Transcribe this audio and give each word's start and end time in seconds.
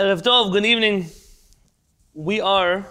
Erev 0.00 0.22
Tov, 0.22 0.50
good 0.50 0.64
evening. 0.64 1.10
We 2.14 2.40
are 2.40 2.86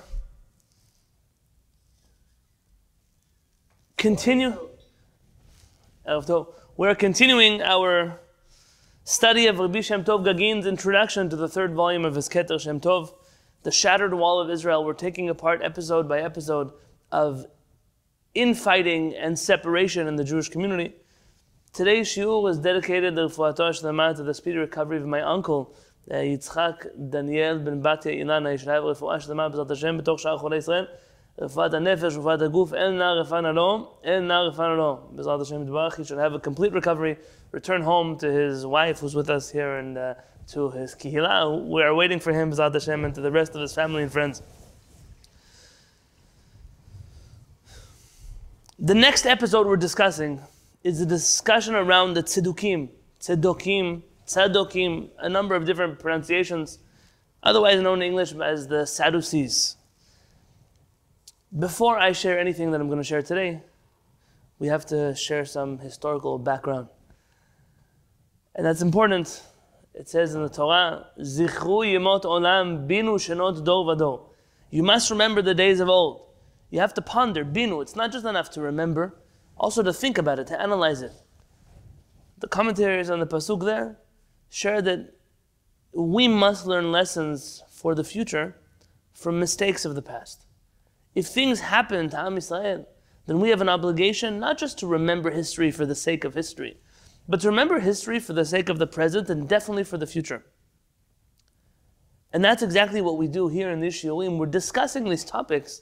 continue. 3.98 4.52
Erev 6.08 6.28
Tov. 6.28 6.54
We're 6.78 6.94
continuing 6.94 7.64
our 7.64 8.20
study 9.06 9.48
of 9.48 9.58
Rabbi 9.58 9.82
Shem 9.82 10.04
Tov 10.04 10.24
Gagin's 10.24 10.68
introduction 10.68 11.32
to 11.32 11.36
the 11.36 11.48
third 11.48 11.74
volume 11.74 12.06
of 12.06 12.14
his 12.14 12.29
Keter 12.29 12.62
Shem 12.62 12.79
Tov, 12.79 13.12
The 13.63 13.71
Shattered 13.71 14.13
Wall 14.13 14.39
of 14.39 14.51
Israel. 14.51 14.85
We're 14.85 14.94
taking 14.94 15.29
apart 15.29 15.63
episode 15.63 16.07
by 16.07 16.21
episode 16.21 16.73
of 17.11 17.47
infighting 18.35 19.15
and 19.15 19.39
separation 19.39 20.07
in 20.07 20.15
the 20.15 20.23
Jewish 20.23 20.49
community. 20.49 20.93
Today's 21.73 22.07
shiur 22.07 22.43
was 22.43 22.59
dedicated 22.59 23.15
to 23.15 23.27
the 23.27 24.33
speedy 24.35 24.57
recovery 24.59 24.97
of 24.97 25.07
my 25.07 25.21
uncle, 25.21 25.75
יצחק 26.11 26.86
דניאל 26.96 27.58
בן 27.58 27.82
בתיה 27.82 28.12
אילנה, 28.12 28.53
ישלב 28.53 28.84
רפואה 28.84 29.21
שלמה 29.21 29.48
בעזרת 29.48 29.71
השם 29.71 29.98
בתוך 29.98 30.21
שאר 30.21 30.39
חולי 30.39 30.57
ישראל, 30.57 30.86
רפואת 31.40 31.75
הנפש, 31.75 32.16
רפואת 32.16 32.43
הגוף, 32.43 32.75
אין 32.75 32.98
נא 32.98 33.05
רפאנה 33.05 33.53
לו, 33.53 33.93
אין 34.05 34.29
נא 34.29 34.33
רפאנה 34.33 34.75
לו. 34.75 34.98
בעזרת 35.11 35.41
השם 35.41 35.62
יתברך, 35.62 35.95
he 35.95 36.05
should 36.05 36.19
have 36.19 36.34
a 36.34 36.48
complete 36.48 36.73
recovery, 36.73 37.15
return 37.53 37.83
home 37.83 38.16
to 38.19 38.27
his 38.27 38.66
wife 38.66 39.01
who's 39.01 39.15
with 39.15 39.30
us 39.30 39.51
here 39.51 39.79
and 39.79 39.98
uh, 39.98 40.15
to 40.53 40.71
his 40.71 40.95
kihila. 40.95 41.66
We 41.66 41.83
are 41.83 41.95
waiting 41.95 42.21
for 42.21 42.33
him, 42.33 42.51
בעזרת 42.51 42.75
השם, 42.75 43.05
and 43.05 43.15
to 43.15 43.21
the 43.21 43.30
rest 43.30 43.55
of 43.55 43.61
his 43.61 43.75
family 43.75 44.03
and 44.03 44.12
friends. 44.12 44.43
The 48.79 48.95
next 48.95 49.25
episode 49.27 49.66
we're 49.66 49.77
discussing 49.77 50.41
is 50.83 51.01
a 51.01 51.07
discussion 51.07 51.75
around 51.75 52.15
the 52.15 52.23
tzedukim, 52.23 52.91
tzedokim, 53.21 54.03
Tzadokim, 54.30 55.10
a 55.18 55.28
number 55.28 55.56
of 55.56 55.66
different 55.66 55.98
pronunciations, 55.98 56.78
otherwise 57.42 57.82
known 57.82 58.04
in 58.04 58.10
English 58.10 58.32
as 58.36 58.68
the 58.68 58.86
Sadducees. 58.86 59.76
Before 61.58 61.98
I 61.98 62.12
share 62.12 62.38
anything 62.38 62.70
that 62.70 62.80
I'm 62.80 62.88
going 62.88 63.00
to 63.00 63.03
share 63.03 63.23
today, 63.23 63.64
we 64.59 64.68
have 64.68 64.86
to 64.88 65.16
share 65.16 65.45
some 65.45 65.80
historical 65.80 66.38
background. 66.38 66.90
And 68.53 68.64
that's 68.64 68.84
important. 68.84 69.42
It 69.95 70.08
says 70.08 70.36
in 70.36 70.44
the 70.44 70.50
Torah, 70.50 71.08
Zichru 71.20 71.81
yemot 71.92 72.22
olam 72.22 72.88
binu 72.88 73.16
shenot 73.16 73.66
dor 73.66 73.84
vador. 73.86 74.30
You 74.70 74.84
must 74.84 75.09
remember 75.09 75.42
the 75.42 75.56
days 75.56 75.80
of 75.80 75.90
old. 75.90 76.28
You 76.70 76.81
have 76.81 76.94
to 76.94 77.02
ponder, 77.02 77.44
binu. 77.44 77.81
It's 77.81 77.96
not 77.96 78.12
just 78.12 78.28
enough 78.28 78.52
to 78.52 78.62
remember, 78.62 79.18
also 79.58 79.81
to 79.81 79.92
think 79.92 80.20
about 80.20 80.38
it, 80.38 80.46
to 80.48 80.62
analyze 80.62 81.02
it. 81.02 81.14
The 82.38 82.48
commentaries 82.48 83.09
on 83.09 83.20
the 83.20 83.25
Pasuk 83.25 83.66
there 83.66 83.98
share 84.50 84.81
that 84.81 85.14
we 85.94 86.28
must 86.28 86.66
learn 86.66 86.92
lessons 86.92 87.64
for 87.69 87.95
the 87.95 88.03
future 88.03 88.56
from 89.14 89.39
mistakes 89.39 89.86
of 89.86 89.95
the 89.95 90.02
past. 90.02 90.45
If 91.16 91.28
things 91.28 91.59
happen 91.59 92.09
to 92.09 92.19
Am 92.19 92.36
Yisrael, 92.36 92.86
then 93.25 93.39
we 93.39 93.50
have 93.50 93.61
an 93.61 93.69
obligation 93.69 94.39
not 94.39 94.58
just 94.58 94.80
to 94.80 94.88
remember 94.88 95.31
history 95.31 95.72
for 95.72 95.86
the 95.86 95.95
sake 95.95 96.23
of 96.23 96.33
history, 96.33 96.78
but 97.28 97.41
to 97.41 97.47
remember 97.47 97.80
history 97.80 98.19
for 98.19 98.33
the 98.33 98.45
sake 98.45 98.69
of 98.69 98.80
the 98.80 98.88
present 98.88 99.30
and 99.30 99.47
definitely 99.47 99.83
for 99.83 99.97
the 99.97 100.08
future. 100.08 100.45
And 102.31 102.44
that's 102.44 102.63
exactly 102.63 103.02
what 103.02 103.17
we 103.17 103.28
do 103.28 103.47
here 103.47 103.72
in 103.72 103.80
the 103.80 103.88
shiurim. 103.88 104.38
We're 104.38 104.45
discussing 104.45 105.03
these 105.03 105.25
topics 105.25 105.81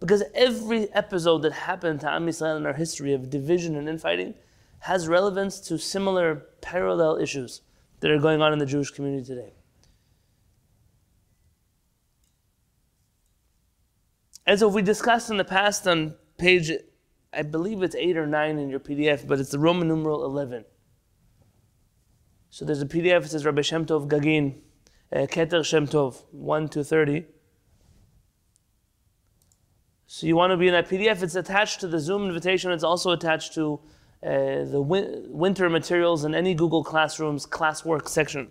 because 0.00 0.22
every 0.34 0.92
episode 0.92 1.42
that 1.42 1.52
happened 1.52 2.00
to 2.00 2.10
Am 2.10 2.26
Yisrael 2.26 2.56
in 2.56 2.66
our 2.66 2.72
history 2.72 3.12
of 3.12 3.30
division 3.30 3.76
and 3.76 3.88
infighting 3.88 4.34
has 4.80 5.08
relevance 5.08 5.60
to 5.60 5.78
similar 5.78 6.46
parallel 6.60 7.16
issues 7.16 7.62
that 8.04 8.10
are 8.10 8.18
going 8.18 8.42
on 8.42 8.52
in 8.52 8.58
the 8.58 8.66
Jewish 8.66 8.90
community 8.90 9.24
today. 9.24 9.54
And 14.44 14.60
so 14.60 14.68
we 14.68 14.82
discussed 14.82 15.30
in 15.30 15.38
the 15.38 15.44
past 15.44 15.88
on 15.88 16.14
page, 16.36 16.70
I 17.32 17.40
believe 17.40 17.82
it's 17.82 17.94
8 17.94 18.18
or 18.18 18.26
9 18.26 18.58
in 18.58 18.68
your 18.68 18.78
PDF, 18.78 19.26
but 19.26 19.40
it's 19.40 19.52
the 19.52 19.58
Roman 19.58 19.88
numeral 19.88 20.22
11. 20.26 20.66
So 22.50 22.66
there's 22.66 22.82
a 22.82 22.86
PDF 22.86 23.22
that 23.22 23.30
says 23.30 23.46
Rabbi 23.46 23.62
Shem 23.62 23.86
Tov 23.86 24.06
Gagin, 24.06 24.58
uh, 25.10 25.20
Keter 25.20 25.64
Shem 25.64 25.86
Tov, 25.86 26.24
1 26.30 26.68
to 26.68 26.84
30. 26.84 27.24
So 30.06 30.26
you 30.26 30.36
want 30.36 30.50
to 30.50 30.58
be 30.58 30.66
in 30.66 30.74
that 30.74 30.90
PDF, 30.90 31.22
it's 31.22 31.36
attached 31.36 31.80
to 31.80 31.88
the 31.88 31.98
Zoom 31.98 32.26
invitation, 32.26 32.70
it's 32.70 32.84
also 32.84 33.12
attached 33.12 33.54
to 33.54 33.80
uh, 34.24 34.64
the 34.64 34.80
win- 34.80 35.26
winter 35.28 35.68
materials 35.68 36.24
in 36.24 36.34
any 36.34 36.54
Google 36.54 36.82
Classroom's 36.82 37.46
classwork 37.46 38.08
section. 38.08 38.50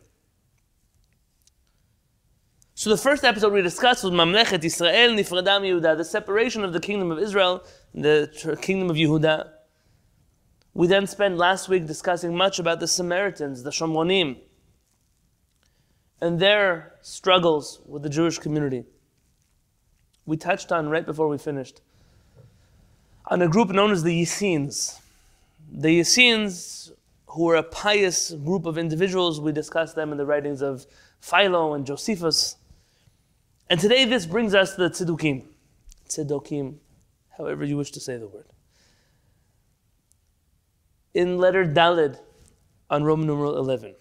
So 2.76 2.90
the 2.90 2.98
first 2.98 3.24
episode 3.24 3.54
we 3.54 3.62
discussed 3.62 4.04
was 4.04 4.12
Mamlechet 4.12 4.64
Israel 4.64 5.12
Nifrada 5.12 5.62
Yehuda, 5.62 5.98
the 5.98 6.06
separation 6.06 6.64
of 6.64 6.74
the 6.74 6.80
kingdom 6.80 7.12
of 7.12 7.20
Israel, 7.20 7.64
the 7.94 8.58
kingdom 8.62 8.90
of 8.90 8.98
Yehuda. 8.98 9.50
We 10.76 10.88
then 10.88 11.08
spent 11.08 11.38
last 11.38 11.70
week 11.70 11.86
discussing 11.86 12.36
much 12.36 12.60
about 12.60 12.80
the 12.80 12.88
Samaritans, 12.88 13.64
the 13.64 13.70
Shomronim, 13.70 14.38
and 16.20 16.40
their 16.40 16.94
struggles 17.02 17.80
with 17.86 18.02
the 18.02 18.10
Jewish 18.10 18.40
community. 18.40 18.86
We 20.26 20.38
touched 20.38 20.72
on 20.72 20.90
right 20.90 21.06
before 21.06 21.28
we 21.28 21.38
finished 21.38 21.82
on 23.28 23.42
a 23.42 23.48
group 23.48 23.70
known 23.70 23.92
as 23.92 24.04
the 24.04 24.20
Essenes 24.22 25.00
the 25.76 25.90
Essenes, 25.90 26.92
who 27.28 27.46
were 27.46 27.56
a 27.56 27.64
pious 27.64 28.32
group 28.32 28.66
of 28.66 28.78
individuals, 28.78 29.42
we 29.42 29.52
discussed 29.52 29.96
them 29.96 30.12
in 30.12 30.18
the 30.18 30.26
writings 30.26 30.62
of 30.62 30.86
Philo 31.20 31.74
and 31.74 31.86
Josephus. 31.86 32.58
And 33.70 33.80
today 33.80 34.06
this 34.06 34.28
brings 34.28 34.54
us 34.54 34.76
to 34.76 34.88
the 34.88 34.90
Tzedukim. 34.90 35.44
Tzedokim, 36.08 36.76
however 37.38 37.66
you 37.66 37.76
wish 37.76 37.90
to 37.92 38.00
say 38.00 38.18
the 38.18 38.28
word. 38.28 38.46
In 41.16 41.40
letter 41.40 41.66
Dalid 41.66 42.20
on 42.90 43.04
Roman 43.04 43.26
numeral 43.26 43.58
11. 43.58 43.96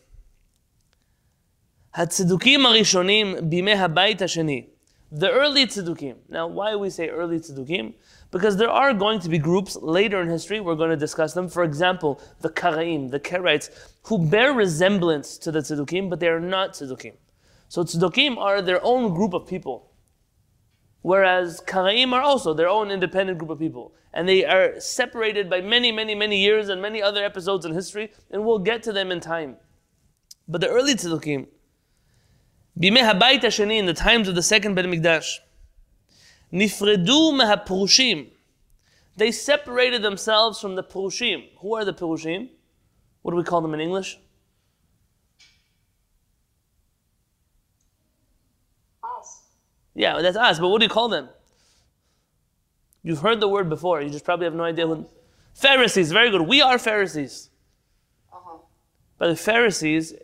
Hatzedukim 1.97 2.67
arishonim 2.67 3.49
bime 3.51 3.77
habayit 3.77 4.19
hasheni. 4.19 4.69
The 5.11 5.31
early 5.31 5.67
tzedukim. 5.67 6.17
Now, 6.29 6.47
why 6.47 6.75
we 6.75 6.89
say 6.91 7.09
early 7.09 7.39
tzedukim? 7.39 7.95
Because 8.33 8.57
there 8.57 8.71
are 8.71 8.95
going 8.95 9.21
to 9.21 9.29
be 9.29 9.39
groups 9.39 9.77
later 9.77 10.23
in 10.23 10.29
history, 10.29 10.59
we're 10.59 10.75
going 10.75 10.91
to 10.91 10.97
discuss 10.97 11.35
them. 11.35 11.49
For 11.49 11.63
example, 11.63 12.19
the 12.41 12.49
Karaim, 12.49 13.11
the 13.11 13.21
Karaites, 13.21 13.69
who 14.05 14.27
bear 14.27 14.55
resemblance 14.55 15.37
to 15.39 15.53
the 15.53 15.61
Tzedukim, 15.61 16.09
but 16.09 16.19
they 16.19 16.29
are 16.29 16.41
not 16.41 16.73
Tzedukim. 16.73 17.13
So 17.69 17.85
Tzedukim 17.85 18.39
are 18.39 18.63
their 18.63 18.83
own 18.83 19.15
group 19.15 19.35
of 19.35 19.47
people. 19.47 19.91
Whereas 21.03 21.61
Karaim 21.67 22.13
are 22.15 22.23
also 22.23 22.55
their 22.55 22.69
own 22.69 22.91
independent 22.91 23.39
group 23.39 23.51
of 23.51 23.59
people. 23.59 23.95
And 24.15 24.27
they 24.27 24.47
are 24.47 24.81
separated 24.81 25.51
by 25.51 25.61
many, 25.61 25.93
many, 25.93 26.15
many 26.15 26.39
years 26.39 26.71
and 26.71 26.81
many 26.81 27.03
other 27.03 27.23
episodes 27.23 27.67
in 27.67 27.75
history, 27.75 28.13
and 28.31 28.47
we'll 28.47 28.61
get 28.61 28.83
to 28.85 28.93
them 28.93 29.13
in 29.13 29.21
time. 29.21 29.57
But 30.49 30.63
the 30.63 30.69
early 30.69 30.95
Tzedukim, 30.95 31.49
Bimeh 32.81 33.13
Habayit 33.13 33.79
in 33.79 33.85
the 33.85 33.93
times 33.93 34.27
of 34.27 34.35
the 34.35 34.43
second 34.43 34.75
Bet 34.75 34.87
Mikdash, 34.87 35.39
Nifredu 36.53 37.33
mehapurushim. 37.33 38.29
They 39.17 39.31
separated 39.31 40.03
themselves 40.03 40.61
from 40.61 40.75
the 40.75 40.83
purushim. 40.83 41.49
Who 41.59 41.75
are 41.75 41.85
the 41.85 41.95
purushim? 41.95 42.49
What 43.23 43.33
do 43.33 43.37
we 43.37 43.45
call 43.45 43.61
them 43.61 43.75
in 43.75 43.81
English? 43.81 44.19
Us. 49.03 49.43
Yeah, 49.95 50.21
that's 50.21 50.37
us. 50.37 50.59
But 50.59 50.69
what 50.69 50.79
do 50.79 50.85
you 50.85 50.91
call 50.91 51.09
them? 51.09 51.29
You've 53.03 53.21
heard 53.21 53.41
the 53.41 53.49
word 53.49 53.69
before. 53.69 54.01
You 54.01 54.11
just 54.11 54.25
probably 54.25 54.45
have 54.45 54.55
no 54.55 54.65
idea 54.65 54.87
who. 54.87 55.07
Pharisees. 55.55 56.11
Very 56.13 56.31
good. 56.31 56.43
We 56.43 56.63
are 56.63 56.79
Pharisees. 56.79 57.51
Uh-huh. 58.33 58.59
But 59.19 59.29
the 59.29 59.37
Pharisees, 59.37 60.15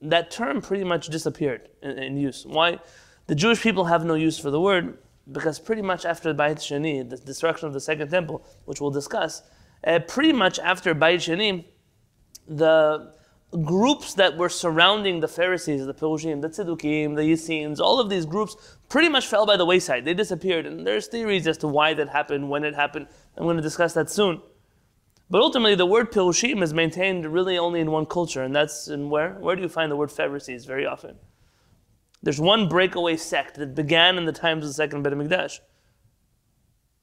that 0.00 0.30
term 0.30 0.62
pretty 0.62 0.84
much 0.84 1.08
disappeared 1.08 1.68
in, 1.82 1.98
in 1.98 2.16
use. 2.16 2.46
Why? 2.46 2.78
The 3.26 3.34
Jewish 3.34 3.62
people 3.62 3.84
have 3.84 4.04
no 4.04 4.14
use 4.14 4.38
for 4.38 4.50
the 4.50 4.60
word 4.60 4.98
because 5.30 5.58
pretty 5.58 5.82
much 5.82 6.04
after 6.04 6.34
Bayit 6.34 6.58
Sheni, 6.58 7.08
the 7.08 7.16
destruction 7.16 7.68
of 7.68 7.72
the 7.72 7.80
second 7.80 8.10
temple, 8.10 8.44
which 8.64 8.80
we'll 8.80 8.90
discuss, 8.90 9.42
uh, 9.86 10.00
pretty 10.00 10.32
much 10.32 10.58
after 10.58 10.94
Bayit 10.94 11.16
Sheni, 11.16 11.64
the 12.48 13.12
groups 13.60 14.14
that 14.14 14.36
were 14.36 14.48
surrounding 14.48 15.20
the 15.20 15.28
Pharisees, 15.28 15.84
the 15.84 15.94
Perushim, 15.94 16.40
the 16.40 16.48
Tzedukim, 16.48 17.16
the 17.16 17.22
Essenes, 17.22 17.80
all 17.80 18.00
of 18.00 18.08
these 18.08 18.24
groups 18.24 18.78
pretty 18.88 19.08
much 19.08 19.26
fell 19.26 19.46
by 19.46 19.56
the 19.56 19.66
wayside. 19.66 20.04
They 20.04 20.14
disappeared. 20.14 20.66
And 20.66 20.86
there's 20.86 21.06
theories 21.06 21.46
as 21.46 21.58
to 21.58 21.68
why 21.68 21.94
that 21.94 22.08
happened, 22.08 22.48
when 22.48 22.64
it 22.64 22.74
happened. 22.74 23.08
I'm 23.36 23.44
going 23.44 23.56
to 23.56 23.62
discuss 23.62 23.92
that 23.94 24.08
soon. 24.08 24.40
But 25.28 25.42
ultimately, 25.42 25.74
the 25.74 25.86
word 25.86 26.12
Perushim 26.12 26.62
is 26.62 26.74
maintained 26.74 27.26
really 27.26 27.58
only 27.58 27.80
in 27.80 27.90
one 27.90 28.06
culture, 28.06 28.42
and 28.42 28.54
that's 28.54 28.88
in 28.88 29.08
where? 29.08 29.34
Where 29.34 29.56
do 29.56 29.62
you 29.62 29.68
find 29.68 29.90
the 29.90 29.96
word 29.96 30.12
Pharisees 30.12 30.64
very 30.64 30.86
often? 30.86 31.16
There's 32.22 32.40
one 32.40 32.68
breakaway 32.68 33.16
sect 33.16 33.56
that 33.56 33.74
began 33.74 34.16
in 34.16 34.24
the 34.24 34.32
times 34.32 34.64
of 34.64 34.70
the 34.70 34.74
second 34.74 35.02
Beit 35.02 35.12
HaMikdash. 35.12 35.58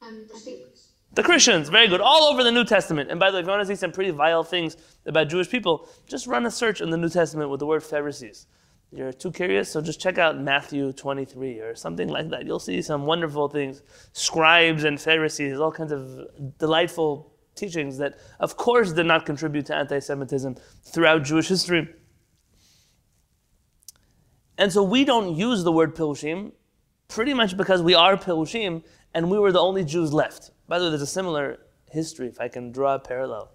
Um, 0.01 0.21
the 0.21 0.30
Christians. 0.30 0.89
The 1.13 1.24
Christians, 1.24 1.69
very 1.69 1.88
good, 1.88 2.01
all 2.01 2.24
over 2.24 2.44
the 2.44 2.51
New 2.51 2.63
Testament. 2.63 3.10
And 3.12 3.19
by 3.19 3.31
the 3.31 3.36
way, 3.36 3.39
if 3.42 3.45
you 3.45 3.51
want 3.51 3.62
to 3.62 3.68
see 3.68 3.75
some 3.75 3.92
pretty 3.92 4.12
vile 4.12 4.44
things 4.44 4.77
about 5.06 5.27
Jewish 5.27 5.50
people, 5.50 5.89
just 6.07 6.27
run 6.27 6.45
a 6.45 6.51
search 6.51 6.81
in 6.81 6.89
the 6.89 6.98
New 6.98 7.10
Testament 7.10 7.50
with 7.50 7.60
the 7.60 7.66
word 7.66 7.83
Pharisees. 7.83 8.48
you're 8.92 9.12
too 9.12 9.31
curious, 9.31 9.69
so 9.71 9.81
just 9.81 10.00
check 10.00 10.18
out 10.18 10.39
Matthew 10.39 10.94
23 10.94 11.60
or 11.60 11.75
something 11.75 12.07
like 12.07 12.30
that. 12.30 12.45
You'll 12.45 12.60
see 12.60 12.81
some 12.81 13.06
wonderful 13.06 13.50
things. 13.50 13.81
Scribes 14.13 14.83
and 14.83 15.01
Pharisees, 15.01 15.60
all 15.60 15.71
kinds 15.71 15.92
of 15.92 16.27
delightful 16.60 17.33
teachings 17.56 17.98
that, 17.98 18.19
of 18.39 18.56
course, 18.56 18.94
did 18.94 19.06
not 19.06 19.25
contribute 19.25 19.66
to 19.66 19.75
anti 19.75 20.00
Semitism 20.00 20.56
throughout 20.83 21.24
Jewish 21.24 21.50
history. 21.50 21.89
And 24.60 24.74
so 24.74 24.84
we 24.84 25.06
don't 25.06 25.36
use 25.36 25.64
the 25.64 25.72
word 25.72 25.96
Pirushim 25.96 26.52
pretty 27.08 27.34
much 27.34 27.56
because 27.56 27.82
we 27.82 27.96
are 27.96 28.18
Pirushim 28.18 28.84
and 29.14 29.32
we 29.32 29.40
were 29.40 29.54
the 29.54 29.62
only 29.62 29.86
Jews 29.86 30.12
left. 30.12 30.52
By 30.68 30.78
the 30.78 30.86
way, 30.86 30.90
there's 30.90 31.02
a 31.02 31.08
similar 31.08 31.60
history, 31.90 32.28
if 32.28 32.42
I 32.42 32.50
can 32.50 32.74
draw 32.74 32.96
a 32.96 33.00
parallel. 33.00 33.52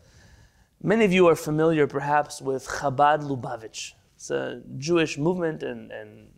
Many 0.82 1.04
of 1.04 1.12
you 1.12 1.28
are 1.28 1.36
familiar 1.36 1.86
perhaps 1.86 2.40
with 2.40 2.66
Chabad 2.66 3.22
Lubavitch. 3.22 3.92
It's 4.16 4.30
a 4.30 4.62
Jewish 4.78 5.18
movement 5.18 5.62
and, 5.62 5.92
and 5.92 6.28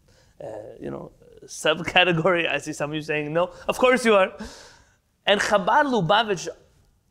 uh, 0.43 0.49
you 0.81 0.91
know, 0.91 1.13
subcategory. 1.45 2.51
I 2.51 2.59
see 2.59 2.73
some 2.73 2.91
of 2.91 2.97
you 2.97 3.03
saying 3.03 3.33
no. 3.33 3.53
Of 3.69 3.79
course 3.79 4.05
you 4.05 4.17
are. 4.17 4.37
And 5.27 5.41
Chabad 5.41 5.85
Lubavitch 5.95 6.49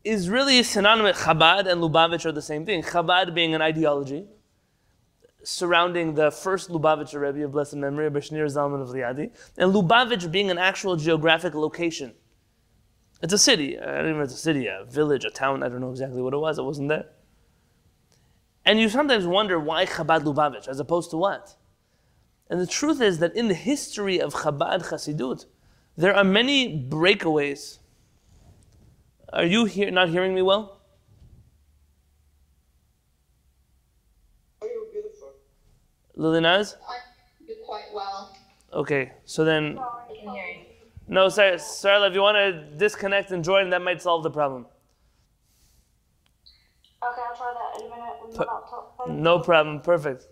is 0.04 0.30
really 0.30 0.62
synonymous. 0.62 1.22
Chabad 1.22 1.68
and 1.72 1.82
Lubavitch 1.82 2.26
are 2.26 2.34
the 2.34 2.42
same 2.42 2.66
thing. 2.66 2.84
Chabad 2.84 3.34
being 3.34 3.56
an 3.56 3.62
ideology 3.62 4.28
surrounding 5.46 6.16
the 6.16 6.32
first 6.32 6.70
Lubavitcher 6.70 7.22
Rebbe 7.22 7.46
of 7.46 7.52
blessed 7.52 7.76
memory, 7.76 8.10
Shneur 8.10 8.46
Zalman 8.48 8.82
of 8.82 8.90
Liadi, 8.90 9.32
and 9.58 9.74
Lubavitch 9.74 10.32
being 10.32 10.50
an 10.50 10.58
actual 10.58 10.96
geographic 10.96 11.54
location. 11.54 12.14
It's 13.22 13.34
a 13.34 13.38
city. 13.38 13.80
I 13.80 13.86
don't 13.86 14.06
even 14.06 14.18
know 14.18 14.24
if 14.24 14.26
it's 14.26 14.36
a 14.36 14.38
city, 14.38 14.68
a 14.68 14.86
village, 14.86 15.24
a 15.24 15.30
town. 15.30 15.64
I 15.64 15.70
don't 15.70 15.82
know 15.82 15.92
exactly 15.92 16.22
what 16.22 16.34
it 16.34 16.38
was. 16.38 16.60
I 16.60 16.64
wasn't 16.64 16.90
there. 16.90 17.06
And 18.66 18.80
you 18.80 18.90
sometimes 18.90 19.26
wonder 19.26 19.60
why 19.60 19.86
Chabad 19.86 20.24
Lubavitch 20.24 20.68
as 20.68 20.80
opposed 20.80 21.12
to 21.12 21.18
what? 21.18 21.56
And 22.50 22.60
the 22.60 22.68
truth 22.68 23.02
is 23.02 23.20
that 23.20 23.36
in 23.36 23.48
the 23.48 23.54
history 23.54 24.20
of 24.20 24.34
Chabad 24.34 24.90
Hasidut, 24.90 25.46
there 25.96 26.16
are 26.16 26.24
many 26.24 26.88
breakaways. 26.88 27.80
Are 29.32 29.46
you 29.46 29.66
here, 29.66 29.92
not 29.92 30.10
hearing 30.10 30.34
me 30.34 30.42
well? 30.42 30.75
Lilinaz? 36.18 36.76
I 36.88 37.46
do 37.46 37.54
quite 37.66 37.86
well. 37.94 38.36
Okay, 38.74 39.12
so 39.26 39.44
then, 39.46 39.78
I 39.80 40.08
can 40.08 40.34
hear 40.34 40.46
you. 40.46 40.66
no, 41.08 41.30
Sarah, 41.30 41.60
Sarah, 41.60 42.08
if 42.08 42.14
you 42.14 42.22
want 42.22 42.36
to 42.38 42.78
disconnect 42.78 43.32
and 43.32 43.44
join, 43.44 43.70
that 43.70 43.82
might 43.82 44.02
solve 44.02 44.24
the 44.24 44.32
problem. 44.32 44.66
Okay, 47.04 47.22
I'll 47.30 47.36
try 47.36 47.54
that 47.54 47.82
in 47.82 47.88
a 47.88 47.96
minute 47.96 48.14
with 48.26 48.38
my 48.38 48.46
laptop. 48.46 49.10
No 49.10 49.40
problem. 49.40 49.82
Perfect. 49.82 50.28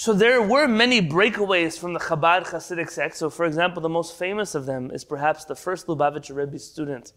So 0.00 0.14
there 0.14 0.40
were 0.40 0.66
many 0.66 1.02
breakaways 1.02 1.78
from 1.78 1.92
the 1.92 2.00
Chabad 2.00 2.46
Hasidic 2.46 2.88
sect. 2.88 3.16
So, 3.16 3.28
for 3.28 3.44
example, 3.44 3.82
the 3.82 3.90
most 3.90 4.16
famous 4.16 4.54
of 4.54 4.64
them 4.64 4.90
is 4.90 5.04
perhaps 5.04 5.44
the 5.44 5.54
first 5.54 5.88
Lubavitcher 5.88 6.34
Rebbe 6.34 6.58
student, 6.58 7.12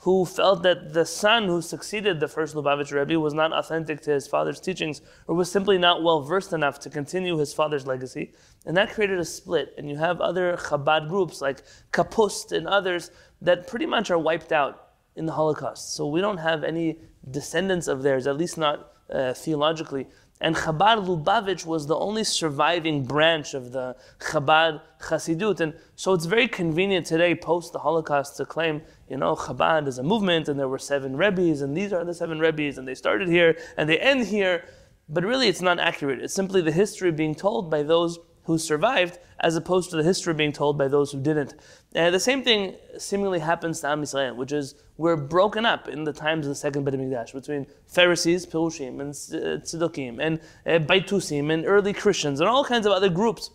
who 0.00 0.24
felt 0.24 0.62
that 0.62 0.94
the 0.94 1.04
son 1.04 1.44
who 1.44 1.60
succeeded 1.60 2.20
the 2.20 2.28
first 2.28 2.54
Lubavitcher 2.54 2.98
Rebbe 2.98 3.20
was 3.20 3.34
not 3.34 3.52
authentic 3.52 4.00
to 4.02 4.10
his 4.10 4.26
father's 4.26 4.58
teachings, 4.58 5.02
or 5.26 5.34
was 5.34 5.52
simply 5.52 5.76
not 5.76 6.02
well 6.02 6.22
versed 6.22 6.54
enough 6.54 6.80
to 6.80 6.90
continue 6.90 7.36
his 7.36 7.52
father's 7.52 7.86
legacy, 7.86 8.32
and 8.64 8.76
that 8.76 8.92
created 8.92 9.18
a 9.18 9.24
split. 9.24 9.74
And 9.76 9.90
you 9.90 9.96
have 9.96 10.20
other 10.20 10.56
Chabad 10.56 11.08
groups 11.08 11.42
like 11.42 11.62
Kapust 11.92 12.52
and 12.52 12.66
others 12.66 13.10
that 13.42 13.66
pretty 13.66 13.86
much 13.86 14.10
are 14.10 14.18
wiped 14.18 14.52
out 14.52 14.88
in 15.16 15.26
the 15.26 15.32
Holocaust. 15.32 15.94
So 15.94 16.06
we 16.06 16.22
don't 16.22 16.38
have 16.38 16.64
any 16.64 16.98
descendants 17.30 17.86
of 17.86 18.02
theirs, 18.02 18.26
at 18.26 18.38
least 18.38 18.56
not 18.56 18.92
uh, 19.12 19.34
theologically. 19.34 20.06
And 20.42 20.56
Chabad 20.56 21.06
Lubavitch 21.06 21.66
was 21.66 21.86
the 21.86 21.96
only 21.96 22.24
surviving 22.24 23.04
branch 23.04 23.52
of 23.52 23.72
the 23.72 23.94
Chabad 24.20 24.80
Hasidut. 25.00 25.60
And 25.60 25.74
so 25.96 26.14
it's 26.14 26.24
very 26.24 26.48
convenient 26.48 27.04
today, 27.04 27.34
post 27.34 27.74
the 27.74 27.78
Holocaust, 27.80 28.38
to 28.38 28.46
claim, 28.46 28.80
you 29.08 29.18
know, 29.18 29.36
Chabad 29.36 29.86
is 29.86 29.98
a 29.98 30.02
movement 30.02 30.48
and 30.48 30.58
there 30.58 30.68
were 30.68 30.78
seven 30.78 31.14
Rebbes 31.16 31.60
and 31.60 31.76
these 31.76 31.92
are 31.92 32.04
the 32.04 32.14
seven 32.14 32.40
Rebbes 32.40 32.78
and 32.78 32.88
they 32.88 32.94
started 32.94 33.28
here 33.28 33.58
and 33.76 33.88
they 33.88 33.98
end 33.98 34.26
here. 34.26 34.64
But 35.10 35.24
really, 35.24 35.48
it's 35.48 35.60
not 35.60 35.78
accurate. 35.78 36.22
It's 36.22 36.32
simply 36.32 36.62
the 36.62 36.72
history 36.72 37.10
being 37.10 37.34
told 37.34 37.70
by 37.70 37.82
those 37.82 38.18
who 38.44 38.58
survived, 38.58 39.18
as 39.40 39.56
opposed 39.56 39.90
to 39.90 39.96
the 39.96 40.02
history 40.02 40.34
being 40.34 40.52
told 40.52 40.76
by 40.76 40.88
those 40.88 41.12
who 41.12 41.20
didn't. 41.20 41.54
And 41.94 42.14
the 42.14 42.20
same 42.20 42.42
thing 42.42 42.76
seemingly 42.98 43.38
happens 43.38 43.80
to 43.80 43.88
Am 43.88 44.02
Yisrael, 44.02 44.36
which 44.36 44.52
is 44.52 44.74
we're 44.96 45.16
broken 45.16 45.64
up 45.64 45.88
in 45.88 46.04
the 46.04 46.12
times 46.12 46.46
of 46.46 46.50
the 46.50 46.54
second 46.54 46.84
Beit 46.84 46.94
Hamikdash 46.94 47.32
between 47.32 47.66
Pharisees, 47.86 48.46
Pirushim, 48.46 49.00
and 49.00 49.12
Tzedukim, 49.12 50.18
and 50.20 50.40
uh, 50.66 50.84
Baitusim, 50.84 51.52
and 51.52 51.64
early 51.66 51.92
Christians, 51.92 52.40
and 52.40 52.48
all 52.48 52.64
kinds 52.64 52.86
of 52.86 52.92
other 52.92 53.08
groups. 53.08 53.50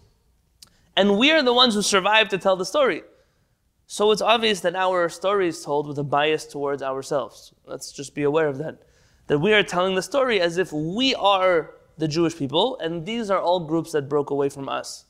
And 0.98 1.18
we 1.18 1.32
are 1.32 1.44
the 1.44 1.54
ones 1.54 1.74
who 1.74 1.82
survived 1.82 2.32
to 2.32 2.38
tell 2.38 2.56
the 2.56 2.66
story. 2.66 3.04
So 3.88 4.12
it's 4.12 4.22
obvious 4.22 4.62
that 4.62 4.76
our 4.76 5.10
story 5.10 5.48
is 5.48 5.64
told 5.64 5.88
with 5.88 6.00
a 6.00 6.04
bias 6.04 6.46
towards 6.46 6.82
ourselves. 6.82 7.54
Let's 7.66 7.92
just 7.92 8.16
be 8.16 8.24
aware 8.24 8.48
of 8.48 8.58
that. 8.58 8.82
That 9.28 9.40
we 9.40 9.54
are 9.54 9.64
telling 9.64 9.96
the 9.96 10.02
story 10.02 10.40
as 10.40 10.58
if 10.58 10.72
we 10.72 11.14
are 11.16 11.76
the 11.97 12.07
Jewish 12.07 12.38
people, 12.38 12.77
and 12.80 13.06
these 13.06 13.30
are 13.30 13.39
all 13.39 13.62
groups 13.62 13.92
that 13.92 14.09
broke 14.09 14.30
away 14.30 14.50
from 14.50 14.68
us. 14.68 15.06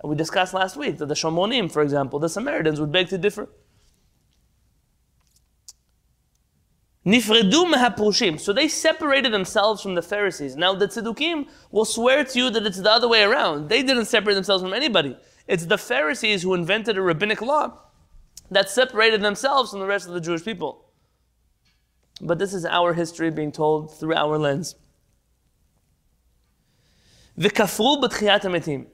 And 0.00 0.10
we 0.10 0.16
discussed 0.16 0.54
last 0.54 0.76
week 0.76 0.98
that 0.98 1.06
the 1.06 1.14
Shomronim, 1.14 1.70
for 1.70 1.82
example, 1.82 2.18
the 2.18 2.28
Samaritans 2.28 2.80
would 2.80 2.92
beg 2.92 3.08
to 3.08 3.18
differ. 3.18 3.48
Nifredu. 7.04 8.38
So 8.38 8.52
they 8.52 8.68
separated 8.68 9.32
themselves 9.32 9.80
from 9.82 9.94
the 9.94 10.02
Pharisees. 10.02 10.56
Now 10.56 10.74
the 10.74 10.86
Tzedukim 10.86 11.48
will 11.70 11.86
swear 11.86 12.22
to 12.24 12.38
you 12.38 12.50
that 12.50 12.66
it's 12.66 12.80
the 12.80 12.90
other 12.90 13.08
way 13.08 13.22
around. 13.22 13.70
They 13.70 13.82
didn't 13.82 14.04
separate 14.04 14.34
themselves 14.34 14.62
from 14.62 14.74
anybody. 14.74 15.16
It's 15.46 15.66
the 15.66 15.78
Pharisees 15.78 16.42
who 16.42 16.52
invented 16.52 16.98
a 16.98 17.02
rabbinic 17.02 17.40
law 17.40 17.80
that 18.50 18.68
separated 18.68 19.22
themselves 19.22 19.70
from 19.70 19.80
the 19.80 19.86
rest 19.86 20.06
of 20.06 20.12
the 20.12 20.20
Jewish 20.20 20.44
people. 20.44 20.84
But 22.20 22.38
this 22.38 22.52
is 22.52 22.66
our 22.66 22.92
history 22.92 23.30
being 23.30 23.52
told 23.52 23.98
through 23.98 24.14
our 24.14 24.36
lens. 24.36 24.74
V'kafru 27.38 28.02
b'tchiyat 28.02 28.40
hametim. 28.40 28.86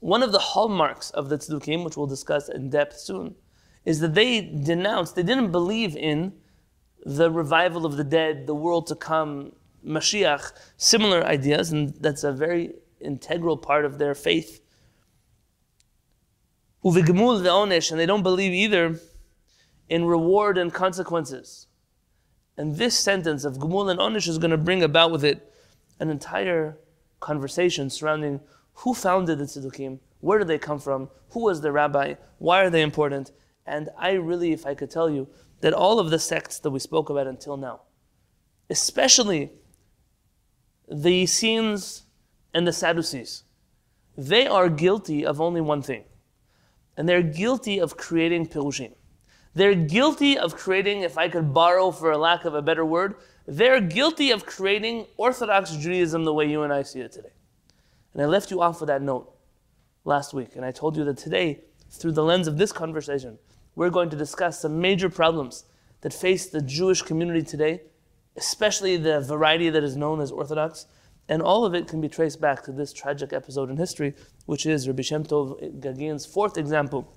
One 0.00 0.24
of 0.24 0.32
the 0.32 0.40
hallmarks 0.40 1.10
of 1.10 1.28
the 1.28 1.38
tzdukim, 1.38 1.84
which 1.84 1.96
we'll 1.96 2.08
discuss 2.08 2.48
in 2.48 2.68
depth 2.68 2.98
soon, 2.98 3.36
is 3.84 4.00
that 4.00 4.14
they 4.14 4.40
denounced, 4.40 5.14
they 5.14 5.22
didn't 5.22 5.52
believe 5.52 5.96
in 5.96 6.32
the 7.04 7.30
revival 7.30 7.86
of 7.86 7.96
the 7.96 8.02
dead, 8.02 8.48
the 8.48 8.54
world 8.54 8.88
to 8.88 8.96
come, 8.96 9.52
Mashiach, 9.86 10.52
similar 10.76 11.22
ideas, 11.22 11.70
and 11.70 11.94
that's 12.00 12.24
a 12.24 12.32
very 12.32 12.72
integral 13.00 13.56
part 13.56 13.84
of 13.84 13.98
their 13.98 14.14
faith. 14.14 14.60
Uvigmul 16.84 17.40
ve'onesh, 17.42 17.90
and 17.90 18.00
they 18.00 18.06
don't 18.06 18.22
believe 18.22 18.52
either 18.52 18.98
in 19.88 20.06
reward 20.06 20.58
and 20.58 20.72
consequences. 20.72 21.68
And 22.56 22.76
this 22.76 22.98
sentence 22.98 23.44
of 23.44 23.58
Gmul 23.58 23.90
and 23.90 24.00
Onesh 24.00 24.26
is 24.26 24.38
going 24.38 24.50
to 24.50 24.56
bring 24.56 24.82
about 24.82 25.12
with 25.12 25.24
it 25.24 25.52
an 26.00 26.10
entire 26.10 26.78
conversation 27.24 27.88
surrounding 27.88 28.40
who 28.74 28.92
founded 28.92 29.38
the 29.38 29.44
Tziddukim, 29.44 29.98
where 30.20 30.38
did 30.38 30.48
they 30.48 30.58
come 30.58 30.78
from, 30.78 31.08
who 31.30 31.40
was 31.40 31.60
the 31.60 31.72
rabbi, 31.72 32.14
why 32.38 32.62
are 32.62 32.70
they 32.70 32.82
important, 32.82 33.32
and 33.66 33.88
I 33.98 34.12
really, 34.12 34.52
if 34.52 34.66
I 34.66 34.74
could 34.74 34.90
tell 34.90 35.08
you, 35.08 35.28
that 35.60 35.72
all 35.72 35.98
of 35.98 36.10
the 36.10 36.18
sects 36.18 36.58
that 36.60 36.70
we 36.70 36.78
spoke 36.78 37.08
about 37.10 37.26
until 37.26 37.56
now, 37.56 37.80
especially 38.68 39.52
the 40.88 41.22
Essenes 41.22 42.02
and 42.52 42.66
the 42.66 42.72
Sadducees, 42.72 43.44
they 44.16 44.46
are 44.46 44.68
guilty 44.68 45.24
of 45.24 45.40
only 45.40 45.60
one 45.60 45.82
thing, 45.82 46.04
and 46.96 47.08
they're 47.08 47.22
guilty 47.22 47.78
of 47.80 47.96
creating 47.96 48.46
Pirushim. 48.46 48.92
They're 49.54 49.74
guilty 49.74 50.36
of 50.36 50.56
creating, 50.56 51.00
if 51.00 51.16
I 51.16 51.28
could 51.28 51.54
borrow 51.54 51.90
for 51.90 52.10
a 52.10 52.18
lack 52.18 52.44
of 52.44 52.54
a 52.54 52.62
better 52.62 52.84
word, 52.84 53.14
they're 53.46 53.80
guilty 53.80 54.30
of 54.30 54.46
creating 54.46 55.06
Orthodox 55.16 55.72
Judaism 55.72 56.24
the 56.24 56.32
way 56.32 56.48
you 56.48 56.62
and 56.62 56.72
I 56.72 56.82
see 56.82 57.00
it 57.00 57.12
today. 57.12 57.32
And 58.12 58.22
I 58.22 58.26
left 58.26 58.50
you 58.50 58.62
off 58.62 58.80
with 58.80 58.88
that 58.88 59.02
note 59.02 59.30
last 60.04 60.32
week, 60.32 60.56
and 60.56 60.64
I 60.64 60.70
told 60.70 60.96
you 60.96 61.04
that 61.04 61.18
today, 61.18 61.60
through 61.90 62.12
the 62.12 62.22
lens 62.22 62.46
of 62.46 62.58
this 62.58 62.72
conversation, 62.72 63.38
we're 63.74 63.90
going 63.90 64.10
to 64.10 64.16
discuss 64.16 64.60
some 64.60 64.80
major 64.80 65.08
problems 65.08 65.64
that 66.00 66.12
face 66.12 66.46
the 66.46 66.60
Jewish 66.60 67.02
community 67.02 67.42
today, 67.42 67.82
especially 68.36 68.96
the 68.96 69.20
variety 69.20 69.70
that 69.70 69.82
is 69.82 69.96
known 69.96 70.20
as 70.20 70.30
Orthodox. 70.30 70.86
And 71.28 71.40
all 71.40 71.64
of 71.64 71.74
it 71.74 71.88
can 71.88 72.00
be 72.00 72.08
traced 72.08 72.40
back 72.40 72.62
to 72.64 72.72
this 72.72 72.92
tragic 72.92 73.32
episode 73.32 73.70
in 73.70 73.78
history, 73.78 74.14
which 74.46 74.66
is 74.66 74.86
Rabbi 74.86 75.02
Shem 75.02 75.24
Tov 75.24 75.80
Gagin's 75.80 76.26
fourth 76.26 76.58
example 76.58 77.10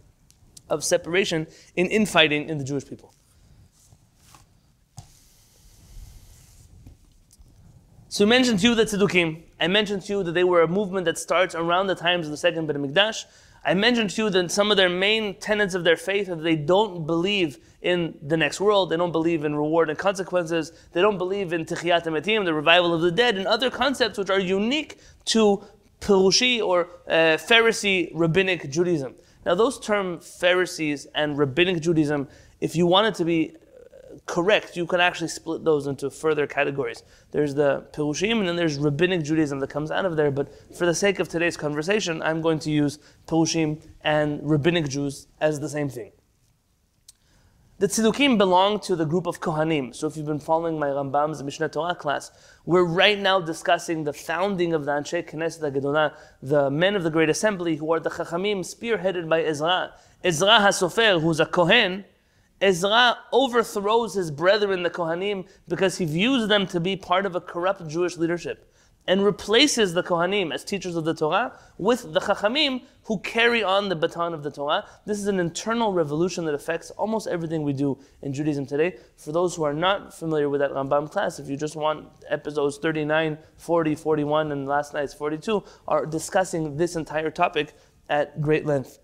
of 0.70 0.84
separation 0.84 1.48
in 1.76 1.88
infighting 1.88 2.50
in 2.50 2.58
the 2.58 2.64
Jewish 2.64 2.86
people. 2.86 3.14
So 8.18 8.26
we 8.26 8.30
mentioned 8.30 8.58
to 8.62 8.70
you 8.70 8.74
the 8.74 8.84
Tziddukim. 8.84 9.44
I 9.60 9.68
mentioned 9.68 10.02
to 10.06 10.14
you 10.14 10.24
that 10.24 10.32
they 10.32 10.44
were 10.44 10.64
a 10.64 10.68
movement 10.68 11.06
that 11.06 11.20
starts 11.20 11.54
around 11.54 11.86
the 11.86 11.94
times 11.94 12.26
of 12.26 12.32
the 12.32 12.38
second 12.38 12.66
Beit 12.66 12.76
Hamikdash. 12.76 13.26
I 13.64 13.76
mentioned 13.76 14.10
to 14.10 14.24
you 14.24 14.30
that 14.32 14.50
some 14.52 14.72
of 14.72 14.78
their 14.78 14.90
main 14.90 15.36
tenets 15.36 15.76
of 15.76 15.84
their 15.84 15.98
faith 15.98 16.28
are 16.28 16.34
that 16.34 16.42
they 16.42 16.56
don't 16.56 17.06
believe 17.06 17.60
in 17.84 18.18
the 18.24 18.36
next 18.36 18.60
world, 18.60 18.90
they 18.90 18.98
don't 18.98 19.12
believe 19.12 19.46
in 19.46 19.56
reward 19.56 19.92
and 19.92 20.00
consequences, 20.00 20.72
they 20.94 21.02
don't 21.02 21.20
believe 21.20 21.54
in 21.54 21.64
Tichiyat 21.64 22.06
Metim, 22.06 22.44
the 22.44 22.56
revival 22.56 22.92
of 22.92 23.02
the 23.02 23.12
dead, 23.12 23.38
and 23.38 23.46
other 23.46 23.70
concepts 23.70 24.18
which 24.18 24.32
are 24.32 24.40
unique 24.40 24.98
to 25.26 25.64
Pirushi 26.02 26.60
or 26.60 26.88
uh, 27.08 27.38
Pharisee 27.38 28.10
rabbinic 28.16 28.72
Judaism. 28.72 29.14
Now, 29.46 29.54
those 29.54 29.80
terms 29.80 30.28
Pharisees 30.40 31.06
and 31.14 31.38
rabbinic 31.38 31.82
Judaism, 31.82 32.30
if 32.62 32.76
you 32.76 32.88
wanted 32.88 33.14
to 33.14 33.26
be 33.26 33.54
correct, 34.28 34.78
you 34.78 34.86
can 34.86 35.00
actually 35.00 35.30
split 35.30 35.64
those 35.64 35.88
into 35.88 36.12
further 36.12 36.46
categories. 36.46 37.02
There's 37.32 37.56
the 37.56 37.88
Pirushim, 37.94 38.40
and 38.40 38.48
then 38.48 38.56
there's 38.58 38.78
rabbinic 38.78 39.24
Judaism 39.24 39.60
that 39.62 39.70
comes 39.70 39.90
out 39.90 40.06
of 40.06 40.16
there. 40.16 40.30
But 40.30 40.76
for 40.76 40.86
the 40.86 40.94
sake 40.94 41.20
of 41.20 41.28
today's 41.28 41.58
conversation, 41.58 42.22
I'm 42.22 42.42
going 42.42 42.60
to 42.60 42.70
use 42.70 43.00
Pirushim 43.28 43.82
and 44.02 44.40
rabbinic 44.44 44.90
Jews 44.90 45.28
as 45.42 45.60
the 45.60 45.70
same 45.70 45.90
thing. 45.90 46.12
The 47.80 47.88
Tzedukim 47.88 48.40
belong 48.40 48.80
to 48.82 48.96
the 48.96 49.06
group 49.06 49.28
of 49.28 49.40
Kohanim. 49.40 49.96
So 49.96 50.08
if 50.08 50.18
you've 50.18 50.26
been 50.26 50.40
following 50.40 50.80
my 50.80 50.88
Rambam's 50.88 51.44
Mishneh 51.44 51.72
Torah 51.72 51.94
class, 51.94 52.32
we're 52.66 52.84
right 52.84 53.20
now 53.20 53.40
discussing 53.40 54.04
the 54.04 54.14
founding 54.14 54.74
of 54.74 54.86
the 54.86 54.92
Anshe 54.92 55.30
Knesset 55.30 55.72
HaGedolah, 55.72 56.14
the 56.42 56.72
men 56.72 56.96
of 56.96 57.04
the 57.04 57.12
Great 57.12 57.30
Assembly, 57.30 57.76
who 57.76 57.94
are 57.94 58.00
the 58.00 58.10
Chachamim 58.10 58.62
spearheaded 58.62 59.30
by 59.30 59.44
Ezra. 59.44 59.94
Ezra 60.24 60.58
HaSofer, 60.60 61.22
who's 61.22 61.40
a 61.40 61.46
Kohen, 61.46 62.04
Ezra 62.60 63.18
overthrows 63.32 64.16
his 64.16 64.32
brethren, 64.32 64.84
the 64.84 64.90
Kohanim, 64.90 65.48
because 65.68 65.98
he 65.98 66.06
views 66.06 66.48
them 66.48 66.66
to 66.68 66.80
be 66.80 66.96
part 66.96 67.26
of 67.26 67.36
a 67.36 67.42
corrupt 67.42 67.88
Jewish 67.88 68.18
leadership 68.18 68.74
and 69.08 69.24
replaces 69.24 69.94
the 69.94 70.04
Kohanim 70.04 70.54
as 70.54 70.64
teachers 70.64 70.96
of 70.96 71.06
the 71.06 71.14
Torah 71.14 71.58
with 71.78 72.14
the 72.14 72.20
Chachamim 72.20 72.82
who 73.04 73.20
carry 73.20 73.64
on 73.64 73.88
the 73.88 73.96
baton 73.96 74.34
of 74.34 74.44
the 74.44 74.52
Torah. 74.52 74.86
This 75.06 75.18
is 75.18 75.28
an 75.28 75.40
internal 75.40 75.94
revolution 75.94 76.44
that 76.46 76.54
affects 76.54 76.92
almost 76.92 77.28
everything 77.28 77.64
we 77.64 77.72
do 77.74 77.98
in 78.22 78.34
Judaism 78.34 78.66
today. 78.66 78.98
For 79.16 79.32
those 79.32 79.56
who 79.56 79.64
are 79.64 79.74
not 79.74 80.14
familiar 80.14 80.50
with 80.50 80.60
that 80.60 80.72
Rambam 80.72 81.10
class, 81.10 81.40
if 81.40 81.48
you 81.48 81.56
just 81.56 81.78
want 81.78 82.08
episodes 82.30 82.78
39, 82.80 83.38
40, 83.56 83.96
41, 83.96 84.52
and 84.52 84.68
last 84.68 84.94
night's 84.94 85.14
42, 85.14 85.64
are 85.88 86.06
discussing 86.06 86.76
this 86.76 86.98
entire 86.98 87.32
topic 87.32 87.74
at 88.10 88.42
great 88.42 88.66
length. 88.66 89.00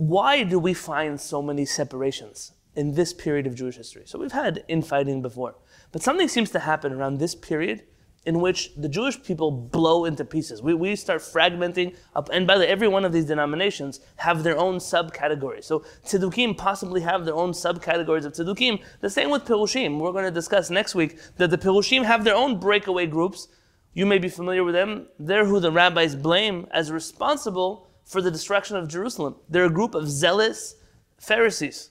Why 0.00 0.44
do 0.44 0.58
we 0.58 0.72
find 0.72 1.20
so 1.20 1.42
many 1.42 1.66
separations 1.66 2.52
in 2.74 2.94
this 2.94 3.12
period 3.12 3.46
of 3.46 3.54
Jewish 3.54 3.76
history? 3.76 4.04
So 4.06 4.18
we've 4.18 4.32
had 4.32 4.64
infighting 4.66 5.20
before, 5.20 5.56
but 5.92 6.02
something 6.02 6.26
seems 6.26 6.50
to 6.52 6.60
happen 6.60 6.94
around 6.94 7.18
this 7.18 7.34
period 7.34 7.82
in 8.24 8.40
which 8.40 8.74
the 8.76 8.88
Jewish 8.88 9.22
people 9.22 9.50
blow 9.50 10.06
into 10.06 10.24
pieces. 10.24 10.62
We, 10.62 10.72
we 10.72 10.96
start 10.96 11.20
fragmenting 11.20 11.96
up, 12.16 12.30
and 12.32 12.46
by 12.46 12.56
the 12.56 12.64
way, 12.64 12.68
every 12.68 12.88
one 12.88 13.04
of 13.04 13.12
these 13.12 13.26
denominations 13.26 14.00
have 14.16 14.42
their 14.42 14.58
own 14.58 14.76
subcategories. 14.76 15.64
So 15.64 15.84
Tzedukim 16.06 16.56
possibly 16.56 17.02
have 17.02 17.26
their 17.26 17.34
own 17.34 17.52
subcategories 17.52 18.24
of 18.24 18.32
Tzedukim. 18.32 18.82
The 19.00 19.10
same 19.10 19.28
with 19.28 19.44
Pirushim. 19.44 19.98
We're 19.98 20.12
going 20.12 20.24
to 20.24 20.30
discuss 20.30 20.70
next 20.70 20.94
week 20.94 21.18
that 21.36 21.50
the 21.50 21.58
Pirushim 21.58 22.04
have 22.04 22.24
their 22.24 22.36
own 22.36 22.58
breakaway 22.58 23.06
groups. 23.06 23.48
You 23.92 24.06
may 24.06 24.16
be 24.16 24.30
familiar 24.30 24.64
with 24.64 24.74
them. 24.74 25.08
They're 25.18 25.44
who 25.44 25.60
the 25.60 25.72
rabbis 25.72 26.14
blame 26.14 26.68
as 26.70 26.90
responsible 26.90 27.89
for 28.10 28.20
the 28.20 28.30
destruction 28.30 28.76
of 28.76 28.88
Jerusalem. 28.88 29.36
They're 29.48 29.66
a 29.66 29.70
group 29.70 29.94
of 29.94 30.10
zealous 30.10 30.74
Pharisees. 31.18 31.90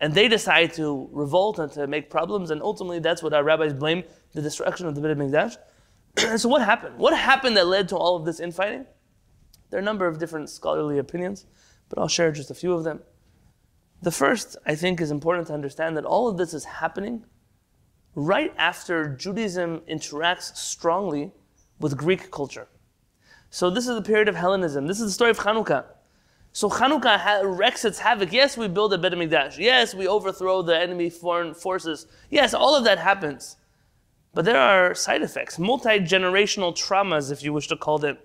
And 0.00 0.12
they 0.12 0.26
decide 0.26 0.72
to 0.74 1.08
revolt 1.12 1.60
and 1.60 1.70
to 1.72 1.86
make 1.86 2.10
problems, 2.10 2.50
and 2.50 2.60
ultimately 2.60 2.98
that's 2.98 3.22
what 3.22 3.32
our 3.32 3.44
rabbis 3.44 3.72
blame 3.72 4.02
the 4.34 4.42
destruction 4.42 4.88
of 4.88 4.96
the 4.96 5.00
Beit 5.00 5.16
HaMikdash. 5.16 5.56
so 6.40 6.48
what 6.48 6.62
happened? 6.62 6.98
What 6.98 7.16
happened 7.16 7.56
that 7.56 7.68
led 7.68 7.88
to 7.90 7.96
all 7.96 8.16
of 8.16 8.24
this 8.24 8.40
infighting? 8.40 8.86
There 9.70 9.78
are 9.78 9.80
a 9.80 9.84
number 9.84 10.08
of 10.08 10.18
different 10.18 10.50
scholarly 10.50 10.98
opinions, 10.98 11.46
but 11.88 12.00
I'll 12.00 12.08
share 12.08 12.32
just 12.32 12.50
a 12.50 12.54
few 12.54 12.72
of 12.72 12.82
them. 12.82 13.00
The 14.02 14.10
first, 14.10 14.56
I 14.66 14.74
think, 14.74 15.00
is 15.00 15.12
important 15.12 15.46
to 15.46 15.54
understand 15.54 15.96
that 15.96 16.04
all 16.04 16.26
of 16.26 16.38
this 16.38 16.54
is 16.54 16.64
happening 16.64 17.24
right 18.16 18.52
after 18.58 19.14
Judaism 19.14 19.82
interacts 19.88 20.56
strongly 20.56 21.30
with 21.78 21.96
Greek 21.96 22.32
culture. 22.32 22.66
So 23.54 23.68
this 23.68 23.86
is 23.86 23.94
the 23.94 24.02
period 24.02 24.30
of 24.30 24.34
Hellenism. 24.34 24.86
This 24.86 24.98
is 24.98 25.08
the 25.08 25.12
story 25.12 25.30
of 25.30 25.38
Hanukkah. 25.40 25.84
So 26.52 26.70
Hanukkah 26.70 27.18
ha- 27.18 27.42
wreaks 27.44 27.84
its 27.84 27.98
havoc. 27.98 28.32
Yes, 28.32 28.56
we 28.56 28.66
build 28.66 28.94
a 28.94 28.98
Beit 28.98 29.12
HaMikdash. 29.12 29.58
Yes, 29.58 29.94
we 29.94 30.08
overthrow 30.08 30.62
the 30.62 30.74
enemy 30.74 31.10
foreign 31.10 31.52
forces. 31.52 32.06
Yes, 32.30 32.54
all 32.54 32.74
of 32.74 32.84
that 32.84 32.98
happens. 32.98 33.56
But 34.32 34.46
there 34.46 34.58
are 34.58 34.94
side 34.94 35.20
effects, 35.20 35.58
multi-generational 35.58 36.74
traumas, 36.74 37.30
if 37.30 37.42
you 37.42 37.52
wish 37.52 37.68
to 37.68 37.76
call 37.76 37.98
them, 37.98 38.16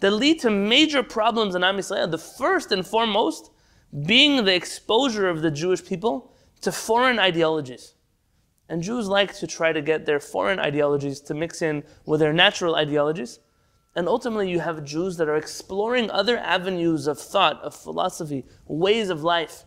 that 0.00 0.10
lead 0.10 0.40
to 0.40 0.50
major 0.50 1.04
problems 1.04 1.54
in 1.54 1.62
Am 1.62 1.76
Yisrael. 1.76 2.10
The 2.10 2.18
first 2.18 2.72
and 2.72 2.84
foremost 2.84 3.52
being 4.06 4.44
the 4.44 4.56
exposure 4.56 5.28
of 5.28 5.40
the 5.40 5.52
Jewish 5.52 5.84
people 5.84 6.34
to 6.62 6.72
foreign 6.72 7.20
ideologies. 7.20 7.94
And 8.68 8.82
Jews 8.82 9.06
like 9.06 9.36
to 9.36 9.46
try 9.46 9.72
to 9.72 9.80
get 9.80 10.04
their 10.04 10.18
foreign 10.18 10.58
ideologies 10.58 11.20
to 11.20 11.34
mix 11.34 11.62
in 11.62 11.84
with 12.06 12.18
their 12.18 12.32
natural 12.32 12.74
ideologies. 12.74 13.38
And 13.94 14.08
ultimately, 14.08 14.50
you 14.50 14.60
have 14.60 14.84
Jews 14.84 15.16
that 15.16 15.28
are 15.28 15.36
exploring 15.36 16.10
other 16.10 16.38
avenues 16.38 17.06
of 17.06 17.18
thought, 17.18 17.60
of 17.62 17.74
philosophy, 17.74 18.44
ways 18.66 19.10
of 19.10 19.24
life. 19.24 19.64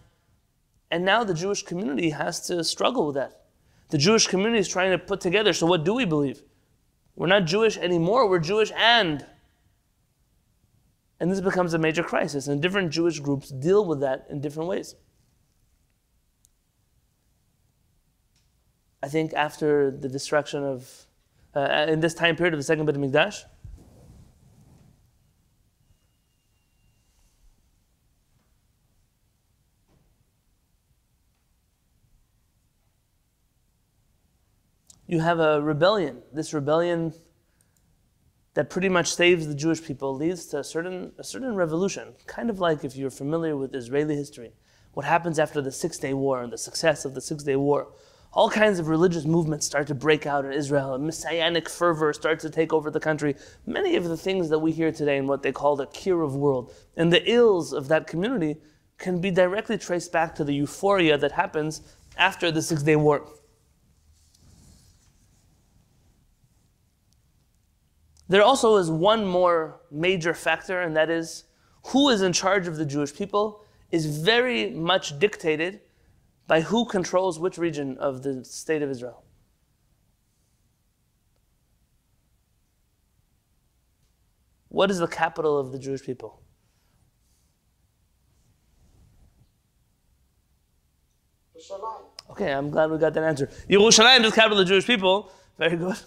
And 0.90 1.04
now 1.04 1.24
the 1.24 1.34
Jewish 1.34 1.64
community 1.64 2.12
has 2.12 2.46
to 2.48 2.64
struggle 2.64 3.08
with 3.08 3.16
that. 3.16 3.46
The 3.90 3.98
Jewish 3.98 4.28
community 4.28 4.60
is 4.60 4.70
trying 4.70 4.92
to 4.92 4.98
put 4.98 5.20
together 5.20 5.54
so, 5.54 5.66
what 5.66 5.84
do 5.84 5.94
we 5.94 6.06
believe? 6.06 6.42
We're 7.16 7.28
not 7.28 7.46
Jewish 7.46 7.78
anymore, 7.78 8.30
we're 8.30 8.40
Jewish 8.40 8.72
and. 8.76 9.26
And 11.20 11.32
this 11.32 11.42
becomes 11.42 11.74
a 11.74 11.78
major 11.78 12.02
crisis, 12.02 12.48
and 12.48 12.62
different 12.62 12.92
Jewish 12.92 13.20
groups 13.20 13.50
deal 13.50 13.86
with 13.86 14.00
that 14.00 14.26
in 14.30 14.42
different 14.42 14.70
ways. 14.70 14.96
I 19.04 19.08
think 19.08 19.34
after 19.34 19.92
the 19.92 20.10
destruction 20.10 20.64
of, 20.64 21.06
uh, 21.56 21.86
in 21.90 22.00
this 22.00 22.14
time 22.14 22.36
period 22.36 22.54
of 22.54 22.60
the 22.60 22.64
second 22.64 22.86
Beit 22.86 22.96
HaMikdash, 22.96 23.44
you 35.12 35.20
have 35.20 35.42
a 35.42 35.62
rebellion. 35.62 36.24
This 36.32 36.54
rebellion 36.54 37.14
that 38.54 38.70
pretty 38.70 38.88
much 38.88 39.14
saves 39.14 39.46
the 39.46 39.54
Jewish 39.54 39.84
people 39.84 40.16
leads 40.16 40.46
to 40.48 40.60
a 40.60 40.64
certain, 40.64 41.12
a 41.18 41.24
certain 41.24 41.54
revolution, 41.54 42.14
kind 42.28 42.50
of 42.50 42.62
like 42.62 42.86
if 42.86 42.96
you're 42.96 43.10
familiar 43.10 43.58
with 43.58 43.76
Israeli 43.76 44.16
history. 44.16 44.54
What 44.94 45.06
happens 45.06 45.38
after 45.38 45.62
the 45.62 45.72
Six 45.72 45.98
Day 45.98 46.14
War 46.14 46.42
and 46.42 46.52
the 46.52 46.58
success 46.58 47.04
of 47.04 47.14
the 47.14 47.20
Six 47.20 47.44
Day 47.44 47.58
War? 47.58 47.92
All 48.32 48.50
kinds 48.50 48.80
of 48.80 48.88
religious 48.88 49.26
movements 49.26 49.66
start 49.66 49.88
to 49.88 49.96
break 49.96 50.26
out 50.26 50.46
in 50.46 50.54
Israel. 50.54 50.94
A 50.94 51.00
messianic 51.00 51.68
fervor 51.68 52.14
starts 52.14 52.44
to 52.44 52.50
take 52.50 52.72
over 52.72 52.90
the 52.90 53.02
country. 53.02 53.36
Many 53.66 53.98
of 53.98 54.06
the 54.06 54.16
things 54.16 54.48
that 54.48 54.60
we 54.60 54.72
hear 54.72 54.94
today 54.94 55.18
in 55.18 55.28
what 55.28 55.44
they 55.44 55.52
call 55.52 55.76
the 55.76 55.88
Kiruv 55.88 56.32
world 56.32 56.74
and 56.96 57.12
the 57.12 57.30
ills 57.30 57.74
of 57.74 57.90
that 57.90 58.08
community 58.08 58.62
can 58.98 59.20
be 59.20 59.30
directly 59.30 59.78
traced 59.78 60.14
back 60.14 60.34
to 60.36 60.46
the 60.46 60.54
euphoria 60.54 61.18
that 61.18 61.34
happens 61.34 61.82
after 62.16 62.50
the 62.50 62.62
Six 62.62 62.84
Day 62.84 62.96
War. 62.96 63.28
There 68.32 68.44
also 68.44 68.78
is 68.78 68.90
one 68.90 69.26
more 69.26 69.82
major 69.92 70.34
factor, 70.34 70.80
and 70.80 70.96
that 70.96 71.10
is 71.10 71.44
who 71.88 72.08
is 72.08 72.22
in 72.22 72.32
charge 72.32 72.66
of 72.66 72.78
the 72.78 72.86
Jewish 72.86 73.14
people 73.14 73.66
is 73.92 74.06
very 74.06 74.70
much 74.70 75.20
dictated 75.20 75.82
by 76.48 76.62
who 76.62 76.86
controls 76.86 77.40
which 77.40 77.58
region 77.58 77.98
of 77.98 78.24
the 78.24 78.46
state 78.46 78.82
of 78.84 78.90
Israel. 78.90 79.26
What 84.70 84.90
is 84.90 85.00
the 85.00 85.08
capital 85.08 85.60
of 85.60 85.74
the 85.74 85.78
Jewish 85.78 86.02
people? 86.02 86.42
Okay, 92.30 92.54
I'm 92.54 92.70
glad 92.70 92.92
we 92.92 92.98
got 92.98 93.14
that 93.14 93.26
answer. 93.26 93.48
Yerushalayim 93.70 94.24
is 94.24 94.32
the 94.32 94.36
capital 94.36 94.58
of 94.58 94.66
the 94.66 94.72
Jewish 94.74 94.88
people. 94.88 95.34
Very 95.58 95.76
good. 95.76 95.98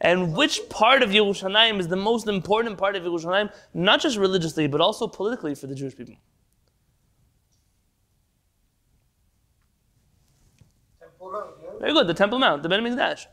And 0.00 0.36
which 0.36 0.60
part 0.68 1.02
of 1.02 1.10
Yerushalayim 1.10 1.80
is 1.80 1.88
the 1.88 1.96
most 1.96 2.28
important 2.28 2.78
part 2.78 2.94
of 2.94 3.02
Yerushalayim, 3.02 3.52
not 3.74 4.00
just 4.00 4.16
religiously, 4.16 4.68
but 4.68 4.80
also 4.80 5.08
politically 5.08 5.54
for 5.54 5.66
the 5.66 5.74
Jewish 5.74 5.96
people? 5.96 6.14
Very 11.80 11.92
good, 11.92 12.06
the 12.06 12.14
Temple 12.14 12.38
Mount, 12.38 12.62
the 12.62 12.68
Beit 12.68 12.80
HaMikdash. 12.80 13.26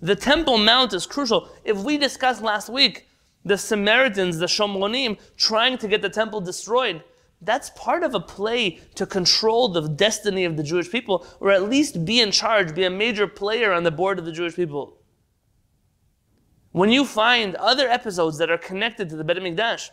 The 0.00 0.16
Temple 0.16 0.58
Mount 0.58 0.92
is 0.92 1.06
crucial. 1.06 1.48
If 1.64 1.78
we 1.78 1.96
discussed 1.96 2.42
last 2.42 2.68
week 2.68 3.06
the 3.44 3.56
Samaritans, 3.56 4.38
the 4.38 4.46
Shomronim, 4.46 5.18
trying 5.36 5.78
to 5.78 5.88
get 5.88 6.02
the 6.02 6.08
temple 6.08 6.40
destroyed, 6.40 7.04
that's 7.40 7.70
part 7.70 8.02
of 8.02 8.14
a 8.14 8.20
play 8.20 8.80
to 8.94 9.06
control 9.06 9.68
the 9.68 9.86
destiny 9.88 10.44
of 10.44 10.56
the 10.56 10.62
Jewish 10.62 10.90
people, 10.90 11.26
or 11.40 11.50
at 11.50 11.68
least 11.68 12.04
be 12.04 12.20
in 12.20 12.30
charge, 12.30 12.74
be 12.74 12.84
a 12.84 12.90
major 12.90 13.26
player 13.26 13.72
on 13.72 13.82
the 13.82 13.90
board 13.90 14.18
of 14.18 14.24
the 14.24 14.32
Jewish 14.32 14.56
people. 14.56 14.98
When 16.74 16.90
you 16.90 17.04
find 17.04 17.54
other 17.54 17.88
episodes 17.88 18.38
that 18.38 18.50
are 18.50 18.58
connected 18.58 19.08
to 19.08 19.14
the 19.14 19.22
Bet 19.22 19.36
HaMikdash, 19.36 19.90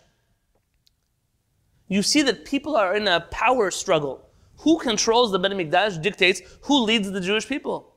you 1.88 2.01
see 2.01 2.23
that 2.23 2.43
people 2.43 2.75
are 2.75 2.95
in 2.95 3.07
a 3.07 3.19
power 3.29 3.69
struggle. 3.69 4.27
Who 4.61 4.79
controls 4.79 5.31
the 5.31 5.38
Bet 5.38 5.51
HaMikdash 5.51 6.01
dictates 6.01 6.41
who 6.61 6.81
leads 6.81 7.11
the 7.11 7.21
Jewish 7.21 7.47
people. 7.47 7.93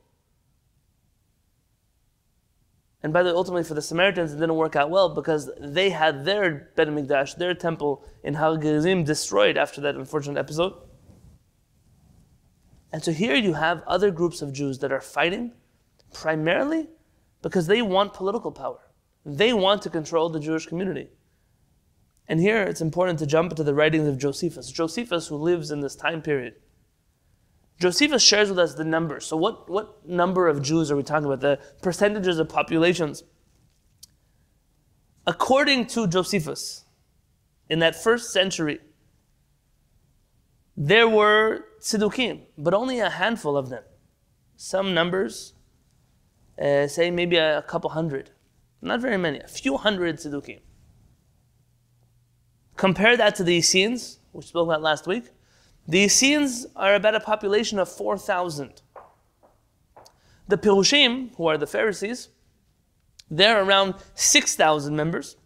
And 3.01 3.11
by 3.11 3.23
the 3.23 3.31
way, 3.31 3.35
ultimately 3.35 3.63
for 3.63 3.73
the 3.73 3.81
Samaritans, 3.81 4.33
it 4.33 4.35
didn't 4.35 4.55
work 4.55 4.75
out 4.75 4.91
well 4.91 5.09
because 5.09 5.49
they 5.59 5.89
had 5.89 6.23
their 6.23 6.69
Bet 6.75 6.87
HaMikdash, 6.87 7.37
their 7.37 7.55
temple 7.55 8.05
in 8.23 8.35
Har 8.35 8.55
Gerizim 8.55 9.03
destroyed 9.03 9.57
after 9.57 9.81
that 9.81 9.95
unfortunate 9.95 10.39
episode. 10.39 10.73
And 12.93 13.03
so 13.03 13.11
here 13.11 13.35
you 13.35 13.53
have 13.53 13.81
other 13.87 14.11
groups 14.11 14.43
of 14.43 14.53
Jews 14.53 14.77
that 14.79 14.91
are 14.91 15.01
fighting 15.01 15.53
primarily 16.13 16.89
because 17.45 17.67
they 17.67 17.79
want 17.79 18.11
political 18.11 18.51
power. 18.51 18.79
They 19.23 19.53
want 19.53 19.83
to 19.83 19.91
control 19.91 20.29
the 20.29 20.39
Jewish 20.39 20.65
community. 20.65 21.09
And 22.27 22.39
here 22.39 22.63
it's 22.63 22.81
important 22.81 23.19
to 23.19 23.27
jump 23.27 23.51
into 23.51 23.63
the 23.63 23.75
writings 23.75 24.07
of 24.07 24.17
Josephus. 24.17 24.71
Josephus, 24.71 25.27
who 25.27 25.35
lives 25.35 25.69
in 25.69 25.79
this 25.79 25.95
time 25.95 26.23
period. 26.23 26.55
Josephus 27.79 28.23
shares 28.23 28.49
with 28.49 28.57
us 28.57 28.73
the 28.73 28.83
numbers. 28.83 29.27
So, 29.27 29.37
what, 29.37 29.69
what 29.69 30.09
number 30.09 30.47
of 30.47 30.63
Jews 30.63 30.89
are 30.89 30.95
we 30.95 31.03
talking 31.03 31.27
about? 31.27 31.41
The 31.41 31.59
percentages 31.83 32.39
of 32.39 32.49
populations. 32.49 33.21
According 35.27 35.85
to 35.87 36.07
Josephus, 36.07 36.85
in 37.69 37.77
that 37.77 37.95
first 37.95 38.33
century, 38.33 38.79
there 40.75 41.07
were 41.07 41.65
tzedukim, 41.79 42.41
but 42.57 42.73
only 42.73 43.01
a 43.01 43.11
handful 43.11 43.55
of 43.55 43.69
them. 43.69 43.83
Some 44.55 44.95
numbers 44.95 45.54
uh, 46.61 46.87
say 46.87 47.11
maybe 47.11 47.37
a, 47.37 47.61
couple 47.61 47.89
hundred. 47.89 48.31
Not 48.81 49.01
very 49.01 49.17
many, 49.17 49.39
a 49.39 49.47
few 49.47 49.77
hundred 49.77 50.17
tzedukim. 50.17 50.59
Compare 52.75 53.17
that 53.17 53.35
to 53.35 53.43
the 53.43 53.55
Essenes, 53.55 54.19
which 54.31 54.45
we 54.45 54.49
spoke 54.49 54.67
about 54.67 54.81
last 54.81 55.07
week. 55.07 55.25
The 55.87 56.03
Essenes 56.03 56.65
are 56.75 56.95
about 56.95 57.15
a 57.15 57.19
population 57.19 57.79
of 57.79 57.89
4,000. 57.89 58.81
The 60.47 60.57
Pirushim, 60.57 61.35
who 61.35 61.47
are 61.47 61.57
the 61.57 61.67
Pharisees, 61.67 62.29
they're 63.29 63.63
around 63.63 63.95
6,000 64.13 64.95
members. 64.95 65.37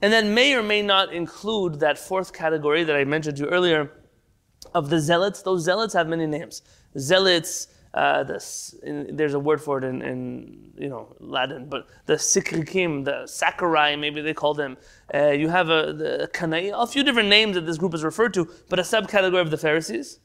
And 0.00 0.12
then 0.12 0.34
may 0.34 0.54
or 0.54 0.62
may 0.62 0.82
not 0.82 1.12
include 1.12 1.80
that 1.80 1.96
fourth 1.96 2.32
category 2.32 2.82
that 2.84 2.96
I 2.96 3.04
mentioned 3.04 3.36
to 3.36 3.44
you 3.44 3.48
earlier 3.48 3.92
of 4.74 4.90
the 4.90 4.98
zealots. 4.98 5.42
Those 5.42 5.62
zealots 5.62 5.94
have 5.94 6.08
many 6.08 6.26
names. 6.26 6.62
Zealots, 6.98 7.68
uh, 7.94 8.24
the, 8.24 8.78
in, 8.84 9.16
there's 9.16 9.34
a 9.34 9.38
word 9.38 9.60
for 9.60 9.78
it 9.78 9.84
in, 9.84 10.00
in 10.00 10.72
you 10.78 10.88
know 10.88 11.14
Latin, 11.20 11.68
but 11.68 11.88
the 12.06 12.14
Sikrikim, 12.14 13.04
the 13.04 13.26
Sicarii, 13.26 13.96
maybe 13.96 14.22
they 14.22 14.32
call 14.32 14.54
them. 14.54 14.78
Uh, 15.12 15.28
you 15.28 15.48
have 15.48 15.68
a 15.68 15.92
the 15.92 16.30
Kanai, 16.32 16.72
a 16.74 16.86
few 16.86 17.04
different 17.04 17.28
names 17.28 17.54
that 17.54 17.66
this 17.66 17.76
group 17.76 17.92
is 17.92 18.02
referred 18.02 18.32
to, 18.34 18.48
but 18.70 18.78
a 18.78 18.82
subcategory 18.82 19.40
of 19.40 19.50
the 19.50 19.58
Pharisees. 19.58 20.20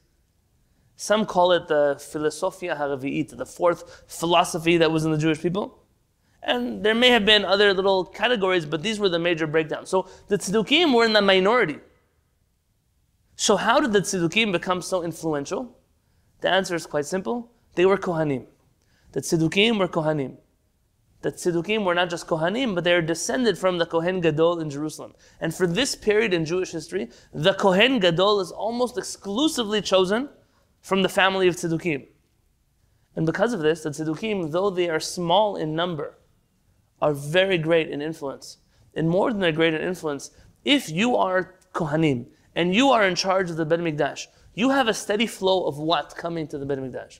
Some 0.96 1.26
call 1.26 1.52
it 1.52 1.68
the 1.68 1.98
Philosophia 2.00 2.76
Haravi'it, 2.76 3.38
the 3.38 3.46
fourth 3.46 4.06
philosophy 4.08 4.78
that 4.78 4.92
was 4.92 5.04
in 5.04 5.12
the 5.12 5.18
Jewish 5.18 5.42
people. 5.42 5.84
And 6.42 6.84
there 6.84 6.96
may 6.96 7.10
have 7.10 7.26
been 7.26 7.44
other 7.44 7.74
little 7.74 8.06
categories, 8.06 8.66
but 8.66 8.82
these 8.82 8.98
were 9.00 9.10
the 9.10 9.20
major 9.20 9.46
breakdowns. 9.46 9.90
So 9.90 10.08
the 10.30 10.38
Tzedukim 10.38 10.96
were 10.96 11.04
in 11.04 11.14
the 11.14 11.22
minority. 11.22 11.80
So 13.36 13.58
how 13.58 13.80
did 13.80 13.92
the 13.92 14.00
Tzedukim 14.00 14.52
become 14.52 14.82
so 14.82 15.04
influential? 15.04 15.78
The 16.42 16.50
answer 16.50 16.74
is 16.74 16.88
quite 16.88 17.06
simple 17.06 17.52
they 17.78 17.86
were 17.86 17.98
Kohanim. 17.98 18.48
That 19.12 19.24
Tzedukim 19.24 19.78
were 19.78 19.88
Kohanim. 19.88 20.38
That 21.22 21.36
Tzedukim 21.36 21.86
were 21.86 21.94
not 21.94 22.10
just 22.10 22.26
Kohanim, 22.26 22.74
but 22.74 22.84
they 22.84 22.94
are 22.94 23.04
descended 23.04 23.56
from 23.56 23.78
the 23.78 23.86
Kohen 23.86 24.20
Gadol 24.20 24.60
in 24.60 24.72
Jerusalem. 24.72 25.14
And 25.40 25.54
for 25.54 25.68
this 25.68 25.94
period 25.96 26.34
in 26.34 26.44
Jewish 26.44 26.72
history, 26.72 27.10
the 27.32 27.54
Kohen 27.54 28.00
Gadol 28.00 28.40
is 28.40 28.50
almost 28.52 28.98
exclusively 28.98 29.80
chosen 29.80 30.28
from 30.82 31.04
the 31.04 31.10
family 31.10 31.48
of 31.48 31.56
Tzedukim. 31.56 32.08
And 33.16 33.28
because 33.28 33.54
of 33.54 33.60
this, 33.60 33.84
the 33.84 33.92
Tzedukim, 33.92 34.52
though 34.52 34.72
they 34.72 34.90
are 34.90 35.00
small 35.00 35.56
in 35.56 35.76
number, 35.76 36.18
are 37.00 37.14
very 37.14 37.60
great 37.60 37.92
in 37.92 38.02
influence. 38.02 38.58
And 38.96 39.08
more 39.08 39.30
than 39.30 39.40
they're 39.40 39.52
great 39.52 39.76
in 39.76 39.82
influence, 39.82 40.32
if 40.66 40.90
you 40.90 41.16
are 41.16 41.60
Kohanim 41.76 42.26
and 42.56 42.74
you 42.74 42.90
are 42.90 43.08
in 43.08 43.14
charge 43.14 43.52
of 43.52 43.58
the 43.58 43.66
Bet 43.66 43.82
Mikdash, 43.82 44.26
you 44.56 44.72
have 44.72 44.88
a 44.88 44.96
steady 44.96 45.28
flow 45.28 45.68
of 45.68 45.78
what 45.78 46.16
coming 46.18 46.48
to 46.48 46.58
the 46.58 46.66
Bet 46.66 46.80
Mikdash? 46.80 47.20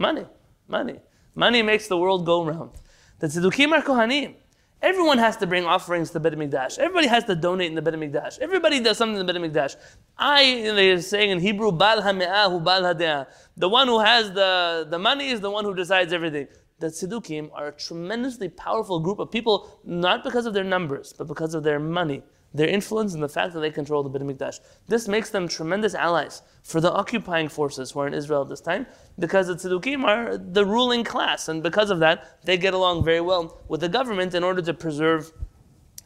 Money. 0.00 0.24
Money. 0.66 0.98
Money 1.34 1.62
makes 1.62 1.86
the 1.86 1.96
world 1.98 2.24
go 2.24 2.42
round. 2.42 2.70
The 3.18 3.26
Tzedukim 3.26 3.70
are 3.72 3.82
Kohanim. 3.82 4.34
Everyone 4.80 5.18
has 5.18 5.36
to 5.36 5.46
bring 5.46 5.66
offerings 5.66 6.08
to 6.08 6.18
the 6.18 6.20
Bet 6.20 6.38
Mikdash. 6.38 6.78
Everybody 6.78 7.06
has 7.06 7.24
to 7.24 7.34
donate 7.34 7.68
in 7.68 7.74
the 7.74 7.82
Bet 7.82 7.92
Mikdash. 7.92 8.38
Everybody 8.38 8.80
does 8.80 8.96
something 8.96 9.20
in 9.20 9.26
the 9.26 9.30
Bet 9.30 9.42
Mikdash. 9.42 9.76
I, 10.16 10.62
they're 10.74 11.02
saying 11.02 11.28
in 11.28 11.38
Hebrew, 11.38 11.70
Bal 11.70 12.00
HaMe'ah 12.00 12.64
Bal 12.64 12.82
HaDe'ah. 12.82 13.26
The 13.58 13.68
one 13.68 13.88
who 13.88 14.00
has 14.00 14.32
the, 14.32 14.86
the 14.88 14.98
money 14.98 15.28
is 15.28 15.42
the 15.42 15.50
one 15.50 15.66
who 15.66 15.74
decides 15.74 16.14
everything. 16.14 16.48
The 16.78 16.86
Tzedukim 16.86 17.50
are 17.52 17.68
a 17.68 17.72
tremendously 17.72 18.48
powerful 18.48 19.00
group 19.00 19.18
of 19.18 19.30
people, 19.30 19.80
not 19.84 20.24
because 20.24 20.46
of 20.46 20.54
their 20.54 20.64
numbers, 20.64 21.12
but 21.12 21.26
because 21.26 21.52
of 21.52 21.62
their 21.62 21.78
money 21.78 22.22
their 22.52 22.68
influence 22.68 23.14
and 23.14 23.22
the 23.22 23.28
fact 23.28 23.52
that 23.54 23.60
they 23.60 23.70
control 23.70 24.02
the 24.02 24.08
Beit 24.08 24.22
HaMikdash. 24.22 24.60
This 24.88 25.06
makes 25.06 25.30
them 25.30 25.46
tremendous 25.46 25.94
allies 25.94 26.42
for 26.62 26.80
the 26.80 26.92
occupying 26.92 27.48
forces 27.48 27.92
who 27.92 28.00
are 28.00 28.06
in 28.06 28.14
Israel 28.14 28.42
at 28.42 28.48
this 28.48 28.60
time, 28.60 28.86
because 29.18 29.46
the 29.46 29.54
Tzedukim 29.54 30.04
are 30.04 30.36
the 30.36 30.64
ruling 30.64 31.04
class, 31.04 31.48
and 31.48 31.62
because 31.62 31.90
of 31.90 32.00
that, 32.00 32.44
they 32.44 32.56
get 32.56 32.74
along 32.74 33.04
very 33.04 33.20
well 33.20 33.60
with 33.68 33.80
the 33.80 33.88
government 33.88 34.34
in 34.34 34.42
order 34.42 34.62
to 34.62 34.74
preserve 34.74 35.32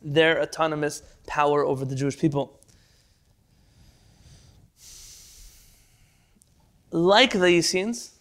their 0.03 0.43
autonomous 0.43 1.03
power 1.27 1.65
over 1.65 1.85
the 1.85 1.95
Jewish 1.95 2.19
people. 2.19 2.61
Like 6.91 7.33
the 7.33 7.47
Essenes, 7.47 8.21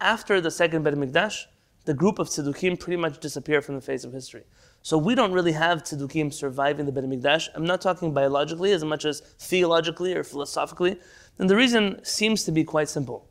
after 0.00 0.40
the 0.40 0.50
second 0.50 0.84
Beit 0.84 0.94
HaMikdash, 0.94 1.46
the 1.84 1.94
group 1.94 2.18
of 2.18 2.28
Tzedukim 2.28 2.78
pretty 2.78 2.96
much 2.96 3.18
disappear 3.18 3.60
from 3.60 3.74
the 3.74 3.80
face 3.80 4.04
of 4.04 4.12
history. 4.12 4.44
So 4.86 4.96
we 4.96 5.16
don't 5.16 5.32
really 5.32 5.50
have 5.50 5.82
tzedukim 5.82 6.32
surviving 6.32 6.86
the 6.86 6.92
Beit 6.92 7.02
HaMikdash. 7.02 7.48
I'm 7.56 7.66
not 7.66 7.80
talking 7.80 8.14
biologically 8.14 8.70
as 8.70 8.84
much 8.84 9.04
as 9.04 9.18
theologically 9.40 10.14
or 10.14 10.22
philosophically. 10.22 11.00
And 11.40 11.50
the 11.50 11.56
reason 11.56 11.98
seems 12.04 12.44
to 12.44 12.52
be 12.52 12.62
quite 12.62 12.88
simple. 12.88 13.28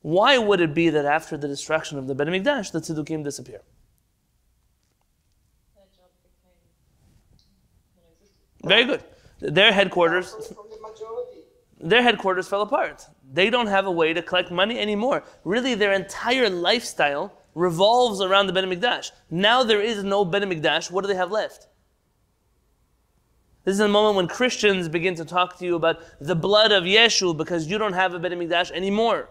Why 0.00 0.38
would 0.38 0.62
it 0.62 0.72
be 0.72 0.88
that 0.88 1.04
after 1.04 1.36
the 1.36 1.46
destruction 1.46 1.98
of 1.98 2.06
the 2.06 2.14
Beit 2.14 2.28
HaMikdash, 2.28 2.72
the 2.72 2.80
tzedukim 2.80 3.22
disappear? 3.22 3.60
Very 8.64 8.86
good. 8.86 9.04
Their 9.40 9.72
headquarters, 9.74 10.54
their 11.78 12.02
headquarters 12.02 12.48
fell 12.48 12.62
apart. 12.62 13.04
They 13.30 13.50
don't 13.50 13.66
have 13.66 13.84
a 13.84 13.92
way 13.92 14.14
to 14.14 14.22
collect 14.22 14.50
money 14.50 14.78
anymore. 14.78 15.22
Really, 15.44 15.74
their 15.74 15.92
entire 15.92 16.48
lifestyle 16.48 17.43
revolves 17.54 18.20
around 18.20 18.46
the 18.46 18.52
Bet 18.52 18.64
HaMikdash. 18.64 19.10
Now 19.30 19.62
there 19.62 19.80
is 19.80 20.02
no 20.04 20.24
Bet 20.24 20.42
HaMikdash. 20.42 20.90
What 20.90 21.02
do 21.02 21.08
they 21.08 21.16
have 21.16 21.30
left? 21.30 21.68
This 23.64 23.74
is 23.74 23.80
a 23.80 23.88
moment 23.88 24.16
when 24.16 24.28
Christians 24.28 24.88
begin 24.88 25.14
to 25.14 25.24
talk 25.24 25.58
to 25.58 25.64
you 25.64 25.74
about 25.74 26.02
the 26.20 26.34
blood 26.34 26.70
of 26.70 26.84
Yeshu 26.84 27.34
because 27.36 27.66
you 27.66 27.78
don't 27.78 27.94
have 27.94 28.12
a 28.12 28.18
Bet 28.18 28.32
HaMikdash 28.32 28.70
anymore. 28.72 29.30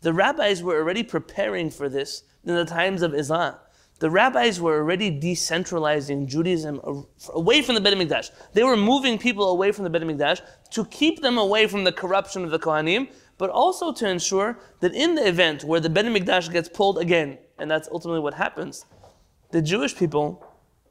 The 0.00 0.12
rabbis 0.12 0.62
were 0.62 0.76
already 0.76 1.02
preparing 1.02 1.70
for 1.70 1.88
this 1.88 2.22
in 2.44 2.54
the 2.54 2.64
times 2.64 3.02
of 3.02 3.14
Islam. 3.14 3.56
The 3.98 4.10
rabbis 4.10 4.60
were 4.60 4.78
already 4.78 5.10
decentralizing 5.10 6.28
Judaism 6.28 6.80
away 7.30 7.62
from 7.62 7.74
the 7.74 7.80
Bet 7.80 7.94
HaMikdash. 7.94 8.30
They 8.52 8.62
were 8.62 8.76
moving 8.76 9.18
people 9.18 9.50
away 9.50 9.72
from 9.72 9.82
the 9.82 9.90
Bet 9.90 10.02
HaMikdash 10.02 10.40
to 10.70 10.84
keep 10.84 11.20
them 11.20 11.36
away 11.36 11.66
from 11.66 11.82
the 11.82 11.90
corruption 11.90 12.44
of 12.44 12.52
the 12.52 12.60
Kohanim 12.60 13.08
but 13.38 13.50
also 13.50 13.92
to 13.92 14.08
ensure 14.08 14.58
that 14.80 14.92
in 14.92 15.14
the 15.14 15.26
event 15.26 15.64
where 15.64 15.80
the 15.80 15.88
Bet 15.88 16.04
Mikdash 16.04 16.52
gets 16.52 16.68
pulled 16.68 16.98
again, 16.98 17.38
and 17.58 17.70
that's 17.70 17.88
ultimately 17.90 18.20
what 18.20 18.34
happens, 18.34 18.84
the 19.52 19.62
Jewish 19.62 19.96
people 19.96 20.44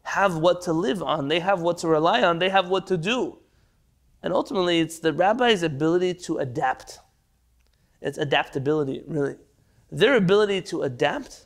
have 0.04 0.38
what 0.38 0.62
to 0.62 0.74
live 0.74 1.04
on, 1.04 1.28
they 1.28 1.42
have 1.42 1.62
what 1.62 1.78
to 1.80 1.88
rely 1.88 2.24
on, 2.24 2.40
they 2.40 2.50
have 2.50 2.70
what 2.70 2.88
to 2.88 2.98
do. 2.98 3.40
And 4.24 4.34
ultimately, 4.34 4.80
it's 4.80 5.00
the 5.00 5.14
rabbi's 5.14 5.62
ability 5.62 6.16
to 6.26 6.38
adapt. 6.38 7.00
It's 8.02 8.18
adaptability, 8.18 9.04
really. 9.06 9.36
Their 9.92 10.16
ability 10.16 10.62
to 10.64 10.84
adapt 10.84 11.46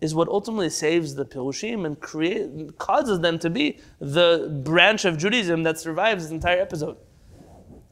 is 0.00 0.14
what 0.14 0.28
ultimately 0.28 0.70
saves 0.70 1.14
the 1.14 1.24
Pirushim 1.24 1.84
and 1.86 1.98
create, 1.98 2.78
causes 2.78 3.20
them 3.20 3.38
to 3.38 3.50
be 3.50 3.80
the 4.00 4.60
branch 4.64 5.04
of 5.04 5.16
Judaism 5.16 5.62
that 5.64 5.78
survives 5.78 6.24
this 6.24 6.32
entire 6.32 6.60
episode. 6.60 6.96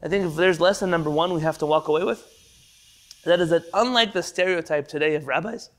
I 0.07 0.09
think 0.09 0.23
if 0.23 0.35
there's 0.35 0.61
lesson 0.61 0.89
number 0.89 1.09
one 1.09 1.33
we 1.33 1.41
have 1.41 1.57
to 1.57 1.65
walk 1.65 1.89
away 1.89 2.05
with, 2.05 2.25
that 3.25 3.41
is 3.41 3.49
that 3.49 3.63
unlike 3.73 4.13
the 4.13 4.23
stereotype 4.23 4.87
today 4.87 5.15
of 5.15 5.27
rabbis, 5.27 5.69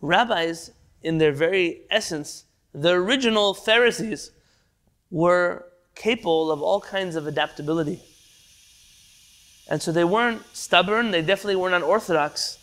rabbis, 0.00 0.70
in 1.02 1.18
their 1.18 1.32
very 1.32 1.82
essence, 1.90 2.46
the 2.72 2.92
original 2.92 3.52
Pharisees, 3.52 4.30
were 5.10 5.66
capable 5.94 6.50
of 6.50 6.62
all 6.62 6.80
kinds 6.80 7.16
of 7.16 7.26
adaptability. 7.26 8.00
And 9.68 9.82
so 9.82 9.92
they 9.92 10.04
weren't 10.04 10.40
stubborn, 10.56 11.10
they 11.10 11.20
definitely 11.20 11.56
weren't 11.56 11.74
unorthodox. 11.74 12.56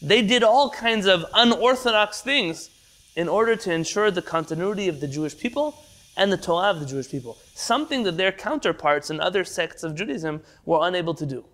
They 0.00 0.22
did 0.22 0.44
all 0.44 0.70
kinds 0.70 1.06
of 1.06 1.24
unorthodox 1.34 2.20
things 2.20 2.70
in 3.16 3.28
order 3.28 3.56
to 3.56 3.72
ensure 3.72 4.12
the 4.12 4.22
continuity 4.22 4.86
of 4.86 5.00
the 5.00 5.08
Jewish 5.08 5.36
people 5.36 5.82
and 6.16 6.30
the 6.30 6.36
Torah 6.36 6.70
of 6.70 6.78
the 6.78 6.86
Jewish 6.86 7.10
people. 7.10 7.38
Something 7.56 8.02
that 8.02 8.16
their 8.16 8.32
counterparts 8.32 9.10
in 9.10 9.20
other 9.20 9.44
sects 9.44 9.84
of 9.84 9.94
Judaism 9.94 10.42
were 10.64 10.80
unable 10.82 11.14
to 11.14 11.24
do. 11.24 11.44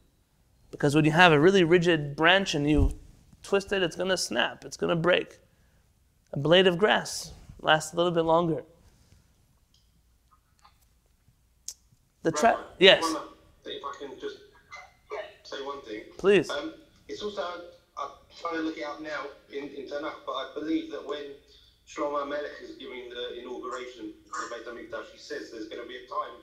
Because 0.70 0.94
when 0.94 1.04
you 1.04 1.10
have 1.10 1.30
a 1.30 1.38
really 1.38 1.62
rigid 1.62 2.16
branch 2.16 2.54
and 2.54 2.68
you 2.68 2.98
twist 3.42 3.70
it, 3.70 3.82
it's 3.82 3.96
going 3.96 4.08
to 4.08 4.16
snap, 4.16 4.64
it's 4.64 4.78
going 4.78 4.88
to 4.88 4.96
break. 4.96 5.38
A 6.32 6.38
blade 6.38 6.66
of 6.66 6.78
grass 6.78 7.34
lasts 7.60 7.92
a 7.92 7.96
little 7.96 8.12
bit 8.12 8.24
longer. 8.24 8.64
The 12.22 12.32
trap, 12.32 12.58
yes, 12.78 13.02
one, 13.02 13.16
If 13.66 13.82
I 13.84 13.98
can 13.98 14.18
just 14.18 14.38
say 15.42 15.56
one 15.62 15.82
thing. 15.82 16.02
please. 16.16 16.48
Um, 16.48 16.74
it's 17.08 17.22
also, 17.22 17.42
I'm 17.98 18.10
trying 18.40 18.54
to 18.54 18.60
look 18.60 18.78
it 18.78 18.84
up 18.84 19.02
now 19.02 19.26
in, 19.52 19.64
in 19.68 19.86
Tanakh, 19.86 20.14
but 20.24 20.32
I 20.32 20.50
believe 20.54 20.90
that 20.92 21.06
when 21.06 21.32
Shlomo 21.90 22.28
Melech 22.28 22.62
is 22.62 22.76
giving 22.76 23.10
the 23.10 23.40
inauguration 23.40 24.12
of 24.26 24.50
the 24.50 24.54
Beit 24.54 24.66
HaMikdash, 24.66 25.10
he 25.12 25.18
says 25.18 25.50
there's 25.50 25.68
going 25.68 25.82
to 25.82 25.88
be 25.88 25.96
a 25.96 26.08
time 26.08 26.38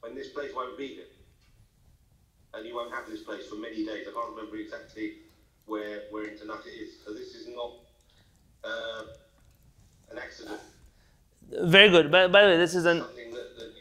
when 0.00 0.14
this 0.14 0.28
place 0.30 0.52
won't 0.54 0.78
be 0.78 0.88
here. 0.88 1.04
And 2.54 2.66
you 2.66 2.74
won't 2.74 2.94
have 2.94 3.06
this 3.06 3.22
place 3.22 3.46
for 3.46 3.56
many 3.56 3.84
days. 3.84 4.06
I 4.08 4.12
can't 4.12 4.30
remember 4.34 4.56
exactly 4.56 5.16
where, 5.66 6.04
where 6.10 6.24
in 6.24 6.38
Tanakh 6.38 6.66
it 6.66 6.70
is. 6.70 6.94
So 7.04 7.12
this 7.12 7.34
is 7.34 7.46
not 7.48 7.72
uh, 8.64 9.02
an 10.12 10.18
accident. 10.18 10.60
Very 11.50 11.90
good. 11.90 12.10
By, 12.10 12.28
by 12.28 12.42
the 12.42 12.48
way, 12.48 12.56
this 12.56 12.74
is 12.74 12.86
an 12.86 13.00
that, 13.00 13.14
that 13.14 13.72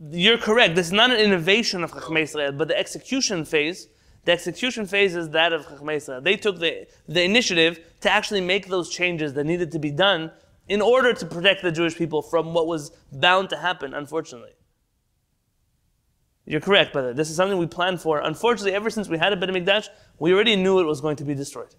you 0.00 0.10
know, 0.10 0.16
you're 0.18 0.38
correct. 0.38 0.74
This 0.74 0.88
is 0.88 0.92
not 0.92 1.10
an 1.10 1.18
innovation 1.18 1.82
of 1.82 1.92
Chachmei 1.92 2.22
Israel, 2.22 2.52
but 2.52 2.68
the 2.68 2.78
execution 2.78 3.46
phase, 3.46 3.88
the 4.28 4.32
execution 4.32 4.84
phase 4.84 5.16
is 5.16 5.30
that 5.30 5.54
of 5.54 5.66
Chachmei 5.66 5.96
Israel. 5.96 6.20
They 6.20 6.36
took 6.36 6.58
the, 6.58 6.86
the 7.08 7.22
initiative 7.22 7.80
to 8.02 8.10
actually 8.10 8.42
make 8.42 8.68
those 8.68 8.90
changes 8.90 9.32
that 9.32 9.44
needed 9.44 9.72
to 9.72 9.78
be 9.78 9.90
done 9.90 10.30
in 10.68 10.82
order 10.82 11.14
to 11.14 11.24
protect 11.24 11.62
the 11.62 11.72
Jewish 11.72 11.96
people 11.96 12.20
from 12.20 12.52
what 12.52 12.66
was 12.66 12.90
bound 13.10 13.48
to 13.48 13.56
happen, 13.56 13.94
unfortunately. 13.94 14.50
You're 16.44 16.60
correct, 16.60 16.92
brother. 16.92 17.14
This 17.14 17.30
is 17.30 17.36
something 17.36 17.56
we 17.56 17.66
planned 17.66 18.02
for. 18.02 18.20
Unfortunately, 18.20 18.74
ever 18.74 18.90
since 18.90 19.08
we 19.08 19.16
had 19.16 19.32
a 19.32 19.36
Beit 19.36 19.48
HaMikdash, 19.48 19.88
we 20.18 20.34
already 20.34 20.56
knew 20.56 20.78
it 20.78 20.84
was 20.84 21.00
going 21.00 21.16
to 21.16 21.24
be 21.24 21.34
destroyed. 21.34 21.74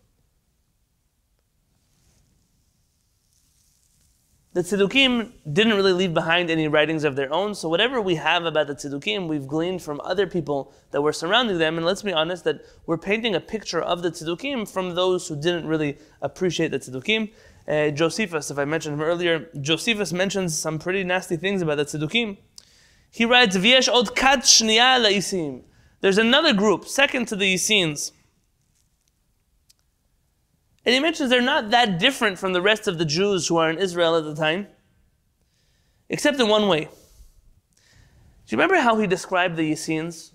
The 4.51 4.61
Tziddukim 4.61 5.31
didn't 5.53 5.75
really 5.75 5.93
leave 5.93 6.15
behind 6.15 6.49
any 6.49 6.67
writings 6.67 7.03
of 7.03 7.15
their 7.15 7.31
own, 7.31 7.53
so 7.53 7.69
whatever 7.69 8.01
we 8.01 8.15
have 8.15 8.45
about 8.45 8.65
the 8.65 8.73
Tziddukim, 8.73 9.27
we've 9.27 9.45
gleaned 9.45 9.83
from 9.83 10.01
other 10.03 10.25
people 10.25 10.73
that 10.89 11.03
were 11.03 11.13
surrounding 11.13 11.59
them, 11.59 11.77
and 11.77 11.85
let's 11.85 12.01
be 12.01 12.11
honest 12.11 12.45
that 12.45 12.61
we're 12.87 12.97
painting 12.97 13.35
a 13.35 13.39
picture 13.39 13.79
of 13.79 14.01
the 14.01 14.09
Tziddukim 14.09 14.67
from 14.67 14.95
those 14.95 15.27
who 15.27 15.39
didn't 15.39 15.67
really 15.67 15.99
appreciate 16.23 16.71
the 16.71 16.79
Tziddukim. 16.79 17.31
Uh, 17.67 17.91
Josephus, 17.91 18.49
if 18.49 18.57
I 18.57 18.65
mentioned 18.65 18.95
him 18.95 19.01
earlier, 19.01 19.47
Josephus 19.61 20.11
mentions 20.11 20.57
some 20.57 20.79
pretty 20.79 21.03
nasty 21.03 21.37
things 21.37 21.61
about 21.61 21.77
the 21.77 21.85
Tziddukim. 21.85 22.37
He 23.11 23.25
writes. 23.25 23.55
There's 26.01 26.17
another 26.17 26.53
group, 26.53 26.85
second 26.87 27.27
to 27.27 27.35
the 27.35 27.53
Essenes. 27.53 28.13
And 30.85 30.93
he 30.93 30.99
mentions 30.99 31.29
they're 31.29 31.41
not 31.41 31.71
that 31.71 31.99
different 31.99 32.39
from 32.39 32.53
the 32.53 32.61
rest 32.61 32.87
of 32.87 32.97
the 32.97 33.05
Jews 33.05 33.47
who 33.47 33.57
are 33.57 33.69
in 33.69 33.77
Israel 33.77 34.15
at 34.15 34.23
the 34.23 34.35
time, 34.35 34.67
except 36.07 36.39
in 36.39 36.47
one 36.47 36.67
way. 36.67 36.85
Do 36.85 38.55
you 38.55 38.57
remember 38.57 38.81
how 38.81 38.97
he 38.97 39.05
described 39.05 39.57
the 39.57 39.71
Essenes? 39.71 40.33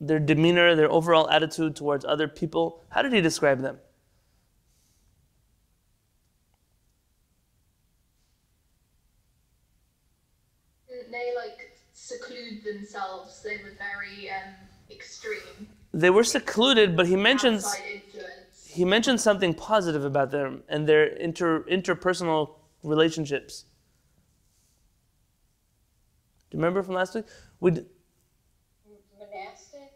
Their 0.00 0.18
demeanor, 0.18 0.74
their 0.74 0.90
overall 0.90 1.30
attitude 1.30 1.76
towards 1.76 2.04
other 2.04 2.28
people? 2.28 2.82
How 2.90 3.02
did 3.02 3.12
he 3.12 3.20
describe 3.20 3.62
them? 3.62 3.78
They 11.10 11.32
like 11.36 11.78
seclude 11.92 12.64
themselves. 12.64 13.40
They 13.42 13.58
were 13.58 13.72
very 13.78 14.30
um, 14.30 14.52
extreme. 14.90 15.68
They 15.92 16.10
were 16.10 16.24
secluded, 16.24 16.96
but 16.96 17.06
he 17.06 17.14
mentions 17.16 17.64
outside. 17.64 18.02
He 18.74 18.84
mentions 18.84 19.22
something 19.22 19.54
positive 19.54 20.04
about 20.04 20.32
them 20.32 20.64
and 20.68 20.88
their 20.88 21.04
inter, 21.04 21.62
interpersonal 21.70 22.56
relationships. 22.82 23.66
Do 26.50 26.56
you 26.56 26.58
remember 26.58 26.82
from 26.82 26.96
last 26.96 27.14
week? 27.14 27.26
We 27.60 27.70
d- 27.70 27.84
Monastic? 29.16 29.92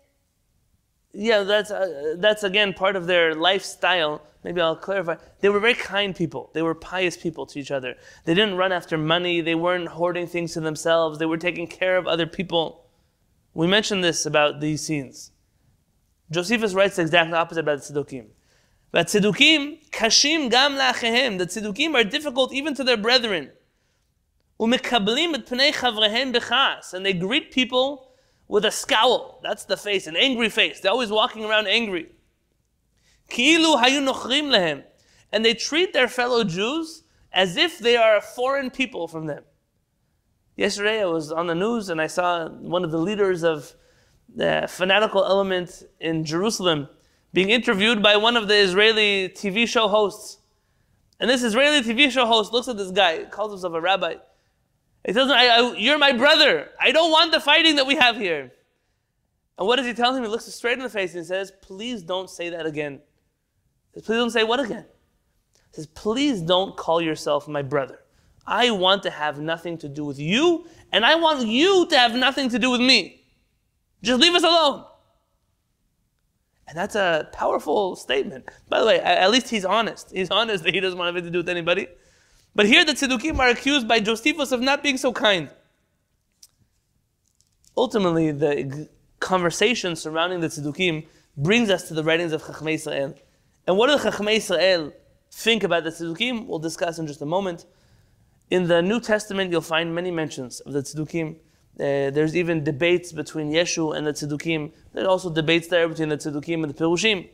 yeah, 1.12 1.42
that's 1.42 1.72
uh, 1.72 2.14
that's 2.18 2.44
again 2.44 2.72
part 2.72 2.94
of 2.94 3.08
their 3.08 3.34
lifestyle. 3.34 4.22
Maybe 4.44 4.60
I'll 4.60 4.76
clarify. 4.76 5.16
They 5.40 5.48
were 5.48 5.58
very 5.58 5.74
kind 5.74 6.14
people. 6.14 6.50
They 6.54 6.62
were 6.62 6.76
pious 6.76 7.16
people 7.16 7.46
to 7.46 7.58
each 7.58 7.72
other. 7.72 7.96
They 8.26 8.34
didn't 8.34 8.56
run 8.56 8.70
after 8.70 8.96
money. 8.96 9.40
They 9.40 9.56
weren't 9.56 9.88
hoarding 9.88 10.28
things 10.28 10.52
to 10.52 10.60
themselves. 10.60 11.18
They 11.18 11.26
were 11.26 11.36
taking 11.36 11.66
care 11.66 11.96
of 11.96 12.06
other 12.06 12.28
people. 12.28 12.84
We 13.54 13.66
mentioned 13.66 14.04
this 14.04 14.24
about 14.24 14.60
the 14.60 14.68
Essenes. 14.68 15.32
Josephus 16.30 16.74
writes 16.74 16.94
the 16.94 17.02
exact 17.02 17.32
opposite 17.34 17.62
about 17.62 17.82
the 17.82 17.92
tzedukim. 17.92 18.26
והצדוקים 18.94 19.76
קשים 19.90 20.48
גם 20.50 20.74
לאחיהם. 20.74 21.38
The 21.40 21.46
צדוקים 21.46 21.96
are 21.96 22.04
difficult 22.04 22.52
even 22.52 22.74
to 22.74 22.84
their 22.84 22.96
brethren. 22.96 23.48
ומקבלים 24.60 25.34
את 25.34 25.48
פני 25.48 25.72
חבריהם 25.72 26.32
בכעס. 26.32 26.94
And 26.94 27.06
they 27.06 27.12
greet 27.12 27.52
people 27.52 28.08
with 28.48 28.64
a 28.64 28.70
scowl. 28.70 29.40
That's 29.42 29.64
the 29.64 29.76
face, 29.76 30.06
an 30.06 30.16
angry 30.16 30.48
face. 30.48 30.80
They're 30.80 30.92
always 30.92 31.10
walking 31.10 31.44
around 31.44 31.66
angry. 31.66 32.06
כאילו 33.28 33.78
היו 33.78 34.00
נוכרים 34.00 34.50
להם. 34.50 34.82
And 35.32 35.44
they 35.44 35.54
treat 35.54 35.92
their 35.92 36.08
fellow 36.08 36.44
Jews 36.44 37.02
as 37.32 37.56
if 37.56 37.78
they 37.78 37.96
are 37.96 38.16
a 38.16 38.22
foreign 38.22 38.70
people 38.70 39.06
from 39.06 39.26
them. 39.26 39.44
Yesterday 40.56 41.02
I 41.02 41.04
was 41.04 41.30
on 41.30 41.46
the 41.46 41.54
news 41.54 41.90
and 41.90 42.00
I 42.00 42.08
saw 42.08 42.48
one 42.48 42.84
of 42.84 42.90
the 42.90 42.98
leaders 42.98 43.44
of 43.44 43.74
the 44.34 44.66
fanatical 44.68 45.24
element 45.24 45.84
in 46.00 46.24
Jerusalem 46.24 46.88
being 47.32 47.50
interviewed 47.50 48.02
by 48.02 48.16
one 48.16 48.36
of 48.36 48.48
the 48.48 48.56
Israeli 48.56 49.28
TV 49.28 49.66
show 49.66 49.88
hosts. 49.88 50.38
And 51.20 51.28
this 51.28 51.42
Israeli 51.42 51.82
TV 51.82 52.10
show 52.10 52.26
host 52.26 52.52
looks 52.52 52.68
at 52.68 52.76
this 52.76 52.90
guy, 52.90 53.24
calls 53.24 53.52
himself 53.52 53.74
a 53.74 53.80
rabbi. 53.80 54.14
He 55.04 55.12
tells 55.12 55.30
him, 55.30 55.36
I, 55.36 55.48
I, 55.48 55.74
You're 55.76 55.98
my 55.98 56.12
brother. 56.12 56.68
I 56.80 56.92
don't 56.92 57.10
want 57.10 57.32
the 57.32 57.40
fighting 57.40 57.76
that 57.76 57.86
we 57.86 57.96
have 57.96 58.16
here. 58.16 58.52
And 59.58 59.66
what 59.66 59.76
does 59.76 59.86
he 59.86 59.94
tell 59.94 60.14
him? 60.14 60.22
He 60.22 60.28
looks 60.28 60.46
him 60.46 60.52
straight 60.52 60.78
in 60.78 60.84
the 60.84 60.90
face 60.90 61.14
and 61.14 61.22
he 61.22 61.26
says, 61.26 61.52
Please 61.62 62.02
don't 62.02 62.30
say 62.30 62.50
that 62.50 62.66
again. 62.66 63.00
Says, 63.94 64.04
Please 64.04 64.16
don't 64.16 64.30
say 64.30 64.44
what 64.44 64.60
again? 64.60 64.86
He 65.54 65.74
says, 65.74 65.86
Please 65.88 66.40
don't 66.40 66.76
call 66.76 67.00
yourself 67.00 67.48
my 67.48 67.62
brother. 67.62 68.00
I 68.46 68.70
want 68.70 69.02
to 69.02 69.10
have 69.10 69.38
nothing 69.38 69.76
to 69.78 69.88
do 69.88 70.04
with 70.06 70.18
you, 70.18 70.66
and 70.90 71.04
I 71.04 71.16
want 71.16 71.46
you 71.46 71.86
to 71.86 71.98
have 71.98 72.14
nothing 72.14 72.48
to 72.48 72.58
do 72.58 72.70
with 72.70 72.80
me. 72.80 73.26
Just 74.02 74.20
leave 74.20 74.34
us 74.34 74.42
alone. 74.42 74.86
And 76.68 76.76
that's 76.76 76.94
a 76.94 77.28
powerful 77.32 77.96
statement. 77.96 78.46
By 78.68 78.80
the 78.80 78.86
way, 78.86 79.00
at 79.00 79.30
least 79.30 79.48
he's 79.48 79.64
honest. 79.64 80.10
He's 80.12 80.30
honest 80.30 80.64
that 80.64 80.74
he 80.74 80.80
doesn't 80.80 80.98
want 80.98 81.08
anything 81.08 81.32
to 81.32 81.32
do 81.32 81.38
with 81.38 81.48
anybody. 81.48 81.88
But 82.54 82.66
here 82.66 82.84
the 82.84 82.92
Tziddukim 82.92 83.38
are 83.38 83.48
accused 83.48 83.88
by 83.88 84.00
Josephus 84.00 84.52
of 84.52 84.60
not 84.60 84.82
being 84.82 84.98
so 84.98 85.10
kind. 85.10 85.48
Ultimately, 87.74 88.32
the 88.32 88.88
conversation 89.18 89.96
surrounding 89.96 90.40
the 90.40 90.48
Tziddukim 90.48 91.06
brings 91.38 91.70
us 91.70 91.88
to 91.88 91.94
the 91.94 92.04
writings 92.04 92.32
of 92.32 92.42
Chachmei 92.42 92.74
Israel. 92.74 93.14
And 93.66 93.78
what 93.78 93.86
do 93.86 93.96
the 93.96 94.10
Chachmei 94.10 94.36
Israel 94.36 94.92
think 95.30 95.62
about 95.62 95.84
the 95.84 95.90
Tziddukim? 95.90 96.46
We'll 96.46 96.58
discuss 96.58 96.98
in 96.98 97.06
just 97.06 97.22
a 97.22 97.26
moment. 97.26 97.64
In 98.50 98.68
the 98.68 98.82
New 98.82 99.00
Testament, 99.00 99.50
you'll 99.50 99.62
find 99.62 99.94
many 99.94 100.10
mentions 100.10 100.60
of 100.60 100.74
the 100.74 100.82
Tziddukim. 100.82 101.36
Uh, 101.78 102.10
there's 102.10 102.36
even 102.36 102.64
debates 102.64 103.12
between 103.12 103.52
Yeshu 103.52 103.96
and 103.96 104.06
the 104.06 104.12
Tzedukim. 104.12 104.72
There's 104.92 105.06
also 105.06 105.30
debates 105.30 105.68
there 105.68 105.88
between 105.88 106.08
the 106.08 106.16
Tzedukim 106.16 106.64
and 106.64 106.74
the 106.74 106.74
Pirushim. 106.74 107.28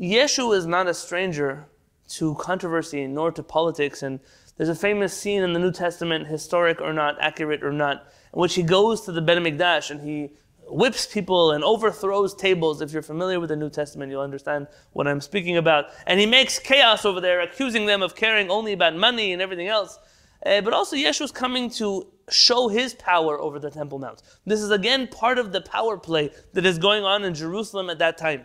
Yeshu 0.00 0.56
is 0.56 0.66
not 0.66 0.88
a 0.88 0.94
stranger 0.94 1.66
to 2.08 2.34
controversy 2.36 3.06
nor 3.06 3.30
to 3.30 3.42
politics. 3.42 4.02
And 4.02 4.18
there's 4.56 4.68
a 4.68 4.74
famous 4.74 5.16
scene 5.16 5.42
in 5.42 5.52
the 5.52 5.60
New 5.60 5.70
Testament, 5.70 6.26
historic 6.26 6.80
or 6.80 6.92
not, 6.92 7.16
accurate 7.20 7.62
or 7.62 7.72
not, 7.72 8.06
in 8.34 8.40
which 8.40 8.54
he 8.54 8.62
goes 8.62 9.02
to 9.02 9.12
the 9.12 9.20
Bet 9.20 9.38
HaMikdash 9.38 9.90
and 9.90 10.00
he 10.00 10.30
whips 10.66 11.06
people 11.06 11.52
and 11.52 11.62
overthrows 11.62 12.34
tables. 12.34 12.80
If 12.80 12.92
you're 12.92 13.02
familiar 13.02 13.40
with 13.40 13.50
the 13.50 13.56
New 13.56 13.70
Testament, 13.70 14.10
you'll 14.10 14.22
understand 14.22 14.66
what 14.92 15.06
I'm 15.06 15.20
speaking 15.20 15.56
about. 15.56 15.86
And 16.06 16.18
he 16.18 16.26
makes 16.26 16.58
chaos 16.58 17.04
over 17.04 17.20
there, 17.20 17.40
accusing 17.40 17.86
them 17.86 18.02
of 18.02 18.16
caring 18.16 18.50
only 18.50 18.72
about 18.72 18.96
money 18.96 19.32
and 19.32 19.40
everything 19.40 19.68
else. 19.68 19.98
Uh, 20.44 20.60
but 20.60 20.72
also, 20.72 20.96
Yeshua's 20.96 21.32
coming 21.32 21.70
to 21.70 22.06
show 22.30 22.68
his 22.68 22.94
power 22.94 23.40
over 23.40 23.58
the 23.58 23.70
Temple 23.70 23.98
Mount. 23.98 24.22
This 24.46 24.60
is 24.60 24.70
again 24.70 25.08
part 25.08 25.38
of 25.38 25.52
the 25.52 25.60
power 25.60 25.96
play 25.96 26.30
that 26.52 26.66
is 26.66 26.78
going 26.78 27.04
on 27.04 27.24
in 27.24 27.34
Jerusalem 27.34 27.90
at 27.90 27.98
that 27.98 28.18
time. 28.18 28.44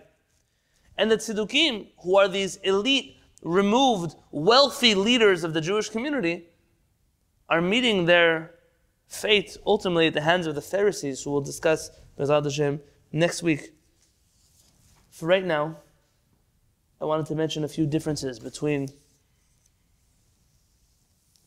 And 0.98 1.10
the 1.10 1.18
Tziddukim, 1.18 1.90
who 2.04 2.18
are 2.18 2.28
these 2.28 2.58
elite, 2.58 3.18
removed, 3.42 4.16
wealthy 4.32 4.96
leaders 4.96 5.44
of 5.44 5.54
the 5.54 5.62
Jewish 5.62 5.90
community, 5.90 6.48
are 7.50 7.62
meeting 7.62 8.06
their 8.06 8.56
fate 9.08 9.58
ultimately 9.66 10.08
at 10.08 10.14
the 10.14 10.22
hands 10.22 10.48
of 10.48 10.56
the 10.56 10.62
Pharisees, 10.62 11.22
who 11.22 11.32
we'll 11.32 11.42
discuss 11.42 11.92
Bezat 12.18 12.44
Hashem 12.44 12.82
next 13.12 13.44
week. 13.44 13.74
For 15.10 15.28
right 15.28 15.46
now, 15.46 15.78
I 17.02 17.06
wanted 17.06 17.26
to 17.28 17.36
mention 17.36 17.64
a 17.64 17.68
few 17.68 17.86
differences 17.86 18.40
between 18.40 18.88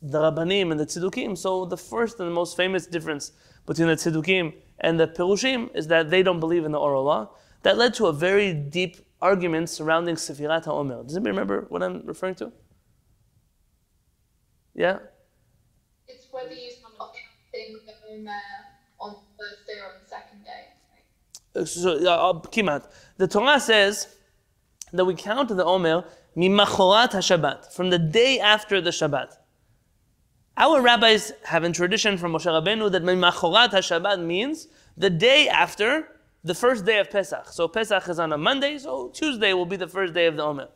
the 0.02 0.18
Rabbanim 0.18 0.70
and 0.70 0.80
the 0.80 0.86
Tzedukim. 0.86 1.36
So 1.36 1.64
the 1.64 1.76
first 1.76 2.20
and 2.20 2.28
the 2.28 2.34
most 2.34 2.56
famous 2.56 2.86
difference 2.86 3.32
between 3.66 3.88
the 3.88 3.94
Tzedukim 3.94 4.54
and 4.80 5.00
the 5.00 5.08
Perushim 5.08 5.74
is 5.74 5.86
that 5.88 6.10
they 6.10 6.22
don't 6.22 6.40
believe 6.40 6.64
in 6.64 6.72
the 6.72 6.78
oral 6.78 7.04
law. 7.04 7.30
That 7.62 7.76
led 7.78 7.94
to 7.94 8.06
a 8.06 8.12
very 8.12 8.52
deep 8.52 8.98
argument 9.20 9.70
surrounding 9.70 10.16
Sefirat 10.16 10.64
HaOmer. 10.64 11.06
Does 11.06 11.16
anybody 11.16 11.30
remember 11.30 11.66
what 11.68 11.82
I'm 11.82 12.02
referring 12.06 12.34
to? 12.36 12.52
Yeah? 14.74 14.98
It's 16.06 16.26
whether 16.30 16.52
you 16.52 16.70
start 16.70 16.94
counting 16.98 17.80
the 17.86 17.92
Omer 18.12 18.30
on 19.00 19.14
the 19.14 19.18
first 19.38 19.66
day 19.66 19.72
or 19.82 19.94
on 19.94 20.00
the 20.02 20.08
second 20.08 20.44
day. 20.44 21.60
Uh, 21.60 21.64
So, 21.64 21.96
uh, 22.06 22.30
uh, 22.30 22.40
kimat. 22.50 22.90
The 23.16 23.26
Torah 23.26 23.58
says 23.58 24.14
that 24.92 25.04
we 25.04 25.14
count 25.14 25.48
the 25.48 25.64
Omer 25.64 26.04
mimachorat 26.36 27.12
HaShabbat, 27.12 27.72
from 27.72 27.90
the 27.90 27.98
day 27.98 28.38
after 28.38 28.80
the 28.80 28.90
Shabbat. 28.90 29.36
Our 30.58 30.80
rabbis 30.80 31.32
have 31.44 31.64
in 31.64 31.74
tradition 31.74 32.16
from 32.16 32.32
Moshe 32.32 32.46
Rabbeinu 32.46 32.90
that 32.92 33.02
mimachorat 33.02 33.72
HaShabbat 33.72 34.24
means 34.24 34.68
the 34.96 35.10
day 35.10 35.48
after 35.48 36.08
the 36.44 36.54
first 36.54 36.86
day 36.86 36.98
of 36.98 37.10
Pesach. 37.10 37.48
So 37.48 37.68
Pesach 37.68 38.08
is 38.08 38.18
on 38.18 38.32
a 38.32 38.38
Monday, 38.38 38.78
so 38.78 39.08
Tuesday 39.08 39.52
will 39.52 39.66
be 39.66 39.76
the 39.76 39.88
first 39.88 40.14
day 40.14 40.26
of 40.26 40.36
the 40.36 40.42
Omer. 40.42 40.68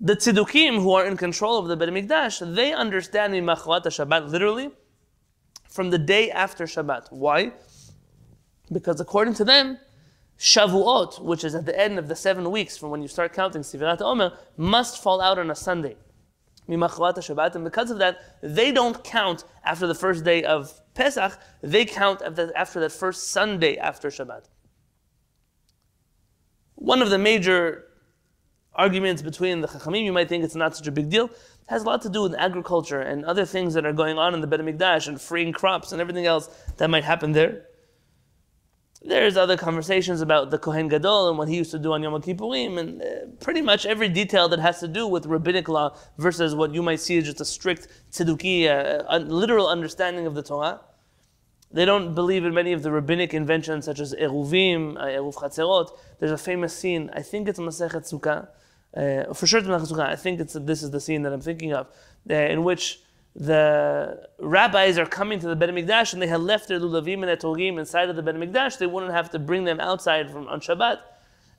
The 0.00 0.16
Tzedukim, 0.16 0.82
who 0.82 0.92
are 0.92 1.06
in 1.06 1.16
control 1.16 1.58
of 1.58 1.68
the 1.68 1.76
Bet 1.76 1.88
HaMikdash, 1.88 2.54
they 2.54 2.74
understand 2.74 3.32
mimachorat 3.32 3.84
HaShabbat 3.84 4.28
literally 4.30 4.70
from 5.70 5.88
the 5.88 5.98
day 5.98 6.30
after 6.30 6.64
Shabbat. 6.64 7.10
Why? 7.10 7.52
Because 8.70 9.00
according 9.00 9.34
to 9.34 9.44
them, 9.44 9.78
Shavuot, 10.38 11.22
which 11.22 11.44
is 11.44 11.54
at 11.54 11.64
the 11.64 11.78
end 11.78 11.98
of 11.98 12.08
the 12.08 12.16
seven 12.16 12.50
weeks 12.50 12.76
from 12.76 12.90
when 12.90 13.00
you 13.00 13.08
start 13.08 13.32
counting 13.32 13.62
Sefirat 13.62 14.02
Omer, 14.02 14.36
must 14.58 15.02
fall 15.02 15.20
out 15.20 15.38
on 15.38 15.50
a 15.50 15.54
Sunday. 15.54 15.96
Mimachrat 16.68 17.16
Shabbat, 17.16 17.54
and 17.54 17.64
because 17.64 17.90
of 17.90 17.98
that, 17.98 18.20
they 18.42 18.70
don't 18.70 19.02
count 19.02 19.44
after 19.64 19.86
the 19.86 19.94
first 19.94 20.24
day 20.24 20.44
of 20.44 20.80
Pesach, 20.94 21.38
they 21.62 21.84
count 21.84 22.22
after, 22.22 22.80
that 22.80 22.92
first 22.92 23.30
Sunday 23.30 23.76
after 23.76 24.08
Shabbat. 24.08 24.44
One 26.74 27.02
of 27.02 27.10
the 27.10 27.18
major 27.18 27.86
arguments 28.74 29.22
between 29.22 29.60
the 29.60 29.68
Chachamim, 29.68 30.04
you 30.04 30.12
might 30.12 30.28
think 30.28 30.44
it's 30.44 30.54
not 30.54 30.76
such 30.76 30.86
a 30.86 30.92
big 30.92 31.10
deal, 31.10 31.30
has 31.68 31.82
a 31.82 31.86
lot 31.86 32.02
to 32.02 32.08
do 32.08 32.22
with 32.22 32.34
agriculture 32.34 33.00
and 33.00 33.24
other 33.24 33.44
things 33.44 33.74
that 33.74 33.84
are 33.84 33.92
going 33.92 34.18
on 34.18 34.34
in 34.34 34.40
the 34.40 34.46
Bet 34.46 34.60
HaMikdash 34.60 35.08
and 35.08 35.20
freeing 35.20 35.52
crops 35.52 35.92
and 35.92 36.00
everything 36.00 36.26
else 36.26 36.48
that 36.78 36.88
might 36.88 37.04
happen 37.04 37.32
there. 37.32 37.66
There's 39.02 39.38
other 39.38 39.56
conversations 39.56 40.20
about 40.20 40.50
the 40.50 40.58
Kohen 40.58 40.88
Gadol 40.88 41.30
and 41.30 41.38
what 41.38 41.48
he 41.48 41.56
used 41.56 41.70
to 41.70 41.78
do 41.78 41.94
on 41.94 42.02
Yom 42.02 42.20
Kippurim, 42.20 42.78
and 42.78 43.00
uh, 43.00 43.06
pretty 43.40 43.62
much 43.62 43.86
every 43.86 44.10
detail 44.10 44.46
that 44.50 44.58
has 44.58 44.78
to 44.80 44.88
do 44.88 45.06
with 45.06 45.24
rabbinic 45.24 45.70
law 45.70 45.96
versus 46.18 46.54
what 46.54 46.74
you 46.74 46.82
might 46.82 47.00
see 47.00 47.16
as 47.16 47.24
just 47.24 47.40
a 47.40 47.46
strict 47.46 47.88
tzedukah, 48.12 49.00
uh, 49.00 49.04
a 49.08 49.18
literal 49.18 49.68
understanding 49.68 50.26
of 50.26 50.34
the 50.34 50.42
Torah. 50.42 50.80
They 51.72 51.86
don't 51.86 52.14
believe 52.14 52.44
in 52.44 52.52
many 52.52 52.74
of 52.74 52.82
the 52.82 52.90
rabbinic 52.92 53.32
inventions 53.32 53.86
such 53.86 54.00
as 54.00 54.12
Eruvim, 54.12 54.98
uh, 54.98 55.04
Eruv 55.04 55.34
Chatzerot. 55.34 55.96
There's 56.18 56.32
a 56.32 56.38
famous 56.38 56.76
scene, 56.76 57.10
I 57.14 57.22
think 57.22 57.48
it's 57.48 57.58
Masechet 57.58 58.12
Sukkah, 58.12 58.48
uh, 58.94 59.32
for 59.32 59.46
sure 59.46 59.60
it's 59.60 59.68
Masechet 59.68 59.92
Sukkah, 59.92 60.08
I 60.08 60.16
think 60.16 60.40
it's, 60.40 60.52
this 60.52 60.82
is 60.82 60.90
the 60.90 61.00
scene 61.00 61.22
that 61.22 61.32
I'm 61.32 61.40
thinking 61.40 61.72
of, 61.72 61.86
uh, 62.28 62.34
in 62.34 62.64
which 62.64 63.00
the 63.34 64.28
rabbis 64.38 64.98
are 64.98 65.06
coming 65.06 65.38
to 65.38 65.46
the 65.46 65.56
Bet 65.56 65.70
HaMikdash 65.70 66.12
and 66.12 66.20
they 66.20 66.26
had 66.26 66.40
left 66.40 66.68
their 66.68 66.80
lulavim 66.80 67.14
and 67.14 67.24
their 67.24 67.36
torgim 67.36 67.78
inside 67.78 68.08
of 68.08 68.16
the 68.16 68.22
Bet 68.22 68.34
HaMikdash, 68.34 68.78
they 68.78 68.86
wouldn't 68.86 69.12
have 69.12 69.30
to 69.30 69.38
bring 69.38 69.64
them 69.64 69.80
outside 69.80 70.30
from 70.30 70.48
on 70.48 70.60
Shabbat. 70.60 70.98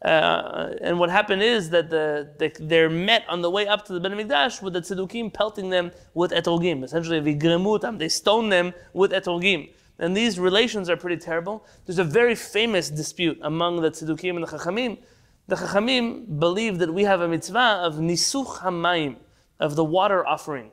Uh, 0.04 0.74
and 0.82 0.98
what 1.00 1.12
happened 1.12 1.44
is 1.44 1.70
that 1.70 1.90
the, 1.90 2.34
the, 2.40 2.52
they're 2.60 2.90
met 2.90 3.24
on 3.30 3.42
the 3.42 3.50
way 3.50 3.68
up 3.68 3.86
to 3.86 3.94
the 3.94 4.00
Bet 4.00 4.12
HaMikdash 4.12 4.62
with 4.62 4.74
the 4.74 4.82
tzedukim 4.82 5.32
pelting 5.34 5.70
them 5.70 5.92
with 6.14 6.32
etrogim. 6.32 6.84
Essentially, 6.84 7.22
vigremutam, 7.22 8.00
they 8.00 8.10
stone 8.10 8.50
them 8.50 8.74
with 8.94 9.12
etrogim. 9.12 9.70
And 10.00 10.18
these 10.18 10.40
relations 10.40 10.90
are 10.90 10.98
pretty 10.98 11.18
terrible. 11.18 11.66
There's 11.86 12.00
a 12.00 12.04
very 12.04 12.34
famous 12.34 12.90
dispute 12.90 13.40
among 13.44 13.82
the 13.82 13.92
tzedukim 13.92 14.32
and 14.36 14.44
the 14.44 14.48
chachamim. 14.48 14.98
The 15.48 15.56
chachamim 15.56 16.40
believe 16.40 16.80
that 16.80 16.92
we 16.92 17.04
have 17.04 17.22
a 17.22 17.28
mitzvah 17.28 17.82
of 17.84 17.96
nisuch 17.96 18.58
hamayim, 18.58 19.18
of 19.60 19.76
the 19.76 19.86
water 19.86 20.26
offering. 20.26 20.72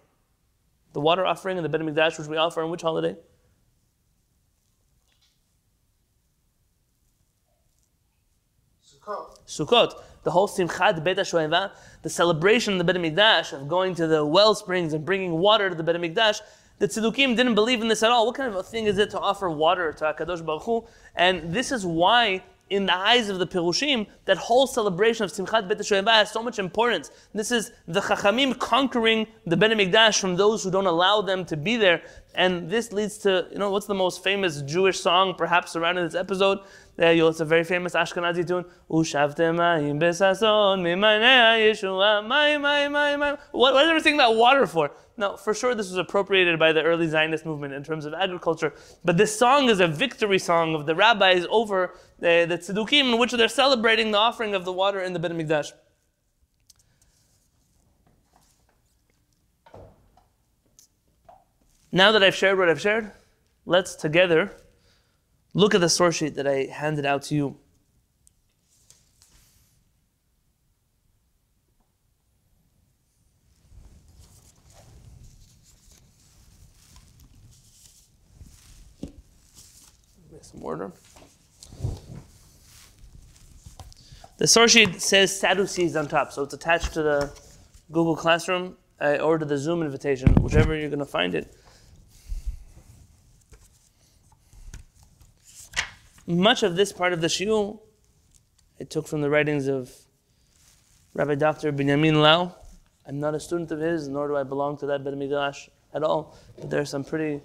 The 0.98 1.02
water 1.02 1.24
offering 1.24 1.56
and 1.58 1.64
the 1.64 1.68
Bet 1.68 1.80
HaMikdash, 1.80 2.18
which 2.18 2.26
we 2.26 2.36
offer 2.36 2.60
on 2.60 2.72
which 2.72 2.82
holiday? 2.82 3.14
Sukkot. 8.84 9.38
Sukkot. 9.46 10.02
The 10.24 10.32
whole 10.32 10.48
Simchat 10.48 11.04
Bet 11.04 11.18
HaShoeva, 11.18 11.70
the 12.02 12.10
celebration 12.10 12.72
in 12.72 12.78
the 12.78 12.82
Bet 12.82 12.96
HaMikdash 12.96 13.52
of 13.52 13.68
going 13.68 13.94
to 13.94 14.08
the 14.08 14.26
well 14.26 14.56
springs 14.56 14.92
and 14.92 15.04
bringing 15.04 15.38
water 15.38 15.68
to 15.68 15.76
the 15.76 15.84
Bet 15.84 15.94
HaMikdash, 15.94 16.40
the 16.80 16.88
Tzedukim 16.88 17.36
didn't 17.36 17.54
believe 17.54 17.80
in 17.80 17.86
this 17.86 18.02
at 18.02 18.10
all. 18.10 18.26
What 18.26 18.34
kind 18.34 18.48
of 18.48 18.56
a 18.56 18.64
thing 18.64 18.86
is 18.86 18.98
it 18.98 19.10
to 19.10 19.20
offer 19.20 19.48
water 19.48 19.92
to 19.92 20.04
HaKadosh 20.04 20.44
Baruch 20.44 20.64
Hu? 20.64 20.84
And 21.14 21.54
this 21.54 21.70
is 21.70 21.86
why 21.86 22.42
in 22.70 22.86
the 22.86 22.94
eyes 22.94 23.28
of 23.28 23.38
the 23.38 23.46
Pirushim, 23.46 24.06
that 24.24 24.36
whole 24.36 24.66
celebration 24.66 25.24
of 25.24 25.32
Simchat 25.32 25.68
Bet 25.68 25.78
HaShoeva 25.78 26.12
has 26.12 26.30
so 26.30 26.42
much 26.42 26.58
importance. 26.58 27.10
This 27.34 27.50
is 27.50 27.72
the 27.86 28.00
Chachamim 28.00 28.58
conquering 28.58 29.26
the 29.46 29.56
Bet 29.56 29.70
HaMikdash 29.70 30.20
from 30.20 30.36
those 30.36 30.64
who 30.64 30.70
don't 30.70 30.86
allow 30.86 31.22
them 31.22 31.44
to 31.46 31.56
be 31.56 31.76
there. 31.76 32.02
And 32.34 32.70
this 32.70 32.92
leads 32.92 33.18
to, 33.18 33.48
you 33.50 33.58
know, 33.58 33.70
what's 33.70 33.86
the 33.86 33.94
most 33.94 34.22
famous 34.22 34.62
Jewish 34.62 35.00
song 35.00 35.34
perhaps 35.36 35.72
surrounding 35.72 36.04
this 36.04 36.14
episode? 36.14 36.60
Uh, 37.00 37.10
you 37.10 37.26
it's 37.28 37.40
a 37.40 37.44
very 37.44 37.64
famous 37.64 37.94
Ashkenazi 37.94 38.46
tune. 38.46 38.64
What, 43.52 43.74
what 43.74 43.94
we 43.94 44.00
singing 44.00 44.20
about 44.20 44.36
water 44.36 44.66
for? 44.66 44.90
Now, 45.16 45.34
for 45.36 45.52
sure, 45.52 45.74
this 45.74 45.88
was 45.90 45.98
appropriated 45.98 46.60
by 46.60 46.72
the 46.72 46.82
early 46.82 47.08
Zionist 47.08 47.44
movement 47.44 47.74
in 47.74 47.82
terms 47.82 48.04
of 48.04 48.14
agriculture. 48.14 48.72
But 49.04 49.16
this 49.16 49.36
song 49.36 49.68
is 49.68 49.80
a 49.80 49.88
victory 49.88 50.38
song 50.38 50.76
of 50.76 50.86
the 50.86 50.94
rabbis 50.94 51.44
over 51.50 51.94
the, 52.18 52.46
the 52.48 52.58
tzeddukim, 52.58 53.12
in 53.12 53.18
which 53.18 53.32
they're 53.32 53.48
celebrating 53.48 54.10
the 54.10 54.18
offering 54.18 54.54
of 54.54 54.64
the 54.64 54.72
water 54.72 55.00
in 55.00 55.12
the 55.12 55.18
Bet 55.18 55.32
HaMikdash. 55.32 55.72
Now 61.90 62.12
that 62.12 62.22
I've 62.22 62.34
shared 62.34 62.58
what 62.58 62.68
I've 62.68 62.80
shared, 62.80 63.12
let's 63.64 63.94
together 63.94 64.52
look 65.54 65.74
at 65.74 65.80
the 65.80 65.88
source 65.88 66.16
sheet 66.16 66.34
that 66.34 66.46
I 66.46 66.66
handed 66.66 67.06
out 67.06 67.22
to 67.24 67.34
you. 67.34 67.56
Some 80.40 80.62
order. 80.62 80.92
The 84.38 84.46
source 84.46 84.70
sheet 84.70 85.02
says 85.02 85.36
Sadducees 85.36 85.96
on 85.96 86.06
top, 86.06 86.32
so 86.32 86.44
it's 86.44 86.54
attached 86.54 86.92
to 86.92 87.02
the 87.02 87.32
Google 87.90 88.14
Classroom 88.14 88.76
uh, 89.00 89.16
or 89.16 89.36
to 89.36 89.44
the 89.44 89.58
Zoom 89.58 89.82
invitation, 89.82 90.32
whichever 90.36 90.76
you're 90.76 90.88
going 90.88 91.00
to 91.00 91.04
find 91.04 91.34
it. 91.34 91.52
Much 96.24 96.62
of 96.62 96.76
this 96.76 96.92
part 96.92 97.12
of 97.12 97.20
the 97.20 97.26
shiur 97.26 97.80
I 98.80 98.84
took 98.84 99.08
from 99.08 99.22
the 99.22 99.30
writings 99.30 99.66
of 99.66 99.90
Rabbi 101.14 101.34
Dr. 101.34 101.72
Binyamin 101.72 102.22
Lau. 102.22 102.54
I'm 103.08 103.18
not 103.18 103.34
a 103.34 103.40
student 103.40 103.72
of 103.72 103.80
his, 103.80 104.06
nor 104.06 104.28
do 104.28 104.36
I 104.36 104.44
belong 104.44 104.78
to 104.78 104.86
that 104.86 105.02
Bet 105.02 105.16
Midrash 105.16 105.68
at 105.92 106.04
all. 106.04 106.36
But 106.60 106.70
there 106.70 106.80
are 106.80 106.84
some 106.84 107.02
pretty 107.02 107.42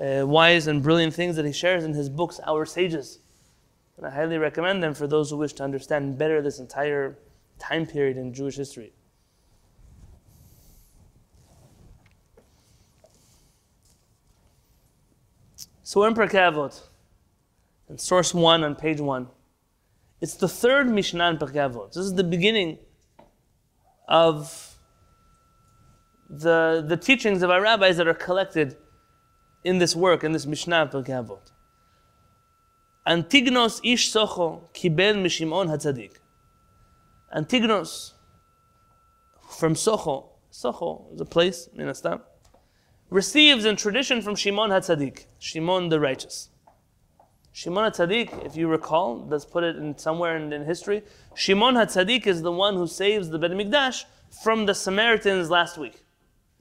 uh, 0.00 0.26
wise 0.26 0.66
and 0.66 0.82
brilliant 0.82 1.14
things 1.14 1.36
that 1.36 1.44
he 1.44 1.52
shares 1.52 1.84
in 1.84 1.92
his 1.92 2.08
books, 2.08 2.40
Our 2.44 2.66
Sages. 2.66 3.20
And 4.02 4.12
I 4.12 4.16
highly 4.16 4.36
recommend 4.36 4.82
them 4.82 4.94
for 4.94 5.06
those 5.06 5.30
who 5.30 5.36
wish 5.36 5.52
to 5.54 5.62
understand 5.62 6.18
better 6.18 6.42
this 6.42 6.58
entire 6.58 7.18
time 7.60 7.86
period 7.86 8.16
in 8.16 8.34
Jewish 8.34 8.56
history. 8.56 8.92
So 15.84 16.02
in 16.02 16.14
Pirkei 16.14 16.82
and 17.88 18.00
source 18.00 18.34
one 18.34 18.64
on 18.64 18.74
page 18.74 19.00
one. 19.00 19.28
It's 20.20 20.34
the 20.34 20.48
third 20.48 20.88
Mishnah 20.88 21.30
in 21.30 21.36
Pirkei 21.36 21.70
Avot. 21.70 21.92
This 21.92 22.04
is 22.04 22.14
the 22.14 22.24
beginning 22.24 22.78
of 24.08 24.78
the, 26.28 26.84
the 26.84 26.96
teachings 26.96 27.42
of 27.42 27.50
our 27.50 27.62
rabbis 27.62 27.98
that 27.98 28.08
are 28.08 28.14
collected 28.14 28.76
in 29.62 29.78
this 29.78 29.94
work, 29.94 30.24
in 30.24 30.32
this 30.32 30.44
Mishnah 30.44 30.90
of 30.90 30.90
Antignos 33.06 33.80
ish 33.82 34.12
socho 34.12 34.62
kibel 34.72 35.16
mishimon 35.16 35.68
hatzadik. 35.68 36.12
Antignos 37.34 38.12
from 39.58 39.74
Socho, 39.74 40.28
Socho 40.50 41.14
is 41.14 41.20
a 41.20 41.24
place, 41.24 41.68
minastam, 41.76 42.20
receives 43.10 43.64
in 43.64 43.76
tradition 43.76 44.22
from 44.22 44.34
Shimon 44.34 44.70
Hatzadik, 44.70 45.26
Shimon 45.38 45.88
the 45.88 46.00
righteous. 46.00 46.48
Shimon 47.52 47.90
HaTzadik, 47.90 48.46
if 48.46 48.56
you 48.56 48.66
recall, 48.68 49.26
let's 49.28 49.44
put 49.44 49.62
it 49.62 49.76
in 49.76 49.96
somewhere 49.98 50.36
in, 50.36 50.52
in 50.52 50.64
history. 50.64 51.02
Shimon 51.34 51.74
HaTzadik 51.74 52.26
is 52.26 52.40
the 52.40 52.52
one 52.52 52.74
who 52.74 52.86
saves 52.86 53.28
the 53.28 53.38
Beit 53.38 53.50
HaMikdash 53.50 54.04
from 54.42 54.64
the 54.64 54.74
Samaritans 54.74 55.50
last 55.50 55.76
week. 55.76 56.02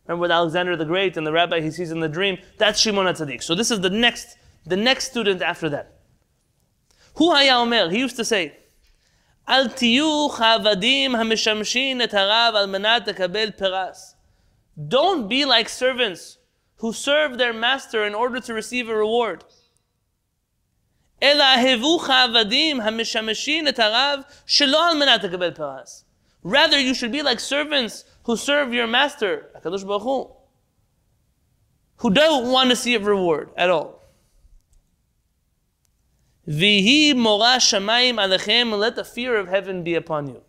Remember 0.05 0.21
with 0.21 0.31
Alexander 0.31 0.75
the 0.75 0.85
Great 0.85 1.15
and 1.15 1.25
the 1.25 1.31
rabbi 1.31 1.61
he 1.61 1.71
sees 1.71 1.91
in 1.91 2.01
the 2.01 2.09
dream? 2.09 2.37
That's 2.57 2.79
Shimon 2.79 3.05
HaTzadik. 3.05 3.41
So 3.41 3.55
this 3.55 3.71
is 3.71 3.79
the 3.79 3.89
next, 3.89 4.37
the 4.65 4.75
next 4.75 5.09
student 5.09 5.41
after 5.41 5.69
that. 5.69 6.00
Hu 7.16 7.30
haya 7.32 7.56
omer, 7.56 7.90
he 7.90 8.00
used 8.00 8.16
to 8.16 8.24
say, 8.24 8.52
אל 9.48 9.68
תהיו 9.68 10.28
כעבדים 10.28 11.14
המשמשין 11.14 12.02
את 12.02 12.14
הרב 12.14 12.54
על 12.56 12.66
מנת 12.66 13.08
לקבל 13.08 13.50
פרס. 13.50 14.16
Don't 14.78 15.28
be 15.28 15.44
like 15.44 15.68
servants 15.68 16.38
who 16.78 16.92
serve 16.92 17.38
their 17.38 17.52
master 17.52 18.04
in 18.04 18.14
order 18.14 18.40
to 18.40 18.52
receive 18.52 18.88
a 18.88 18.96
reward. 18.96 19.44
אלא 21.22 21.44
הבו 21.44 21.98
כעבדים 21.98 22.80
המשמשין 22.80 23.68
את 23.68 23.78
הרב 23.78 24.20
שלא 24.46 24.88
על 24.88 24.96
מנת 24.96 25.24
לקבל 25.24 25.50
פרס. 25.50 26.04
Rather, 26.44 26.78
you 26.78 26.94
should 26.94 27.12
be 27.12 27.22
like 27.22 27.40
servants 27.40 28.04
who 28.24 28.36
serve 28.36 28.72
your 28.72 28.86
master, 28.86 29.50
HaKadosh 29.56 29.84
Baruch 29.86 30.02
Hu, 30.02 30.30
who 31.98 32.10
don't 32.10 32.52
want 32.52 32.70
to 32.70 32.76
see 32.76 32.94
a 32.94 33.00
reward 33.00 33.50
at 33.56 33.70
all. 33.70 33.99
Vihi 36.51 37.15
mora 37.15 37.57
shamayim 37.59 38.15
alechem, 38.15 38.77
let 38.77 38.97
the 38.97 39.05
fear 39.05 39.37
of 39.37 39.47
heaven 39.47 39.83
be 39.83 39.95
upon 39.95 40.27
you. 40.27 40.41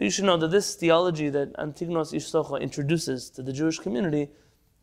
You 0.00 0.08
should 0.10 0.24
know 0.24 0.38
that 0.38 0.50
this 0.50 0.74
theology 0.74 1.28
that 1.28 1.52
Antignos 1.58 2.14
Ishtocha 2.14 2.62
introduces 2.62 3.28
to 3.30 3.42
the 3.42 3.52
Jewish 3.52 3.78
community 3.78 4.30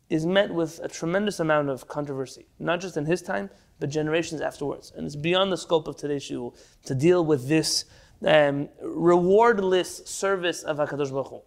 is 0.08 0.24
met 0.24 0.54
with 0.54 0.78
a 0.84 0.88
tremendous 0.88 1.40
amount 1.40 1.68
of 1.68 1.88
controversy, 1.88 2.46
not 2.60 2.80
just 2.80 2.96
in 2.96 3.06
his 3.06 3.22
time, 3.22 3.50
but 3.80 3.90
generations 3.90 4.40
afterwards. 4.40 4.92
And 4.94 5.04
it's 5.04 5.16
beyond 5.16 5.50
the 5.50 5.56
scope 5.56 5.88
of 5.88 5.96
today's 5.96 6.22
shiur 6.22 6.54
to 6.84 6.94
deal 6.94 7.24
with 7.24 7.48
this 7.48 7.84
um, 8.24 8.68
rewardless 8.82 10.04
service 10.06 10.62
of 10.62 10.76
HaKadosh 10.76 11.10
Baruch 11.10 11.28
Hu. 11.28 11.42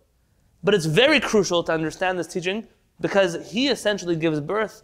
But 0.61 0.73
it's 0.73 0.85
very 0.85 1.21
crucial 1.21 1.63
to 1.63 1.71
understand 1.71 2.19
this 2.19 2.27
teaching 2.27 2.67
because 2.99 3.49
he 3.49 3.69
essentially 3.69 4.17
gives 4.17 4.41
birth 4.41 4.83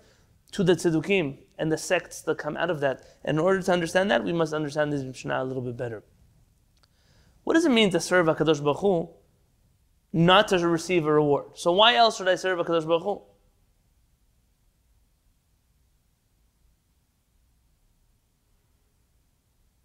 to 0.54 0.64
the 0.64 0.74
tzedukim 0.74 1.38
and 1.58 1.72
the 1.72 1.78
sects 1.78 2.22
that 2.22 2.38
come 2.38 2.56
out 2.56 2.70
of 2.70 2.80
that. 2.80 3.04
And 3.26 3.38
in 3.38 3.44
order 3.44 3.62
to 3.62 3.72
understand 3.72 4.10
that, 4.12 4.24
we 4.24 4.32
must 4.32 4.54
understand 4.54 4.94
this 4.94 5.04
Mishnah 5.04 5.44
a 5.44 5.44
little 5.44 5.62
bit 5.62 5.76
better. 5.76 6.04
What 7.44 7.56
does 7.56 7.66
it 7.66 7.72
mean 7.72 7.90
to 7.90 8.00
serve 8.00 8.28
HaKadosh 8.28 8.64
Baruch 8.64 8.80
Hu, 8.80 9.10
not 10.14 10.48
to 10.50 10.68
receive 10.68 11.06
a 11.06 11.12
reward? 11.12 11.46
So 11.56 11.72
why 11.72 11.96
else 11.96 12.18
should 12.18 12.28
I 12.28 12.36
serve 12.36 12.60
HaKadosh 12.60 12.88
Baruch 12.88 13.04
Hu? 13.04 13.22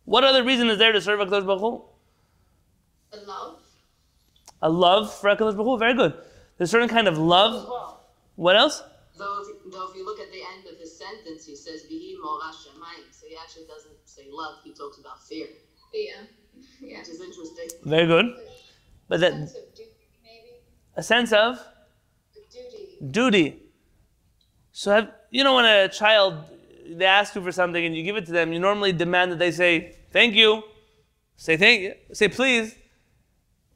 What 0.05 0.25
other 0.25 0.45
reason 0.45 0.69
is 0.69 0.79
there 0.79 0.93
to 0.93 1.01
serve 1.01 1.21
HaKadosh 1.21 1.47
Baruch 1.47 1.61
Hu? 1.61 1.83
The 3.11 3.27
love. 3.27 3.61
A 4.61 4.69
love 4.69 5.15
for 5.15 5.31
HaKadosh 5.31 5.57
Baruch 5.57 5.67
Hu? 5.67 5.79
Very 5.79 5.95
good. 5.95 6.13
There's 6.59 6.69
a 6.69 6.73
certain 6.73 6.89
kind 6.89 7.09
of 7.09 7.17
love. 7.17 7.97
What 8.37 8.55
else? 8.55 8.83
if, 9.49 9.58
though 9.71 9.89
if 9.91 9.97
you 9.97 10.05
look 10.05 10.21
at 10.21 10.31
the 10.33 10.43
end 10.55 10.67
of 10.73 10.79
his 10.79 10.97
sentence, 10.97 11.47
he 11.47 11.57
says 11.57 11.85
"Vihi 11.91 12.15
mora 12.23 12.51
shemayim," 12.61 13.09
so 13.13 13.27
he 13.29 13.37
actually 13.37 13.67
doesn't 13.67 13.99
say 14.05 14.25
love. 14.31 14.57
He 14.65 14.73
talks 14.73 14.99
about 14.99 15.23
fear, 15.29 15.49
Yeah. 15.93 16.23
Yeah. 16.81 16.99
which 16.99 17.09
is 17.09 17.21
interesting. 17.21 17.69
Very 17.85 18.07
good. 18.07 18.27
But 19.09 19.21
that 19.21 19.33
Sense 19.33 19.53
duty, 19.53 19.91
a 20.97 21.03
sense 21.03 21.33
of 21.33 21.59
duty. 22.53 22.99
duty. 23.11 23.63
So 24.73 24.93
have 24.93 25.11
you 25.31 25.45
know 25.45 25.55
when 25.55 25.65
a 25.65 25.89
child 25.89 26.35
they 26.87 27.05
ask 27.05 27.35
you 27.35 27.43
for 27.43 27.53
something 27.53 27.85
and 27.85 27.97
you 27.97 28.03
give 28.03 28.17
it 28.17 28.27
to 28.27 28.33
them, 28.33 28.53
you 28.53 28.59
normally 28.61 28.93
demand 28.93 29.33
that 29.33 29.39
they 29.39 29.51
say 29.51 29.95
thank 30.13 30.35
you, 30.35 30.63
say 31.37 31.57
thank 31.57 31.81
you, 31.83 31.95
say 32.13 32.29
please. 32.29 32.75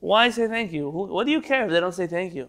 Why 0.01 0.31
say 0.31 0.49
thank 0.49 0.73
you? 0.73 0.89
What 0.91 1.27
do 1.27 1.33
you 1.33 1.41
care 1.41 1.65
if 1.67 1.71
they 1.71 1.79
don't 1.81 1.93
say 1.95 2.09
thank 2.09 2.35
you? 2.35 2.49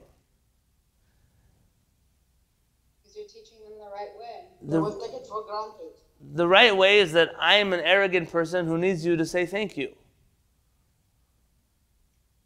Because 3.02 3.16
you're 3.16 3.26
teaching 3.28 3.60
them 3.64 3.78
the 3.78 3.90
right 3.92 4.10
way. 4.18 4.36
They 4.50 4.53
The, 4.66 4.82
would 4.82 5.00
take 5.02 5.14
it 5.14 5.28
for 5.28 5.44
granted. 5.44 5.94
the 6.34 6.48
right 6.48 6.76
way 6.76 7.00
is 7.00 7.12
that 7.14 7.32
I 7.40 7.56
am 7.56 7.74
an 7.74 7.82
arrogant 7.82 8.32
person 8.32 8.66
who 8.66 8.78
needs 8.78 9.06
you 9.06 9.18
to 9.18 9.26
say 9.26 9.46
thank 9.46 9.76
you. 9.76 9.94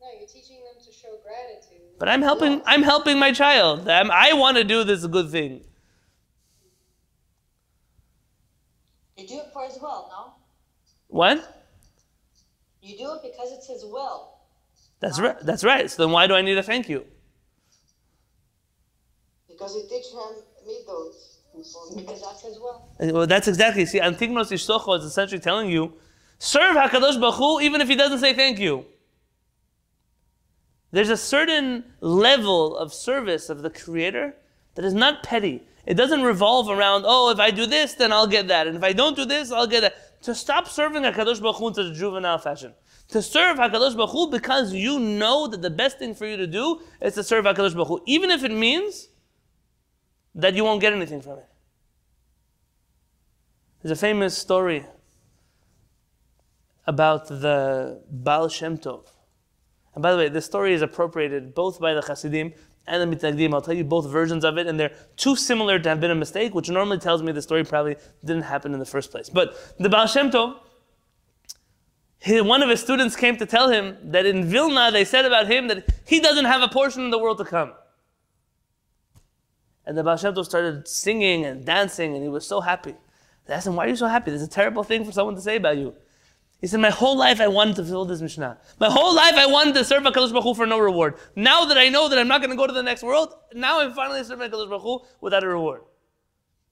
No, 0.02 0.08
you're 0.18 0.28
teaching 0.28 0.58
them 0.58 0.84
to 0.84 0.92
show 0.92 1.20
gratitude. 1.24 1.86
But 2.00 2.10
I'm 2.10 2.22
helping. 2.22 2.62
I'm 2.66 2.82
helping 2.84 3.20
my 3.20 3.32
child. 3.32 3.88
I'm, 3.88 4.10
I 4.12 4.34
want 4.34 4.58
to 4.58 4.64
do 4.64 4.84
this 4.84 5.06
good 5.06 5.30
thing. 5.30 5.64
You 9.16 9.28
do 9.28 9.40
it 9.40 9.48
for 9.52 9.66
his 9.66 9.78
will, 9.82 10.10
no? 10.12 10.34
What? 11.08 11.66
You 12.82 12.98
do 12.98 13.14
it 13.14 13.22
because 13.24 13.52
it's 13.52 13.68
his 13.68 13.84
will. 13.84 14.38
That's 15.00 15.20
right. 15.20 15.38
That's 15.42 15.64
right. 15.64 15.90
So 15.90 16.04
then, 16.04 16.12
why 16.12 16.28
do 16.28 16.34
I 16.36 16.42
need 16.42 16.58
a 16.58 16.64
thank 16.64 16.88
you? 16.90 17.06
Because 19.48 19.74
he 19.76 19.82
teaches 19.84 20.14
him 20.14 20.44
midos. 20.68 21.27
Will. 22.60 22.92
Uh, 23.00 23.14
well, 23.14 23.28
that's 23.28 23.48
exactly. 23.48 23.86
See, 23.86 24.00
Antignos 24.00 24.52
Ishtocho 24.52 24.98
is 24.98 25.04
essentially 25.04 25.40
telling 25.40 25.70
you, 25.70 25.94
serve 26.40 26.76
Hakadosh 26.76 27.20
Baruch 27.20 27.36
Hu 27.36 27.60
even 27.62 27.82
if 27.82 27.88
he 27.88 27.96
doesn't 27.96 28.20
say 28.20 28.34
thank 28.34 28.60
you. 28.60 28.86
There's 30.92 31.10
a 31.10 31.18
certain 31.18 31.84
level 32.00 32.78
of 32.78 32.94
service 32.94 33.50
of 33.50 33.62
the 33.62 33.70
Creator 33.70 34.36
that 34.76 34.86
is 34.86 34.94
not 34.94 35.24
petty. 35.24 35.64
It 35.86 35.96
doesn't 35.96 36.24
revolve 36.24 36.70
around, 36.70 37.04
oh, 37.06 37.30
if 37.30 37.40
I 37.40 37.52
do 37.52 37.66
this, 37.66 37.94
then 37.94 38.12
I'll 38.12 38.28
get 38.28 38.48
that, 38.50 38.68
and 38.68 38.76
if 38.76 38.84
I 38.84 38.94
don't 38.94 39.16
do 39.16 39.26
this, 39.26 39.52
I'll 39.52 39.68
get 39.68 39.82
that. 39.82 40.22
To 40.24 40.36
stop 40.36 40.68
serving 40.68 41.04
Hakadosh 41.04 41.42
Baruch 41.42 41.58
Hu 41.58 41.68
in 41.70 41.74
such 41.74 41.86
a 41.86 41.94
juvenile 41.94 42.38
fashion. 42.40 42.74
To 43.10 43.22
serve 43.22 43.58
Hakadosh 43.58 43.96
Baruch 43.96 44.10
Hu 44.10 44.32
because 44.32 44.74
you 44.74 45.00
know 45.00 45.48
that 45.48 45.62
the 45.62 45.70
best 45.70 46.00
thing 46.00 46.14
for 46.14 46.26
you 46.26 46.36
to 46.38 46.48
do 46.48 46.82
is 47.02 47.14
to 47.14 47.24
serve 47.24 47.46
Hakadosh 47.46 47.74
Baruch 47.74 47.88
Hu, 47.88 48.04
even 48.06 48.32
if 48.32 48.44
it 48.44 48.52
means 48.52 49.08
that 50.38 50.54
you 50.54 50.64
won't 50.64 50.80
get 50.80 50.94
anything 50.94 51.22
from 51.22 51.40
it. 51.40 51.46
There's 53.82 53.98
a 53.98 54.00
famous 54.00 54.38
story 54.38 54.86
about 56.86 57.28
the 57.28 58.02
Baal 58.10 58.48
Shem 58.48 58.78
Tov. 58.78 59.08
And 59.94 60.02
by 60.02 60.12
the 60.12 60.18
way, 60.18 60.30
this 60.30 60.46
story 60.46 60.74
is 60.74 60.82
appropriated 60.82 61.54
both 61.54 61.80
by 61.80 61.94
the 61.94 62.02
Hasidim 62.02 62.54
and 62.86 63.12
the 63.12 63.16
Mitnagdim. 63.16 63.54
I'll 63.54 63.62
tell 63.62 63.74
you 63.74 63.84
both 63.84 64.08
versions 64.10 64.46
of 64.46 64.58
it, 64.58 64.68
and 64.68 64.80
they're 64.80 64.96
too 65.18 65.36
similar 65.36 65.80
to 65.80 65.90
have 65.90 66.00
been 66.00 66.12
a 66.12 66.16
mistake, 66.16 66.54
which 66.54 66.70
normally 66.70 67.00
tells 67.00 67.22
me 67.24 67.32
the 67.32 67.42
story 67.42 67.64
probably 67.64 67.98
didn't 68.24 68.44
happen 68.44 68.74
in 68.74 68.80
the 68.80 68.86
first 68.86 69.12
place. 69.12 69.30
But 69.30 69.76
the 69.80 69.90
Baal 69.90 70.08
Shem 70.08 70.30
Tov, 70.30 70.60
he- 72.20 72.42
one 72.42 72.62
of 72.62 72.70
his 72.70 72.80
students 72.80 73.16
came 73.16 73.38
to 73.38 73.46
tell 73.46 73.70
him 73.70 73.98
that 74.04 74.26
in 74.26 74.46
Vilna 74.46 74.92
they 74.92 75.04
said 75.04 75.26
about 75.26 75.48
him 75.48 75.68
that 75.68 75.90
he 76.06 76.20
doesn't 76.20 76.46
have 76.46 76.62
a 76.62 76.68
portion 76.68 77.04
in 77.04 77.10
the 77.10 77.20
world 77.20 77.40
to 77.40 77.46
come. 77.46 77.74
And 79.88 79.98
the 79.98 80.04
Baal 80.04 80.18
Shem 80.18 80.34
Tov 80.34 80.44
started 80.44 80.86
singing 80.86 81.46
and 81.46 81.66
dancing, 81.66 82.14
and 82.14 82.22
he 82.22 82.28
was 82.28 82.46
so 82.46 82.60
happy. 82.60 82.94
They 83.46 83.54
asked 83.54 83.68
him, 83.68 83.78
Why 83.78 83.86
are 83.86 83.88
you 83.88 83.96
so 83.96 84.08
happy? 84.08 84.32
This 84.32 84.42
is 84.42 84.48
a 84.48 84.52
terrible 84.52 84.84
thing 84.84 85.06
for 85.06 85.14
someone 85.14 85.36
to 85.36 85.42
say 85.42 85.56
about 85.56 85.78
you. 85.78 85.96
He 86.60 86.68
said, 86.68 86.82
My 86.82 86.90
whole 86.90 87.18
life 87.18 87.40
I 87.40 87.48
wanted 87.48 87.78
to 87.78 87.84
fulfill 87.84 88.04
this 88.04 88.20
Mishnah. 88.20 88.58
My 88.82 88.90
whole 88.90 89.16
life 89.16 89.36
I 89.36 89.46
wanted 89.46 89.76
to 89.76 89.86
serve 89.86 90.04
HaKadosh 90.04 90.32
Baruch 90.32 90.44
Hu 90.44 90.54
for 90.56 90.66
no 90.66 90.78
reward. 90.78 91.16
Now 91.38 91.64
that 91.64 91.78
I 91.78 91.88
know 91.88 92.10
that 92.10 92.20
I'm 92.20 92.28
not 92.28 92.42
going 92.42 92.50
to 92.50 92.58
go 92.58 92.68
to 92.68 92.74
the 92.74 92.84
next 92.84 93.02
world, 93.02 93.34
now 93.54 93.80
I'm 93.80 93.94
finally 93.94 94.22
serving 94.26 94.52
HaKadosh 94.52 94.68
Baruch 94.70 94.82
Hu 94.82 95.00
without 95.22 95.46
a 95.46 95.48
reward. 95.48 95.84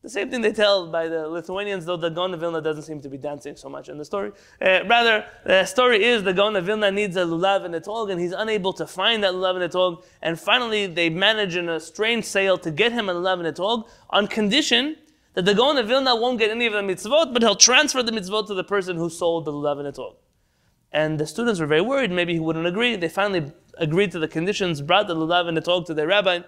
The 0.06 0.12
same 0.12 0.30
thing 0.30 0.42
they 0.42 0.52
tell 0.52 0.86
by 0.86 1.08
the 1.08 1.28
Lithuanians, 1.28 1.84
though 1.84 1.98
the 1.98 2.10
Gaon 2.10 2.36
of 2.36 2.40
Vilna 2.40 2.62
doesn't 2.62 2.84
seem 2.84 3.02
to 3.02 3.10
be 3.10 3.18
dancing 3.18 3.56
so 3.56 3.70
much 3.70 3.90
in 3.90 3.98
the 3.98 4.06
story. 4.06 4.34
Uh, 4.62 4.86
rather, 4.86 5.26
the 5.44 5.66
story 5.66 6.06
is 6.06 6.22
the 6.22 6.32
Gaon 6.32 6.56
of 6.56 6.66
Vilna 6.66 6.92
needs 6.92 7.16
a 7.16 7.22
lulav 7.22 7.66
and 7.66 7.74
etrog, 7.74 8.12
and 8.12 8.22
he's 8.22 8.32
unable 8.32 8.72
to 8.74 8.86
find 8.86 9.24
that 9.24 9.34
lulav 9.34 9.60
and 9.60 9.74
etrog. 9.74 10.04
And 10.22 10.40
finally, 10.40 10.86
they 10.86 11.10
manage 11.10 11.56
in 11.56 11.70
a 11.70 11.80
strange 11.80 12.24
sale 12.24 12.56
to 12.60 12.70
get 12.70 12.92
him 12.92 13.10
a 13.10 13.16
lulav 13.16 13.44
and 13.44 13.56
etrog 13.56 13.88
on 14.12 14.28
condition 14.28 14.96
that 15.34 15.46
the 15.46 15.56
Gaon 15.56 15.76
of 15.80 15.88
Vilna 15.88 16.16
won't 16.16 16.38
get 16.38 16.52
any 16.52 16.68
of 16.68 16.74
the 16.74 16.82
mitzvot, 16.82 17.34
but 17.34 17.42
he'll 17.42 17.56
transfer 17.56 18.04
the 18.04 18.12
mitzvot 18.12 18.46
to 18.46 18.54
the 18.54 18.64
person 18.64 18.98
who 18.98 19.10
sold 19.10 19.46
the 19.46 19.52
lulav 19.52 19.84
and 19.84 19.92
etrog. 19.92 20.18
And 20.92 21.20
the 21.20 21.26
students 21.26 21.60
were 21.60 21.66
very 21.66 21.82
worried, 21.82 22.12
maybe 22.12 22.34
he 22.34 22.40
wouldn't 22.40 22.68
agree. 22.68 22.96
They 22.96 23.10
finally 23.10 23.54
agreed 23.80 24.12
to 24.12 24.20
the 24.20 24.28
conditions, 24.28 24.84
brought 24.84 25.08
the 25.08 25.16
lulav 25.16 25.48
and 25.48 25.58
the 25.58 25.62
tog 25.62 25.88
to 25.88 25.96
their 25.96 26.06
rabbi. 26.06 26.42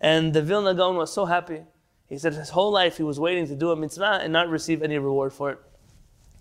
And 0.00 0.32
the 0.32 0.40
Vilna 0.40 0.72
Gaon 0.72 0.96
was 0.96 1.12
so 1.12 1.26
happy. 1.26 1.64
He 2.14 2.18
said 2.18 2.34
his 2.34 2.50
whole 2.50 2.70
life 2.70 2.96
he 2.96 3.02
was 3.02 3.18
waiting 3.18 3.48
to 3.48 3.56
do 3.56 3.72
a 3.72 3.76
mitzvah 3.76 4.20
and 4.22 4.32
not 4.32 4.48
receive 4.48 4.84
any 4.84 4.98
reward 4.98 5.32
for 5.32 5.50
it. 5.50 5.58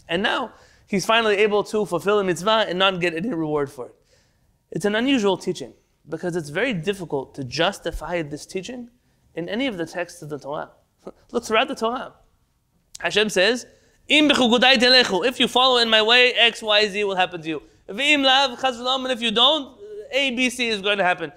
And 0.08 0.22
now 0.22 0.52
he's 0.86 1.04
finally 1.04 1.38
able 1.38 1.64
to 1.64 1.88
fulfill 1.88 2.20
a 2.20 2.24
mitzvah 2.24 2.66
and 2.70 2.78
not 2.78 3.02
get 3.02 3.16
any 3.16 3.30
reward 3.30 3.72
for 3.72 3.88
it. 3.88 3.96
It's 4.70 4.86
an 4.86 4.94
unusual 4.94 5.36
teaching 5.36 5.74
because 6.08 6.36
it's 6.36 6.50
very 6.50 6.76
difficult 6.76 7.34
to 7.34 7.44
justify 7.44 8.22
this 8.22 8.46
teaching 8.46 8.92
in 9.34 9.50
any 9.50 9.66
of 9.66 9.78
the 9.80 9.88
texts 9.88 10.22
of 10.22 10.30
the 10.30 10.38
Torah. 10.38 10.70
Look 11.32 11.44
throughout 11.44 11.70
the 11.70 11.76
Torah. 11.76 12.14
Hashem 13.00 13.30
says. 13.30 13.66
If 14.08 15.40
you 15.40 15.48
follow 15.48 15.78
in 15.80 15.90
my 15.90 16.04
way, 16.04 16.34
X, 16.34 16.62
Y, 16.62 16.88
Z 16.88 17.04
will 17.04 17.16
happen 17.16 17.42
to 17.42 17.50
you. 17.50 17.64
And 17.88 18.00
if 18.00 19.22
you 19.24 19.32
don't, 19.32 19.80
A, 20.12 20.30
B, 20.36 20.52
C 20.52 20.68
is 20.68 20.84
going 20.84 21.00
to 21.00 21.04
happen. 21.04 21.32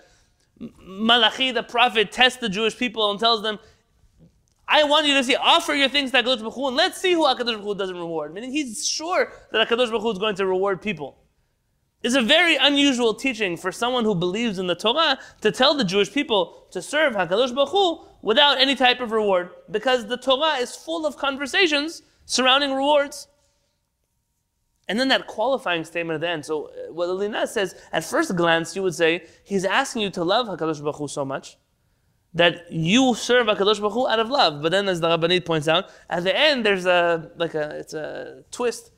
Malachi, 0.59 1.53
the 1.53 1.63
prophet, 1.63 2.13
tests 2.13 2.39
the 2.39 2.51
Jewish 2.51 2.77
people 2.77 3.11
and 3.11 3.19
tells 3.19 3.41
them, 3.41 3.59
I 4.69 4.83
want 4.85 5.07
you 5.07 5.15
to 5.15 5.23
see, 5.23 5.37
offer 5.37 5.75
your 5.75 5.89
things 5.89 6.11
to 6.11 6.23
HaKadosh 6.23 6.41
Baruch 6.41 6.55
Hu, 6.55 6.67
and 6.69 6.77
let's 6.77 7.01
see 7.01 7.13
who 7.13 7.25
HaKadosh 7.25 7.45
Baruch 7.45 7.63
Hu 7.63 7.75
doesn't 7.77 7.97
reward. 7.97 8.35
Meaning 8.35 8.51
he's 8.51 8.87
sure 8.87 9.33
that 9.53 9.69
HaKadosh 9.69 9.89
Baruch 9.91 10.03
Hu 10.03 10.11
is 10.11 10.19
going 10.19 10.35
to 10.37 10.47
reward 10.47 10.83
people. 10.83 11.23
It's 12.03 12.17
a 12.17 12.23
very 12.23 12.57
unusual 12.57 13.15
teaching 13.15 13.57
for 13.57 13.73
someone 13.73 14.05
who 14.05 14.15
believes 14.15 14.59
in 14.59 14.67
the 14.67 14.75
Torah 14.75 15.19
to 15.41 15.51
tell 15.51 15.75
the 15.75 15.85
Jewish 15.85 16.13
people 16.13 16.67
to 16.73 16.83
serve 16.83 17.15
HaKadosh 17.15 17.55
Baruch 17.55 17.69
Hu 17.71 18.07
without 18.23 18.59
any 18.59 18.75
type 18.75 19.01
of 19.01 19.13
reward, 19.13 19.51
because 19.71 20.07
the 20.07 20.17
Torah 20.17 20.57
is 20.57 20.75
full 20.75 21.07
of 21.07 21.17
conversations 21.17 22.03
surrounding 22.25 22.73
rewards. 22.73 23.29
And 24.89 24.99
then 24.99 25.09
that 25.09 25.27
qualifying 25.27 25.85
statement 25.85 26.17
at 26.17 26.21
the 26.21 26.29
end. 26.29 26.45
So 26.45 26.67
uh, 26.67 26.93
what 26.93 27.09
Alina 27.09 27.47
says, 27.47 27.75
at 27.93 28.05
first 28.05 28.37
glance, 28.37 28.77
you 28.77 28.83
would 28.83 28.95
say, 28.95 29.25
he's 29.45 29.65
asking 29.65 30.03
you 30.03 30.11
to 30.11 30.25
love 30.25 30.47
HaKadosh 30.47 30.81
Baruch 30.81 30.97
Hu 30.97 31.09
so 31.09 31.25
much 31.25 31.57
that 32.37 32.71
you 32.71 33.15
serve 33.15 33.47
HaKadosh 33.47 33.81
Baruch 33.81 33.95
Hu 33.95 34.07
out 34.07 34.21
of 34.21 34.29
love. 34.29 34.63
But 34.63 34.71
then 34.71 34.89
as 34.89 35.01
the 35.01 35.09
Rabbanit 35.09 35.47
points 35.47 35.69
out, 35.69 35.87
at 36.11 36.23
the 36.23 36.37
end 36.37 36.67
there's 36.67 36.85
a, 36.85 37.31
like 37.37 37.55
a, 37.55 37.79
it's 37.79 37.95
a 37.95 38.45
twist. 38.51 38.93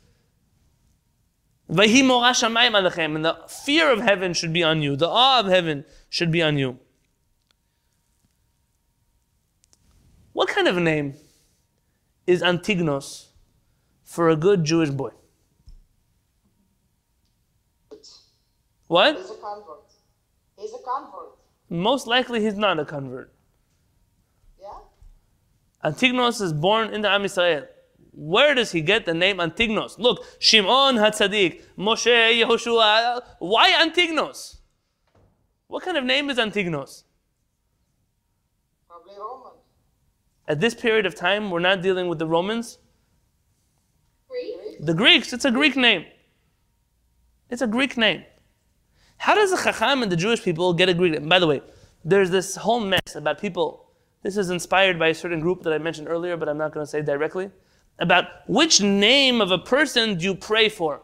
Vayhi 1.71 2.05
mora 2.05 2.33
shamayim 2.33 2.73
alechem. 2.73 3.15
And 3.15 3.25
the 3.25 3.39
fear 3.49 3.93
of 3.93 4.01
heaven 4.01 4.35
should 4.35 4.53
be 4.53 4.65
on 4.65 4.83
you. 4.83 4.97
The 4.97 5.09
awe 5.09 5.39
of 5.39 5.47
heaven 5.47 5.85
should 6.09 6.33
be 6.33 6.43
on 6.43 6.59
you. 6.59 6.79
What 10.33 10.49
kind 10.49 10.67
of 10.67 10.77
a 10.77 10.81
name 10.81 11.15
is 12.27 12.43
Antignos 12.43 13.29
for 14.03 14.29
a 14.29 14.37
good 14.37 14.65
Jewish 14.65 14.91
boy? 14.91 15.11
What? 18.89 19.17
He's 19.17 19.31
a 19.31 19.35
convert. 19.35 19.93
He's 20.57 20.73
a 20.73 20.79
convert. 20.85 21.28
Most 21.69 22.07
likely 22.07 22.43
he's 22.43 22.57
not 22.57 22.79
a 22.79 22.85
convert. 22.85 23.33
Yeah? 24.61 24.69
Antignos 25.85 26.41
is 26.41 26.53
born 26.53 26.93
in 26.95 27.03
the 27.03 27.11
Am 27.11 27.23
Yisrael. 27.23 27.67
Where 28.13 28.55
does 28.55 28.73
he 28.73 28.81
get 28.81 29.07
the 29.07 29.15
name 29.15 29.37
Antignos? 29.37 29.99
Look, 29.99 30.25
Shimon 30.41 30.97
HaTzadik, 30.97 31.63
Moshe, 31.79 32.43
Yehoshua. 32.43 33.23
Why 33.39 33.71
Antignos? 33.71 34.57
What 35.69 35.85
kind 35.85 35.97
of 35.97 36.05
name 36.05 36.31
is 36.31 36.39
Antignos? 36.39 37.05
Probably 38.89 39.15
Roman. 39.19 39.53
At 40.49 40.61
this 40.61 40.75
period 40.75 41.07
of 41.07 41.15
time, 41.15 41.51
we're 41.51 41.61
not 41.61 41.83
dealing 41.83 42.09
with 42.09 42.19
the 42.19 42.27
Romans. 42.27 42.79
Greek. 44.29 44.79
The 44.81 44.95
Greeks, 44.95 45.33
it's 45.33 45.45
a 45.45 45.51
Greek 45.51 45.77
name. 45.77 46.07
It's 47.51 47.63
a 47.63 47.67
Greek 47.67 47.97
name. 47.97 48.25
How 49.19 49.35
does 49.35 49.51
the 49.51 49.57
Chacham 49.57 50.03
and 50.03 50.11
the 50.11 50.17
Jewish 50.17 50.43
people 50.43 50.73
get 50.73 50.89
a 50.89 50.95
Greek 50.95 51.13
name? 51.13 51.29
By 51.29 51.39
the 51.39 51.47
way, 51.47 51.61
there's 52.05 52.31
this 52.31 52.57
whole 52.57 52.81
mess 52.81 53.15
about 53.15 53.41
people. 53.41 53.91
This 54.23 54.37
is 54.37 54.51
inspired 54.51 54.99
by 54.99 55.09
a 55.09 55.15
certain 55.15 55.41
group 55.41 55.63
that 55.63 55.73
I 55.73 55.79
mentioned 55.79 56.09
earlier, 56.09 56.37
but 56.37 56.49
I'm 56.49 56.59
not 56.59 56.73
going 56.73 56.85
to 56.85 56.91
say 56.91 57.03
directly. 57.03 57.51
About 57.99 58.27
which 58.47 58.81
name 58.81 59.41
of 59.41 59.51
a 59.51 59.59
person 59.59 60.17
do 60.17 60.25
you 60.25 60.35
pray 60.35 60.69
for? 60.69 61.03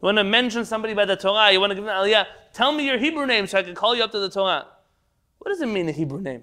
You 0.00 0.06
want 0.06 0.18
to 0.18 0.24
mention 0.24 0.64
somebody 0.64 0.94
by 0.94 1.04
the 1.04 1.16
Torah, 1.16 1.52
you 1.52 1.60
want 1.60 1.70
to 1.70 1.74
give 1.74 1.84
them 1.84 1.94
aliyah, 1.94 2.26
tell 2.52 2.72
me 2.72 2.86
your 2.86 2.98
Hebrew 2.98 3.26
name 3.26 3.46
so 3.46 3.58
I 3.58 3.62
can 3.62 3.74
call 3.74 3.94
you 3.94 4.02
up 4.02 4.12
to 4.12 4.18
the 4.18 4.30
Torah. 4.30 4.66
What 5.38 5.50
does 5.50 5.60
it 5.60 5.66
mean, 5.66 5.88
a 5.88 5.92
Hebrew 5.92 6.20
name? 6.20 6.42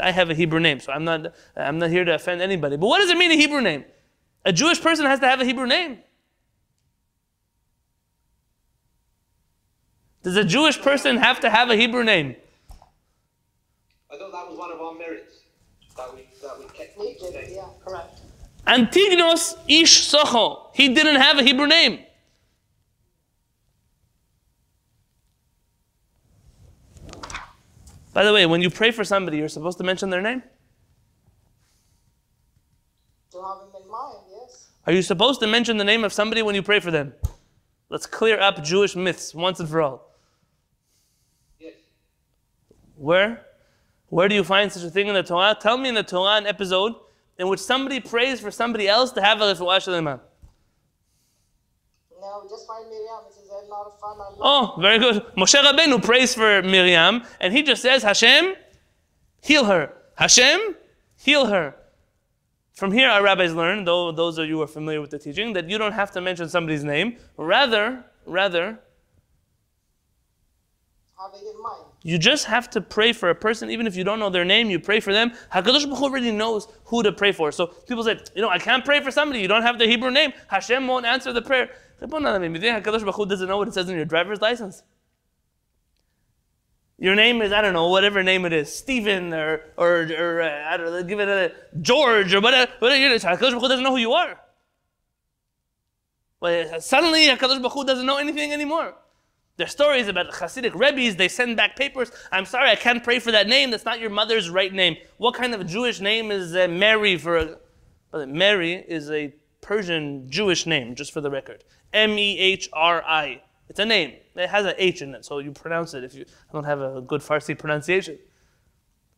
I 0.00 0.12
have 0.12 0.30
a 0.30 0.34
Hebrew 0.34 0.60
name, 0.60 0.80
so 0.80 0.92
I'm 0.92 1.04
not, 1.04 1.34
I'm 1.56 1.78
not 1.78 1.90
here 1.90 2.04
to 2.04 2.14
offend 2.14 2.40
anybody. 2.40 2.76
But 2.76 2.86
what 2.86 2.98
does 2.98 3.10
it 3.10 3.18
mean, 3.18 3.32
a 3.32 3.36
Hebrew 3.36 3.60
name? 3.60 3.84
A 4.44 4.52
Jewish 4.52 4.80
person 4.80 5.06
has 5.06 5.18
to 5.20 5.28
have 5.28 5.40
a 5.40 5.44
Hebrew 5.44 5.66
name. 5.66 5.98
Does 10.28 10.36
a 10.36 10.44
Jewish 10.44 10.78
person 10.78 11.16
have 11.16 11.40
to 11.40 11.48
have 11.48 11.70
a 11.70 11.74
Hebrew 11.74 12.04
name? 12.04 12.36
I 14.12 14.18
thought 14.18 14.30
that 14.30 14.46
was 14.46 14.58
one 14.58 14.70
of 14.70 14.78
our 14.78 14.92
merits 14.92 15.38
that 15.96 16.14
we 16.14 16.28
that 16.42 16.58
we 16.58 16.66
kept. 16.66 17.00
He 17.00 17.14
did 17.14 17.48
yeah, 17.50 17.64
correct. 17.82 18.20
Antignos 18.66 19.56
ish 19.66 20.06
socho. 20.06 20.66
He 20.74 20.92
didn't 20.92 21.18
have 21.18 21.38
a 21.38 21.42
Hebrew 21.42 21.66
name. 21.66 22.00
By 28.12 28.22
the 28.22 28.34
way, 28.34 28.44
when 28.44 28.60
you 28.60 28.68
pray 28.68 28.90
for 28.90 29.04
somebody, 29.04 29.38
you're 29.38 29.48
supposed 29.48 29.78
to 29.78 29.84
mention 29.84 30.10
their 30.10 30.20
name? 30.20 30.42
To 33.32 33.38
have 33.38 33.62
him 33.62 33.82
in 33.82 33.90
mind, 33.90 34.18
yes. 34.30 34.68
Are 34.86 34.92
you 34.92 35.00
supposed 35.00 35.40
to 35.40 35.46
mention 35.46 35.78
the 35.78 35.84
name 35.84 36.04
of 36.04 36.12
somebody 36.12 36.42
when 36.42 36.54
you 36.54 36.62
pray 36.62 36.80
for 36.80 36.90
them? 36.90 37.14
Let's 37.88 38.04
clear 38.06 38.38
up 38.38 38.62
Jewish 38.62 38.94
myths 38.94 39.34
once 39.34 39.58
and 39.58 39.66
for 39.70 39.80
all. 39.80 40.07
Where? 42.98 43.44
Where 44.08 44.28
do 44.28 44.34
you 44.34 44.44
find 44.44 44.70
such 44.72 44.82
a 44.82 44.90
thing 44.90 45.06
in 45.06 45.14
the 45.14 45.22
Torah? 45.22 45.56
Tell 45.58 45.78
me 45.78 45.88
in 45.88 45.94
the 45.94 46.02
Torah 46.02 46.36
an 46.36 46.46
episode 46.46 46.94
in 47.38 47.48
which 47.48 47.60
somebody 47.60 48.00
prays 48.00 48.40
for 48.40 48.50
somebody 48.50 48.88
else 48.88 49.12
to 49.12 49.22
have 49.22 49.40
a 49.40 49.44
refuah 49.44 49.78
shalema. 49.78 50.20
No, 52.20 52.42
just 52.50 52.66
find 52.66 52.88
Miriam. 52.88 53.20
Says, 53.30 53.48
a 53.50 53.70
lot 53.70 53.86
of 53.86 53.98
fun. 54.00 54.16
Oh, 54.40 54.74
very 54.80 54.98
good. 54.98 55.24
Moshe 55.36 55.54
Rabbeinu 55.54 56.02
prays 56.02 56.34
for 56.34 56.62
Miriam, 56.62 57.22
and 57.40 57.52
he 57.52 57.62
just 57.62 57.80
says, 57.80 58.02
Hashem, 58.02 58.54
heal 59.40 59.64
her. 59.64 59.92
Hashem, 60.16 60.74
heal 61.16 61.46
her. 61.46 61.76
From 62.72 62.92
here, 62.92 63.08
our 63.08 63.22
rabbis 63.22 63.54
learn, 63.54 63.84
though 63.84 64.10
those 64.12 64.38
of 64.38 64.48
you 64.48 64.56
who 64.56 64.62
are 64.62 64.66
familiar 64.68 65.00
with 65.00 65.10
the 65.10 65.18
teaching, 65.18 65.52
that 65.52 65.68
you 65.68 65.78
don't 65.78 65.92
have 65.92 66.10
to 66.12 66.20
mention 66.20 66.48
somebody's 66.48 66.84
name. 66.84 67.16
Rather, 67.36 68.04
rather, 68.26 68.78
have 71.18 71.34
it 71.34 71.46
in 71.46 71.62
mind. 71.62 71.87
You 72.02 72.16
just 72.16 72.44
have 72.44 72.70
to 72.70 72.80
pray 72.80 73.12
for 73.12 73.28
a 73.28 73.34
person, 73.34 73.70
even 73.70 73.86
if 73.86 73.96
you 73.96 74.04
don't 74.04 74.20
know 74.20 74.30
their 74.30 74.44
name. 74.44 74.70
You 74.70 74.78
pray 74.78 75.00
for 75.00 75.12
them. 75.12 75.32
Hakadosh 75.52 75.84
Baruch 75.84 75.98
Hu 75.98 76.04
already 76.04 76.30
knows 76.30 76.68
who 76.84 77.02
to 77.02 77.12
pray 77.12 77.32
for. 77.32 77.50
So 77.50 77.66
people 77.66 78.04
say, 78.04 78.20
you 78.34 78.42
know, 78.42 78.48
I 78.48 78.58
can't 78.58 78.84
pray 78.84 79.00
for 79.00 79.10
somebody. 79.10 79.40
You 79.40 79.48
don't 79.48 79.62
have 79.62 79.78
the 79.78 79.86
Hebrew 79.86 80.10
name. 80.10 80.32
Hashem 80.48 80.86
won't 80.86 81.06
answer 81.06 81.32
the 81.32 81.42
prayer. 81.42 81.70
Hakadosh 82.00 83.00
Baruch 83.00 83.14
Hu 83.16 83.26
doesn't 83.26 83.48
know 83.48 83.58
what 83.58 83.68
it 83.68 83.74
says 83.74 83.88
in 83.88 83.96
your 83.96 84.04
driver's 84.04 84.40
license. 84.40 84.82
Your 87.00 87.14
name 87.14 87.42
is 87.42 87.52
I 87.52 87.62
don't 87.62 87.72
know 87.72 87.88
whatever 87.88 88.22
name 88.24 88.44
it 88.44 88.52
is, 88.52 88.74
Stephen 88.74 89.32
or 89.32 89.62
or, 89.76 90.08
or 90.18 90.42
uh, 90.42 90.72
I 90.72 90.76
don't 90.76 90.86
know, 90.86 91.02
give 91.04 91.20
it 91.20 91.28
a 91.28 91.52
George 91.80 92.34
or 92.34 92.40
whatever. 92.40 92.72
Hakadosh 92.80 93.38
Baruch 93.38 93.60
Hu 93.60 93.68
doesn't 93.68 93.84
know 93.84 93.92
who 93.92 93.98
you 93.98 94.12
are. 94.12 94.40
But 96.40 96.82
suddenly 96.82 97.26
Hakadosh 97.26 97.60
Baruch 97.60 97.72
Hu 97.72 97.84
doesn't 97.84 98.06
know 98.06 98.18
anything 98.18 98.52
anymore. 98.52 98.94
There 99.58 99.64
are 99.64 99.68
stories 99.68 100.06
about 100.06 100.30
Hasidic 100.30 100.72
rebbes. 100.72 101.16
They 101.16 101.26
send 101.26 101.56
back 101.56 101.74
papers. 101.74 102.12
I'm 102.30 102.46
sorry, 102.46 102.70
I 102.70 102.76
can't 102.76 103.02
pray 103.02 103.18
for 103.18 103.32
that 103.32 103.48
name. 103.48 103.72
That's 103.72 103.84
not 103.84 103.98
your 103.98 104.08
mother's 104.08 104.48
right 104.48 104.72
name. 104.72 104.96
What 105.16 105.34
kind 105.34 105.52
of 105.52 105.66
Jewish 105.66 106.00
name 106.00 106.30
is 106.30 106.54
uh, 106.54 106.68
Mary 106.68 107.18
for? 107.18 107.58
A, 108.12 108.26
Mary 108.26 108.84
is 108.88 109.10
a 109.10 109.34
Persian 109.60 110.30
Jewish 110.30 110.64
name, 110.64 110.94
just 110.94 111.12
for 111.12 111.20
the 111.20 111.28
record. 111.28 111.64
M 111.92 112.16
E 112.16 112.38
H 112.38 112.68
R 112.72 113.02
I. 113.04 113.42
It's 113.68 113.80
a 113.80 113.84
name. 113.84 114.14
It 114.36 114.48
has 114.48 114.64
an 114.64 114.74
H 114.78 115.02
in 115.02 115.12
it, 115.16 115.24
so 115.24 115.40
you 115.40 115.50
pronounce 115.50 115.92
it 115.92 116.04
if 116.04 116.14
you 116.14 116.24
don't 116.52 116.64
have 116.64 116.80
a 116.80 117.00
good 117.00 117.20
Farsi 117.20 117.58
pronunciation. 117.58 118.16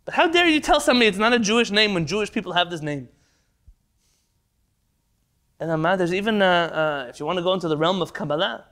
But 0.06 0.14
how 0.14 0.26
dare 0.26 0.48
you 0.48 0.60
tell 0.60 0.80
somebody 0.80 1.06
it's 1.06 1.18
not 1.18 1.34
a 1.34 1.38
Jewish 1.38 1.70
name 1.70 1.92
when 1.92 2.06
Jewish 2.06 2.32
people 2.32 2.54
have 2.54 2.70
this 2.70 2.80
name? 2.80 3.10
And 5.60 5.70
Amad, 5.70 5.98
there's 5.98 6.14
even, 6.14 6.40
uh, 6.40 7.04
uh, 7.04 7.10
if 7.10 7.20
you 7.20 7.26
want 7.26 7.36
to 7.36 7.42
go 7.42 7.52
into 7.52 7.68
the 7.68 7.76
realm 7.76 8.00
of 8.00 8.14
Kabbalah, 8.14 8.64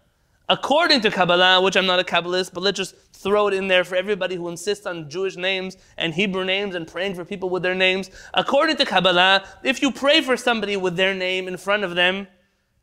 according 0.49 1.01
to 1.03 1.11
Kabbalah, 1.11 1.61
which 1.61 1.77
I'm 1.77 1.87
not 1.87 2.01
a 2.01 2.05
Kabbalist, 2.05 2.53
but 2.53 2.63
let's 2.63 2.77
just 2.77 2.95
throw 3.13 3.49
it 3.49 3.55
in 3.55 3.69
there 3.69 3.85
for 3.85 3.97
everybody 3.97 4.37
who 4.37 4.49
insists 4.49 4.87
on 4.87 5.11
Jewish 5.11 5.37
names 5.37 5.77
and 5.97 6.15
Hebrew 6.15 6.45
names 6.45 6.75
and 6.75 6.87
praying 6.87 7.15
for 7.15 7.25
people 7.25 7.51
with 7.51 7.63
their 7.63 7.75
names. 7.75 8.11
According 8.35 8.77
to 8.77 8.85
Kabbalah, 8.85 9.45
if 9.63 9.83
you 9.83 9.91
pray 9.91 10.21
for 10.21 10.37
somebody 10.37 10.77
with 10.77 10.97
their 10.97 11.15
name 11.15 11.49
in 11.49 11.57
front 11.57 11.85
of 11.85 11.95
them, 11.95 12.29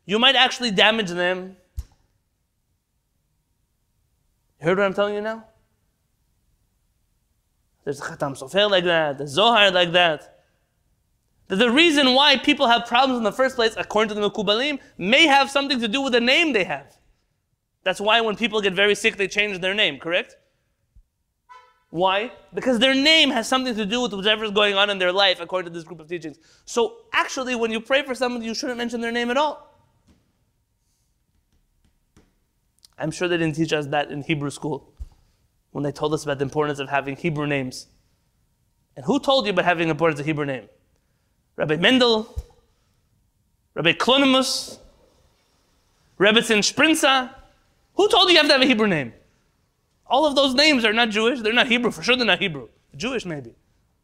you 0.04 0.18
might 0.18 0.36
actually 0.36 0.70
damage 0.70 1.10
them. 1.10 1.56
You 4.60 4.66
heard 4.68 4.78
what 4.78 4.84
I'm 4.84 4.94
telling 4.94 5.14
you 5.14 5.20
now? 5.20 5.44
There's 7.84 8.00
a 8.00 8.02
Khatam 8.02 8.38
Sofer 8.38 8.70
like 8.70 8.84
that, 8.84 9.18
the 9.18 9.26
Zohar 9.26 9.70
like 9.70 9.92
that. 9.92 10.32
The 11.48 11.70
reason 11.70 12.14
why 12.14 12.36
people 12.36 12.66
have 12.66 12.86
problems 12.86 13.18
in 13.18 13.24
the 13.24 13.32
first 13.32 13.54
place, 13.54 13.74
according 13.76 14.08
to 14.08 14.20
the 14.20 14.28
Mekubalim, 14.28 14.80
may 14.98 15.26
have 15.26 15.48
something 15.48 15.78
to 15.80 15.86
do 15.86 16.00
with 16.02 16.12
the 16.12 16.20
name 16.20 16.52
they 16.52 16.64
have. 16.64 16.96
That's 17.86 18.00
why 18.00 18.20
when 18.20 18.34
people 18.34 18.60
get 18.60 18.72
very 18.72 18.96
sick, 18.96 19.16
they 19.16 19.28
change 19.28 19.60
their 19.60 19.72
name, 19.72 20.00
correct? 20.00 20.34
Why? 21.90 22.32
Because 22.52 22.80
their 22.80 22.96
name 22.96 23.30
has 23.30 23.48
something 23.48 23.76
to 23.76 23.86
do 23.86 24.00
with 24.02 24.12
whatever's 24.12 24.50
going 24.50 24.74
on 24.74 24.90
in 24.90 24.98
their 24.98 25.12
life, 25.12 25.38
according 25.38 25.72
to 25.72 25.78
this 25.78 25.84
group 25.84 26.00
of 26.00 26.08
teachings. 26.08 26.36
So 26.64 26.96
actually, 27.12 27.54
when 27.54 27.70
you 27.70 27.80
pray 27.80 28.02
for 28.02 28.12
someone, 28.12 28.42
you 28.42 28.56
shouldn't 28.56 28.76
mention 28.76 29.00
their 29.00 29.12
name 29.12 29.30
at 29.30 29.36
all. 29.36 29.72
I'm 32.98 33.12
sure 33.12 33.28
they 33.28 33.36
didn't 33.36 33.54
teach 33.54 33.72
us 33.72 33.86
that 33.86 34.10
in 34.10 34.22
Hebrew 34.24 34.50
school 34.50 34.92
when 35.70 35.84
they 35.84 35.92
told 35.92 36.12
us 36.12 36.24
about 36.24 36.40
the 36.40 36.44
importance 36.44 36.80
of 36.80 36.88
having 36.88 37.14
Hebrew 37.14 37.46
names. 37.46 37.86
And 38.96 39.04
who 39.04 39.20
told 39.20 39.46
you 39.46 39.52
about 39.52 39.64
having 39.64 39.86
the 39.86 39.92
importance 39.92 40.18
of 40.18 40.26
a 40.26 40.28
Hebrew 40.28 40.44
name? 40.44 40.68
Rabbi 41.54 41.76
Mendel, 41.76 42.34
Rabbi 43.74 43.92
Klonimus, 43.92 44.80
Rebbetzin 46.18 46.64
Sprinza. 46.68 47.35
Who 47.96 48.08
told 48.08 48.28
you 48.28 48.32
you 48.32 48.38
have 48.38 48.46
to 48.46 48.52
have 48.52 48.62
a 48.62 48.66
Hebrew 48.66 48.86
name? 48.86 49.12
All 50.06 50.26
of 50.26 50.36
those 50.36 50.54
names 50.54 50.84
are 50.84 50.92
not 50.92 51.08
Jewish. 51.10 51.40
They're 51.40 51.52
not 51.52 51.66
Hebrew. 51.66 51.90
For 51.90 52.02
sure 52.02 52.16
they're 52.16 52.26
not 52.26 52.40
Hebrew. 52.40 52.68
Jewish 52.94 53.24
maybe. 53.24 53.54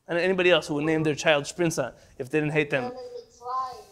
And 0.09 0.19
anybody 0.19 0.51
else 0.51 0.67
who 0.67 0.75
would 0.75 0.85
name 0.85 1.03
their 1.03 1.15
child 1.15 1.45
Sprinza 1.45 1.95
if 2.19 2.29
they 2.31 2.41
didn't 2.41 2.53
hate 2.53 2.71
them. 2.71 2.85
And 2.85 2.93
in 2.93 2.99
Mitzrayim, 2.99 3.85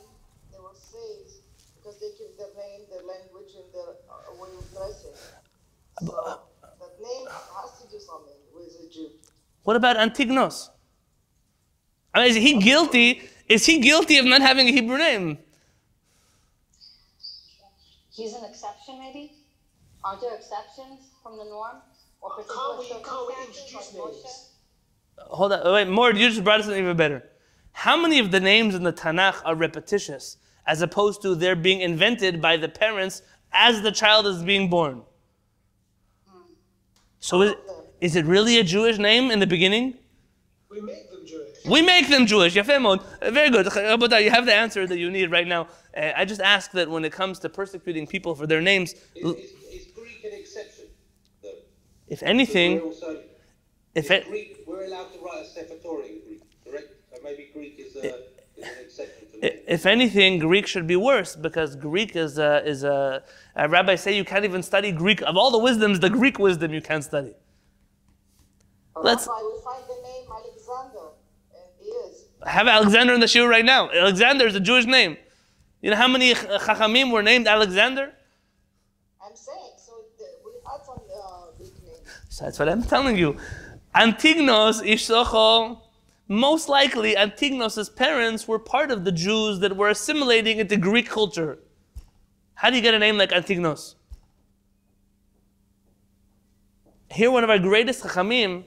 they 0.51 0.59
were 0.59 0.75
saved 0.75 1.33
because 1.77 2.01
they 2.01 2.09
give 2.19 2.37
their 2.37 2.49
name, 2.57 2.81
their 2.91 3.03
language, 3.07 3.53
and 3.55 3.73
their 3.73 3.95
uh, 4.11 4.43
way 4.43 4.49
of 4.59 4.71
dressing. 4.73 5.15
So 6.03 6.41
that 6.81 7.01
name 7.01 7.29
has 7.29 7.81
to 7.81 7.91
do 7.91 8.01
something 8.01 8.35
with 8.55 8.77
a 8.85 8.93
Jew. 8.93 9.11
What 9.63 9.77
about 9.77 9.97
Antignos? 9.97 10.71
I 12.13 12.21
mean, 12.21 12.31
is 12.31 12.37
he 12.37 12.59
guilty? 12.59 13.23
Is 13.49 13.67
he 13.67 13.79
guilty 13.79 14.19
of 14.19 14.27
not 14.27 14.41
having 14.41 14.69
a 14.69 14.73
Hebrew 14.73 14.99
name? 14.99 15.39
He's 18.13 18.35
an 18.35 18.45
exception, 18.45 18.99
maybe? 18.99 19.33
Aren't 20.05 20.21
there 20.23 20.35
exceptions 20.35 21.01
from 21.23 21.37
the 21.37 21.45
norm? 21.45 21.77
Or 22.21 22.31
Can't 22.31 22.47
particular 22.47 22.79
we, 22.79 22.89
can't 22.89 23.05
we 23.29 23.35
circumstances 23.35 23.65
introduce 23.65 23.95
like 23.95 24.03
Moshe? 24.05 24.25
names? 24.25 24.47
Hold 25.19 25.53
on, 25.53 25.73
wait, 25.75 25.89
more. 25.89 26.13
You 26.13 26.29
just 26.29 26.45
brought 26.45 26.61
us 26.61 26.67
something 26.67 26.83
even 26.83 26.97
better. 26.97 27.23
How 27.73 27.97
many 27.97 28.19
of 28.19 28.31
the 28.31 28.41
names 28.41 28.75
in 28.75 28.83
the 28.83 28.93
Tanakh 28.93 29.43
are 29.45 29.55
repetitious, 29.55 30.39
as 30.67 30.83
opposed 30.83 31.23
to 31.23 31.35
they're 31.35 31.57
being 31.57 31.81
invented 31.81 32.41
by 32.41 32.57
the 32.57 32.69
parents 32.69 33.23
as 33.53 33.83
the 33.83 33.93
child 33.93 34.27
is 34.27 34.43
being 34.43 34.69
born? 34.71 35.03
So 37.21 37.43
is, 37.43 37.55
is 38.01 38.17
it 38.17 38.25
really 38.25 38.59
a 38.59 38.65
Jewish 38.65 38.99
name 38.99 39.31
in 39.31 39.39
the 39.39 39.47
beginning? 39.47 39.95
We 40.71 40.81
make 40.81 41.11
them 41.11 41.27
Jewish. 41.27 41.65
We 41.67 41.83
make 41.83 42.09
them 42.09 42.27
Jewish. 42.27 42.55
Yafeh. 42.55 43.33
Very 43.33 43.51
good. 43.51 43.67
Rabotai, 43.67 44.25
You 44.25 44.31
have 44.31 44.47
the 44.47 44.55
answer 44.55 44.87
that 44.87 44.99
you 44.99 45.11
need 45.11 45.31
right 45.31 45.47
now. 45.47 45.69
Uh, 45.97 46.13
I 46.17 46.25
just 46.25 46.41
ask 46.41 46.71
that 46.73 46.89
when 46.89 47.05
it 47.05 47.13
comes 47.13 47.39
to 47.41 47.49
persecuting 47.51 48.07
people 48.07 48.35
for 48.35 48.47
their 48.47 48.63
names, 48.63 48.95
Is, 49.15 49.25
l- 49.25 49.33
is, 49.33 49.51
is 49.71 49.87
Greek 49.93 50.25
an 50.25 50.31
exception? 50.33 50.85
Though? 51.43 51.51
If 52.11 52.23
anything, 52.23 52.81
also, 52.81 53.21
if 53.95 54.11
it, 54.11 54.27
Greek, 54.29 54.59
we're 54.67 54.85
allowed 54.85 55.13
to 55.15 55.19
write 55.21 55.43
a 55.45 55.47
Sefer 55.47 55.77
Torah 55.83 56.05
in 56.05 56.21
Greek, 56.27 56.43
correct? 56.65 56.89
So 57.11 57.19
maybe 57.25 57.49
Greek 57.55 57.77
is, 57.79 57.97
uh, 57.97 58.01
a, 58.01 58.05
is 58.61 58.69
an 58.69 58.85
exception 58.85 59.27
to 59.41 59.47
I- 59.47 59.61
If 59.67 59.87
anything, 59.87 60.39
Greek 60.39 60.67
should 60.67 60.87
be 60.87 60.97
worse 60.97 61.35
because 61.37 61.77
Greek 61.77 62.15
is 62.17 62.39
uh, 62.39 62.43
uh, 62.43 62.61
a, 62.65 62.69
is 62.69 62.85
a, 62.85 63.23
a 63.57 63.69
rabbis 63.69 64.03
say 64.03 64.17
you 64.17 64.25
can't 64.25 64.45
even 64.45 64.63
study 64.63 64.93
Greek. 64.93 65.23
Of 65.23 65.37
all 65.37 65.51
the 65.51 65.59
wisdoms, 65.59 66.01
the 66.01 66.11
Greek 66.11 66.39
wisdom 66.39 66.75
you 66.75 66.83
can't 66.83 67.05
study. 67.05 67.33
Let's 68.97 69.27
Rabbi, 69.27 69.41
we 69.43 69.61
find 69.65 69.85
the 69.89 69.99
name 70.09 70.25
Alexander, 70.31 71.07
and 71.55 71.63
he 71.81 71.87
is. 71.87 72.25
have 72.47 72.69
Alexander 72.69 73.15
in 73.15 73.21
the 73.21 73.27
shiur 73.27 73.49
right 73.49 73.65
now. 73.65 73.91
Alexander 73.91 74.47
is 74.47 74.55
a 74.57 74.61
Jewish 74.61 74.85
name. 74.85 75.17
You 75.81 75.91
know 75.91 75.97
how 75.97 76.09
many 76.09 76.35
ch- 76.35 76.39
chachamim 76.67 77.11
were 77.13 77.23
named 77.23 77.47
Alexander? 77.47 78.13
I'm 79.25 79.35
saying, 79.35 79.73
so 79.79 79.93
the, 80.19 80.25
we 80.45 80.53
had 80.69 80.85
some 80.85 80.99
uh, 80.99 81.57
Greek 81.57 81.73
names. 81.73 81.80
So 82.29 82.45
that's 82.45 82.59
what 82.59 82.69
I'm 82.69 82.83
telling 82.83 83.17
you. 83.17 83.37
Antignos 83.95 84.83
Ishtocho, 84.83 85.81
most 86.29 86.69
likely 86.69 87.15
Antignos' 87.15 87.95
parents 87.95 88.47
were 88.47 88.59
part 88.59 88.91
of 88.91 89.05
the 89.05 89.13
Jews 89.13 89.59
that 89.61 89.77
were 89.77 89.89
assimilating 89.89 90.59
into 90.59 90.77
Greek 90.77 91.09
culture. 91.09 91.59
How 92.55 92.71
do 92.71 92.77
you 92.77 92.83
get 92.83 92.95
a 92.95 92.99
name 92.99 93.19
like 93.19 93.31
Antignos? 93.31 93.97
Here, 97.11 97.31
one 97.31 97.43
of 97.43 97.51
our 97.51 97.59
greatest 97.59 98.05
chachamim 98.05 98.65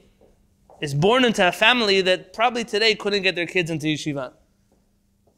is 0.82 0.92
born 0.92 1.24
into 1.24 1.46
a 1.48 1.52
family 1.52 2.02
that 2.02 2.34
probably 2.34 2.64
today 2.64 2.94
couldn't 2.94 3.22
get 3.22 3.34
their 3.34 3.46
kids 3.46 3.70
into 3.70 3.86
yeshiva. 3.86 4.32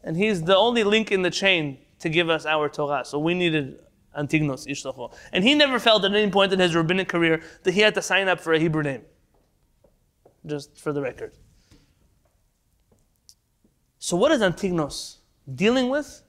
And 0.02 0.16
he's 0.16 0.42
the 0.42 0.57
only 0.57 0.82
link 0.82 1.12
in 1.12 1.22
the 1.22 1.30
chain 1.30 1.78
to 2.00 2.09
give 2.09 2.28
us 2.28 2.46
our 2.46 2.68
Torah. 2.68 3.04
So 3.04 3.18
we 3.18 3.34
needed 3.34 3.78
Antignos. 4.17 5.12
And 5.33 5.45
he 5.45 5.55
never 5.55 5.79
felt 5.79 6.05
at 6.05 6.14
any 6.14 6.31
point 6.31 6.53
in 6.53 6.59
his 6.59 6.75
rabbinic 6.75 7.09
career 7.09 7.43
that 7.62 7.75
he 7.75 7.81
had 7.81 7.95
to 7.95 8.03
sign 8.03 8.29
up 8.29 8.41
for 8.41 8.53
a 8.53 8.59
Hebrew 8.59 8.83
name. 8.83 9.03
Just 10.45 10.79
for 10.79 10.93
the 10.93 11.01
record. 11.03 11.33
So 13.99 14.17
what 14.17 14.31
is 14.33 14.41
Antignos 14.41 15.17
dealing 15.53 15.89
with? 15.89 16.23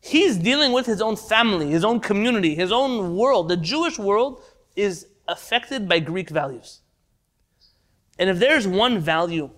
He's 0.00 0.36
dealing 0.36 0.72
with 0.72 0.86
his 0.86 1.00
own 1.00 1.16
family, 1.16 1.70
his 1.70 1.84
own 1.84 1.98
community, 1.98 2.54
his 2.54 2.70
own 2.70 3.16
world. 3.16 3.48
The 3.48 3.56
Jewish 3.56 3.98
world 3.98 4.42
is 4.76 5.06
affected 5.26 5.88
by 5.88 5.98
Greek 5.98 6.30
values. 6.30 6.80
And 8.18 8.30
if 8.30 8.38
there's 8.38 8.68
one 8.68 8.98
value 8.98 9.50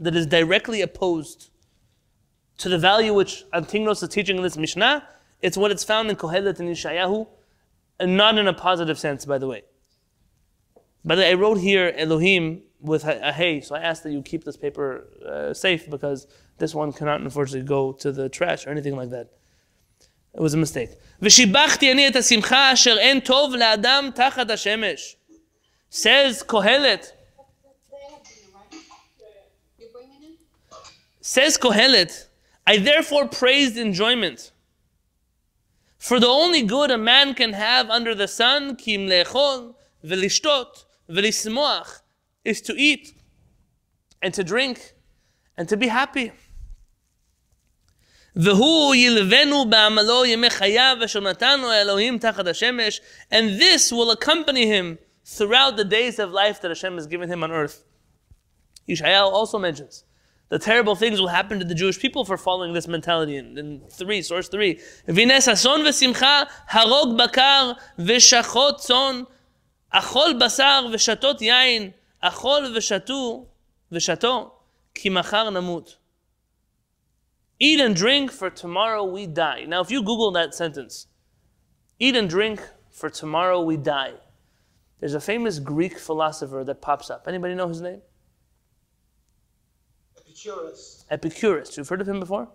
that 0.00 0.16
is 0.16 0.26
directly 0.26 0.82
opposed 0.82 1.50
to 2.58 2.68
the 2.68 2.78
value 2.78 3.14
which 3.14 3.44
Antignos 3.52 4.02
is 4.02 4.08
teaching 4.08 4.36
in 4.36 4.42
this 4.42 4.56
Mishnah, 4.56 5.08
it's 5.41 5.57
what 5.57 5.71
it's 5.71 5.83
found 5.83 6.09
in 6.09 6.15
Kohelet 6.15 6.59
and 6.59 6.69
Yeshayahu, 6.69 7.27
and 7.99 8.17
not 8.17 8.37
in 8.37 8.47
a 8.47 8.53
positive 8.53 8.97
sense, 8.99 9.25
by 9.25 9.37
the 9.37 9.47
way. 9.47 9.63
By 11.03 11.15
the 11.15 11.21
way, 11.21 11.31
I 11.31 11.33
wrote 11.33 11.59
here 11.59 11.93
Elohim 11.95 12.61
with 12.79 13.05
a, 13.05 13.29
a 13.29 13.31
hey, 13.31 13.61
so 13.61 13.75
I 13.75 13.79
ask 13.79 14.03
that 14.03 14.11
you 14.11 14.21
keep 14.21 14.43
this 14.43 14.57
paper 14.57 15.07
uh, 15.25 15.53
safe 15.53 15.89
because 15.89 16.27
this 16.57 16.75
one 16.75 16.91
cannot 16.91 17.21
unfortunately 17.21 17.67
go 17.67 17.93
to 17.93 18.11
the 18.11 18.29
trash 18.29 18.67
or 18.67 18.71
anything 18.71 18.95
like 18.95 19.09
that. 19.11 19.29
It 20.33 20.41
was 20.41 20.53
a 20.53 20.57
mistake. 20.57 20.89
ושיבחתי 21.21 21.91
אני 21.91 22.07
את 22.07 22.15
השמחה 22.15 22.73
אשר 22.73 22.97
אין 22.97 23.19
טוב 23.19 23.55
לאדם 23.55 24.09
תחת 24.15 24.49
השמש. 24.49 25.15
Says 25.89 26.43
Kohelet, 26.43 27.13
You 29.79 29.87
bringing 29.93 30.23
it? 30.23 30.39
Says 31.21 31.57
Kohelet, 31.57 32.27
I 32.67 32.77
therefore 32.77 33.27
praised 33.27 33.77
enjoyment. 33.77 34.50
For 36.01 36.19
the 36.19 36.27
only 36.27 36.61
good 36.63 36.91
a 36.91 36.97
man 36.97 37.33
can 37.33 37.53
have 37.53 37.89
under 37.89 38.13
the 38.13 38.27
sun, 38.27 38.75
kim 38.75 39.07
lechol, 39.07 39.75
velishtot, 40.05 40.85
velismoach, 41.09 42.01
is 42.45 42.61
to 42.61 42.73
eat 42.73 43.13
and 44.21 44.33
to 44.33 44.43
drink 44.43 44.93
and 45.57 45.67
to 45.69 45.77
be 45.77 45.87
happy. 45.87 46.31
והוא 48.35 48.95
ילבנו 48.95 49.69
בעמלו 49.69 50.25
ימי 50.25 50.49
חייו 50.49 50.97
אשר 51.05 51.19
נתנו 51.19 51.71
האלוהים 51.71 52.17
תחת 52.19 52.47
השמש, 52.47 53.01
and 53.31 53.59
this 53.59 53.91
will 53.91 54.11
accompany 54.11 54.67
him 54.67 54.97
throughout 55.25 55.75
the 55.75 55.83
days 55.83 56.19
of 56.19 56.31
life 56.31 56.61
that 56.61 56.69
Hashem 56.69 56.95
has 56.95 57.07
given 57.07 57.29
him 57.29 57.43
on 57.43 57.51
earth. 57.51 57.83
Yeshayahu 58.87 59.31
also 59.31 59.57
mentions 59.57 60.03
the 60.51 60.59
terrible 60.59 60.95
things 60.95 61.19
will 61.19 61.27
happen 61.27 61.59
to 61.59 61.65
the 61.65 61.75
Jewish 61.75 61.99
people 61.99 62.23
for 62.23 62.37
following 62.37 62.73
this 62.73 62.87
mentality. 62.87 63.35
In, 63.37 63.57
in 63.57 63.81
three, 63.89 64.21
source 64.21 64.47
three, 64.47 64.79
והנה 65.07 65.41
ששון 65.41 65.85
ושמחה, 65.85 66.43
הרוג 66.69 67.17
בקר 67.17 67.71
ושחוט 67.99 68.77
צאן, 68.77 69.23
אכול 69.89 70.39
בשר 70.39 70.85
ושתות 70.93 71.41
יין, 71.41 71.91
אכול 72.21 72.73
ושתו 72.75 73.45
ושתו, 73.91 74.51
כי 74.93 75.09
מחר 75.09 75.49
נמות. 75.49 75.97
Eat 77.59 77.79
and 77.79 77.95
drink, 77.95 78.31
for 78.31 78.49
tomorrow 78.51 79.03
we 79.03 79.25
die. 79.25 79.65
Now, 79.67 79.81
if 79.81 79.89
you 79.89 80.03
Google 80.03 80.31
that 80.31 80.53
sentence, 80.53 81.07
eat 81.99 82.15
and 82.15 82.29
drink, 82.29 82.61
for 82.91 83.09
tomorrow 83.09 83.59
we 83.61 83.77
die. 83.77 84.13
There's 84.99 85.15
a 85.15 85.19
famous 85.19 85.57
Greek 85.59 85.97
philosopher 85.97 86.63
that 86.63 86.81
pops 86.81 87.09
up. 87.09 87.25
Anybody 87.27 87.55
know 87.55 87.67
his 87.67 87.81
name? 87.81 88.01
Epicurus. 90.46 91.04
Epicurus. 91.10 91.76
You've 91.76 91.88
heard 91.88 92.00
of 92.00 92.08
him 92.08 92.20
before? 92.20 92.48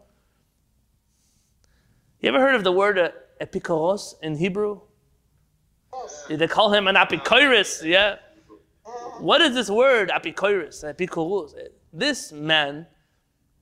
You 2.20 2.30
ever 2.30 2.40
heard 2.40 2.56
of 2.56 2.64
the 2.64 2.72
word 2.72 2.98
uh, 2.98 3.12
epikuros 3.40 4.16
in 4.22 4.36
Hebrew? 4.38 4.82
They 6.30 6.48
call 6.48 6.74
him 6.74 6.88
an 6.88 6.96
epicurus, 6.96 7.84
yeah. 7.84 8.18
What 9.20 9.42
is 9.42 9.54
this 9.54 9.70
word, 9.70 10.12
epicurus, 10.12 10.84
epikuros? 10.84 11.54
This 11.94 12.32
man, 12.32 12.88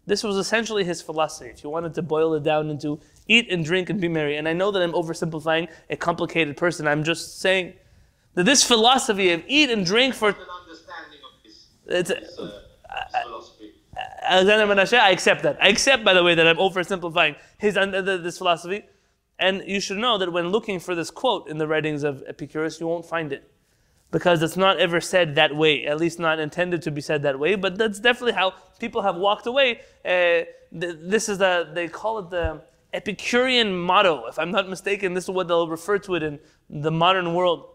this 0.06 0.24
was 0.24 0.38
essentially 0.38 0.84
his 0.84 1.02
philosophy. 1.02 1.50
If 1.50 1.64
you 1.64 1.70
wanted 1.70 1.94
to 1.94 2.02
boil 2.02 2.34
it 2.34 2.44
down 2.44 2.70
into 2.70 3.00
eat 3.28 3.52
and 3.52 3.64
drink 3.64 3.90
and 3.90 4.02
be 4.02 4.08
merry, 4.08 4.38
and 4.38 4.48
I 4.48 4.54
know 4.54 4.72
that 4.72 4.82
I'm 4.82 4.94
oversimplifying 4.94 5.68
a 5.90 5.96
complicated 5.96 6.58
person, 6.58 6.88
I'm 6.88 7.04
just 7.04 7.40
saying 7.40 7.74
that 8.34 8.46
this 8.46 8.64
philosophy 8.64 9.32
of 9.32 9.44
eat 9.48 9.70
and 9.70 9.86
drink 9.86 10.14
for 10.14 10.30
an 10.30 10.36
understanding 10.36 11.20
of 11.24 11.44
this, 11.44 11.68
it's, 11.88 12.12
uh, 12.40 12.62
philosophy. 13.24 13.55
Alexander 14.22 14.74
Menashe, 14.74 14.98
I 14.98 15.12
accept 15.12 15.44
that. 15.44 15.58
I 15.62 15.70
accept, 15.70 16.04
by 16.04 16.14
the 16.14 16.24
way, 16.24 16.36
that 16.36 16.48
I'm 16.48 16.58
oversimplifying 16.58 17.36
his 17.58 17.76
this 17.76 18.38
philosophy. 18.38 18.84
And 19.38 19.64
you 19.66 19.80
should 19.80 19.98
know 19.98 20.18
that 20.18 20.32
when 20.32 20.50
looking 20.50 20.80
for 20.80 20.96
this 20.96 21.12
quote 21.12 21.48
in 21.48 21.58
the 21.58 21.68
writings 21.68 22.04
of 22.04 22.24
Epicurus, 22.28 22.80
you 22.80 22.88
won't 22.88 23.06
find 23.06 23.34
it. 23.34 23.50
Because 24.12 24.42
it's 24.42 24.56
not 24.56 24.80
ever 24.80 25.02
said 25.02 25.36
that 25.36 25.56
way, 25.56 25.86
at 25.86 25.98
least 25.98 26.20
not 26.20 26.40
intended 26.40 26.82
to 26.84 26.92
be 26.92 27.02
said 27.02 27.24
that 27.24 27.38
way, 27.38 27.56
but 27.56 27.78
that's 27.78 28.00
definitely 28.00 28.34
how 28.34 28.54
people 28.80 29.02
have 29.02 29.18
walked 29.18 29.46
away. 29.46 29.82
Uh, 30.06 30.46
th- 30.80 30.98
this 31.02 31.28
is 31.28 31.40
the, 31.40 31.70
they 31.74 31.88
call 31.90 32.20
it 32.20 32.30
the 32.30 32.62
Epicurean 32.94 33.76
motto. 33.76 34.26
If 34.28 34.40
I'm 34.40 34.52
not 34.52 34.70
mistaken, 34.70 35.14
this 35.14 35.26
is 35.26 35.32
what 35.32 35.50
they'll 35.50 35.68
refer 35.68 35.98
to 36.00 36.16
it 36.16 36.24
in 36.24 36.40
the 36.70 36.92
modern 36.92 37.34
world. 37.34 37.75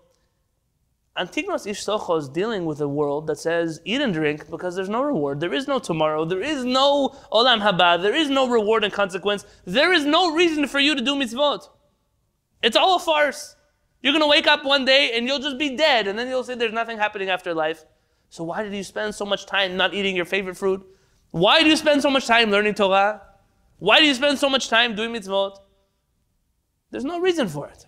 Antignos 1.21 1.66
Ishtocho 1.66 2.18
is 2.18 2.31
dealing 2.31 2.64
with 2.64 2.81
a 2.81 2.89
world 2.89 3.27
that 3.27 3.39
says 3.39 3.79
eat 3.85 4.01
and 4.01 4.14
drink 4.14 4.49
because 4.49 4.75
there's 4.75 4.89
no 4.89 5.03
reward, 5.03 5.39
there 5.39 5.53
is 5.53 5.68
no 5.68 5.79
tomorrow, 5.79 6.25
there 6.25 6.41
is 6.41 6.64
no 6.64 7.11
olam 7.31 7.61
haba, 7.61 8.01
there 8.01 8.14
is 8.14 8.31
no 8.31 8.49
reward 8.49 8.85
and 8.85 8.93
consequence, 8.93 9.45
there 9.66 9.93
is 9.93 10.07
no 10.07 10.35
reason 10.35 10.66
for 10.66 10.81
you 10.81 10.95
to 10.95 11.03
do 11.03 11.14
mitzvot. 11.14 11.68
It's 12.62 12.75
all 12.75 12.97
a 12.97 12.99
farce. 12.99 13.55
You're 14.03 14.14
gonna 14.14 14.27
wake 14.27 14.47
up 14.47 14.64
one 14.64 14.87
day 14.87 15.12
and 15.14 15.27
you'll 15.27 15.41
just 15.41 15.59
be 15.59 15.77
dead, 15.77 16.09
and 16.09 16.18
then 16.18 16.27
you'll 16.27 16.43
say 16.43 16.55
there's 16.55 16.73
nothing 16.73 16.97
happening 16.97 17.29
after 17.29 17.53
life. 17.53 17.85
So 18.31 18.45
why 18.45 18.62
did 18.62 18.73
you 18.73 18.83
spend 18.83 19.14
so 19.14 19.27
much 19.27 19.45
time 19.45 19.77
not 19.77 19.93
eating 19.93 20.16
your 20.16 20.25
favorite 20.25 20.57
fruit? 20.57 20.83
Why 21.33 21.62
do 21.62 21.68
you 21.68 21.77
spend 21.77 22.01
so 22.01 22.09
much 22.09 22.27
time 22.27 22.51
learning 22.51 22.75
Torah? 22.75 23.21
Why 23.79 24.01
do 24.01 24.07
you 24.07 24.14
spend 24.14 24.39
so 24.39 24.49
much 24.49 24.71
time 24.71 24.95
doing 24.95 25.12
mitzvot? 25.12 25.59
There's 26.91 27.05
no 27.05 27.21
reason 27.21 27.47
for 27.47 27.68
it. 27.68 27.85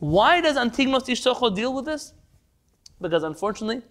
Why 0.00 0.40
does 0.40 0.56
Antignos 0.56 1.06
Ishtocho 1.06 1.54
deal 1.54 1.74
with 1.74 1.84
this? 1.84 2.14
Because 3.00 3.22
unfortunately, 3.22 3.82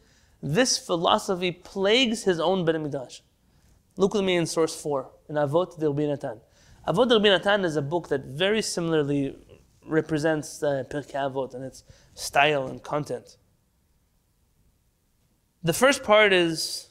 this 0.42 0.78
philosophy 0.78 1.52
plagues 1.52 2.24
his 2.24 2.40
own 2.40 2.66
Bet 2.66 2.82
Midrash. 2.82 3.22
Look 3.96 4.16
with 4.16 4.24
me 4.24 4.36
in 4.36 4.46
source 4.46 4.80
4, 4.82 5.10
in 5.30 5.36
Avot 5.36 5.78
Natan. 5.78 6.40
Avot 6.88 7.22
Natan 7.22 7.64
is 7.64 7.76
a 7.76 7.82
book 7.82 8.10
that 8.10 8.26
very 8.26 8.62
similarly 8.62 9.36
represents 9.86 10.64
uh, 10.64 10.84
Pirkei 10.90 11.14
Avot 11.14 11.54
and 11.54 11.64
its 11.64 11.84
style 12.16 12.68
and 12.68 12.82
content. 12.82 13.38
The 15.62 15.74
first 15.74 16.04
part 16.04 16.34
is 16.34 16.88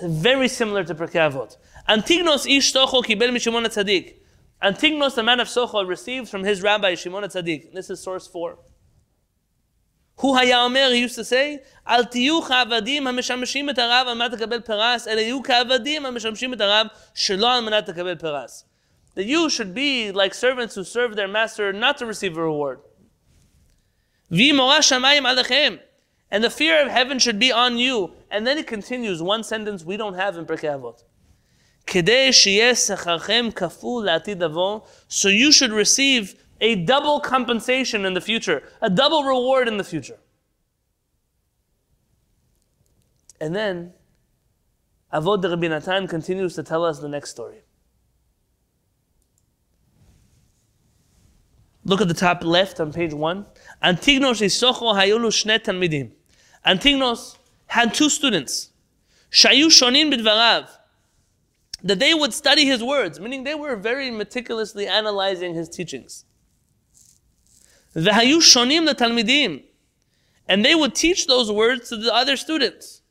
very 0.00 0.46
similar 0.46 0.84
to 0.84 0.94
Pirkei 0.94 1.32
Avot. 1.32 1.56
Antignos 1.88 2.46
ish 2.46 2.72
Socho 2.72 3.02
kibel 3.02 3.30
mishimon 3.30 3.66
tzaddik. 3.66 4.19
Antignos, 4.62 5.14
the 5.14 5.22
man 5.22 5.40
of 5.40 5.48
Sochal, 5.48 5.88
receives 5.88 6.30
from 6.30 6.44
his 6.44 6.62
rabbi 6.62 6.94
Shimon 6.94 7.22
Tzaddik. 7.24 7.72
This 7.72 7.88
is 7.88 8.00
source 8.00 8.26
four. 8.26 8.58
Hu 10.18 10.34
haya 10.34 10.58
omer, 10.58 10.90
he 10.90 11.00
used 11.00 11.14
to 11.14 11.24
say, 11.24 11.62
Al 11.86 12.04
tiyu 12.04 12.42
cha'avadim 12.42 13.04
ha'mishamashim 13.04 13.70
et 13.70 13.76
harav 13.76 14.06
al 14.06 14.16
manat 14.16 14.66
peras, 14.66 15.06
ele 15.06 15.22
yu 15.22 15.42
cha'avadim 15.42 16.02
ha'mishamashim 16.02 16.52
et 16.52 16.58
harav 16.58 16.90
shelo 17.14 17.44
al 17.44 17.62
manat 17.62 18.20
peras. 18.20 18.64
That 19.14 19.24
you 19.24 19.48
should 19.48 19.74
be 19.74 20.12
like 20.12 20.34
servants 20.34 20.74
who 20.74 20.84
serve 20.84 21.16
their 21.16 21.26
master 21.26 21.72
not 21.72 21.96
to 21.98 22.06
receive 22.06 22.36
a 22.36 22.42
reward. 22.42 22.80
Vi 24.28 24.52
mora 24.52 24.80
shamayim 24.80 25.22
alechem. 25.22 25.80
And 26.30 26.44
the 26.44 26.50
fear 26.50 26.80
of 26.82 26.88
heaven 26.90 27.18
should 27.18 27.38
be 27.38 27.50
on 27.50 27.78
you. 27.78 28.12
And 28.30 28.46
then 28.46 28.56
it 28.58 28.66
continues, 28.66 29.20
one 29.20 29.42
sentence 29.42 29.84
we 29.84 29.96
don't 29.96 30.14
have 30.14 30.36
in 30.36 30.44
Pirkei 30.44 30.78
Avot 30.78 31.02
so 35.08 35.28
you 35.28 35.52
should 35.52 35.72
receive 35.72 36.34
a 36.60 36.74
double 36.76 37.20
compensation 37.20 38.04
in 38.04 38.14
the 38.14 38.20
future, 38.20 38.62
a 38.80 38.88
double 38.88 39.24
reward 39.24 39.66
in 39.66 39.76
the 39.76 39.84
future. 39.84 40.18
And 43.40 43.56
then, 43.56 43.94
Avot 45.12 45.42
Rabbi 45.42 45.66
Natan 45.68 46.06
continues 46.06 46.54
to 46.54 46.62
tell 46.62 46.84
us 46.84 46.98
the 47.00 47.08
next 47.08 47.30
story. 47.30 47.62
Look 51.84 52.00
at 52.00 52.08
the 52.08 52.14
top 52.14 52.44
left 52.44 52.78
on 52.78 52.92
page 52.92 53.14
one. 53.14 53.46
Antignos 53.82 54.42
isocho 54.42 54.94
hayolu 54.94 55.30
shne. 55.32 56.12
Antignos 56.64 57.38
had 57.66 57.94
two 57.94 58.10
students. 58.10 58.70
Shayu 59.32 59.66
shonin 59.66 60.12
bidvarav 60.12 60.68
that 61.82 61.98
they 61.98 62.14
would 62.14 62.34
study 62.34 62.66
his 62.66 62.82
words, 62.82 63.18
meaning 63.20 63.44
they 63.44 63.54
were 63.54 63.76
very 63.76 64.10
meticulously 64.10 64.86
analyzing 64.86 65.54
his 65.54 65.68
teachings. 65.68 66.24
The 67.92 68.10
Hayushonim 68.10 68.86
the 68.86 68.94
Talmidim, 68.94 69.64
and 70.46 70.64
they 70.64 70.74
would 70.74 70.94
teach 70.94 71.26
those 71.26 71.50
words 71.50 71.88
to 71.88 71.96
the 71.96 72.14
other 72.14 72.36
students. 72.36 73.02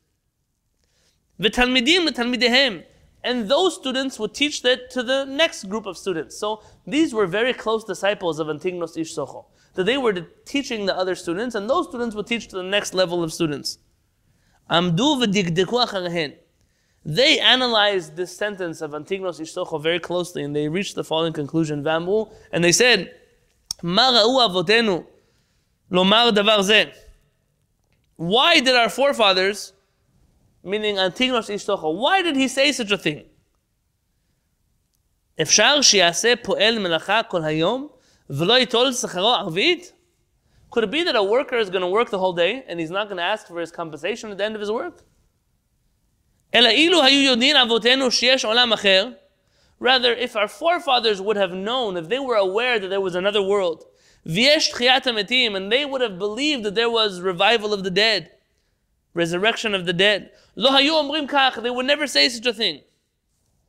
The 1.38 1.50
Talmidim 1.50 2.06
the 2.06 2.12
Talmidihem, 2.12 2.84
and 3.22 3.48
those 3.48 3.74
students 3.74 4.18
would 4.18 4.34
teach 4.34 4.62
that 4.62 4.90
to 4.90 5.02
the 5.02 5.24
next 5.24 5.64
group 5.68 5.86
of 5.86 5.98
students. 5.98 6.38
So 6.38 6.62
these 6.86 7.12
were 7.12 7.26
very 7.26 7.52
close 7.52 7.84
disciples 7.84 8.38
of 8.38 8.46
Antignos 8.46 8.96
Ishsocho, 8.96 9.44
that 9.74 9.84
they 9.84 9.98
were 9.98 10.14
teaching 10.44 10.86
the 10.86 10.96
other 10.96 11.14
students, 11.14 11.54
and 11.54 11.68
those 11.68 11.88
students 11.88 12.14
would 12.14 12.26
teach 12.26 12.48
to 12.48 12.56
the 12.56 12.62
next 12.62 12.94
level 12.94 13.22
of 13.22 13.32
students. 13.32 13.78
Amdu 14.70 15.22
v'digdikuach 15.22 15.92
They 17.05 17.39
analyzed 17.39 18.15
this 18.15 18.35
sentence 18.35 18.81
of 18.81 18.91
Antignos 18.91 19.39
Ish 19.39 19.53
Socho 19.53 19.81
very 19.81 19.99
closely, 19.99 20.43
and 20.43 20.55
they 20.55 20.67
reached 20.67 20.95
the 20.95 21.03
following 21.03 21.33
conclusion. 21.33 21.83
ואמרו, 21.83 22.31
and 22.51 22.63
they 22.63 22.71
said, 22.71 23.11
מה 23.83 24.09
ראו 24.09 24.45
אבותינו 24.45 25.03
לומר 25.91 26.31
דבר 26.31 26.61
זה? 26.61 26.85
Why 28.17 28.59
did 28.59 28.75
our 28.75 28.89
forefathers, 28.89 29.73
meaning 30.63 30.95
Antignos 30.95 31.49
Ishtocho, 31.49 31.93
why 31.95 32.21
did 32.21 32.35
he 32.35 32.47
say 32.47 32.71
such 32.71 32.91
a 32.91 32.97
thing? 32.97 33.25
אפשר 35.41 35.81
שיעשה 35.81 36.33
פועל 36.43 36.79
מלאכה 36.79 37.23
כל 37.23 37.43
היום 37.43 37.87
ולא 38.29 38.53
ייטול 38.53 38.93
שכרו 38.93 39.33
ערבית? 39.33 39.91
Could 40.71 40.83
it 40.85 40.91
be 40.91 41.03
that 41.03 41.15
a 41.15 41.23
worker 41.23 41.57
is 41.57 41.69
going 41.69 41.81
to 41.81 41.87
work 41.87 42.09
the 42.09 42.17
whole 42.17 42.33
day 42.33 42.63
and 42.67 42.79
he's 42.79 42.89
not 42.89 43.07
going 43.07 43.17
to 43.17 43.23
ask 43.23 43.47
for 43.47 43.59
his 43.59 43.71
compensation 43.71 44.31
at 44.31 44.37
the 44.37 44.43
end 44.43 44.55
of 44.55 44.61
his 44.61 44.71
work? 44.71 45.03
Rather, 46.52 46.70
if 50.12 50.36
our 50.36 50.48
forefathers 50.48 51.22
would 51.22 51.36
have 51.36 51.52
known, 51.52 51.96
if 51.96 52.08
they 52.08 52.18
were 52.18 52.36
aware 52.36 52.78
that 52.78 52.88
there 52.88 53.00
was 53.00 53.14
another 53.14 53.42
world, 53.42 53.84
and 54.24 54.34
they 54.34 55.86
would 55.86 56.00
have 56.00 56.18
believed 56.18 56.64
that 56.64 56.74
there 56.74 56.90
was 56.90 57.20
revival 57.20 57.72
of 57.72 57.84
the 57.84 57.90
dead, 57.90 58.32
resurrection 59.14 59.74
of 59.74 59.86
the 59.86 59.92
dead, 59.92 60.30
they 60.56 61.70
would 61.70 61.86
never 61.86 62.06
say 62.06 62.28
such 62.28 62.46
a 62.46 62.52
thing. 62.52 62.82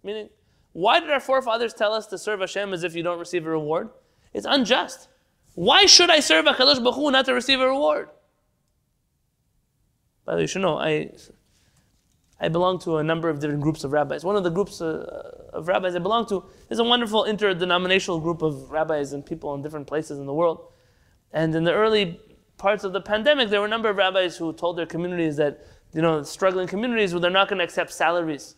Meaning, 0.04 0.30
why 0.74 1.00
did 1.00 1.12
our 1.12 1.20
forefathers 1.20 1.74
tell 1.74 1.94
us 1.94 2.08
to 2.08 2.18
serve 2.18 2.40
Hashem 2.40 2.74
as 2.74 2.84
if 2.84 2.96
you 2.96 3.04
don't 3.04 3.20
receive 3.20 3.46
a 3.46 3.50
reward? 3.50 3.90
It's 4.34 4.48
unjust. 4.50 5.10
Why 5.54 5.86
should 5.86 6.10
I 6.10 6.22
serve 6.22 6.46
HaKadosh 6.46 6.84
Baruch 6.84 6.96
Hu 6.96 7.12
not 7.12 7.26
to 7.26 7.34
receive 7.34 7.60
a 7.60 7.68
reward? 7.68 8.10
By 10.26 10.34
the 10.34 10.38
way, 10.38 10.44
you 10.44 10.48
should 10.48 10.62
know, 10.62 10.78
I 10.78 11.12
I 12.42 12.50
belong 12.50 12.80
to 12.80 12.98
a 12.98 13.04
number 13.04 13.30
of 13.30 13.40
different 13.40 13.62
groups 13.62 13.84
of 13.84 13.92
rabbis. 13.92 14.24
One 14.24 14.36
of 14.36 14.44
the 14.44 14.50
groups 14.50 14.82
uh, 14.82 15.50
of 15.54 15.68
rabbis 15.68 15.96
I 15.96 16.00
belong 16.00 16.26
to 16.28 16.44
is 16.72 16.80
a 16.80 16.84
wonderful 16.84 17.26
interdenominational 17.26 18.20
group 18.20 18.42
of 18.42 18.72
rabbis 18.72 19.14
and 19.14 19.24
people 19.24 19.54
in 19.54 19.62
different 19.62 19.86
places 19.86 20.18
in 20.18 20.26
the 20.26 20.34
world. 20.34 20.74
And 21.32 21.54
in 21.54 21.64
the 21.64 21.74
early 21.74 22.20
parts 22.58 22.84
of 22.84 22.94
the 22.94 23.02
pandemic, 23.02 23.50
there 23.50 23.60
were 23.60 23.68
a 23.68 23.70
number 23.70 23.90
of 23.90 23.98
rabbis 23.98 24.38
who 24.38 24.54
told 24.54 24.76
their 24.76 24.88
communities 24.88 25.38
that, 25.38 25.64
you 25.94 26.02
know, 26.02 26.24
struggling 26.24 26.68
communities, 26.68 27.14
well, 27.14 27.22
they're 27.22 27.30
not 27.30 27.48
going 27.48 27.60
to 27.60 27.64
accept 27.64 27.94
salaries 27.94 28.56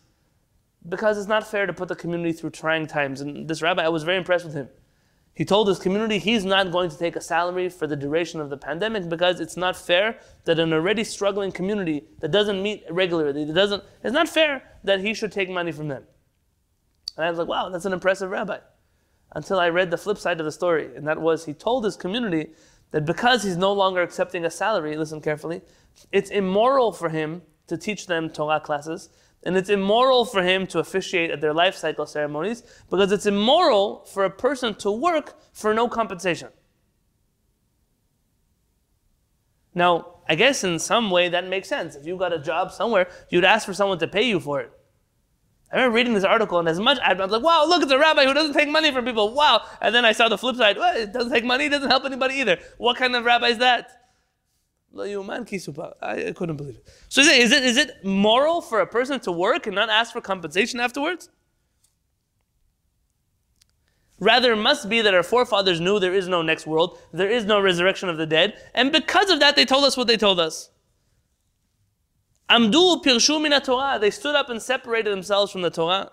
because 0.87 1.17
it's 1.17 1.27
not 1.27 1.45
fair 1.45 1.65
to 1.65 1.73
put 1.73 1.89
the 1.89 1.95
community 1.95 2.31
through 2.31 2.51
trying 2.51 2.87
times. 2.87 3.19
And 3.19 3.49
this 3.49 3.61
rabbi, 3.61 3.83
I 3.83 3.89
was 3.89 4.03
very 4.03 4.17
impressed 4.17 4.45
with 4.45 4.53
him. 4.53 4.69
He 5.35 5.45
told 5.45 5.67
his 5.67 5.79
community 5.79 6.19
he's 6.19 6.45
not 6.45 6.71
going 6.71 6.91
to 6.91 6.97
take 6.97 7.15
a 7.15 7.21
salary 7.21 7.67
for 7.67 7.87
the 7.87 7.95
duration 7.95 8.39
of 8.39 8.49
the 8.51 8.57
pandemic 8.57 9.09
because 9.09 9.39
it's 9.39 9.57
not 9.57 9.75
fair 9.75 10.19
that 10.45 10.59
an 10.59 10.71
already 10.71 11.03
struggling 11.03 11.51
community 11.51 12.03
that 12.19 12.31
doesn't 12.31 12.61
meet 12.61 12.83
regularly, 12.89 13.43
that 13.43 13.53
doesn't, 13.53 13.83
it's 14.03 14.13
not 14.13 14.29
fair 14.29 14.61
that 14.83 15.01
he 15.01 15.13
should 15.13 15.31
take 15.31 15.49
money 15.49 15.71
from 15.71 15.87
them. 15.87 16.03
And 17.17 17.25
I 17.25 17.29
was 17.29 17.39
like, 17.39 17.47
wow, 17.47 17.69
that's 17.69 17.85
an 17.85 17.93
impressive 17.93 18.29
rabbi. 18.29 18.59
Until 19.35 19.59
I 19.59 19.69
read 19.69 19.89
the 19.89 19.97
flip 19.97 20.19
side 20.19 20.39
of 20.39 20.45
the 20.45 20.51
story, 20.51 20.95
and 20.95 21.07
that 21.07 21.19
was 21.19 21.45
he 21.45 21.53
told 21.53 21.83
his 21.83 21.95
community 21.95 22.51
that 22.91 23.05
because 23.05 23.41
he's 23.41 23.57
no 23.57 23.73
longer 23.73 24.03
accepting 24.03 24.45
a 24.45 24.51
salary, 24.51 24.95
listen 24.95 25.19
carefully, 25.19 25.61
it's 26.11 26.29
immoral 26.29 26.91
for 26.91 27.09
him 27.09 27.41
to 27.65 27.75
teach 27.75 28.05
them 28.05 28.29
Torah 28.29 28.59
classes 28.59 29.09
and 29.45 29.57
it's 29.57 29.69
immoral 29.69 30.25
for 30.25 30.41
him 30.43 30.65
to 30.67 30.79
officiate 30.79 31.31
at 31.31 31.41
their 31.41 31.53
life 31.53 31.75
cycle 31.75 32.05
ceremonies 32.05 32.63
because 32.89 33.11
it's 33.11 33.25
immoral 33.25 34.05
for 34.05 34.25
a 34.25 34.29
person 34.29 34.75
to 34.75 34.91
work 34.91 35.39
for 35.51 35.73
no 35.73 35.87
compensation. 35.87 36.49
Now, 39.75 40.21
I 40.29 40.35
guess 40.35 40.63
in 40.63 40.79
some 40.79 41.11
way 41.11 41.29
that 41.29 41.47
makes 41.47 41.67
sense. 41.67 41.95
If 41.95 42.05
you 42.05 42.17
got 42.17 42.31
a 42.31 42.39
job 42.39 42.71
somewhere, 42.71 43.09
you'd 43.29 43.43
ask 43.43 43.65
for 43.65 43.73
someone 43.73 43.99
to 43.99 44.07
pay 44.07 44.23
you 44.23 44.39
for 44.39 44.61
it. 44.61 44.71
I 45.71 45.77
remember 45.77 45.95
reading 45.95 46.13
this 46.13 46.23
article, 46.23 46.59
and 46.59 46.69
as 46.69 46.79
much 46.79 46.99
I 46.99 47.13
was 47.13 47.31
like, 47.31 47.41
"Wow, 47.41 47.65
look, 47.65 47.81
it's 47.81 47.91
a 47.91 47.97
rabbi 47.97 48.25
who 48.25 48.33
doesn't 48.33 48.53
take 48.53 48.69
money 48.69 48.91
from 48.91 49.05
people." 49.05 49.33
Wow! 49.33 49.63
And 49.81 49.93
then 49.93 50.05
I 50.05 50.11
saw 50.11 50.29
the 50.29 50.37
flip 50.37 50.55
side. 50.55 50.77
Well, 50.77 50.95
it 50.95 51.11
doesn't 51.11 51.31
take 51.31 51.43
money, 51.43 51.65
it 51.65 51.69
doesn't 51.69 51.89
help 51.89 52.05
anybody 52.05 52.35
either. 52.35 52.59
What 52.77 52.97
kind 52.97 53.15
of 53.15 53.25
rabbi 53.25 53.47
is 53.47 53.57
that? 53.57 54.02
I 54.95 56.33
couldn't 56.35 56.57
believe 56.57 56.75
it. 56.75 56.87
So 57.09 57.21
is 57.21 57.27
it, 57.27 57.39
is 57.39 57.51
it, 57.51 57.63
is 57.63 57.77
it 57.77 58.05
moral 58.05 58.61
for 58.61 58.79
a 58.81 58.87
person 58.87 59.19
to 59.21 59.31
work 59.31 59.65
and 59.65 59.75
not 59.75 59.89
ask 59.89 60.13
for 60.13 60.21
compensation 60.21 60.79
afterwards? 60.79 61.29
Rather, 64.19 64.53
it 64.53 64.57
must 64.57 64.87
be 64.89 65.01
that 65.01 65.13
our 65.13 65.23
forefathers 65.23 65.81
knew 65.81 65.99
there 65.99 66.13
is 66.13 66.27
no 66.27 66.41
next 66.41 66.67
world, 66.67 66.99
there 67.11 67.29
is 67.29 67.45
no 67.45 67.59
resurrection 67.59 68.07
of 68.07 68.17
the 68.17 68.25
dead, 68.25 68.53
and 68.73 68.91
because 68.91 69.29
of 69.29 69.39
that, 69.39 69.55
they 69.55 69.65
told 69.65 69.83
us 69.83 69.97
what 69.97 70.07
they 70.07 70.15
told 70.15 70.39
us. 70.39 70.69
Amdu 72.49 73.03
pirshu 73.03 73.41
min 73.41 73.59
Torah. 73.61 73.97
They 73.99 74.11
stood 74.11 74.35
up 74.35 74.49
and 74.49 74.61
separated 74.61 75.11
themselves 75.11 75.51
from 75.51 75.61
the 75.61 75.71
Torah. 75.71 76.11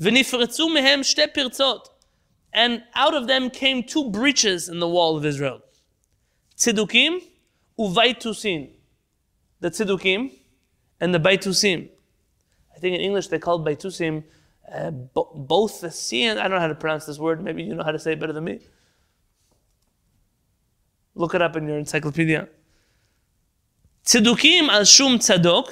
V'nifretzu 0.00 0.68
mehem 0.74 1.00
shte 1.00 1.32
pirtzot. 1.32 1.86
And 2.52 2.82
out 2.94 3.14
of 3.14 3.26
them 3.26 3.50
came 3.50 3.82
two 3.82 4.10
breaches 4.10 4.68
in 4.68 4.80
the 4.80 4.88
wall 4.88 5.16
of 5.16 5.24
Israel. 5.24 5.60
Tzedukim 6.56 7.20
uvaitusin, 7.78 8.70
the 9.60 9.70
tzedukim, 9.70 10.32
and 11.00 11.14
the 11.14 11.20
baitusim. 11.20 11.88
I 12.74 12.78
think 12.78 12.94
in 12.94 13.00
English 13.00 13.28
they 13.28 13.38
call 13.38 13.64
baitusim 13.64 14.24
uh, 14.72 14.90
bo- 14.90 15.32
both 15.34 15.80
the 15.80 15.90
sin. 15.90 16.38
I 16.38 16.42
don't 16.42 16.52
know 16.52 16.60
how 16.60 16.68
to 16.68 16.74
pronounce 16.74 17.06
this 17.06 17.18
word. 17.18 17.42
Maybe 17.42 17.62
you 17.62 17.74
know 17.74 17.84
how 17.84 17.92
to 17.92 17.98
say 17.98 18.12
it 18.12 18.20
better 18.20 18.32
than 18.32 18.44
me. 18.44 18.60
Look 21.14 21.34
it 21.34 21.42
up 21.42 21.56
in 21.56 21.66
your 21.66 21.78
encyclopedia. 21.78 22.48
Tzedukim 24.04 24.68
al 24.68 24.84
shum 24.84 25.18
tzadok, 25.18 25.70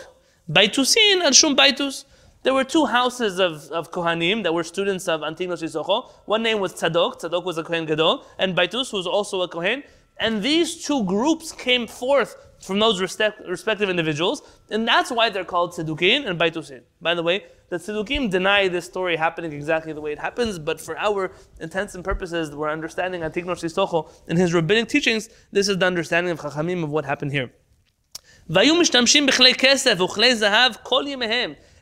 baitusin 0.51 1.23
al 1.23 1.33
shum 1.33 1.57
baitus. 1.57 2.05
There 2.45 2.53
were 2.53 2.65
two 2.65 2.85
houses 2.85 3.41
of, 3.41 3.71
of 3.71 3.91
Kohanim 3.91 4.43
that 4.43 4.53
were 4.53 4.65
students 4.65 5.09
of 5.09 5.23
Antignos 5.23 5.63
Yisocho. 5.63 6.11
One 6.27 6.43
name 6.43 6.61
was 6.61 6.75
Tzadok, 6.75 7.23
Tzadok 7.23 7.43
was 7.43 7.57
a 7.57 7.65
Kohen 7.65 7.87
Gadol, 7.87 8.23
and 8.39 8.55
Baitus 8.55 8.93
was 8.93 9.07
also 9.07 9.41
a 9.41 9.49
Kohen. 9.49 9.83
And 10.19 10.43
these 10.43 10.85
two 10.85 11.05
groups 11.05 11.53
came 11.53 11.87
forth 11.87 12.37
from 12.61 12.79
those 12.79 13.01
respect, 13.01 13.43
respective 13.47 13.91
individuals, 13.91 14.43
and 14.71 14.89
that's 14.89 15.11
why 15.11 15.29
they're 15.29 15.45
called 15.45 15.73
Tzedukin 15.73 16.27
and 16.27 16.41
Baitusin. 16.41 16.83
By 17.01 17.15
the 17.15 17.23
way, 17.23 17.45
the 17.69 17.77
Tzedukim 17.77 18.31
deny 18.31 18.69
this 18.69 18.87
story 18.87 19.17
happening 19.17 19.53
exactly 19.53 19.93
the 19.93 20.01
way 20.01 20.13
it 20.13 20.19
happens, 20.19 20.59
but 20.59 20.81
for 20.81 20.97
our 20.99 21.33
intents 21.61 21.95
and 21.95 22.03
purposes, 22.03 22.55
we're 22.55 22.71
understanding 22.71 23.21
Antignosh 23.21 23.63
Sistocho 23.63 24.11
and 24.29 24.39
his 24.39 24.55
rabbinic 24.55 24.89
teachings, 24.89 25.29
this 25.53 25.69
is 25.69 25.77
the 25.79 25.87
understanding 25.87 26.33
of 26.33 26.41
Chachamim 26.41 26.83
of 26.83 26.91
what 26.91 27.05
happened 27.05 27.33
here. 27.33 27.51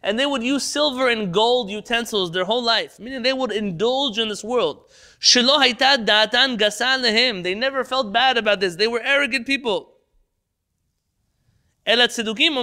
And 0.05 0.19
they 0.19 0.27
would 0.27 0.43
use 0.43 0.65
silver 0.65 1.09
and 1.09 1.33
gold 1.33 1.71
utensils 1.71 2.33
their 2.33 2.45
whole 2.45 2.63
life, 2.63 2.99
meaning 2.99 3.23
they 3.23 3.33
would 3.33 3.53
indulge 3.53 4.19
in 4.19 4.29
this 4.29 4.43
world. 4.43 4.91
Shelo 5.23 5.57
haita 5.65 6.05
datan 6.05 6.59
gasa. 6.59 7.01
They 7.45 7.55
never 7.55 7.85
felt 7.85 8.13
bad 8.13 8.37
about 8.37 8.59
this. 8.59 8.75
They 8.75 8.89
were 8.89 9.01
arrogant 9.01 9.47
people. 9.47 9.91
And 11.85 12.01
the 12.01 12.07
tzedukim 12.09 12.55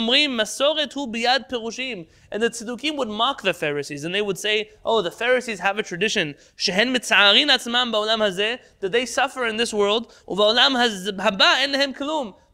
would 2.97 3.10
mock 3.10 3.41
the 3.41 3.53
Pharisees, 3.53 4.03
and 4.05 4.16
they 4.16 4.22
would 4.22 4.38
say, 4.38 4.70
"Oh, 4.86 5.01
the 5.01 5.12
Pharisees 5.12 5.60
have 5.60 5.78
a 5.78 5.84
tradition 5.84 6.36
that 8.80 8.89
they 8.91 9.05
suffer 9.05 9.45
in 9.45 9.57
this 9.57 9.74
world, 9.74 10.14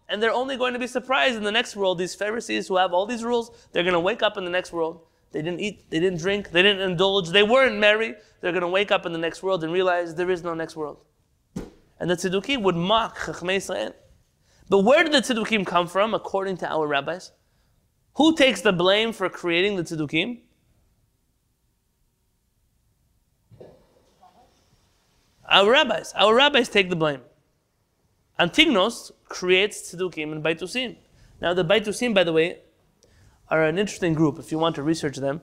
and 0.07 0.23
they're 0.23 0.31
only 0.31 0.57
going 0.57 0.73
to 0.73 0.79
be 0.79 0.87
surprised 0.87 1.35
in 1.35 1.43
the 1.43 1.51
next 1.51 1.75
world. 1.75 1.97
These 1.99 2.15
Pharisees 2.15 2.67
who 2.67 2.77
have 2.77 2.93
all 2.93 3.05
these 3.05 3.23
rules, 3.23 3.51
they're 3.71 3.83
going 3.83 3.93
to 3.93 3.99
wake 3.99 4.23
up 4.23 4.37
in 4.37 4.43
the 4.43 4.51
next 4.51 4.71
world. 4.73 5.01
They 5.31 5.41
didn't 5.41 5.59
eat, 5.59 5.89
they 5.91 5.99
didn't 5.99 6.19
drink, 6.19 6.51
they 6.51 6.61
didn't 6.63 6.81
indulge, 6.81 7.29
they 7.29 7.43
weren't 7.43 7.77
merry 7.77 8.15
they're 8.45 8.51
going 8.51 8.61
to 8.61 8.67
wake 8.67 8.91
up 8.91 9.07
in 9.07 9.11
the 9.11 9.17
next 9.17 9.41
world 9.41 9.63
and 9.63 9.73
realize 9.73 10.13
there 10.13 10.29
is 10.29 10.43
no 10.43 10.53
next 10.53 10.75
world. 10.75 10.99
And 11.99 12.11
the 12.11 12.15
tzedukim 12.15 12.61
would 12.61 12.75
mock 12.75 13.17
Chachmei 13.17 13.55
Israel. 13.55 13.95
But 14.69 14.81
where 14.81 15.03
did 15.03 15.13
the 15.13 15.21
tzedukim 15.21 15.65
come 15.65 15.87
from, 15.87 16.13
according 16.13 16.57
to 16.57 16.71
our 16.71 16.85
rabbis? 16.85 17.31
Who 18.17 18.35
takes 18.35 18.61
the 18.61 18.71
blame 18.71 19.13
for 19.13 19.29
creating 19.29 19.77
the 19.77 19.81
tzedukim? 19.81 20.41
Our 25.49 25.71
rabbis. 25.71 26.13
Our 26.13 26.35
rabbis 26.35 26.69
take 26.69 26.91
the 26.91 26.95
blame. 26.95 27.21
Antignos 28.39 29.09
creates 29.27 29.91
tzedukim 29.91 30.31
and 30.31 30.43
baitusim. 30.43 30.97
Now, 31.41 31.55
the 31.55 31.65
baitusim, 31.65 32.13
by 32.13 32.23
the 32.23 32.31
way, 32.31 32.59
are 33.49 33.63
an 33.63 33.79
interesting 33.79 34.13
group 34.13 34.37
if 34.37 34.51
you 34.51 34.59
want 34.59 34.75
to 34.75 34.83
research 34.83 35.17
them 35.17 35.41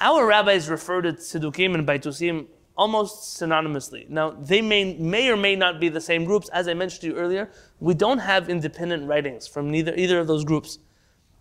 our 0.00 0.26
rabbis 0.26 0.68
refer 0.68 1.02
to 1.02 1.12
Tzedukim 1.12 1.74
and 1.74 1.86
Baitusim 1.86 2.46
almost 2.76 3.40
synonymously. 3.40 4.08
Now, 4.08 4.30
they 4.30 4.60
may, 4.60 4.94
may 4.94 5.28
or 5.28 5.36
may 5.36 5.56
not 5.56 5.80
be 5.80 5.88
the 5.88 6.00
same 6.00 6.24
groups. 6.24 6.48
As 6.50 6.68
I 6.68 6.74
mentioned 6.74 7.02
to 7.02 7.06
you 7.08 7.14
earlier, 7.14 7.50
we 7.80 7.94
don't 7.94 8.18
have 8.18 8.48
independent 8.48 9.08
writings 9.08 9.46
from 9.46 9.70
neither, 9.70 9.94
either 9.94 10.18
of 10.18 10.26
those 10.26 10.44
groups. 10.44 10.78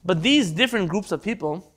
But 0.05 0.21
these 0.21 0.51
different 0.51 0.89
groups 0.89 1.11
of 1.11 1.21
people 1.21 1.73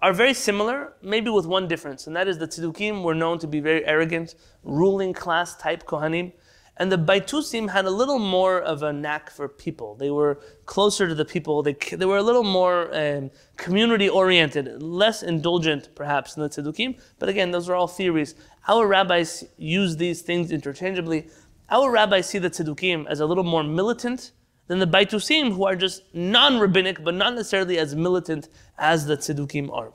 are 0.00 0.12
very 0.12 0.34
similar, 0.34 0.94
maybe 1.02 1.30
with 1.30 1.46
one 1.46 1.66
difference, 1.66 2.06
and 2.06 2.14
that 2.14 2.28
is 2.28 2.38
the 2.38 2.46
Tzedukim 2.46 3.02
were 3.02 3.14
known 3.14 3.38
to 3.38 3.46
be 3.46 3.60
very 3.60 3.84
arrogant, 3.86 4.34
ruling 4.62 5.12
class 5.12 5.56
type 5.56 5.84
Kohanim. 5.84 6.32
And 6.78 6.92
the 6.92 6.98
Baitusim 6.98 7.70
had 7.70 7.86
a 7.86 7.90
little 7.90 8.18
more 8.18 8.60
of 8.60 8.82
a 8.82 8.92
knack 8.92 9.30
for 9.30 9.48
people. 9.48 9.94
They 9.94 10.10
were 10.10 10.40
closer 10.66 11.08
to 11.08 11.14
the 11.14 11.24
people. 11.24 11.62
They, 11.62 11.72
they 11.72 12.04
were 12.04 12.18
a 12.18 12.22
little 12.22 12.42
more 12.42 12.94
um, 12.94 13.30
community 13.56 14.10
oriented, 14.10 14.82
less 14.82 15.22
indulgent 15.22 15.94
perhaps 15.94 16.34
than 16.34 16.42
the 16.44 16.50
Tzedukim. 16.50 17.00
But 17.18 17.30
again, 17.30 17.50
those 17.50 17.70
are 17.70 17.74
all 17.74 17.88
theories. 17.88 18.34
Our 18.68 18.86
rabbis 18.86 19.44
use 19.56 19.96
these 19.96 20.20
things 20.20 20.52
interchangeably. 20.52 21.28
Our 21.70 21.90
rabbis 21.90 22.28
see 22.28 22.38
the 22.38 22.50
Tzedukim 22.50 23.06
as 23.06 23.20
a 23.20 23.26
little 23.26 23.44
more 23.44 23.62
militant 23.62 24.32
than 24.66 24.78
the 24.78 24.86
Baitusim, 24.86 25.54
who 25.54 25.64
are 25.64 25.76
just 25.76 26.02
non 26.12 26.58
rabbinic, 26.58 27.02
but 27.02 27.14
not 27.14 27.34
necessarily 27.34 27.78
as 27.78 27.94
militant 27.94 28.48
as 28.76 29.06
the 29.06 29.16
Tzedukim 29.16 29.72
are. 29.72 29.92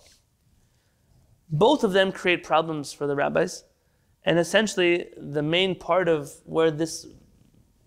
Both 1.50 1.84
of 1.84 1.92
them 1.92 2.12
create 2.12 2.44
problems 2.44 2.92
for 2.92 3.06
the 3.06 3.16
rabbis. 3.16 3.66
And 4.24 4.38
essentially, 4.38 5.08
the 5.18 5.42
main 5.42 5.76
part 5.76 6.08
of 6.08 6.32
where 6.46 6.72
this 6.72 7.08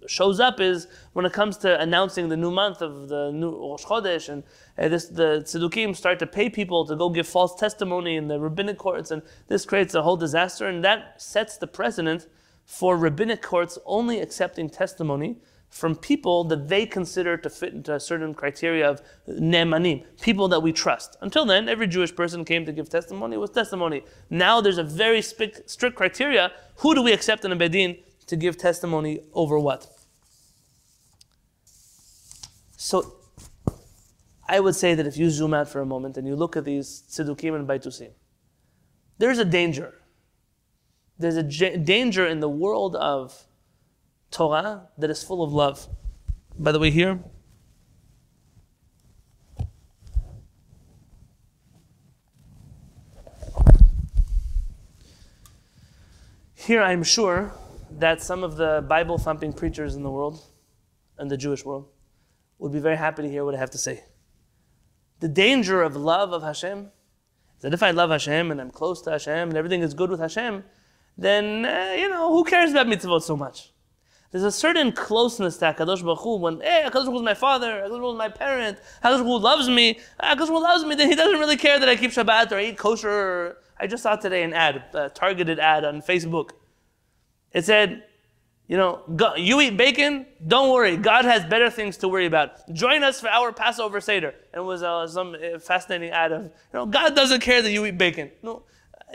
shows 0.07 0.41
up 0.41 0.61
is 0.61 0.87
when 1.13 1.25
it 1.25 1.33
comes 1.33 1.57
to 1.59 1.81
announcing 1.81 2.29
the 2.29 2.37
new 2.37 2.51
month 2.51 2.83
of 2.83 3.09
the 3.09 3.31
new 3.33 3.51
Rosh 3.51 3.85
Chodesh, 3.85 4.29
and 4.29 4.43
uh, 4.77 4.89
this, 4.89 5.07
the 5.07 5.43
Tzedukim 5.45 5.97
start 5.97 6.19
to 6.19 6.27
pay 6.27 6.51
people 6.51 6.87
to 6.87 6.97
go 6.97 7.09
give 7.09 7.27
false 7.27 7.55
testimony 7.55 8.17
in 8.17 8.29
the 8.29 8.39
rabbinic 8.39 8.79
courts, 8.79 9.11
and 9.11 9.23
this 9.49 9.65
creates 9.65 9.95
a 9.95 10.03
whole 10.03 10.17
disaster, 10.17 10.67
and 10.67 10.85
that 10.85 11.21
sets 11.23 11.57
the 11.57 11.67
precedent 11.67 12.27
for 12.65 12.97
rabbinic 12.97 13.43
courts 13.43 13.79
only 13.87 14.21
accepting 14.21 14.69
testimony 14.69 15.37
from 15.75 15.97
people 15.97 16.45
that 16.45 16.69
they 16.69 16.87
consider 16.87 17.37
to 17.37 17.51
fit 17.51 17.73
into 17.75 17.93
a 17.93 17.99
certain 17.99 18.33
criteria 18.33 18.89
of 18.89 19.03
ne'emanim, 19.29 20.05
people 20.21 20.47
that 20.47 20.61
we 20.61 20.73
trust. 20.73 21.17
Until 21.21 21.45
then, 21.45 21.69
every 21.69 21.89
Jewish 21.89 22.15
person 22.15 22.45
came 22.45 22.65
to 22.65 22.71
give 22.71 22.89
testimony 22.89 23.37
was 23.37 23.51
testimony. 23.51 24.05
Now 24.31 24.61
there's 24.61 24.79
a 24.79 24.85
very 24.85 25.21
strict, 25.21 25.97
criteria. 25.97 26.53
Who 26.77 26.95
do 26.95 27.03
we 27.03 27.13
accept 27.13 27.45
in 27.45 27.51
a 27.51 27.57
beit 27.57 27.73
din 27.73 27.97
to 28.29 28.37
give 28.37 28.57
testimony 28.57 29.23
over 29.33 29.59
what? 29.59 29.89
So 32.77 33.17
I 34.49 34.61
would 34.61 34.77
say 34.77 34.95
that 34.95 35.09
if 35.09 35.17
you 35.17 35.29
zoom 35.29 35.53
out 35.55 35.69
for 35.69 35.81
a 35.81 35.87
moment 35.87 36.17
and 36.17 36.25
you 36.25 36.37
look 36.37 36.57
at 36.57 36.65
these 36.65 37.03
tzedukim 37.11 37.53
and 37.57 37.67
baitusim, 37.67 38.13
there's 39.19 39.39
a 39.39 39.45
danger. 39.45 39.95
There's 41.19 41.37
a 41.37 41.43
danger 41.43 42.25
in 42.29 42.39
the 42.39 42.49
world 42.49 42.95
of 42.95 43.49
Torah 44.35 44.89
that 44.99 45.11
is 45.11 45.23
full 45.23 45.45
of 45.45 45.53
love. 45.53 45.87
By 46.59 46.73
the 46.73 46.81
way, 46.81 46.91
here, 46.91 47.21
here 56.57 56.83
I'm 56.83 57.05
sure 57.05 57.53
that 57.93 58.21
some 58.21 58.43
of 58.43 58.57
the 58.57 58.85
Bible 58.89 59.19
thumping 59.19 59.53
preachers 59.53 59.95
in 59.95 60.03
the 60.03 60.11
world, 60.11 60.41
in 61.21 61.29
the 61.29 61.37
Jewish 61.37 61.65
world, 61.65 61.89
would 62.59 62.73
be 62.73 62.81
very 62.81 62.97
happy 62.97 63.23
to 63.23 63.31
hear 63.31 63.45
what 63.45 63.55
I 63.55 63.59
have 63.59 63.71
to 63.71 63.79
say. 63.79 64.03
The 65.21 65.29
danger 65.29 65.81
of 65.83 65.95
love 65.95 66.33
of 66.33 66.43
Hashem 66.43 66.91
is 67.57 67.63
that 67.63 67.73
if 67.73 67.85
I 67.85 67.93
love 67.93 68.11
Hashem 68.11 68.51
and 68.51 68.61
I'm 68.61 68.73
close 68.73 69.01
to 69.03 69.13
Hashem 69.13 69.51
and 69.51 69.57
everything 69.57 69.83
is 69.83 69.95
good 69.95 70.11
with 70.11 70.19
Hashem, 70.19 70.65
then, 71.17 71.65
uh, 71.65 71.95
you 71.97 72.09
know, 72.09 72.33
who 72.33 72.43
cares 72.43 72.73
about 72.73 72.89
mitzvot 72.89 73.23
so 73.23 73.37
much? 73.37 73.74
There's 74.35 74.43
a 74.43 74.51
certain 74.51 74.91
closeness 74.91 75.59
to 75.59 75.67
HaKadosh 75.67 76.03
Baruch 76.03 76.19
Hu 76.19 76.35
when, 76.39 76.61
hey, 76.61 76.83
HaKadosh 76.85 76.93
Baruch 76.93 77.07
Hu 77.07 77.17
is 77.19 77.23
my 77.23 77.35
father, 77.35 77.71
HaKadosh 77.71 77.89
Baruch 77.89 78.01
Hu 78.01 78.11
is 78.11 78.19
my 78.19 78.29
parent, 78.29 78.79
HaKadosh 79.05 79.19
Baruch 79.19 79.27
Hu 79.27 79.39
loves 79.39 79.69
me, 79.69 80.01
HaKadosh 80.21 80.39
Baruch 80.39 80.49
Hu 80.49 80.61
loves 80.61 80.85
me, 80.85 80.97
then 80.97 81.09
he 81.09 81.15
doesn't 81.15 81.39
really 81.39 81.57
care 81.57 81.79
that 81.79 81.89
I 81.89 81.95
keep 81.95 82.11
Shabbat 82.11 82.51
or 82.51 82.57
I 82.57 82.65
eat 82.65 82.77
kosher. 82.77 83.09
Or, 83.09 83.57
I 83.79 83.87
just 83.87 84.03
saw 84.03 84.17
today 84.17 84.43
an 84.43 84.53
ad, 84.53 84.83
a 84.93 85.09
targeted 85.09 85.61
ad 85.61 85.85
on 85.85 86.03
Facebook. 86.03 86.51
It 87.53 87.65
said, 87.65 88.03
you 88.67 88.77
know, 88.77 89.03
you 89.37 89.61
eat 89.61 89.77
bacon, 89.77 90.27
don't 90.45 90.73
worry, 90.73 90.97
God 90.97 91.25
has 91.25 91.45
better 91.45 91.71
things 91.71 91.97
to 91.99 92.09
worry 92.09 92.27
about. 92.27 92.69
Join 92.75 93.05
us 93.05 93.21
for 93.21 93.29
our 93.29 93.53
Passover 93.53 94.01
Seder. 94.01 94.35
And 94.53 94.63
it 94.63 94.65
was 94.65 94.83
uh, 94.83 95.07
some 95.07 95.37
uh, 95.37 95.61
fascinating 95.61 96.11
ad 96.11 96.33
of, 96.33 96.43
you 96.43 96.51
know, 96.73 96.87
God 96.87 97.15
doesn't 97.15 97.41
care 97.41 97.63
that 97.63 97.71
you 97.71 97.87
eat 97.87 97.99
bacon. 97.99 98.33
No, 98.43 98.65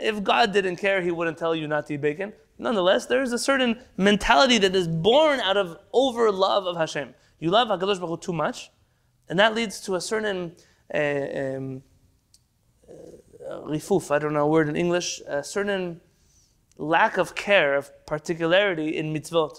if 0.00 0.24
God 0.24 0.54
didn't 0.54 0.76
care, 0.76 1.02
he 1.02 1.10
wouldn't 1.10 1.36
tell 1.36 1.54
you 1.54 1.68
not 1.68 1.88
to 1.88 1.94
eat 1.94 2.00
bacon 2.00 2.32
nonetheless, 2.60 3.06
there 3.06 3.22
is 3.22 3.32
a 3.32 3.38
certain 3.38 3.80
mentality 3.96 4.58
that 4.58 4.76
is 4.76 4.86
born 4.86 5.40
out 5.40 5.56
of 5.56 5.78
over 5.92 6.30
love 6.30 6.66
of 6.66 6.76
Hashem. 6.76 7.14
You 7.38 7.50
love 7.50 7.68
Hakadosh 7.68 7.98
Baruch 7.98 8.08
Hu 8.08 8.16
too 8.18 8.32
much, 8.32 8.70
and 9.28 9.38
that 9.38 9.54
leads 9.54 9.80
to 9.82 9.94
a 9.94 10.00
certain 10.00 10.54
uh, 10.92 10.98
um, 10.98 11.82
uh, 12.88 13.60
rifuf. 13.62 14.10
I 14.10 14.18
don't 14.18 14.34
know 14.34 14.44
a 14.44 14.46
word 14.46 14.68
in 14.68 14.76
English. 14.76 15.20
A 15.26 15.42
certain 15.42 16.00
lack 16.76 17.16
of 17.16 17.34
care, 17.34 17.74
of 17.74 17.90
particularity 18.06 18.96
in 18.96 19.12
mitzvot. 19.14 19.56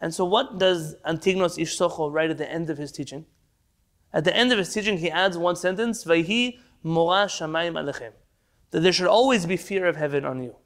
And 0.00 0.14
so, 0.14 0.24
what 0.24 0.58
does 0.58 0.96
Antignos 1.06 1.58
Ish 1.58 1.78
Socho 1.78 2.12
write 2.12 2.30
at 2.30 2.38
the 2.38 2.50
end 2.50 2.68
of 2.68 2.76
his 2.76 2.92
teaching? 2.92 3.24
At 4.12 4.24
the 4.24 4.36
end 4.36 4.52
of 4.52 4.58
his 4.58 4.72
teaching, 4.72 4.98
he 4.98 5.10
adds 5.10 5.38
one 5.38 5.56
sentence: 5.56 6.04
"Vayhi 6.04 6.58
mora 6.82 7.26
shamayim 7.26 7.72
alechem," 7.72 8.12
that 8.70 8.80
there 8.80 8.92
should 8.92 9.06
always 9.06 9.46
be 9.46 9.56
fear 9.56 9.86
of 9.86 9.96
heaven 9.96 10.24
on 10.26 10.42
you. 10.42 10.56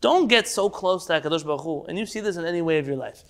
Don't 0.00 0.28
get 0.28 0.46
so 0.46 0.68
close 0.68 1.06
to 1.06 1.14
HaKadosh 1.14 1.44
Baruch 1.44 1.62
Hu, 1.62 1.84
and 1.84 1.98
you 1.98 2.06
see 2.06 2.20
this 2.20 2.36
in 2.36 2.44
any 2.44 2.62
way 2.62 2.78
of 2.78 2.86
your 2.86 2.96
life. 2.96 3.22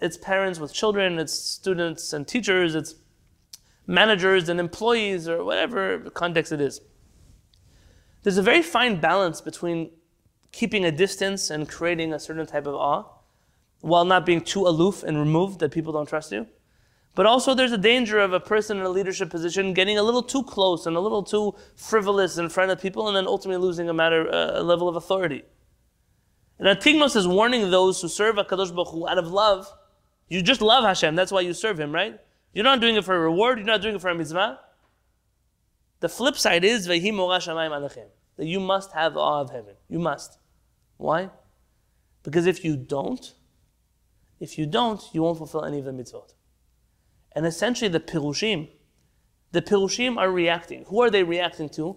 It's 0.00 0.16
parents 0.16 0.58
with 0.58 0.72
children, 0.72 1.18
it's 1.18 1.34
students 1.34 2.12
and 2.12 2.26
teachers, 2.26 2.74
it's 2.74 2.94
managers 3.86 4.48
and 4.48 4.58
employees, 4.60 5.28
or 5.28 5.44
whatever 5.44 5.98
context 6.10 6.52
it 6.52 6.60
is. 6.60 6.80
There's 8.22 8.38
a 8.38 8.42
very 8.42 8.62
fine 8.62 9.00
balance 9.00 9.40
between 9.40 9.90
keeping 10.50 10.84
a 10.84 10.92
distance 10.92 11.50
and 11.50 11.68
creating 11.68 12.12
a 12.12 12.18
certain 12.18 12.46
type 12.46 12.66
of 12.66 12.74
awe, 12.74 13.04
while 13.80 14.04
not 14.04 14.24
being 14.24 14.40
too 14.40 14.66
aloof 14.66 15.02
and 15.02 15.18
removed 15.18 15.60
that 15.60 15.72
people 15.72 15.92
don't 15.92 16.08
trust 16.08 16.32
you. 16.32 16.46
But 17.14 17.26
also, 17.26 17.54
there's 17.54 17.72
a 17.72 17.78
danger 17.78 18.18
of 18.18 18.32
a 18.32 18.40
person 18.40 18.78
in 18.78 18.84
a 18.84 18.88
leadership 18.88 19.28
position 19.30 19.74
getting 19.74 19.98
a 19.98 20.02
little 20.02 20.22
too 20.22 20.42
close 20.42 20.86
and 20.86 20.96
a 20.96 21.00
little 21.00 21.22
too 21.22 21.54
frivolous 21.74 22.38
in 22.38 22.48
front 22.48 22.70
of 22.70 22.80
people, 22.80 23.08
and 23.08 23.16
then 23.16 23.26
ultimately 23.26 23.64
losing 23.64 23.88
a 23.88 23.94
matter, 23.94 24.32
uh, 24.32 24.60
a 24.60 24.62
level 24.62 24.88
of 24.88 24.96
authority. 24.96 25.42
And 26.58 26.66
Antignos 26.66 27.14
is 27.16 27.28
warning 27.28 27.70
those 27.70 28.02
who 28.02 28.08
serve 28.08 28.36
Hakadosh 28.36 28.74
Baruch 28.74 28.88
Hu 28.88 29.08
out 29.08 29.18
of 29.18 29.28
love. 29.28 29.72
You 30.28 30.42
just 30.42 30.60
love 30.60 30.84
Hashem. 30.84 31.14
That's 31.14 31.30
why 31.30 31.40
you 31.42 31.54
serve 31.54 31.78
Him, 31.78 31.92
right? 31.92 32.18
You're 32.52 32.64
not 32.64 32.80
doing 32.80 32.96
it 32.96 33.04
for 33.04 33.14
a 33.14 33.20
reward. 33.20 33.58
You're 33.58 33.66
not 33.66 33.82
doing 33.82 33.94
it 33.94 34.00
for 34.00 34.08
a 34.10 34.14
mitzvah. 34.14 34.58
The 36.00 36.08
flip 36.08 36.36
side 36.36 36.64
is 36.64 36.86
that 36.86 36.98
you 36.98 37.12
must 38.60 38.92
have 38.92 39.16
awe 39.16 39.40
of 39.40 39.50
heaven. 39.50 39.74
You 39.88 39.98
must. 39.98 40.38
Why? 40.96 41.30
Because 42.22 42.46
if 42.46 42.64
you 42.64 42.76
don't, 42.76 43.34
if 44.40 44.58
you 44.58 44.66
don't, 44.66 45.02
you 45.12 45.22
won't 45.22 45.38
fulfill 45.38 45.64
any 45.64 45.78
of 45.78 45.84
the 45.84 45.92
mitzvot. 45.92 46.34
And 47.32 47.46
essentially, 47.46 47.88
the 47.88 48.00
Pirushim, 48.00 48.68
the 49.52 49.62
Pirushim 49.62 50.18
are 50.18 50.30
reacting. 50.30 50.84
Who 50.88 51.00
are 51.02 51.10
they 51.10 51.22
reacting 51.22 51.68
to? 51.70 51.96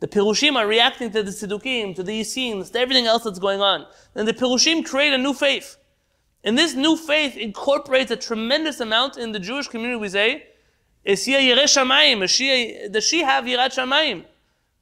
The 0.00 0.08
Pirushim 0.08 0.56
are 0.56 0.66
reacting 0.66 1.10
to 1.10 1.22
the 1.22 1.30
Tzedukim, 1.30 1.94
to 1.96 2.02
the 2.02 2.20
Yisim, 2.20 2.70
to 2.70 2.78
everything 2.78 3.06
else 3.06 3.24
that's 3.24 3.38
going 3.38 3.60
on. 3.60 3.86
And 4.14 4.28
the 4.28 4.32
Pirushim 4.32 4.84
create 4.84 5.12
a 5.12 5.18
new 5.18 5.34
faith. 5.34 5.76
And 6.44 6.56
this 6.56 6.74
new 6.74 6.96
faith 6.96 7.36
incorporates 7.36 8.10
a 8.10 8.16
tremendous 8.16 8.78
amount 8.78 9.16
in 9.16 9.32
the 9.32 9.40
Jewish 9.40 9.66
community. 9.66 9.98
We 9.98 10.08
say, 10.08 10.46
does 11.04 11.24
she 11.24 11.32
have 11.32 11.42
Yirat 11.42 11.74
Shamayim? 13.74 14.24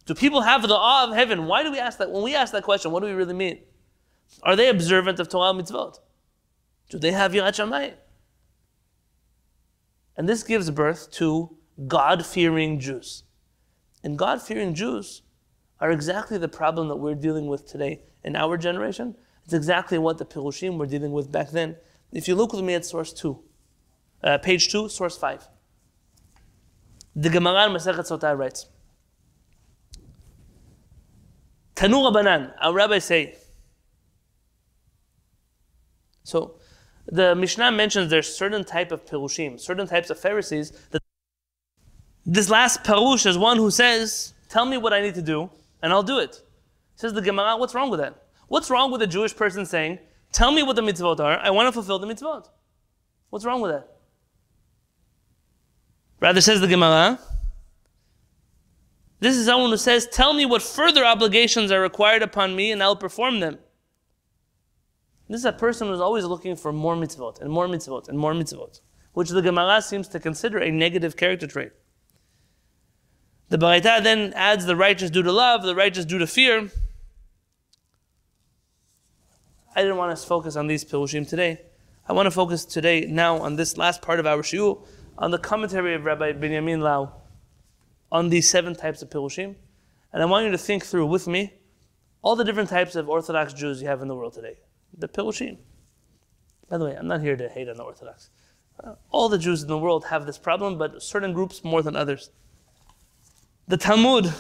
Do 0.05 0.14
people 0.14 0.43
have 0.43 0.62
the 0.62 0.75
awe 0.75 1.09
of 1.09 1.14
heaven? 1.14 1.47
Why 1.47 1.62
do 1.62 1.73
we 1.73 1.79
ask 1.79 1.99
that? 1.99 2.11
When 2.11 2.23
we 2.23 2.35
ask 2.35 2.53
that 2.53 2.62
question, 2.62 2.91
what 2.91 3.01
do 3.01 3.07
we 3.07 3.12
really 3.12 3.35
mean? 3.35 3.61
Are 4.43 4.55
they 4.55 4.69
observant 4.69 5.19
of 5.19 5.29
Torah 5.29 5.53
mitzvot? 5.53 5.99
Do 6.91 6.99
they 6.99 7.12
have 7.12 7.33
Yirat 7.33 7.55
Shamayim? 7.55 7.95
And 10.17 10.29
this 10.29 10.43
gives 10.43 10.71
birth 10.71 11.11
to 11.12 11.57
God 11.87 12.25
fearing 12.25 12.81
Jews. 12.81 13.25
And 14.07 14.17
God 14.17 14.41
fearing 14.41 14.73
Jews 14.73 15.23
are 15.81 15.91
exactly 15.91 16.39
the 16.39 16.47
problem 16.47 16.87
that 16.87 16.95
we're 16.95 17.17
dealing 17.17 17.49
with 17.49 17.67
today 17.67 18.03
in 18.23 18.37
our 18.37 18.57
generation. 18.57 19.17
It's 19.45 19.53
exactly 19.53 19.99
what 19.99 20.19
the 20.19 20.25
Pirushim 20.25 20.79
were 20.79 20.87
dealing 20.87 21.11
with 21.11 21.33
back 21.33 21.51
then. 21.51 21.75
If 22.13 22.29
you 22.29 22.37
look 22.37 22.53
with 22.53 22.63
me 22.63 22.75
at 22.75 22.85
source 22.85 23.13
2, 23.13 23.43
uh, 24.23 24.39
page 24.39 24.71
2, 24.71 24.91
source 24.91 25.19
5. 25.19 25.49
The 27.17 27.31
Gemara 27.31 27.67
in 27.67 27.73
Masechet 27.73 28.09
Sotah 28.09 28.39
writes, 28.39 28.67
Tanu 31.75 32.09
Rabbanan, 32.09 32.55
our 32.63 32.73
rabbis 32.73 33.07
say. 33.07 33.35
So, 36.23 36.61
the 37.07 37.35
Mishnah 37.35 37.73
mentions 37.73 38.09
there's 38.09 38.33
certain 38.33 38.63
type 38.63 38.93
of 38.93 39.05
Pirushim, 39.05 39.59
certain 39.59 39.89
types 39.89 40.11
of 40.11 40.21
Pharisees. 40.21 40.71
That 40.93 41.03
this 42.27 42.51
last 42.51 42.83
Parush 42.83 43.24
is 43.24 43.39
one 43.39 43.57
who 43.57 43.70
says, 43.70 44.35
Tell 44.49 44.66
me 44.66 44.77
what 44.77 44.93
I 44.93 45.01
need 45.01 45.14
to 45.14 45.22
do, 45.22 45.49
and 45.83 45.93
I'll 45.93 46.03
do 46.03 46.18
it. 46.18 46.43
Says 46.97 47.12
the 47.12 47.22
Gemara, 47.22 47.57
what's 47.57 47.74
wrong 47.74 47.89
with 47.89 48.01
that? 48.01 48.22
What's 48.49 48.68
wrong 48.68 48.91
with 48.91 49.01
a 49.03 49.07
Jewish 49.07 49.35
person 49.35 49.64
saying, 49.64 50.01
Tell 50.33 50.51
me 50.51 50.62
what 50.62 50.77
the 50.77 50.83
mitzvot 50.83 51.20
are, 51.20 51.39
I 51.39 51.51
want 51.51 51.68
to 51.68 51.72
fulfill 51.72 51.99
the 51.99 52.07
mitzvot? 52.07 52.49
What's 53.31 53.45
wrong 53.45 53.61
with 53.61 53.70
that? 53.70 53.89
Rather, 56.20 56.41
says 56.41 56.61
the 56.61 56.66
Gemara, 56.66 57.18
this 59.20 59.37
is 59.37 59.47
someone 59.47 59.70
who 59.70 59.77
says, 59.77 60.07
Tell 60.07 60.35
me 60.35 60.47
what 60.47 60.62
further 60.62 61.05
obligations 61.05 61.70
are 61.70 61.81
required 61.81 62.22
upon 62.22 62.57
me, 62.57 62.72
and 62.72 62.83
I'll 62.83 62.97
perform 62.97 63.41
them. 63.41 63.59
This 65.29 65.41
is 65.41 65.45
a 65.45 65.53
person 65.53 65.89
who's 65.89 66.01
always 66.01 66.24
looking 66.24 66.57
for 66.57 66.72
more 66.72 66.97
mitzvot 66.97 67.41
and 67.41 67.51
more 67.51 67.66
mitzvot 67.66 68.09
and 68.09 68.18
more 68.18 68.33
mitzvot, 68.33 68.81
which 69.12 69.31
the 69.31 69.43
Gemara 69.43 69.83
seems 69.83 70.09
to 70.09 70.20
consider 70.20 70.59
a 70.59 70.70
negative 70.70 71.16
character 71.16 71.47
trait. 71.47 71.72
The 73.49 73.59
Baraita 73.59 74.03
then 74.03 74.32
adds 74.34 74.66
the 74.66 74.76
righteous 74.76 75.11
due 75.11 75.22
to 75.22 75.32
love, 75.32 75.62
the 75.62 75.74
righteous 75.74 76.05
due 76.05 76.18
to 76.18 76.26
fear. 76.26 76.70
I 79.74 79.82
didn't 79.82 79.97
want 79.97 80.16
to 80.16 80.26
focus 80.26 80.57
on 80.57 80.66
these 80.66 80.84
pirushim 80.84 81.28
today. 81.28 81.61
I 82.09 82.12
want 82.12 82.26
to 82.26 82.30
focus 82.30 82.64
today 82.64 83.03
now 83.03 83.38
on 83.38 83.57
this 83.57 83.76
last 83.76 84.03
part 84.03 84.20
of 84.20 84.26
our 84.26 84.42
shiur, 84.42 84.84
on 85.18 85.30
the 85.30 85.38
commentary 85.38 85.94
of 85.94 86.05
Rabbi 86.05 86.32
Benjamin 86.32 86.80
Lau 86.80 87.12
on 88.11 88.28
these 88.30 88.49
seven 88.49 88.74
types 88.74 89.03
of 89.03 89.11
pirushim. 89.11 89.57
And 90.12 90.22
I 90.22 90.26
want 90.26 90.47
you 90.47 90.53
to 90.53 90.59
think 90.59 90.84
through 90.84 91.07
with 91.07 91.26
me 91.26 91.53
all 92.22 92.34
the 92.36 92.44
different 92.44 92.68
types 92.68 92.97
of 92.97 93.09
Orthodox 93.09 93.53
Jews 93.53 93.80
you 93.80 93.88
have 93.88 94.03
in 94.03 94.09
the 94.09 94.14
world 94.14 94.32
today 94.32 94.57
the 94.97 95.09
Pirushim. 95.09 95.59
By 96.68 96.78
the 96.78 96.86
way, 96.86 96.97
I'm 96.97 97.07
not 97.07 97.20
here 97.20 97.36
to 97.36 97.49
hate 97.49 97.68
on 97.68 97.76
the 97.76 97.82
Orthodox. 97.82 98.30
Uh, 98.82 98.94
all 99.11 99.28
the 99.28 99.38
Jews 99.38 99.62
in 99.62 99.68
the 99.68 99.78
world 99.78 100.07
have 100.07 100.26
this 100.26 100.38
problem, 100.38 100.78
but 100.78 101.03
certain 101.03 101.32
groups 101.32 101.62
more 101.62 101.82
than 101.82 101.94
others. 101.94 102.30
The 103.69 103.77
Talmud 103.77 104.33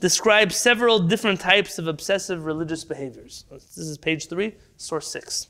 describes 0.00 0.56
several 0.56 0.98
different 0.98 1.40
types 1.40 1.78
of 1.78 1.88
obsessive 1.88 2.44
religious 2.44 2.84
behaviors. 2.84 3.46
This 3.50 3.78
is 3.78 3.96
page 3.96 4.28
3, 4.28 4.54
source 4.76 5.08
6. 5.08 5.48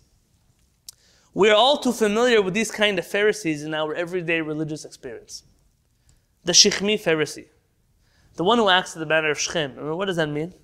We 1.33 1.51
are 1.51 1.57
all 1.57 1.79
too 1.79 1.91
familiar 1.91 2.41
with 2.41 2.55
these 2.55 2.71
kind 2.71 2.97
of 3.01 3.05
Pharisees 3.05 3.65
in 3.65 3.75
our 3.75 3.95
everyday 3.95 4.41
religious 4.41 4.85
experience. 4.85 5.43
The 6.45 6.53
Shechmi 6.53 6.95
Pharisee, 6.95 7.47
the 8.37 8.45
one 8.45 8.59
who 8.59 8.69
acts 8.69 8.95
in 8.95 9.01
the 9.01 9.07
manner 9.07 9.33
of 9.33 9.41
Shechem. 9.41 9.73
What 9.97 10.05
does 10.05 10.17
that 10.17 10.29
mean? 10.29 10.55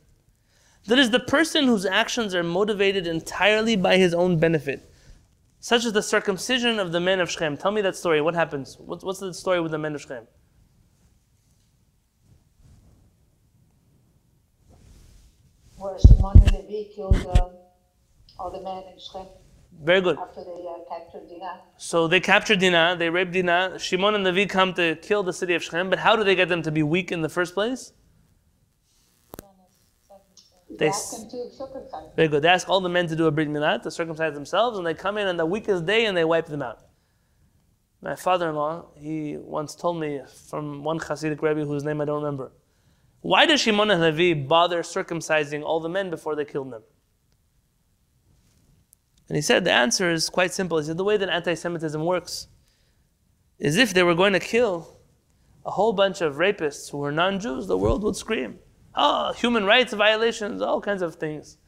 That 0.87 1.01
is 1.01 1.11
the 1.11 1.19
person 1.19 1.65
whose 1.65 1.85
actions 1.85 2.33
are 2.33 2.45
motivated 2.45 3.09
entirely 3.09 3.75
by 3.75 3.97
his 3.97 4.15
own 4.15 4.39
benefit, 4.39 4.89
such 5.59 5.85
as 5.85 5.93
the 5.93 6.03
circumcision 6.03 6.79
of 6.79 6.93
the 6.93 7.01
men 7.01 7.19
of 7.19 7.29
Shechem. 7.29 7.57
Tell 7.57 7.73
me 7.73 7.83
that 7.83 7.97
story. 7.97 8.21
What 8.21 8.37
happens? 8.37 8.77
What's 8.79 9.19
the 9.19 9.35
story 9.35 9.61
with 9.61 9.73
the 9.73 9.79
men 9.79 9.97
of 9.97 10.03
Shechem? 10.03 10.29
Where 15.81 15.99
Shimon 15.99 16.37
and 16.43 16.53
Levi 16.69 16.93
killed 16.95 17.17
uh, 17.27 17.49
all 18.39 18.51
the 18.51 18.61
men 18.63 18.83
in 18.93 18.99
Shechem 18.99 19.27
Very 19.83 20.01
good. 20.03 20.19
after 20.19 20.43
they 20.45 20.67
uh, 20.69 20.75
captured 20.89 21.27
Dinah. 21.29 21.61
So 21.79 22.07
they 22.07 22.21
capture 22.21 22.55
Dinah, 22.55 22.97
they 22.99 23.09
rape 23.09 23.33
Dinah. 23.33 23.79
Shimon 23.79 24.15
and 24.15 24.25
Levi 24.25 24.45
come 24.47 24.75
to 24.75 24.97
kill 24.97 25.23
the 25.23 25.33
city 25.33 25.55
of 25.55 25.63
Shechem, 25.63 25.89
but 25.89 25.99
how 26.01 26.17
do 26.17 26.23
they 26.25 26.35
get 26.35 26.49
them 26.51 26.63
to 26.63 26.71
be 26.71 26.83
weak 26.83 27.11
in 27.11 27.23
the 27.23 27.31
first 27.31 27.55
place? 27.55 27.93
They 30.69 30.77
They 30.77 30.89
asked 30.89 31.15
s- 31.15 31.25
to 31.33 31.51
circumcise. 31.51 32.11
Very 32.15 32.29
good. 32.29 32.43
They 32.43 32.49
ask 32.49 32.69
all 32.69 32.81
the 32.81 32.89
men 32.89 33.07
to 33.09 33.17
do 33.17 33.27
a 33.27 33.31
brit 33.31 33.49
milah, 33.49 33.83
to 33.83 33.91
circumcise 33.91 34.35
themselves, 34.35 34.77
and 34.79 34.87
they 34.87 34.95
come 34.95 35.17
in 35.19 35.27
on 35.27 35.37
the 35.37 35.47
weakest 35.47 35.85
day 35.87 36.05
and 36.07 36.17
they 36.17 36.25
wipe 36.25 36.47
them 36.47 36.63
out. 36.63 36.81
My 38.03 38.15
father-in-law, 38.17 38.87
he 38.97 39.37
once 39.39 39.75
told 39.75 39.99
me 40.01 40.21
from 40.49 40.85
one 40.85 40.99
Hasidic 41.01 41.43
Rebbe 41.43 41.65
whose 41.65 41.85
name 41.85 42.01
I 42.01 42.05
don't 42.05 42.23
remember. 42.23 42.53
Why 43.21 43.47
did 43.47 43.61
Shimon 43.61 43.91
and 43.91 44.01
Levi 44.01 44.41
bother 44.41 44.83
circumcising 44.83 45.63
all 45.63 45.81
the 45.81 45.89
men 45.89 46.11
before 46.11 46.35
they 46.35 46.45
killed 46.45 46.73
them? 46.73 46.83
And 49.29 49.37
he 49.37 49.43
said 49.43 49.65
the 49.65 49.73
answer 49.73 50.11
is 50.11 50.29
quite 50.29 50.53
simple. 50.53 50.79
He 50.79 50.85
said 50.85 50.97
the 50.97 51.05
way 51.05 51.17
that 51.17 51.29
anti-Semitism 51.29 52.05
works 52.05 52.49
is 53.59 53.77
if 53.77 53.95
they 53.95 54.03
were 54.03 54.15
going 54.15 54.33
to 54.33 54.41
kill 54.41 54.97
a 55.65 55.71
whole 55.71 55.93
bunch 55.93 56.21
of 56.21 56.37
rapists 56.37 56.91
who 56.91 56.99
were 56.99 57.13
non-Jews, 57.13 57.67
the 57.67 57.79
world 57.79 58.03
would 58.03 58.17
scream. 58.17 58.59
Oh, 58.95 59.33
human 59.35 59.65
rights 59.65 59.93
violations, 59.93 60.63
all 60.63 60.81
kinds 60.81 61.03
of 61.03 61.15
things. 61.17 61.59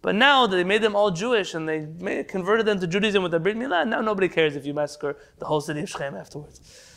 But 0.00 0.16
now 0.16 0.48
that 0.48 0.56
they 0.56 0.64
made 0.64 0.82
them 0.82 0.96
all 0.96 1.12
Jewish 1.12 1.54
and 1.54 1.68
they 1.68 1.80
made, 1.80 2.26
converted 2.26 2.66
them 2.66 2.80
to 2.80 2.88
Judaism 2.88 3.22
with 3.22 3.30
the 3.30 3.38
Brit 3.38 3.56
Milah, 3.56 3.86
now 3.86 4.00
nobody 4.00 4.28
cares 4.28 4.56
if 4.56 4.66
you 4.66 4.74
massacre 4.74 5.16
the 5.38 5.44
whole 5.44 5.60
city 5.60 5.82
of 5.82 5.88
Shechem 5.88 6.16
afterwards. 6.16 6.91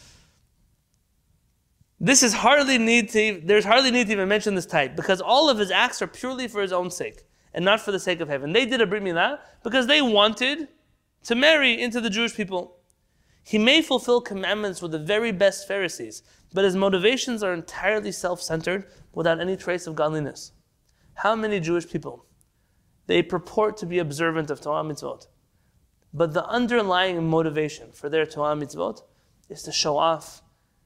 This 2.00 2.24
is 2.24 2.34
hardly 2.34 2.78
need 2.78 3.10
to, 3.10 3.42
there's 3.44 3.66
hardly 3.66 3.92
need 3.92 4.08
to 4.08 4.14
even 4.14 4.28
mention 4.28 4.56
this 4.56 4.66
type 4.66 4.96
because 4.96 5.22
all 5.22 5.50
of 5.50 5.58
his 5.58 5.72
acts 5.72 6.02
are 6.02 6.08
purely 6.08 6.48
for 6.48 6.62
his 6.62 6.74
own 6.74 6.92
sake 6.92 7.24
and 7.54 7.64
not 7.64 7.80
for 7.80 7.92
the 7.92 8.00
sake 8.00 8.20
of 8.20 8.28
heaven. 8.28 8.52
They 8.52 8.66
did 8.66 8.82
a 8.82 8.86
Brit 8.86 9.02
Milah 9.02 9.40
because 9.64 9.88
they 9.88 10.02
wanted 10.02 10.68
to 11.24 11.36
marry 11.36 11.82
into 11.82 12.02
the 12.02 12.10
Jewish 12.10 12.36
people. 12.36 12.78
He 13.44 13.58
may 13.58 13.82
fulfill 13.82 14.22
commandments 14.22 14.82
with 14.82 14.92
the 14.92 15.00
very 15.00 15.32
best 15.32 15.68
Pharisees, 15.68 16.24
but 16.54 16.66
his 16.66 16.76
motivations 16.76 17.44
are 17.44 17.54
entirely 17.54 18.12
self 18.12 18.42
centered 18.42 18.88
without 19.14 19.40
any 19.40 19.56
trace 19.56 19.88
of 19.88 19.96
godliness. 19.96 20.52
How 21.14 21.36
many 21.36 21.60
Jewish 21.60 21.88
people? 21.88 22.26
They 23.08 23.22
purport 23.22 23.78
to 23.78 23.86
be 23.86 24.00
observant 24.00 24.50
of 24.50 24.60
Torah 24.60 24.84
mitzvot, 24.84 25.28
but 26.14 26.34
the 26.34 26.46
underlying 26.48 27.26
motivation 27.30 27.92
for 27.92 28.10
their 28.10 28.26
Torah 28.26 28.56
mitzvot 28.56 29.02
is 29.48 29.64
to 29.64 29.72
show 29.72 29.98
off, 29.98 30.42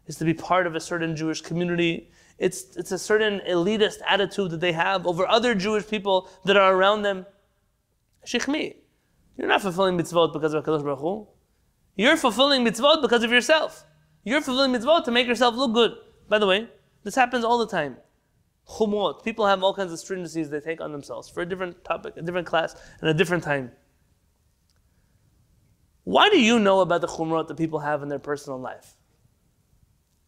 is 0.10 0.18
to 0.18 0.26
be 0.26 0.34
part 0.34 0.68
of 0.68 0.76
a 0.76 0.80
certain 0.80 1.16
Jewish 1.16 1.40
community. 1.40 2.12
It's, 2.40 2.76
it's 2.76 2.92
a 2.92 2.98
certain 2.98 3.42
elitist 3.48 4.00
attitude 4.08 4.52
that 4.52 4.60
they 4.60 4.72
have 4.72 5.06
over 5.06 5.26
other 5.28 5.54
Jewish 5.54 5.88
people 5.88 6.30
that 6.46 6.58
are 6.58 6.74
around 6.74 7.04
them. 7.04 7.26
Shechmi, 8.26 8.76
you're 9.38 9.48
not 9.48 9.62
fulfilling 9.62 9.98
mitzvot 9.98 10.34
because 10.34 10.54
of 10.54 10.66
HaKadosh 10.66 10.84
Baruch 10.84 11.00
Hu. 11.00 11.28
You're 11.96 12.18
fulfilling 12.18 12.66
mitzvot 12.66 13.02
because 13.02 13.24
of 13.24 13.32
yourself. 13.32 13.86
You're 14.24 14.42
fulfilling 14.42 14.74
mitzvot 14.74 15.06
to 15.06 15.12
make 15.12 15.28
yourself 15.28 15.56
look 15.56 15.74
good. 15.74 15.94
By 16.28 16.40
the 16.40 16.48
way, 16.48 16.68
this 17.04 17.16
happens 17.16 17.46
all 17.46 17.60
the 17.60 17.68
time. 17.68 17.98
Chumrot. 18.68 19.24
People 19.24 19.46
have 19.46 19.64
all 19.64 19.74
kinds 19.74 19.94
of 19.94 20.00
stringencies 20.00 20.50
they 20.50 20.60
take 20.60 20.82
on 20.82 20.92
themselves 20.92 21.30
for 21.30 21.42
a 21.42 21.46
different 21.46 21.84
topic, 21.84 22.16
a 22.18 22.22
different 22.22 22.48
class, 22.48 22.76
and 23.00 23.10
a 23.10 23.14
different 23.14 23.44
time. 23.44 23.72
Why 26.04 26.30
do 26.30 26.40
you 26.42 26.58
know 26.58 26.80
about 26.80 27.02
the 27.02 27.08
chumrot 27.08 27.48
that 27.48 27.58
people 27.58 27.80
have 27.80 28.02
in 28.02 28.10
their 28.10 28.20
personal 28.20 28.60
life? 28.60 28.96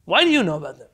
Why 0.06 0.24
do 0.24 0.30
you 0.30 0.44
know 0.44 0.58
about 0.58 0.78
them? 0.80 0.88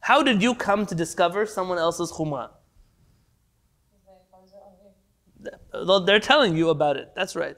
How 0.00 0.22
did 0.22 0.42
you 0.42 0.54
come 0.54 0.84
to 0.86 0.94
discover 0.94 1.46
someone 1.46 1.78
else's 1.78 2.12
chumrah? 2.12 2.50
Well, 5.72 6.00
They're 6.00 6.20
telling 6.20 6.56
you 6.56 6.70
about 6.70 6.96
it. 6.96 7.12
That's 7.14 7.36
right. 7.36 7.56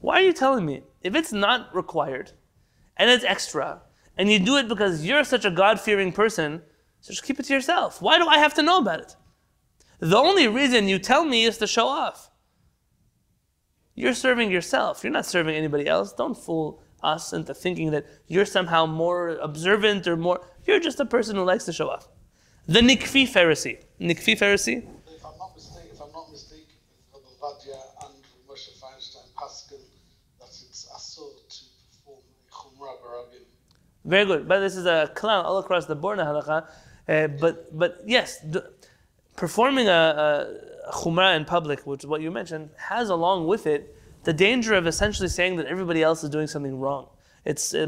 Why 0.00 0.16
are 0.16 0.24
you 0.24 0.32
telling 0.32 0.66
me? 0.66 0.82
If 1.02 1.14
it's 1.14 1.32
not 1.32 1.74
required 1.74 2.32
and 2.96 3.08
it's 3.10 3.24
extra, 3.24 3.82
and 4.16 4.30
you 4.30 4.38
do 4.38 4.56
it 4.56 4.68
because 4.68 5.04
you're 5.06 5.24
such 5.24 5.44
a 5.44 5.50
God 5.50 5.80
fearing 5.80 6.12
person, 6.12 6.62
so 7.00 7.12
just 7.12 7.24
keep 7.24 7.40
it 7.40 7.44
to 7.44 7.54
yourself. 7.54 8.02
Why 8.02 8.18
do 8.18 8.26
I 8.26 8.38
have 8.38 8.54
to 8.54 8.62
know 8.62 8.78
about 8.78 9.00
it? 9.00 9.16
The 10.00 10.16
only 10.16 10.48
reason 10.48 10.88
you 10.88 10.98
tell 10.98 11.24
me 11.24 11.44
is 11.44 11.58
to 11.58 11.66
show 11.66 11.86
off. 11.86 12.30
You're 13.94 14.14
serving 14.14 14.50
yourself. 14.50 15.04
You're 15.04 15.12
not 15.12 15.26
serving 15.26 15.54
anybody 15.54 15.86
else. 15.86 16.12
Don't 16.12 16.36
fool 16.36 16.82
us 17.02 17.32
into 17.32 17.54
thinking 17.54 17.90
that 17.90 18.06
you're 18.26 18.44
somehow 18.44 18.86
more 18.86 19.30
observant 19.42 20.06
or 20.06 20.16
more. 20.16 20.40
You're 20.64 20.80
just 20.80 21.00
a 21.00 21.04
person 21.04 21.36
who 21.36 21.44
likes 21.44 21.64
to 21.64 21.72
show 21.72 21.88
off. 21.88 22.08
The 22.66 22.80
Nikfi 22.80 23.28
Pharisee. 23.28 23.78
Nikfi 24.00 24.38
Pharisee. 24.38 24.78
If 25.08 25.24
I'm 25.24 25.36
not 25.38 25.54
mistaken, 25.54 25.88
if 25.92 26.00
I'm 26.00 26.12
not 26.12 26.30
mistaken, 26.30 26.76
Rabbi 27.12 27.26
Vadia 27.40 27.80
and 28.04 28.14
Moshe 28.48 28.78
Feinstein 28.80 29.34
Pascal 29.36 29.78
that 30.38 30.48
it's 30.48 30.86
asur 30.94 31.30
to 31.48 31.64
perform 31.90 32.20
a 32.48 32.54
chumrah 32.54 32.96
barabim. 33.02 33.44
Very 34.04 34.26
good. 34.26 34.46
But 34.46 34.60
this 34.60 34.76
is 34.76 34.86
a 34.86 35.10
clown 35.14 35.44
all 35.44 35.58
across 35.58 35.86
the 35.86 35.96
board 35.96 36.18
in 36.18 36.26
halacha. 36.26 36.68
Uh, 37.08 37.26
but 37.28 37.76
but 37.76 38.00
yes, 38.06 38.38
the, 38.40 38.70
performing 39.36 39.88
a, 39.88 39.90
a 40.88 40.92
chumrah 40.92 41.36
in 41.36 41.44
public, 41.44 41.86
which 41.86 42.04
is 42.04 42.06
what 42.06 42.20
you 42.20 42.30
mentioned, 42.30 42.70
has 42.76 43.08
along 43.08 43.46
with 43.46 43.66
it 43.66 43.96
the 44.24 44.32
danger 44.32 44.74
of 44.74 44.86
essentially 44.86 45.28
saying 45.28 45.56
that 45.56 45.66
everybody 45.66 46.02
else 46.02 46.22
is 46.22 46.30
doing 46.30 46.46
something 46.46 46.78
wrong. 46.78 47.08
It's 47.44 47.74
uh. 47.74 47.86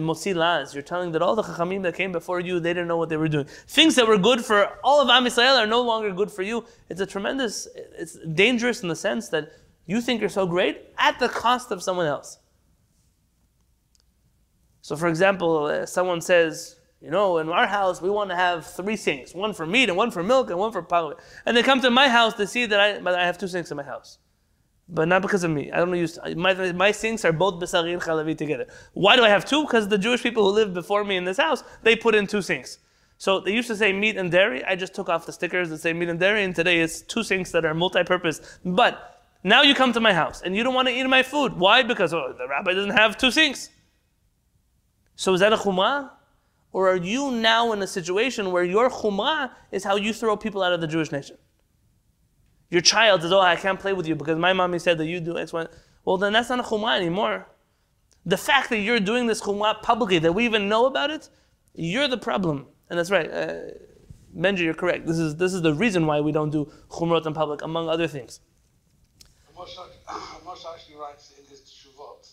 You're 0.72 0.82
telling 0.82 1.12
that 1.12 1.20
all 1.20 1.36
the 1.36 1.42
chachamim 1.42 1.82
that 1.82 1.94
came 1.94 2.10
before 2.10 2.40
you, 2.40 2.58
they 2.58 2.70
didn't 2.70 2.88
know 2.88 2.96
what 2.96 3.10
they 3.10 3.18
were 3.18 3.28
doing. 3.28 3.46
Things 3.68 3.96
that 3.96 4.06
were 4.06 4.16
good 4.16 4.42
for 4.42 4.78
all 4.82 5.00
of 5.00 5.08
Am 5.10 5.24
Yisrael 5.24 5.58
are 5.58 5.66
no 5.66 5.82
longer 5.82 6.10
good 6.12 6.30
for 6.30 6.42
you. 6.42 6.64
It's 6.88 7.00
a 7.00 7.06
tremendous, 7.06 7.68
it's 7.98 8.18
dangerous 8.34 8.82
in 8.82 8.88
the 8.88 8.96
sense 8.96 9.28
that 9.28 9.52
you 9.84 10.00
think 10.00 10.20
you're 10.20 10.30
so 10.30 10.46
great 10.46 10.86
at 10.96 11.18
the 11.18 11.28
cost 11.28 11.70
of 11.70 11.82
someone 11.82 12.06
else. 12.06 12.38
So, 14.80 14.96
for 14.96 15.08
example, 15.08 15.66
uh, 15.66 15.86
someone 15.86 16.20
says, 16.20 16.76
you 17.00 17.10
know, 17.10 17.38
in 17.38 17.48
our 17.48 17.66
house 17.66 18.00
we 18.00 18.10
want 18.10 18.30
to 18.30 18.36
have 18.36 18.66
three 18.66 18.96
sinks, 18.96 19.34
one 19.34 19.52
for 19.52 19.66
meat 19.66 19.88
and 19.88 19.98
one 19.98 20.10
for 20.10 20.22
milk 20.22 20.50
and 20.50 20.58
one 20.58 20.72
for 20.72 20.82
parve. 20.82 21.14
And 21.44 21.56
they 21.56 21.62
come 21.62 21.80
to 21.82 21.90
my 21.90 22.08
house 22.08 22.34
to 22.34 22.46
see 22.46 22.66
that 22.66 22.80
I, 22.80 23.10
I 23.14 23.26
have 23.26 23.38
two 23.38 23.48
sinks 23.48 23.70
in 23.70 23.76
my 23.76 23.82
house, 23.82 24.18
but 24.88 25.08
not 25.08 25.22
because 25.22 25.44
of 25.44 25.50
me. 25.50 25.70
I 25.70 25.78
don't 25.78 25.94
use 25.94 26.18
my 26.36 26.72
my 26.72 26.90
sinks 26.92 27.24
are 27.24 27.32
both 27.32 27.60
besari 27.60 27.92
and 27.92 28.02
chalavi 28.02 28.36
together. 28.36 28.66
Why 28.92 29.16
do 29.16 29.24
I 29.24 29.28
have 29.28 29.44
two? 29.44 29.62
Because 29.62 29.88
the 29.88 29.98
Jewish 29.98 30.22
people 30.22 30.44
who 30.44 30.50
lived 30.50 30.74
before 30.74 31.04
me 31.04 31.16
in 31.16 31.24
this 31.24 31.38
house 31.38 31.64
they 31.82 31.96
put 31.96 32.14
in 32.14 32.26
two 32.26 32.42
sinks. 32.42 32.78
So 33.18 33.38
they 33.38 33.52
used 33.52 33.68
to 33.68 33.76
say 33.76 33.92
meat 33.92 34.16
and 34.16 34.30
dairy. 34.30 34.64
I 34.64 34.74
just 34.74 34.94
took 34.94 35.08
off 35.08 35.26
the 35.26 35.32
stickers 35.32 35.70
that 35.70 35.78
say 35.78 35.92
meat 35.92 36.08
and 36.08 36.18
dairy, 36.18 36.42
and 36.42 36.54
today 36.54 36.80
it's 36.80 37.02
two 37.02 37.22
sinks 37.22 37.52
that 37.52 37.64
are 37.64 37.72
multi-purpose. 37.72 38.58
But 38.64 39.12
now 39.44 39.62
you 39.62 39.74
come 39.74 39.92
to 39.92 40.00
my 40.00 40.12
house 40.12 40.42
and 40.42 40.56
you 40.56 40.62
don't 40.64 40.74
want 40.74 40.88
to 40.88 40.94
eat 40.94 41.06
my 41.06 41.22
food. 41.22 41.54
Why? 41.54 41.82
Because 41.82 42.12
oh, 42.12 42.34
the 42.36 42.48
rabbi 42.48 42.72
doesn't 42.72 42.90
have 42.90 43.16
two 43.16 43.30
sinks. 43.30 43.70
So 45.16 45.34
is 45.34 45.40
that 45.40 45.52
a 45.52 45.56
chumrah? 45.56 46.10
Or 46.72 46.88
are 46.88 46.96
you 46.96 47.30
now 47.30 47.72
in 47.72 47.82
a 47.82 47.86
situation 47.86 48.50
where 48.50 48.64
your 48.64 48.88
chumrah 48.88 49.50
is 49.70 49.84
how 49.84 49.96
you 49.96 50.12
throw 50.12 50.36
people 50.36 50.62
out 50.62 50.72
of 50.72 50.80
the 50.80 50.86
Jewish 50.86 51.12
nation? 51.12 51.36
Your 52.72 52.80
child 52.80 53.20
says, 53.20 53.32
Oh, 53.32 53.40
I 53.40 53.56
can't 53.56 53.78
play 53.78 53.92
with 53.92 54.08
you 54.08 54.14
because 54.14 54.38
my 54.38 54.54
mommy 54.54 54.78
said 54.78 54.96
that 54.96 55.04
you 55.04 55.20
do 55.20 55.36
X, 55.36 55.52
Y. 55.52 55.66
Well, 56.06 56.16
then 56.16 56.32
that's 56.32 56.48
not 56.48 56.58
a 56.58 56.62
chumrah 56.62 56.96
anymore. 56.96 57.46
The 58.24 58.38
fact 58.38 58.70
that 58.70 58.78
you're 58.78 58.98
doing 58.98 59.26
this 59.26 59.42
chumrah 59.42 59.82
publicly, 59.82 60.18
that 60.20 60.32
we 60.32 60.46
even 60.46 60.70
know 60.70 60.86
about 60.86 61.10
it, 61.10 61.28
you're 61.74 62.08
the 62.08 62.16
problem. 62.16 62.66
And 62.88 62.98
that's 62.98 63.10
right. 63.10 63.30
Uh, 63.30 63.54
Benji, 64.34 64.60
you're 64.60 64.72
correct. 64.72 65.06
This 65.06 65.18
is, 65.18 65.36
this 65.36 65.52
is 65.52 65.60
the 65.60 65.74
reason 65.74 66.06
why 66.06 66.20
we 66.20 66.32
don't 66.32 66.48
do 66.48 66.72
chumrot 66.88 67.26
in 67.26 67.34
public, 67.34 67.60
among 67.60 67.90
other 67.90 68.08
things. 68.08 68.40
Moshe, 69.54 69.76
actually 70.74 70.96
writes 70.96 71.34
in 71.38 71.44
his 71.50 71.60
teshuvot, 71.60 72.26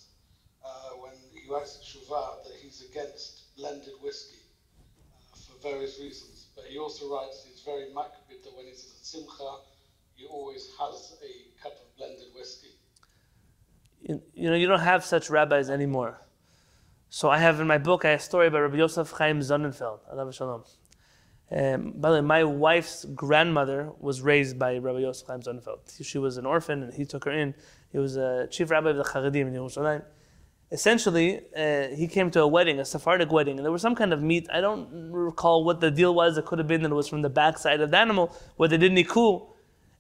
uh, 0.64 0.70
when 1.02 1.12
he 1.34 1.52
writes 1.52 1.76
in 1.76 1.82
teshuvah 1.84 2.46
that 2.46 2.54
he's 2.62 2.86
against 2.90 3.54
blended 3.58 3.92
whiskey 4.02 4.40
uh, 5.34 5.38
for 5.38 5.70
various 5.70 6.00
reasons. 6.00 6.46
But 6.56 6.64
he 6.70 6.78
also 6.78 7.14
writes 7.14 7.46
he's 7.46 7.60
very 7.60 7.88
makpid 7.94 8.42
that 8.46 8.56
when 8.56 8.68
he's 8.68 8.86
at 8.86 9.06
simcha, 9.06 9.58
he 10.20 10.28
always 10.28 10.70
has 10.78 11.16
a 11.24 11.62
cup 11.64 11.74
of 11.74 11.98
blended 11.98 12.28
whiskey. 12.36 12.76
you, 14.02 14.22
you 14.34 14.50
know, 14.50 14.56
you 14.56 14.68
don't 14.68 14.82
have 14.82 15.06
such 15.06 15.30
rabbis 15.30 15.70
anymore. 15.70 16.22
So 17.10 17.30
I 17.30 17.40
have 17.40 17.60
in 17.60 17.68
my 17.68 17.78
book, 17.78 18.06
I 18.06 18.10
have 18.12 18.20
a 18.20 18.24
story 18.24 18.48
about 18.48 18.62
Rabbi 18.62 18.78
Yosef 18.78 19.12
Chaim 19.12 19.40
Sonnenfeld. 19.40 20.00
Alav 20.14 20.34
Shalom. 20.34 20.64
Um, 21.52 21.94
by 21.96 22.10
the 22.10 22.16
way, 22.16 22.22
my 22.22 22.44
wife's 22.44 23.06
grandmother 23.06 23.92
was 24.00 24.22
raised 24.22 24.60
by 24.60 24.78
Rabbi 24.78 25.00
Yosef 25.00 25.28
Chaim 25.28 25.42
Sonnenfeld. 25.42 26.04
She 26.04 26.18
was 26.18 26.38
an 26.38 26.46
orphan, 26.46 26.84
and 26.84 26.94
he 26.94 27.06
took 27.06 27.26
her 27.26 27.32
in. 27.32 27.56
He 27.92 27.98
was 27.98 28.18
a 28.18 28.48
chief 28.52 28.70
rabbi 28.70 28.92
of 28.92 28.98
the 28.98 29.04
Charedim 29.04 29.48
in 29.48 29.54
Yerushalayim. 29.54 30.04
Essentially, 30.72 31.42
uh, 31.58 31.88
he 31.88 32.08
came 32.08 32.30
to 32.30 32.42
a 32.42 32.48
wedding, 32.48 32.80
a 32.80 32.86
Sephardic 32.86 33.32
wedding, 33.32 33.58
and 33.58 33.66
there 33.66 33.72
was 33.72 33.82
some 33.82 33.96
kind 33.96 34.14
of 34.14 34.22
meat. 34.22 34.48
I 34.54 34.62
don't 34.62 35.12
recall 35.12 35.64
what 35.64 35.80
the 35.80 35.90
deal 35.90 36.14
was. 36.14 36.38
It 36.38 36.46
could 36.46 36.60
have 36.60 36.68
been 36.68 36.84
that 36.84 36.92
it 36.92 36.96
was 36.96 37.08
from 37.08 37.24
the 37.24 37.30
backside 37.30 37.82
of 37.82 37.90
the 37.90 37.98
animal, 37.98 38.36
where 38.58 38.70
they 38.70 38.78
did 38.78 38.92
niku. 38.92 39.48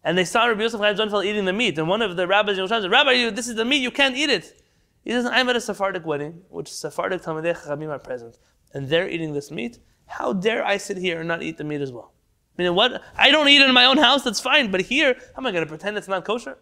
And 0.03 0.17
they 0.17 0.25
saw 0.25 0.45
Rabbi 0.45 0.61
Yosef 0.61 0.79
Chaim 0.79 0.95
Sonnenfeld 0.95 1.25
eating 1.25 1.45
the 1.45 1.53
meat. 1.53 1.77
And 1.77 1.87
one 1.87 2.01
of 2.01 2.15
the 2.15 2.27
rabbis 2.27 2.57
in 2.57 2.65
Yerushalayim 2.65 2.81
said, 2.81 2.91
Rabbi, 2.91 3.11
you, 3.11 3.31
this 3.31 3.47
is 3.47 3.55
the 3.55 3.65
meat, 3.65 3.81
you 3.81 3.91
can't 3.91 4.15
eat 4.15 4.29
it. 4.29 4.61
He 5.03 5.11
says, 5.11 5.25
I'm 5.25 5.49
at 5.49 5.55
a 5.55 5.61
Sephardic 5.61 6.05
wedding, 6.05 6.41
which 6.49 6.71
Sephardic 6.71 7.21
Talmidei 7.21 7.57
Chachamim 7.57 7.89
are 7.89 7.99
present, 7.99 8.37
and 8.73 8.87
they're 8.87 9.09
eating 9.09 9.33
this 9.33 9.51
meat. 9.51 9.79
How 10.05 10.33
dare 10.33 10.65
I 10.65 10.77
sit 10.77 10.97
here 10.97 11.19
and 11.19 11.27
not 11.27 11.43
eat 11.43 11.57
the 11.57 11.63
meat 11.63 11.81
as 11.81 11.91
well? 11.91 12.13
I 12.57 12.63
mean, 12.63 12.75
what? 12.75 13.01
I 13.15 13.31
don't 13.31 13.47
eat 13.47 13.61
it 13.61 13.67
in 13.67 13.73
my 13.73 13.85
own 13.85 13.97
house, 13.97 14.23
that's 14.23 14.39
fine, 14.39 14.71
but 14.71 14.81
here, 14.81 15.15
how 15.35 15.41
am 15.41 15.47
I 15.47 15.51
going 15.51 15.63
to 15.63 15.69
pretend 15.69 15.97
it's 15.97 16.07
not 16.07 16.25
kosher? 16.25 16.57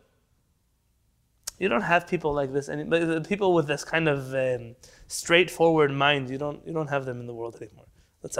You 1.59 1.69
don't 1.69 1.81
have 1.81 2.07
people 2.07 2.33
like 2.33 2.53
this, 2.53 2.67
and 2.67 3.27
people 3.27 3.53
with 3.53 3.67
this 3.67 3.83
kind 3.83 4.07
of 4.07 4.33
um, 4.35 4.75
straightforward 5.07 5.91
mind. 5.91 6.29
You 6.29 6.38
don't, 6.38 6.65
you 6.67 6.73
don't 6.73 6.88
have 6.88 7.05
them 7.05 7.19
in 7.19 7.25
the 7.25 7.33
world 7.33 7.55
anymore. 7.59 7.88
That's 8.21 8.38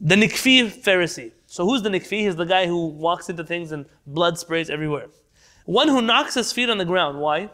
The 0.00 0.16
Nikfi 0.16 0.70
Pharisee. 0.70 1.32
So 1.46 1.64
who's 1.64 1.82
the 1.82 1.88
Nikfi? 1.88 2.20
He's 2.20 2.36
the 2.36 2.44
guy 2.44 2.66
who 2.66 2.88
walks 2.88 3.28
into 3.28 3.44
things 3.44 3.72
and 3.72 3.86
blood 4.06 4.38
sprays 4.38 4.68
everywhere. 4.68 5.06
One 5.66 5.88
who 5.88 6.02
knocks 6.02 6.34
his 6.34 6.52
feet 6.52 6.68
on 6.68 6.78
the 6.78 6.84
ground. 6.84 7.20
Why? 7.20 7.50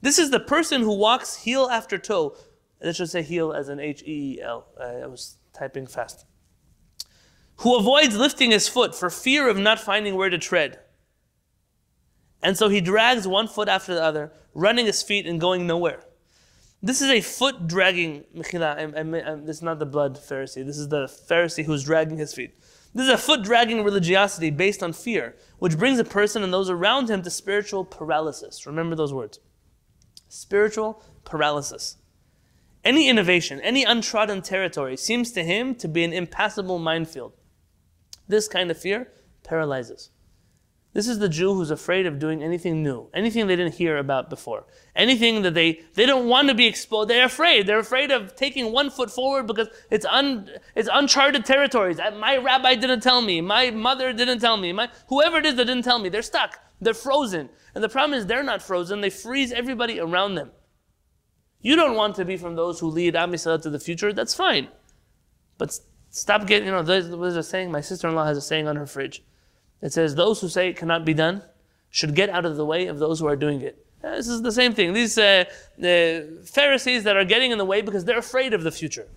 This 0.00 0.18
is 0.18 0.30
the 0.30 0.40
person 0.40 0.82
who 0.82 0.96
walks 0.96 1.36
heel 1.36 1.68
after 1.70 1.98
toe. 1.98 2.36
Let's 2.82 2.98
just 2.98 3.12
say 3.12 3.22
heel 3.22 3.52
as 3.52 3.68
an 3.68 3.78
H 3.78 4.02
E 4.02 4.38
E 4.38 4.42
L. 4.42 4.66
I 4.80 5.06
was 5.06 5.36
typing 5.52 5.86
fast. 5.86 6.24
Who 7.56 7.76
avoids 7.76 8.16
lifting 8.16 8.50
his 8.50 8.68
foot 8.68 8.94
for 8.94 9.10
fear 9.10 9.48
of 9.48 9.58
not 9.58 9.78
finding 9.78 10.16
where 10.16 10.30
to 10.30 10.38
tread. 10.38 10.80
And 12.42 12.56
so 12.56 12.68
he 12.68 12.80
drags 12.80 13.28
one 13.28 13.46
foot 13.46 13.68
after 13.68 13.94
the 13.94 14.02
other, 14.02 14.32
running 14.54 14.86
his 14.86 15.02
feet 15.02 15.26
and 15.26 15.40
going 15.40 15.66
nowhere. 15.66 16.02
This 16.84 17.00
is 17.00 17.10
a 17.10 17.20
foot 17.20 17.68
dragging, 17.68 18.24
Mechila, 18.36 19.46
this 19.46 19.58
is 19.58 19.62
not 19.62 19.78
the 19.78 19.86
blood 19.86 20.16
Pharisee. 20.16 20.66
This 20.66 20.78
is 20.78 20.88
the 20.88 21.04
Pharisee 21.04 21.64
who's 21.64 21.84
dragging 21.84 22.18
his 22.18 22.34
feet. 22.34 22.58
This 22.92 23.04
is 23.04 23.12
a 23.12 23.18
foot 23.18 23.44
dragging 23.44 23.84
religiosity 23.84 24.50
based 24.50 24.82
on 24.82 24.92
fear, 24.92 25.36
which 25.60 25.78
brings 25.78 26.00
a 26.00 26.04
person 26.04 26.42
and 26.42 26.52
those 26.52 26.68
around 26.68 27.08
him 27.08 27.22
to 27.22 27.30
spiritual 27.30 27.84
paralysis. 27.84 28.66
Remember 28.66 28.96
those 28.96 29.14
words 29.14 29.38
spiritual 30.28 31.02
paralysis. 31.24 31.98
Any 32.84 33.08
innovation, 33.08 33.60
any 33.60 33.84
untrodden 33.84 34.42
territory 34.42 34.96
seems 34.96 35.30
to 35.32 35.44
him 35.44 35.74
to 35.76 35.86
be 35.86 36.02
an 36.02 36.12
impassable 36.12 36.78
minefield. 36.80 37.34
This 38.26 38.48
kind 38.48 38.70
of 38.70 38.78
fear 38.78 39.12
paralyzes. 39.44 40.10
This 40.94 41.08
is 41.08 41.18
the 41.18 41.28
Jew 41.28 41.54
who's 41.54 41.70
afraid 41.70 42.04
of 42.04 42.18
doing 42.18 42.42
anything 42.42 42.82
new, 42.82 43.08
anything 43.14 43.46
they 43.46 43.56
didn't 43.56 43.76
hear 43.76 43.96
about 43.96 44.28
before, 44.28 44.66
anything 44.94 45.40
that 45.40 45.54
they, 45.54 45.80
they 45.94 46.04
don't 46.04 46.28
want 46.28 46.48
to 46.48 46.54
be 46.54 46.66
exposed. 46.66 47.08
They're 47.08 47.24
afraid. 47.24 47.66
They're 47.66 47.78
afraid 47.78 48.10
of 48.10 48.36
taking 48.36 48.72
one 48.72 48.90
foot 48.90 49.10
forward 49.10 49.46
because 49.46 49.68
it's, 49.90 50.04
un, 50.04 50.50
it's 50.74 50.90
uncharted 50.92 51.46
territories. 51.46 51.98
My 52.18 52.36
rabbi 52.36 52.74
didn't 52.74 53.00
tell 53.00 53.22
me. 53.22 53.40
My 53.40 53.70
mother 53.70 54.12
didn't 54.12 54.40
tell 54.40 54.58
me. 54.58 54.72
My, 54.72 54.90
whoever 55.08 55.38
it 55.38 55.46
is 55.46 55.54
that 55.54 55.64
didn't 55.64 55.84
tell 55.84 55.98
me, 55.98 56.10
they're 56.10 56.20
stuck. 56.20 56.58
They're 56.78 56.92
frozen. 56.92 57.48
And 57.74 57.82
the 57.82 57.88
problem 57.88 58.18
is 58.18 58.26
they're 58.26 58.42
not 58.42 58.60
frozen. 58.60 59.00
They 59.00 59.08
freeze 59.08 59.50
everybody 59.50 59.98
around 59.98 60.34
them. 60.34 60.50
You 61.62 61.74
don't 61.74 61.96
want 61.96 62.16
to 62.16 62.24
be 62.26 62.36
from 62.36 62.54
those 62.54 62.80
who 62.80 62.88
lead 62.88 63.16
Am 63.16 63.32
Yisrael 63.32 63.62
to 63.62 63.70
the 63.70 63.80
future. 63.80 64.12
That's 64.12 64.34
fine. 64.34 64.68
But 65.56 65.78
stop 66.10 66.46
getting, 66.46 66.66
you 66.66 66.72
know, 66.72 66.82
there's, 66.82 67.08
there's 67.08 67.36
a 67.36 67.42
saying, 67.42 67.70
my 67.70 67.80
sister-in-law 67.80 68.26
has 68.26 68.36
a 68.36 68.42
saying 68.42 68.68
on 68.68 68.76
her 68.76 68.86
fridge. 68.86 69.22
It 69.82 69.92
says, 69.92 70.14
those 70.14 70.40
who 70.40 70.48
say 70.48 70.68
it 70.68 70.76
cannot 70.76 71.04
be 71.04 71.12
done 71.12 71.42
should 71.90 72.14
get 72.14 72.30
out 72.30 72.46
of 72.46 72.56
the 72.56 72.64
way 72.64 72.86
of 72.86 72.98
those 72.98 73.20
who 73.20 73.26
are 73.26 73.36
doing 73.36 73.60
it. 73.60 73.84
Uh, 74.02 74.16
This 74.16 74.28
is 74.28 74.42
the 74.42 74.52
same 74.52 74.72
thing. 74.72 74.92
These 74.92 75.18
uh, 75.18 75.44
uh, 75.78 76.44
Pharisees 76.44 77.04
that 77.04 77.16
are 77.16 77.24
getting 77.24 77.50
in 77.50 77.58
the 77.58 77.64
way 77.64 77.82
because 77.82 78.04
they're 78.04 78.18
afraid 78.18 78.54
of 78.54 78.62
the 78.62 78.70
future. 78.70 79.08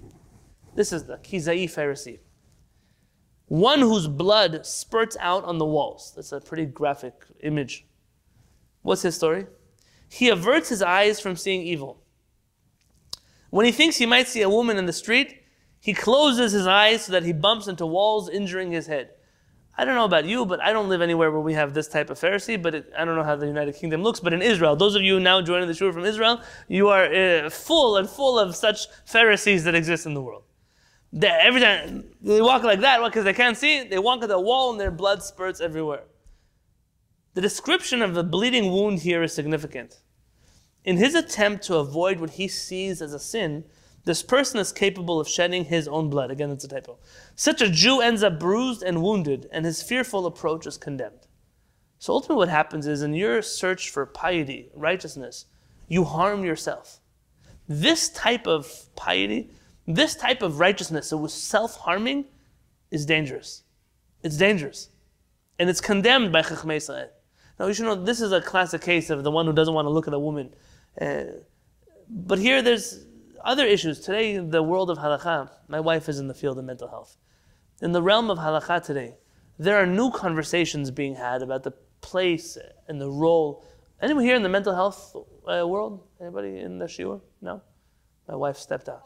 This 0.76 0.91
is 0.91 1.05
the 1.05 1.18
Kizai 1.18 1.66
Pharisee. 1.66 2.20
One 3.47 3.80
whose 3.80 4.07
blood 4.07 4.66
spurts 4.66 5.16
out 5.20 5.43
on 5.45 5.59
the 5.59 5.66
walls. 5.66 6.13
That's 6.16 6.32
a 6.32 6.41
pretty 6.41 6.66
graphic 6.66 7.13
image. 7.41 7.86
What's 8.82 9.03
his 9.03 9.16
story? 9.16 9.45
he 10.09 10.30
averts 10.30 10.70
his 10.70 10.82
eyes 10.82 11.20
from 11.20 11.36
seeing 11.36 11.61
evil. 11.61 12.01
When 13.49 13.66
he 13.66 13.72
thinks 13.72 13.97
he 13.97 14.05
might 14.05 14.28
see 14.28 14.41
a 14.41 14.49
woman 14.49 14.78
in 14.78 14.86
the 14.86 14.93
street, 14.93 15.41
he 15.80 15.93
closes 15.93 16.51
his 16.51 16.68
eyes 16.68 17.05
so 17.05 17.11
that 17.11 17.24
he 17.24 17.34
bumps 17.34 17.68
into 17.68 17.86
walls, 17.86 18.30
injuring 18.30 18.72
his 18.72 18.88
head. 18.88 19.11
I 19.78 19.84
don't 19.84 19.96
know 19.96 20.06
about 20.06 20.26
you, 20.26 20.46
but 20.46 20.62
I 20.62 20.72
don't 20.72 20.88
live 20.88 21.02
anywhere 21.02 21.32
where 21.32 21.42
we 21.42 21.54
have 21.54 21.74
this 21.74 21.88
type 21.88 22.10
of 22.10 22.18
Pharisee. 22.18 22.62
But 22.62 22.76
it, 22.76 22.94
I 22.98 23.04
don't 23.04 23.16
know 23.16 23.24
how 23.24 23.36
the 23.36 23.48
United 23.48 23.76
Kingdom 23.76 24.04
looks. 24.04 24.20
But 24.20 24.34
in 24.34 24.42
Israel, 24.42 24.76
those 24.76 24.96
of 24.96 25.02
you 25.02 25.20
now 25.20 25.42
joining 25.42 25.68
the 25.68 25.74
shul 25.74 25.92
from 25.92 26.06
Israel, 26.06 26.42
you 26.68 26.88
are 26.88 27.14
uh, 27.14 27.50
full 27.50 27.98
and 27.98 28.10
full 28.10 28.40
of 28.40 28.56
such 28.56 28.88
Pharisees 29.06 29.66
that 29.66 29.76
exist 29.76 30.06
in 30.06 30.14
the 30.14 30.22
world. 30.22 30.44
They, 31.12 31.28
every 31.28 31.62
time 31.62 32.06
they 32.22 32.42
walk 32.42 32.64
like 32.64 32.80
that, 32.82 33.04
because 33.04 33.26
they 33.26 33.34
can't 33.34 33.58
see, 33.58 33.84
they 33.84 34.00
walk 34.00 34.24
at 34.24 34.30
the 34.30 34.40
wall 34.40 34.72
and 34.72 34.80
their 34.80 34.92
blood 34.92 35.24
spurts 35.24 35.60
everywhere. 35.62 36.04
The 37.34 37.42
description 37.42 38.02
of 38.02 38.14
the 38.14 38.24
bleeding 38.24 38.72
wound 38.72 39.00
here 39.00 39.22
is 39.24 39.34
significant. 39.34 40.00
In 40.86 40.98
his 40.98 41.16
attempt 41.16 41.66
to 41.66 41.78
avoid 41.78 42.20
what 42.20 42.32
he 42.32 42.48
sees 42.48 43.02
as 43.02 43.14
a 43.14 43.20
sin, 43.20 43.66
this 44.06 44.22
person 44.22 44.60
is 44.60 44.72
capable 44.72 45.20
of 45.20 45.28
shedding 45.28 45.66
his 45.66 45.88
own 45.88 46.10
blood. 46.10 46.32
Again, 46.32 46.51
it's 46.51 46.64
a 46.64 46.68
typo. 46.68 46.99
Such 47.36 47.62
a 47.62 47.70
Jew 47.70 48.01
ends 48.01 48.24
up 48.24 48.39
bruised 48.39 48.84
and 48.84 49.01
wounded, 49.01 49.49
and 49.51 49.66
his 49.66 49.82
fearful 49.82 50.28
approach 50.28 50.68
is 50.68 50.78
condemned. 50.78 51.28
So 51.97 52.14
ultimately, 52.14 52.38
what 52.38 52.49
happens 52.49 52.86
is 52.86 53.01
in 53.01 53.16
your 53.16 53.41
search 53.41 53.89
for 53.89 54.06
piety, 54.06 54.70
righteousness, 54.76 55.45
you 55.88 56.03
harm 56.03 56.45
yourself. 56.45 56.99
This 57.68 58.10
type 58.10 58.45
of 58.45 58.72
piety, 58.95 59.49
this 59.88 60.16
type 60.16 60.43
of 60.43 60.60
righteousness 60.60 61.12
was 61.12 61.34
self 61.34 61.78
harming, 61.78 62.26
is 62.91 63.08
dangerous. 63.08 63.64
It's 64.22 64.38
dangerous. 64.38 64.89
And 65.58 65.68
it's 65.68 65.82
condemned 65.82 66.32
by 66.32 66.43
Chachmei 66.43 66.76
Israel. 66.76 67.10
Now, 67.60 67.68
you 67.68 67.74
should 67.74 67.86
know 67.86 67.95
this 67.95 68.22
is 68.22 68.32
a 68.32 68.41
classic 68.41 68.82
case 68.82 69.10
of 69.10 69.24
the 69.24 69.32
one 69.32 69.47
who 69.47 69.53
doesn't 69.53 69.74
want 69.74 69.86
to 69.86 69.89
look 69.89 70.08
at 70.08 70.14
a 70.14 70.20
woman. 70.20 70.53
Uh, 70.99 71.24
but 72.08 72.38
here 72.38 72.62
there's 72.62 73.06
other 73.46 73.66
issues. 73.66 74.00
Today, 74.00 74.36
in 74.36 74.50
the 74.50 74.64
world 74.64 74.89
of 74.89 74.98
halakha, 74.98 75.50
my 75.68 75.80
wife 75.80 76.10
is 76.10 76.20
in 76.20 76.28
the 76.28 76.34
field 76.34 76.58
of 76.58 76.66
mental 76.66 76.89
health. 76.89 77.16
In 77.82 77.91
the 77.91 78.02
realm 78.02 78.30
of 78.30 78.39
halakha 78.39 78.84
today, 78.84 79.16
there 79.58 79.78
are 79.78 79.86
new 79.86 80.12
conversations 80.12 80.91
being 80.91 81.16
had 81.16 81.41
about 81.41 81.64
the 81.64 81.72
place 82.02 82.58
and 82.88 83.00
the 83.00 83.10
role. 83.10 83.64
Anyone 84.02 84.24
here 84.24 84.36
in 84.36 84.43
the 84.43 84.50
mental 84.50 84.74
health 84.74 85.16
uh, 85.16 85.66
world? 85.66 86.08
Anybody 86.20 86.58
in 86.58 86.80
the 86.80 86.86
shiur? 86.86 87.22
No? 87.41 87.62
My 88.28 88.36
wife 88.36 88.58
stepped 88.58 88.89
out. 88.89 89.04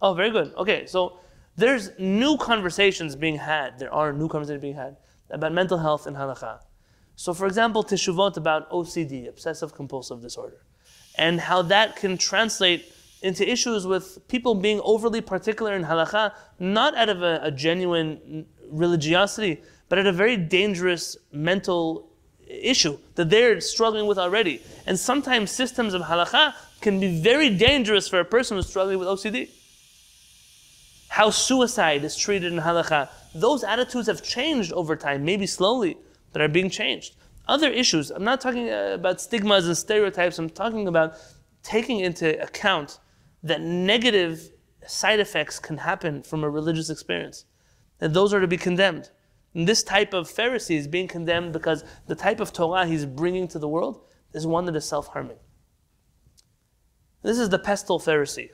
Oh, 0.00 0.14
very 0.14 0.30
good. 0.30 0.54
Okay, 0.54 0.86
so 0.86 1.18
there's 1.56 1.90
new 1.98 2.38
conversations 2.38 3.16
being 3.16 3.36
had. 3.36 3.78
There 3.78 3.92
are 3.92 4.12
new 4.12 4.28
conversations 4.28 4.62
being 4.62 4.76
had 4.76 4.96
about 5.30 5.52
mental 5.52 5.76
health 5.76 6.06
and 6.06 6.16
halakha. 6.16 6.60
So, 7.16 7.34
for 7.34 7.46
example, 7.46 7.84
teshuvot 7.84 8.38
about 8.38 8.70
OCD, 8.70 9.28
obsessive 9.28 9.74
compulsive 9.74 10.22
disorder 10.22 10.64
and 11.20 11.38
how 11.38 11.60
that 11.60 11.96
can 11.96 12.16
translate 12.16 12.86
into 13.20 13.46
issues 13.46 13.86
with 13.86 14.26
people 14.26 14.54
being 14.54 14.80
overly 14.82 15.20
particular 15.20 15.74
in 15.74 15.84
halakha, 15.84 16.32
not 16.58 16.96
out 16.96 17.10
of 17.10 17.22
a, 17.22 17.38
a 17.42 17.50
genuine 17.50 18.46
religiosity, 18.70 19.62
but 19.90 19.98
at 19.98 20.06
a 20.06 20.12
very 20.12 20.38
dangerous 20.38 21.18
mental 21.30 22.08
issue 22.48 22.96
that 23.16 23.28
they're 23.28 23.60
struggling 23.60 24.06
with 24.06 24.16
already. 24.16 24.62
And 24.86 24.98
sometimes 24.98 25.50
systems 25.50 25.92
of 25.92 26.00
halakha 26.00 26.54
can 26.80 26.98
be 26.98 27.20
very 27.20 27.50
dangerous 27.50 28.08
for 28.08 28.20
a 28.20 28.24
person 28.24 28.56
who's 28.56 28.66
struggling 28.66 28.98
with 28.98 29.06
OCD. 29.06 29.50
How 31.08 31.28
suicide 31.28 32.02
is 32.02 32.16
treated 32.16 32.50
in 32.50 32.60
halakha, 32.60 33.10
those 33.34 33.62
attitudes 33.62 34.06
have 34.06 34.22
changed 34.22 34.72
over 34.72 34.96
time, 34.96 35.26
maybe 35.26 35.46
slowly, 35.46 35.98
but 36.32 36.40
are 36.40 36.48
being 36.48 36.70
changed 36.70 37.14
other 37.50 37.68
issues. 37.68 38.10
I'm 38.10 38.24
not 38.24 38.40
talking 38.40 38.70
uh, 38.70 38.92
about 38.94 39.20
stigmas 39.20 39.66
and 39.66 39.76
stereotypes. 39.76 40.38
I'm 40.38 40.48
talking 40.48 40.86
about 40.86 41.16
taking 41.62 42.00
into 42.00 42.40
account 42.40 43.00
that 43.42 43.60
negative 43.60 44.52
side 44.86 45.20
effects 45.20 45.58
can 45.58 45.78
happen 45.78 46.22
from 46.22 46.44
a 46.44 46.48
religious 46.48 46.90
experience. 46.90 47.44
And 48.00 48.14
those 48.14 48.32
are 48.32 48.40
to 48.40 48.46
be 48.46 48.56
condemned. 48.56 49.10
And 49.54 49.66
this 49.66 49.82
type 49.82 50.14
of 50.14 50.28
Pharisee 50.28 50.76
is 50.76 50.86
being 50.86 51.08
condemned 51.08 51.52
because 51.52 51.84
the 52.06 52.14
type 52.14 52.40
of 52.40 52.52
Torah 52.52 52.86
he's 52.86 53.04
bringing 53.04 53.48
to 53.48 53.58
the 53.58 53.68
world 53.68 54.00
is 54.32 54.46
one 54.46 54.64
that 54.66 54.76
is 54.76 54.84
self 54.84 55.08
harming. 55.08 55.38
This 57.22 57.38
is 57.38 57.48
the 57.48 57.58
pestle 57.58 57.98
Pharisee. 57.98 58.50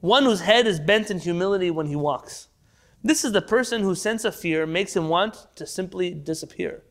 One 0.00 0.24
whose 0.24 0.40
head 0.40 0.66
is 0.66 0.80
bent 0.80 1.12
in 1.12 1.20
humility 1.20 1.70
when 1.70 1.86
he 1.86 1.94
walks. 1.94 2.48
This 3.04 3.24
is 3.24 3.32
the 3.32 3.42
person 3.42 3.82
whose 3.82 4.02
sense 4.02 4.24
of 4.24 4.34
fear 4.34 4.66
makes 4.66 4.96
him 4.96 5.08
want 5.08 5.46
to 5.56 5.66
simply 5.66 6.12
disappear. 6.12 6.82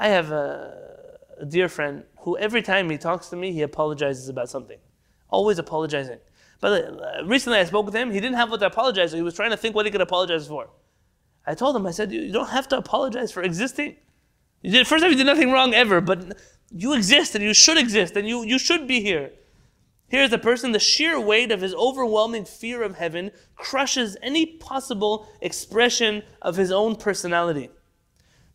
I 0.00 0.08
have 0.08 0.32
a, 0.32 1.18
a 1.38 1.44
dear 1.44 1.68
friend 1.68 2.04
who 2.20 2.38
every 2.38 2.62
time 2.62 2.88
he 2.88 2.96
talks 2.96 3.28
to 3.28 3.36
me, 3.36 3.52
he 3.52 3.60
apologizes 3.60 4.30
about 4.30 4.48
something. 4.48 4.78
Always 5.28 5.58
apologizing. 5.58 6.18
But 6.60 6.84
uh, 6.84 7.24
recently 7.26 7.58
I 7.58 7.64
spoke 7.64 7.84
with 7.84 7.94
him. 7.94 8.10
He 8.10 8.18
didn't 8.18 8.36
have 8.36 8.50
what 8.50 8.60
to 8.60 8.66
apologize. 8.66 9.12
He 9.12 9.20
was 9.20 9.34
trying 9.34 9.50
to 9.50 9.58
think 9.58 9.74
what 9.74 9.84
he 9.84 9.92
could 9.92 10.00
apologize 10.00 10.48
for. 10.48 10.70
I 11.46 11.54
told 11.54 11.76
him, 11.76 11.86
I 11.86 11.90
said, 11.90 12.10
you 12.12 12.32
don't 12.32 12.48
have 12.48 12.66
to 12.68 12.78
apologize 12.78 13.30
for 13.30 13.42
existing. 13.42 13.96
You 14.62 14.70
did, 14.72 14.86
first 14.86 15.02
time 15.02 15.10
you 15.10 15.18
did 15.18 15.26
nothing 15.26 15.52
wrong 15.52 15.74
ever, 15.74 16.00
but 16.00 16.38
you 16.70 16.94
exist 16.94 17.34
and 17.34 17.44
you 17.44 17.52
should 17.52 17.76
exist 17.76 18.16
and 18.16 18.26
you, 18.26 18.42
you 18.42 18.58
should 18.58 18.88
be 18.88 19.02
here. 19.02 19.32
Here's 20.08 20.32
a 20.32 20.38
person, 20.38 20.72
the 20.72 20.78
sheer 20.78 21.20
weight 21.20 21.52
of 21.52 21.60
his 21.60 21.74
overwhelming 21.74 22.46
fear 22.46 22.82
of 22.82 22.96
heaven 22.96 23.32
crushes 23.54 24.16
any 24.22 24.46
possible 24.46 25.28
expression 25.40 26.22
of 26.40 26.56
his 26.56 26.72
own 26.72 26.96
personality. 26.96 27.70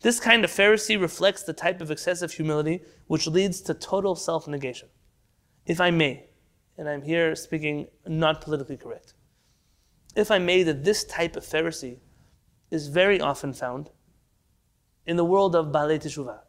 This 0.00 0.20
kind 0.20 0.44
of 0.44 0.50
Pharisee 0.50 1.00
reflects 1.00 1.42
the 1.42 1.52
type 1.52 1.80
of 1.80 1.90
excessive 1.90 2.32
humility 2.32 2.82
which 3.06 3.26
leads 3.26 3.60
to 3.62 3.74
total 3.74 4.14
self 4.14 4.46
negation. 4.46 4.88
If 5.64 5.80
I 5.80 5.90
may, 5.90 6.28
and 6.78 6.88
I'm 6.88 7.02
here 7.02 7.34
speaking 7.34 7.88
not 8.06 8.40
politically 8.40 8.76
correct, 8.76 9.14
if 10.14 10.30
I 10.30 10.38
may, 10.38 10.62
that 10.62 10.84
this 10.84 11.04
type 11.04 11.36
of 11.36 11.44
Pharisee 11.44 11.98
is 12.70 12.88
very 12.88 13.20
often 13.20 13.52
found 13.52 13.90
in 15.06 15.16
the 15.16 15.24
world 15.24 15.54
of 15.54 15.66
Baalei 15.66 16.00
Teshuvah, 16.02 16.40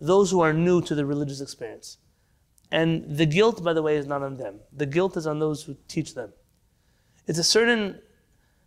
those 0.00 0.30
who 0.30 0.40
are 0.40 0.52
new 0.52 0.80
to 0.82 0.94
the 0.94 1.04
religious 1.04 1.40
experience. 1.40 1.98
And 2.70 3.16
the 3.16 3.26
guilt, 3.26 3.62
by 3.62 3.72
the 3.72 3.82
way, 3.82 3.96
is 3.96 4.06
not 4.06 4.22
on 4.22 4.36
them. 4.36 4.60
The 4.72 4.86
guilt 4.86 5.16
is 5.16 5.26
on 5.26 5.38
those 5.38 5.62
who 5.62 5.76
teach 5.88 6.14
them. 6.14 6.32
It's 7.26 7.38
a 7.38 7.44
certain, 7.44 8.00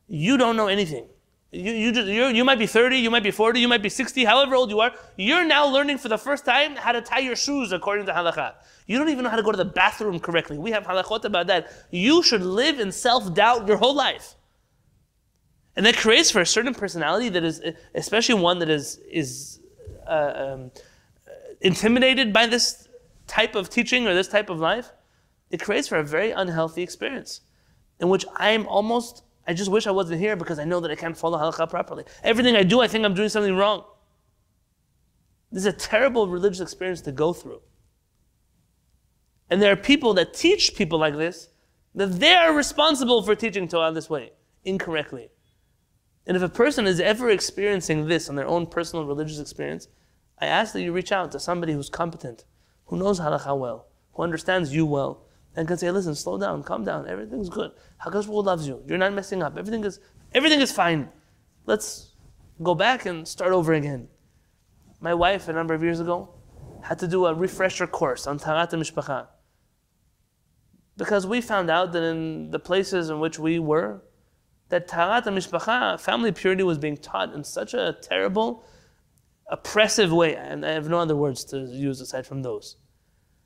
you 0.08 0.38
don't 0.38 0.56
know 0.56 0.68
anything. 0.68 1.08
You, 1.56 1.72
you, 1.72 1.92
just, 1.92 2.08
you 2.08 2.44
might 2.44 2.60
be 2.60 2.68
30, 2.68 2.98
you 2.98 3.10
might 3.10 3.24
be 3.24 3.32
40, 3.32 3.60
you 3.60 3.68
might 3.68 3.82
be 3.82 3.90
60, 3.90 4.26
however 4.26 4.56
old 4.56 4.70
you 4.70 4.82
are. 4.82 4.92
You're 5.16 5.46
now 5.46 5.68
learning 5.68 6.00
for 6.00 6.10
the 6.10 6.18
first 6.18 6.44
time 6.44 6.76
how 6.76 6.92
to 6.92 7.02
tie 7.02 7.20
your 7.20 7.36
shoes 7.36 7.72
according 7.72 8.06
to 8.08 8.12
halakha. 8.12 8.56
You 8.88 8.98
don't 8.98 9.08
even 9.10 9.24
know 9.24 9.30
how 9.30 9.38
to 9.38 9.44
go 9.44 9.52
to 9.52 9.58
the 9.58 9.64
bathroom 9.64 10.20
correctly. 10.20 10.58
We 10.58 10.72
have 10.72 10.84
halakhot 10.84 11.24
about 11.24 11.48
that. 11.48 11.72
You 11.92 12.24
should 12.24 12.42
live 12.42 12.80
in 12.80 12.92
self 12.92 13.34
doubt 13.34 13.68
your 13.68 13.78
whole 13.78 13.96
life. 13.96 14.36
And 15.78 15.86
that 15.86 15.96
creates 15.96 16.30
for 16.30 16.42
a 16.42 16.46
certain 16.46 16.74
personality 16.74 17.30
that 17.30 17.44
is, 17.44 17.62
especially 17.94 18.36
one 18.36 18.60
that 18.60 18.70
is, 18.70 19.00
is 19.10 19.60
uh, 20.08 20.34
um, 20.36 20.72
intimidated 21.62 22.34
by 22.34 22.48
this 22.48 22.88
type 23.28 23.56
of 23.56 23.70
teaching 23.70 24.08
or 24.08 24.14
this 24.14 24.28
type 24.28 24.50
of 24.50 24.60
life, 24.60 24.92
it 25.52 25.62
creates 25.62 25.88
for 25.88 25.98
a 25.98 26.04
very 26.04 26.32
unhealthy 26.32 26.82
experience 26.82 27.42
in 28.00 28.10
which 28.10 28.26
I'm 28.36 28.68
almost 28.68 29.24
I 29.48 29.54
just 29.54 29.70
wish 29.70 29.86
I 29.86 29.92
wasn't 29.92 30.20
here 30.20 30.36
because 30.36 30.60
I 30.60 30.66
know 30.66 30.80
that 30.80 30.92
I 30.92 30.96
can't 30.96 31.18
follow 31.18 31.38
halakha 31.38 31.70
properly. 31.70 32.04
Everything 32.24 32.56
I 32.56 32.64
do, 32.64 32.82
I 32.82 32.88
think 32.88 33.06
I'm 33.06 33.14
doing 33.14 33.30
something 33.30 33.56
wrong. 33.56 33.84
This 35.52 35.62
is 35.66 35.74
a 35.74 35.74
terrible 35.74 36.28
religious 36.28 36.60
experience 36.60 37.02
to 37.02 37.12
go 37.12 37.32
through. 37.32 37.62
And 39.50 39.62
there 39.62 39.72
are 39.72 39.78
people 39.78 40.14
that 40.16 40.34
teach 40.34 40.76
people 40.76 40.98
like 40.98 41.16
this 41.16 41.50
that 41.94 42.20
they 42.20 42.34
are 42.34 42.54
responsible 42.54 43.24
for 43.24 43.36
teaching 43.36 43.68
Torah 43.68 43.92
this 43.92 44.10
way, 44.10 44.32
incorrectly. 44.64 45.30
And 46.28 46.36
if 46.36 46.44
a 46.44 46.50
person 46.50 46.88
is 46.88 47.00
ever 47.00 47.30
experiencing 47.30 48.08
this 48.08 48.28
on 48.28 48.36
their 48.36 48.48
own 48.48 48.66
personal 48.68 49.06
religious 49.06 49.40
experience, 49.40 49.88
I 50.40 50.48
ask 50.48 50.74
that 50.74 50.82
you 50.82 50.92
reach 50.92 51.12
out 51.12 51.32
to 51.32 51.40
somebody 51.40 51.74
who's 51.74 51.90
competent, 51.90 52.44
who 52.86 52.98
knows 52.98 53.20
halakha 53.20 53.58
well, 53.58 53.88
who 54.14 54.24
understands 54.24 54.74
you 54.74 54.86
well, 54.86 55.25
and 55.56 55.68
can 55.68 55.78
say, 55.78 55.90
listen, 55.92 56.16
slow 56.16 56.38
down, 56.38 56.64
calm 56.64 56.84
down, 56.84 57.08
everything's 57.08 57.50
good. 57.50 57.72
Hakadosh 58.04 58.28
loves 58.28 58.68
you. 58.68 58.82
You're 58.88 58.98
not 58.98 59.14
messing 59.14 59.42
up. 59.42 59.58
Everything 59.58 59.84
is 59.84 60.00
everything 60.34 60.60
is 60.60 60.72
fine. 60.72 61.10
Let's 61.66 62.14
go 62.62 62.76
back 62.76 63.06
and 63.06 63.28
start 63.28 63.52
over 63.52 63.74
again. 63.74 64.08
My 65.00 65.14
wife, 65.14 65.48
a 65.48 65.54
number 65.54 65.74
of 65.74 65.84
years 65.84 66.00
ago, 66.00 66.30
had 66.82 67.00
to 67.00 67.08
do 67.08 67.26
a 67.26 67.34
refresher 67.34 67.88
course 67.88 68.28
on 68.28 68.40
Taharat 68.40 68.72
Mishpacha. 68.72 69.28
Because 70.98 71.28
we 71.28 71.42
found 71.42 71.70
out 71.70 71.92
that 71.94 72.04
in 72.04 72.52
the 72.52 72.60
places 72.60 73.10
in 73.10 73.20
which 73.20 73.38
we 73.38 73.60
were, 73.60 74.04
that 74.70 74.88
Taharat 74.88 75.24
Mishpacha, 75.24 76.00
family 76.00 76.32
purity, 76.32 76.64
was 76.64 76.78
being 76.78 76.98
taught 76.98 77.34
in 77.34 77.44
such 77.44 77.74
a 77.74 77.98
terrible, 78.02 78.64
oppressive 79.50 80.12
way. 80.12 80.36
And 80.36 80.66
I 80.66 80.72
have 80.72 80.88
no 80.90 81.00
other 81.00 81.16
words 81.16 81.44
to 81.46 81.60
use 81.60 82.02
aside 82.02 82.26
from 82.26 82.42
those 82.42 82.78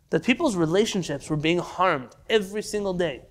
that 0.10 0.24
people's 0.24 0.56
relationships 0.56 1.30
were 1.30 1.38
being 1.38 1.60
harmed 1.60 2.16
every 2.30 2.62
single 2.62 2.94
day 2.94 3.22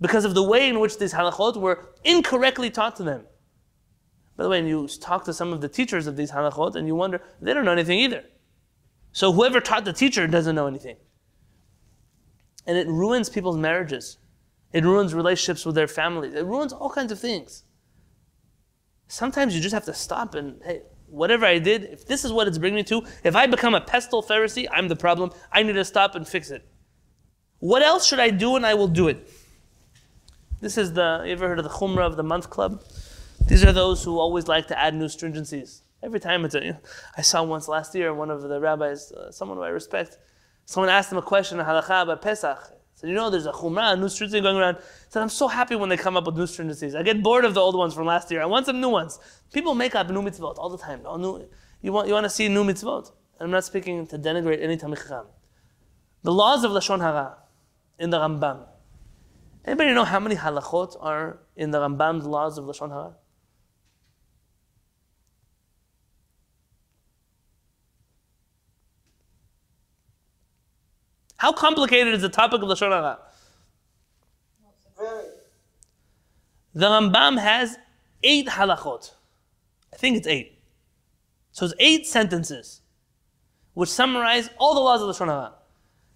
because 0.00 0.24
of 0.24 0.34
the 0.34 0.42
way 0.42 0.68
in 0.68 0.80
which 0.80 0.98
these 0.98 1.14
halachot 1.14 1.56
were 1.56 1.94
incorrectly 2.04 2.70
taught 2.70 2.96
to 2.96 3.02
them. 3.02 3.24
By 4.36 4.44
the 4.44 4.50
way, 4.50 4.58
and 4.58 4.68
you 4.68 4.88
talk 4.88 5.24
to 5.24 5.32
some 5.32 5.52
of 5.52 5.60
the 5.60 5.68
teachers 5.68 6.06
of 6.06 6.16
these 6.16 6.32
halachot 6.32 6.74
and 6.74 6.86
you 6.86 6.94
wonder, 6.94 7.20
they 7.40 7.52
don't 7.52 7.64
know 7.64 7.72
anything 7.72 7.98
either. 7.98 8.24
So 9.12 9.32
whoever 9.32 9.60
taught 9.60 9.84
the 9.84 9.92
teacher 9.92 10.26
doesn't 10.26 10.54
know 10.54 10.66
anything. 10.66 10.96
And 12.66 12.78
it 12.78 12.86
ruins 12.88 13.28
people's 13.28 13.58
marriages. 13.58 14.18
It 14.72 14.84
ruins 14.84 15.14
relationships 15.14 15.66
with 15.66 15.74
their 15.74 15.88
families. 15.88 16.34
It 16.34 16.46
ruins 16.46 16.72
all 16.72 16.90
kinds 16.90 17.12
of 17.12 17.18
things. 17.18 17.64
Sometimes 19.08 19.54
you 19.54 19.60
just 19.60 19.74
have 19.74 19.84
to 19.84 19.94
stop 19.94 20.34
and, 20.34 20.62
hey, 20.64 20.82
whatever 21.12 21.44
I 21.44 21.58
did, 21.58 21.84
if 21.84 22.06
this 22.06 22.24
is 22.24 22.32
what 22.32 22.48
it's 22.48 22.58
bringing 22.58 22.76
me 22.76 22.82
to, 22.84 23.02
if 23.22 23.36
I 23.36 23.46
become 23.46 23.74
a 23.74 23.80
pestle 23.80 24.22
Pharisee, 24.22 24.66
I'm 24.72 24.88
the 24.88 24.96
problem. 24.96 25.30
I 25.52 25.62
need 25.62 25.74
to 25.74 25.84
stop 25.84 26.14
and 26.14 26.26
fix 26.26 26.50
it. 26.50 26.66
What 27.58 27.82
else 27.82 28.06
should 28.06 28.18
I 28.18 28.30
do 28.30 28.56
and 28.56 28.66
I 28.66 28.74
will 28.74 28.88
do 28.88 29.08
it? 29.08 29.28
This 30.60 30.78
is 30.78 30.94
the, 30.94 31.22
you 31.24 31.32
ever 31.32 31.48
heard 31.48 31.58
of 31.58 31.64
the 31.64 31.70
Chumrah 31.70 32.06
of 32.06 32.16
the 32.16 32.22
Month 32.22 32.50
Club? 32.50 32.82
These 33.46 33.64
are 33.64 33.72
those 33.72 34.02
who 34.02 34.18
always 34.18 34.48
like 34.48 34.68
to 34.68 34.78
add 34.78 34.94
new 34.94 35.06
stringencies. 35.06 35.82
Every 36.02 36.18
time 36.18 36.44
it's 36.44 36.54
a, 36.54 36.80
I 37.16 37.22
saw 37.22 37.42
once 37.44 37.68
last 37.68 37.94
year, 37.94 38.14
one 38.14 38.30
of 38.30 38.42
the 38.42 38.60
rabbis, 38.60 39.12
uh, 39.12 39.30
someone 39.30 39.58
who 39.58 39.64
I 39.64 39.68
respect, 39.68 40.18
someone 40.64 40.88
asked 40.88 41.12
him 41.12 41.18
a 41.18 41.22
question, 41.22 41.60
on 41.60 41.66
halacha 41.66 42.02
about 42.02 42.22
Pesach. 42.22 42.58
Said, 42.94 43.08
you 43.08 43.14
know, 43.14 43.30
there's 43.30 43.46
a 43.46 43.52
chumrah, 43.52 43.92
a 43.92 43.96
new 43.96 44.08
stringency 44.08 44.40
going 44.40 44.56
around. 44.56 44.76
He 44.76 44.82
said, 45.10 45.22
I'm 45.22 45.28
so 45.28 45.48
happy 45.48 45.74
when 45.76 45.88
they 45.88 45.96
come 45.96 46.16
up 46.16 46.26
with 46.26 46.36
new 46.36 46.44
stringencies. 46.44 46.94
I 46.94 47.02
get 47.02 47.22
bored 47.22 47.44
of 47.44 47.54
the 47.54 47.60
old 47.60 47.76
ones 47.76 47.94
from 47.94 48.06
last 48.06 48.30
year. 48.30 48.42
I 48.42 48.46
want 48.46 48.66
some 48.66 48.80
new 48.80 48.88
ones. 48.88 49.18
People 49.52 49.74
make 49.74 49.94
up 49.94 50.08
new 50.08 50.22
mitzvot 50.22 50.54
all 50.58 50.70
the 50.70 50.78
time. 50.78 51.00
All 51.04 51.18
new, 51.18 51.46
you, 51.82 51.92
want, 51.92 52.08
you 52.08 52.14
want 52.14 52.24
to 52.24 52.30
see 52.30 52.48
new 52.48 52.64
mitzvot? 52.64 53.12
I'm 53.38 53.50
not 53.50 53.64
speaking 53.64 54.06
to 54.06 54.18
denigrate 54.18 54.62
any 54.62 54.76
Talmid 54.76 54.98
Chacham. 54.98 55.26
The 56.22 56.32
laws 56.32 56.64
of 56.64 56.70
Lashon 56.70 57.00
Hara 57.00 57.36
in 57.98 58.10
the 58.10 58.18
Rambam. 58.18 58.66
Anybody 59.64 59.92
know 59.92 60.04
how 60.04 60.20
many 60.20 60.36
halachot 60.36 60.96
are 61.00 61.40
in 61.56 61.70
the 61.70 61.78
Rambam's 61.78 62.24
laws 62.24 62.56
of 62.58 62.64
Lashon 62.64 62.90
Hara? 62.90 63.14
How 71.36 71.52
complicated 71.52 72.14
is 72.14 72.22
the 72.22 72.28
topic 72.28 72.62
of 72.62 72.68
Lashon 72.68 72.90
Hara? 72.90 73.18
The 76.74 76.86
Rambam 76.86 77.38
has 77.38 77.76
eight 78.22 78.46
halachot. 78.46 79.10
I 79.92 79.96
think 79.96 80.16
it's 80.16 80.26
eight. 80.26 80.58
So 81.52 81.66
it's 81.66 81.74
eight 81.78 82.06
sentences 82.06 82.80
which 83.74 83.88
summarize 83.88 84.50
all 84.58 84.74
the 84.74 84.80
laws 84.80 85.02
of 85.02 85.08
Lashon 85.08 85.28
Hara. 85.28 85.54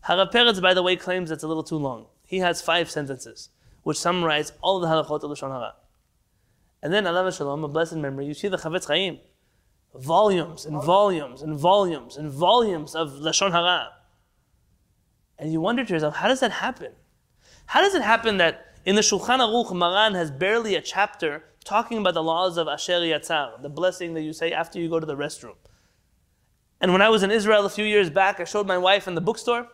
Harav 0.05 0.33
Peretz, 0.33 0.61
by 0.61 0.75
the 0.75 0.83
way, 0.83 0.97
claims 0.97 1.31
it's 1.31 1.43
a 1.43 1.49
little 1.49 1.63
too 1.63 1.77
long. 1.77 2.07
He 2.25 2.39
has 2.39 2.63
five 2.63 2.91
sentences 2.91 3.51
which 3.83 3.99
summarize 3.99 4.53
all 4.63 4.81
the 4.81 4.87
halachot 4.87 5.23
of 5.23 5.31
Lashon 5.31 5.53
Hara. 5.53 5.75
And 6.83 6.93
then, 6.93 7.05
Alav 7.05 7.37
Shalom, 7.37 7.65
a 7.65 7.69
blessed 7.69 7.97
memory, 7.97 8.27
you 8.27 8.35
see 8.35 8.49
the 8.49 8.59
Chafetz 8.59 8.87
Chaim. 8.87 9.19
Volumes 9.95 10.67
and 10.67 10.83
volumes 10.83 11.41
and 11.41 11.59
volumes 11.59 12.17
and 12.17 12.31
volumes 12.31 12.95
of 12.95 13.13
Lashon 13.13 13.53
Hara. 13.53 13.93
And 15.39 15.53
you 15.53 15.61
wonder 15.61 15.85
to 15.85 15.93
yourself, 15.93 16.17
how 16.17 16.29
does 16.29 16.41
that 16.41 16.53
happen? 16.53 16.93
How 17.67 17.81
does 17.81 17.95
it 17.95 18.03
happen 18.03 18.37
that 18.39 18.75
in 18.85 18.95
the 18.95 19.01
Shulchan 19.01 19.39
Aruch, 19.39 19.75
Maran 19.75 20.15
has 20.15 20.31
barely 20.31 20.75
a 20.75 20.81
chapter 20.81 21.45
talking 21.67 21.99
about 21.99 22.15
the 22.15 22.23
laws 22.23 22.57
of 22.57 22.69
Asher 22.69 23.01
Yatzar, 23.01 23.61
the 23.61 23.69
blessing 23.69 24.15
that 24.15 24.23
you 24.23 24.33
say 24.33 24.53
after 24.53 24.79
you 24.79 24.89
go 24.89 24.99
to 24.99 25.07
the 25.07 25.17
restroom? 25.17 25.57
And 26.81 26.93
when 26.93 27.03
I 27.03 27.09
was 27.09 27.23
in 27.23 27.31
Israel 27.31 27.67
a 27.67 27.71
few 27.71 27.85
years 27.85 28.09
back, 28.09 28.41
I 28.41 28.45
showed 28.45 28.67
my 28.67 28.79
wife 28.79 29.07
in 29.09 29.15
the 29.15 29.21
bookstore 29.21 29.69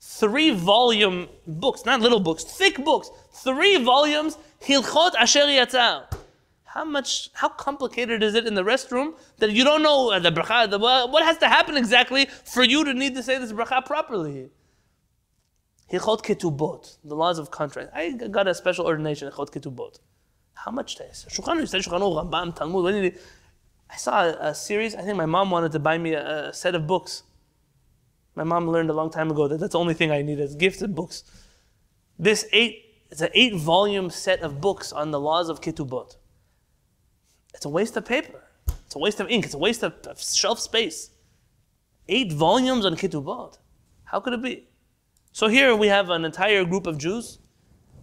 three 0.00 0.50
volume 0.50 1.28
books, 1.46 1.84
not 1.84 2.00
little 2.00 2.20
books, 2.20 2.44
thick 2.44 2.82
books, 2.84 3.10
three 3.32 3.82
volumes, 3.82 4.38
Hilchot 4.62 5.14
Asher 5.16 5.40
Yatzar. 5.40 6.04
How 6.64 6.84
much, 6.84 7.30
how 7.32 7.48
complicated 7.48 8.22
is 8.22 8.34
it 8.34 8.46
in 8.46 8.54
the 8.54 8.62
restroom 8.62 9.14
that 9.38 9.50
you 9.50 9.64
don't 9.64 9.82
know 9.82 10.12
uh, 10.12 10.18
the 10.18 10.30
bracha, 10.30 10.70
the, 10.70 10.78
what 10.78 11.24
has 11.24 11.38
to 11.38 11.48
happen 11.48 11.76
exactly 11.76 12.26
for 12.26 12.62
you 12.62 12.84
to 12.84 12.94
need 12.94 13.14
to 13.16 13.22
say 13.22 13.38
this 13.38 13.52
bracha 13.52 13.84
properly? 13.84 14.50
Hilchot 15.90 16.22
Ketubot, 16.22 16.98
the 17.02 17.16
laws 17.16 17.38
of 17.38 17.50
contract. 17.50 17.90
I 17.94 18.12
got 18.12 18.46
a 18.46 18.54
special 18.54 18.86
ordination, 18.86 19.30
Hilchot 19.30 19.50
Ketubot. 19.50 19.98
How 20.64 20.72
much 20.72 20.96
taste? 20.96 21.28
Shulchan, 21.28 21.66
said 21.68 21.82
Shulchan, 21.82 22.00
Rambam, 22.00 22.54
Talmud. 22.54 23.14
I 23.90 23.96
saw 23.96 24.24
a, 24.24 24.48
a, 24.50 24.54
series. 24.54 24.94
I 24.94 25.02
think 25.02 25.16
my 25.16 25.26
mom 25.26 25.50
wanted 25.50 25.72
to 25.72 25.78
buy 25.78 25.96
me 25.98 26.14
a, 26.14 26.48
a, 26.48 26.52
set 26.52 26.74
of 26.74 26.86
books. 26.86 27.22
My 28.34 28.44
mom 28.44 28.68
learned 28.68 28.90
a 28.90 28.92
long 28.92 29.10
time 29.10 29.30
ago 29.30 29.48
that 29.48 29.60
that's 29.60 29.72
the 29.72 29.78
only 29.78 29.94
thing 29.94 30.10
I 30.10 30.22
need 30.22 30.40
is 30.40 30.54
gifts 30.54 30.82
and 30.82 30.94
books. 30.94 31.24
This 32.18 32.46
eight, 32.52 32.84
it's 33.10 33.20
an 33.20 33.30
eight 33.34 33.54
volume 33.54 34.10
set 34.10 34.40
of 34.40 34.60
books 34.60 34.92
on 34.92 35.10
the 35.10 35.20
laws 35.20 35.48
of 35.48 35.60
Ketubot. 35.60 36.16
It's 37.54 37.64
a 37.64 37.68
waste 37.68 37.96
of 37.96 38.04
paper. 38.04 38.42
It's 38.86 38.96
a 38.96 38.98
waste 38.98 39.20
of 39.20 39.30
ink. 39.30 39.44
It's 39.44 39.54
a 39.54 39.58
waste 39.58 39.82
of, 39.82 39.94
of 40.06 40.20
shelf 40.20 40.58
space. 40.60 41.10
Eight 42.08 42.32
volumes 42.32 42.84
on 42.84 42.96
Ketubot. 42.96 43.58
How 44.04 44.20
could 44.20 44.32
it 44.32 44.42
be? 44.42 44.68
So 45.32 45.48
here 45.48 45.74
we 45.74 45.86
have 45.88 46.10
an 46.10 46.24
entire 46.24 46.64
group 46.64 46.86
of 46.86 46.98
Jews. 46.98 47.38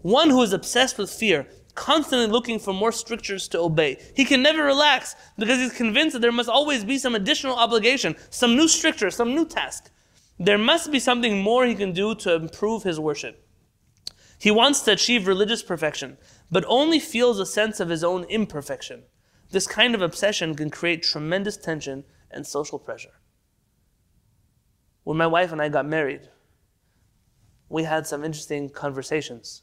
One 0.01 0.29
who 0.29 0.41
is 0.41 0.53
obsessed 0.53 0.97
with 0.97 1.09
fear, 1.09 1.47
constantly 1.75 2.27
looking 2.27 2.57
for 2.57 2.73
more 2.73 2.91
strictures 2.91 3.47
to 3.49 3.59
obey. 3.59 3.97
He 4.15 4.25
can 4.25 4.41
never 4.41 4.63
relax 4.63 5.15
because 5.37 5.59
he's 5.59 5.73
convinced 5.73 6.13
that 6.13 6.21
there 6.21 6.31
must 6.31 6.49
always 6.49 6.83
be 6.83 6.97
some 6.97 7.15
additional 7.15 7.55
obligation, 7.55 8.15
some 8.29 8.55
new 8.55 8.67
stricture, 8.67 9.11
some 9.11 9.35
new 9.35 9.45
task. 9.45 9.91
There 10.39 10.57
must 10.57 10.91
be 10.91 10.99
something 10.99 11.41
more 11.41 11.65
he 11.65 11.75
can 11.75 11.93
do 11.93 12.15
to 12.15 12.33
improve 12.33 12.83
his 12.83 12.99
worship. 12.99 13.45
He 14.39 14.51
wants 14.51 14.81
to 14.81 14.91
achieve 14.91 15.27
religious 15.27 15.63
perfection, 15.63 16.17
but 16.51 16.65
only 16.67 16.99
feels 16.99 17.39
a 17.39 17.45
sense 17.45 17.79
of 17.79 17.89
his 17.89 18.03
own 18.03 18.23
imperfection. 18.25 19.03
This 19.51 19.67
kind 19.67 19.95
of 19.95 20.01
obsession 20.01 20.55
can 20.55 20.69
create 20.69 21.03
tremendous 21.03 21.57
tension 21.57 22.03
and 22.31 22.45
social 22.45 22.79
pressure. 22.79 23.21
When 25.03 25.17
my 25.17 25.27
wife 25.27 25.51
and 25.51 25.61
I 25.61 25.69
got 25.69 25.85
married, 25.85 26.29
we 27.69 27.83
had 27.83 28.07
some 28.07 28.23
interesting 28.23 28.69
conversations. 28.69 29.61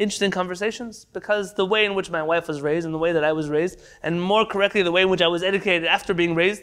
Interesting 0.00 0.30
conversations 0.30 1.04
because 1.04 1.52
the 1.56 1.66
way 1.66 1.84
in 1.84 1.94
which 1.94 2.10
my 2.10 2.22
wife 2.22 2.48
was 2.48 2.62
raised 2.62 2.86
and 2.86 2.94
the 2.94 2.98
way 2.98 3.12
that 3.12 3.22
I 3.22 3.32
was 3.32 3.50
raised, 3.50 3.78
and 4.02 4.22
more 4.22 4.46
correctly, 4.46 4.82
the 4.82 4.90
way 4.90 5.02
in 5.02 5.10
which 5.10 5.20
I 5.20 5.28
was 5.28 5.42
educated 5.42 5.86
after 5.86 6.14
being 6.14 6.34
raised, 6.34 6.62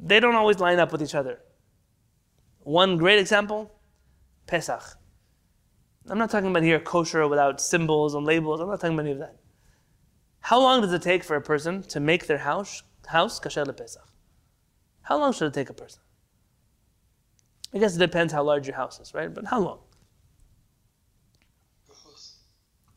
they 0.00 0.18
don't 0.18 0.34
always 0.34 0.58
line 0.58 0.80
up 0.80 0.90
with 0.90 1.00
each 1.00 1.14
other. 1.14 1.38
One 2.58 2.96
great 2.96 3.20
example 3.20 3.70
Pesach. 4.48 4.82
I'm 6.08 6.18
not 6.18 6.28
talking 6.28 6.50
about 6.50 6.64
here 6.64 6.80
kosher 6.80 7.28
without 7.28 7.60
symbols 7.60 8.16
and 8.16 8.26
labels. 8.26 8.60
I'm 8.60 8.66
not 8.66 8.80
talking 8.80 8.94
about 8.94 9.06
any 9.06 9.12
of 9.12 9.20
that. 9.20 9.36
How 10.40 10.58
long 10.58 10.80
does 10.80 10.92
it 10.92 11.02
take 11.02 11.22
for 11.22 11.36
a 11.36 11.40
person 11.40 11.84
to 11.84 12.00
make 12.00 12.26
their 12.26 12.38
house 12.38 12.82
house 13.06 13.38
kasher 13.38 13.64
Pesach? 13.76 14.08
How 15.02 15.20
long 15.20 15.32
should 15.32 15.46
it 15.46 15.54
take 15.54 15.70
a 15.70 15.72
person? 15.72 16.00
I 17.72 17.78
guess 17.78 17.94
it 17.94 18.00
depends 18.00 18.32
how 18.32 18.42
large 18.42 18.66
your 18.66 18.74
house 18.74 18.98
is, 18.98 19.14
right? 19.14 19.32
But 19.32 19.44
how 19.44 19.60
long? 19.60 19.78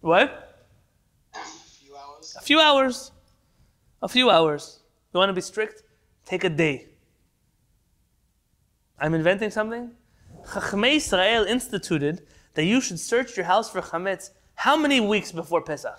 What? 0.01 0.67
A 1.33 1.39
few 1.39 1.95
hours. 1.95 2.35
A 2.37 2.41
few 2.41 2.59
hours. 2.59 3.11
A 4.01 4.07
few 4.07 4.29
hours. 4.29 4.79
You 5.13 5.19
want 5.19 5.29
to 5.29 5.33
be 5.33 5.41
strict? 5.41 5.83
Take 6.25 6.43
a 6.43 6.49
day. 6.49 6.89
I'm 8.99 9.13
inventing 9.13 9.51
something? 9.51 9.91
Chachmei 10.45 10.95
Israel 10.95 11.43
instituted 11.45 12.25
that 12.55 12.65
you 12.65 12.81
should 12.81 12.99
search 12.99 13.37
your 13.37 13.45
house 13.45 13.69
for 13.69 13.81
chametz 13.81 14.31
how 14.55 14.75
many 14.75 14.99
weeks 14.99 15.31
before 15.31 15.63
Pesach? 15.63 15.97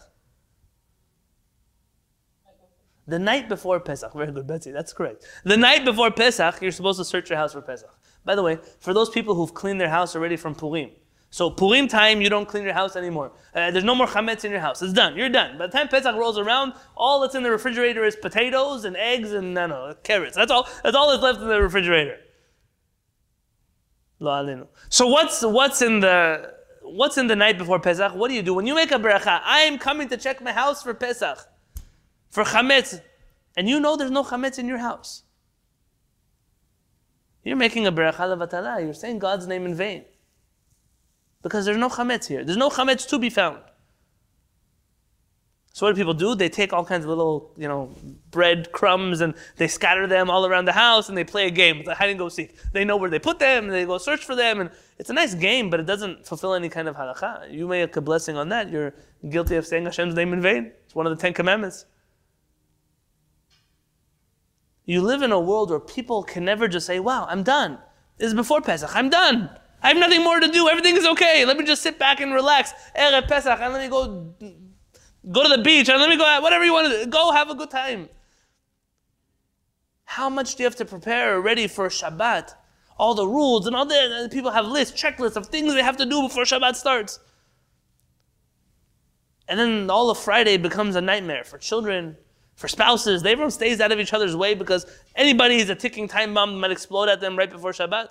The 3.08 3.18
night 3.18 3.48
before 3.48 3.80
Pesach. 3.80 4.12
Very 4.12 4.30
good, 4.30 4.46
Betsy. 4.46 4.70
That's 4.70 4.92
correct. 4.92 5.26
The 5.44 5.56
night 5.56 5.84
before 5.84 6.12
Pesach, 6.12 6.62
you're 6.62 6.70
supposed 6.70 6.98
to 7.00 7.04
search 7.04 7.28
your 7.28 7.38
house 7.38 7.52
for 7.52 7.60
Pesach. 7.60 7.90
By 8.24 8.36
the 8.36 8.42
way, 8.42 8.58
for 8.78 8.94
those 8.94 9.10
people 9.10 9.34
who've 9.34 9.52
cleaned 9.52 9.80
their 9.80 9.88
house 9.88 10.14
already 10.14 10.36
from 10.36 10.54
Purim, 10.54 10.90
so 11.32 11.48
Purim 11.48 11.88
time, 11.88 12.20
you 12.20 12.28
don't 12.28 12.46
clean 12.46 12.62
your 12.62 12.74
house 12.74 12.94
anymore. 12.94 13.32
Uh, 13.54 13.70
there's 13.70 13.84
no 13.84 13.94
more 13.94 14.06
chametz 14.06 14.44
in 14.44 14.50
your 14.50 14.60
house. 14.60 14.82
It's 14.82 14.92
done. 14.92 15.16
You're 15.16 15.30
done. 15.30 15.56
By 15.56 15.66
the 15.66 15.72
time 15.72 15.88
Pesach 15.88 16.14
rolls 16.14 16.36
around, 16.36 16.74
all 16.94 17.20
that's 17.20 17.34
in 17.34 17.42
the 17.42 17.50
refrigerator 17.50 18.04
is 18.04 18.14
potatoes 18.14 18.84
and 18.84 18.98
eggs 18.98 19.32
and 19.32 19.54
no, 19.54 19.66
no, 19.66 19.94
carrots. 20.02 20.36
That's 20.36 20.52
all. 20.52 20.68
That's 20.84 20.94
all 20.94 21.10
that's 21.10 21.22
left 21.22 21.40
in 21.40 21.48
the 21.48 21.62
refrigerator. 21.62 22.18
So 24.90 25.06
what's 25.06 25.42
what's 25.42 25.80
in 25.80 26.00
the 26.00 26.52
what's 26.82 27.16
in 27.16 27.28
the 27.28 27.36
night 27.36 27.56
before 27.56 27.80
Pesach? 27.80 28.14
What 28.14 28.28
do 28.28 28.34
you 28.34 28.42
do 28.42 28.52
when 28.52 28.66
you 28.66 28.74
make 28.74 28.90
a 28.90 28.98
bracha? 28.98 29.40
I 29.42 29.60
am 29.60 29.78
coming 29.78 30.10
to 30.10 30.18
check 30.18 30.42
my 30.42 30.52
house 30.52 30.82
for 30.82 30.92
Pesach, 30.92 31.38
for 32.28 32.44
chametz, 32.44 33.00
and 33.56 33.70
you 33.70 33.80
know 33.80 33.96
there's 33.96 34.10
no 34.10 34.22
chametz 34.22 34.58
in 34.58 34.68
your 34.68 34.78
house. 34.78 35.22
You're 37.42 37.56
making 37.56 37.86
a 37.86 37.92
bracha 37.92 38.16
levatala. 38.18 38.84
You're 38.84 38.92
saying 38.92 39.18
God's 39.18 39.46
name 39.46 39.64
in 39.64 39.74
vain 39.74 40.04
because 41.42 41.64
there's 41.64 41.78
no 41.78 41.88
chametz 41.88 42.26
here. 42.26 42.44
There's 42.44 42.56
no 42.56 42.70
chametz 42.70 43.08
to 43.08 43.18
be 43.18 43.30
found. 43.30 43.58
So 45.74 45.86
what 45.86 45.94
do 45.94 45.98
people 45.98 46.12
do? 46.12 46.34
They 46.34 46.50
take 46.50 46.74
all 46.74 46.84
kinds 46.84 47.04
of 47.04 47.08
little, 47.08 47.54
you 47.56 47.66
know, 47.66 47.90
bread 48.30 48.72
crumbs 48.72 49.22
and 49.22 49.34
they 49.56 49.68
scatter 49.68 50.06
them 50.06 50.28
all 50.28 50.44
around 50.44 50.66
the 50.66 50.72
house 50.72 51.08
and 51.08 51.16
they 51.16 51.24
play 51.24 51.46
a 51.46 51.50
game. 51.50 51.82
A 51.88 51.94
hide 51.94 52.10
and 52.10 52.18
go 52.18 52.28
seek. 52.28 52.54
They 52.72 52.84
know 52.84 52.98
where 52.98 53.08
they 53.08 53.18
put 53.18 53.38
them 53.38 53.64
and 53.64 53.72
they 53.72 53.86
go 53.86 53.96
search 53.96 54.22
for 54.22 54.34
them 54.34 54.60
and 54.60 54.70
it's 54.98 55.08
a 55.08 55.14
nice 55.14 55.34
game, 55.34 55.70
but 55.70 55.80
it 55.80 55.86
doesn't 55.86 56.26
fulfill 56.26 56.52
any 56.52 56.68
kind 56.68 56.88
of 56.88 56.96
halakha. 56.96 57.50
You 57.50 57.66
may 57.66 57.80
make 57.80 57.96
a 57.96 58.02
blessing 58.02 58.36
on 58.36 58.50
that. 58.50 58.70
You're 58.70 58.94
guilty 59.30 59.56
of 59.56 59.66
saying 59.66 59.84
Hashem's 59.84 60.14
name 60.14 60.34
in 60.34 60.42
vain. 60.42 60.72
It's 60.84 60.94
one 60.94 61.06
of 61.06 61.16
the 61.16 61.20
Ten 61.20 61.32
Commandments. 61.32 61.86
You 64.84 65.00
live 65.00 65.22
in 65.22 65.32
a 65.32 65.40
world 65.40 65.70
where 65.70 65.80
people 65.80 66.22
can 66.22 66.44
never 66.44 66.68
just 66.68 66.86
say, 66.86 67.00
wow, 67.00 67.26
I'm 67.30 67.42
done. 67.42 67.78
This 68.18 68.28
is 68.28 68.34
before 68.34 68.60
Pesach. 68.60 68.94
I'm 68.94 69.08
done. 69.08 69.48
I 69.82 69.88
have 69.88 69.96
nothing 69.96 70.22
more 70.22 70.38
to 70.38 70.48
do. 70.48 70.68
Everything 70.68 70.96
is 70.96 71.06
okay. 71.06 71.44
Let 71.44 71.56
me 71.56 71.64
just 71.64 71.82
sit 71.82 71.98
back 71.98 72.20
and 72.20 72.32
relax. 72.32 72.72
Erev 72.96 73.26
Pesach, 73.26 73.58
and 73.60 73.72
let 73.72 73.82
me 73.82 73.88
go 73.88 74.34
go 75.30 75.42
to 75.42 75.48
the 75.48 75.62
beach, 75.62 75.88
and 75.88 76.00
let 76.00 76.08
me 76.08 76.16
go 76.16 76.24
out, 76.24 76.42
whatever 76.42 76.64
you 76.64 76.72
want 76.72 76.90
to 76.92 77.04
do. 77.04 77.10
Go 77.10 77.32
have 77.32 77.50
a 77.50 77.54
good 77.54 77.70
time. 77.70 78.08
How 80.04 80.28
much 80.28 80.56
do 80.56 80.62
you 80.62 80.66
have 80.66 80.76
to 80.76 80.84
prepare 80.84 81.36
already 81.36 81.66
for 81.66 81.88
Shabbat? 81.88 82.54
All 82.98 83.14
the 83.14 83.26
rules 83.26 83.66
and 83.66 83.74
all 83.74 83.86
the 83.86 84.28
people 84.30 84.50
have 84.50 84.66
lists, 84.66 85.00
checklists 85.00 85.36
of 85.36 85.46
things 85.46 85.72
they 85.74 85.82
have 85.82 85.96
to 85.96 86.06
do 86.06 86.22
before 86.22 86.44
Shabbat 86.44 86.74
starts. 86.74 87.18
And 89.48 89.58
then 89.58 89.90
all 89.90 90.10
of 90.10 90.18
Friday 90.18 90.56
becomes 90.56 90.96
a 90.96 91.00
nightmare 91.00 91.44
for 91.44 91.58
children, 91.58 92.16
for 92.54 92.68
spouses. 92.68 93.24
Everyone 93.24 93.50
stays 93.50 93.80
out 93.80 93.90
of 93.90 93.98
each 93.98 94.12
other's 94.12 94.36
way 94.36 94.54
because 94.54 94.86
anybody 95.16 95.56
is 95.56 95.70
a 95.70 95.74
ticking 95.74 96.06
time 96.06 96.34
bomb 96.34 96.52
that 96.52 96.58
might 96.58 96.70
explode 96.70 97.08
at 97.08 97.20
them 97.20 97.36
right 97.36 97.50
before 97.50 97.72
Shabbat. 97.72 98.10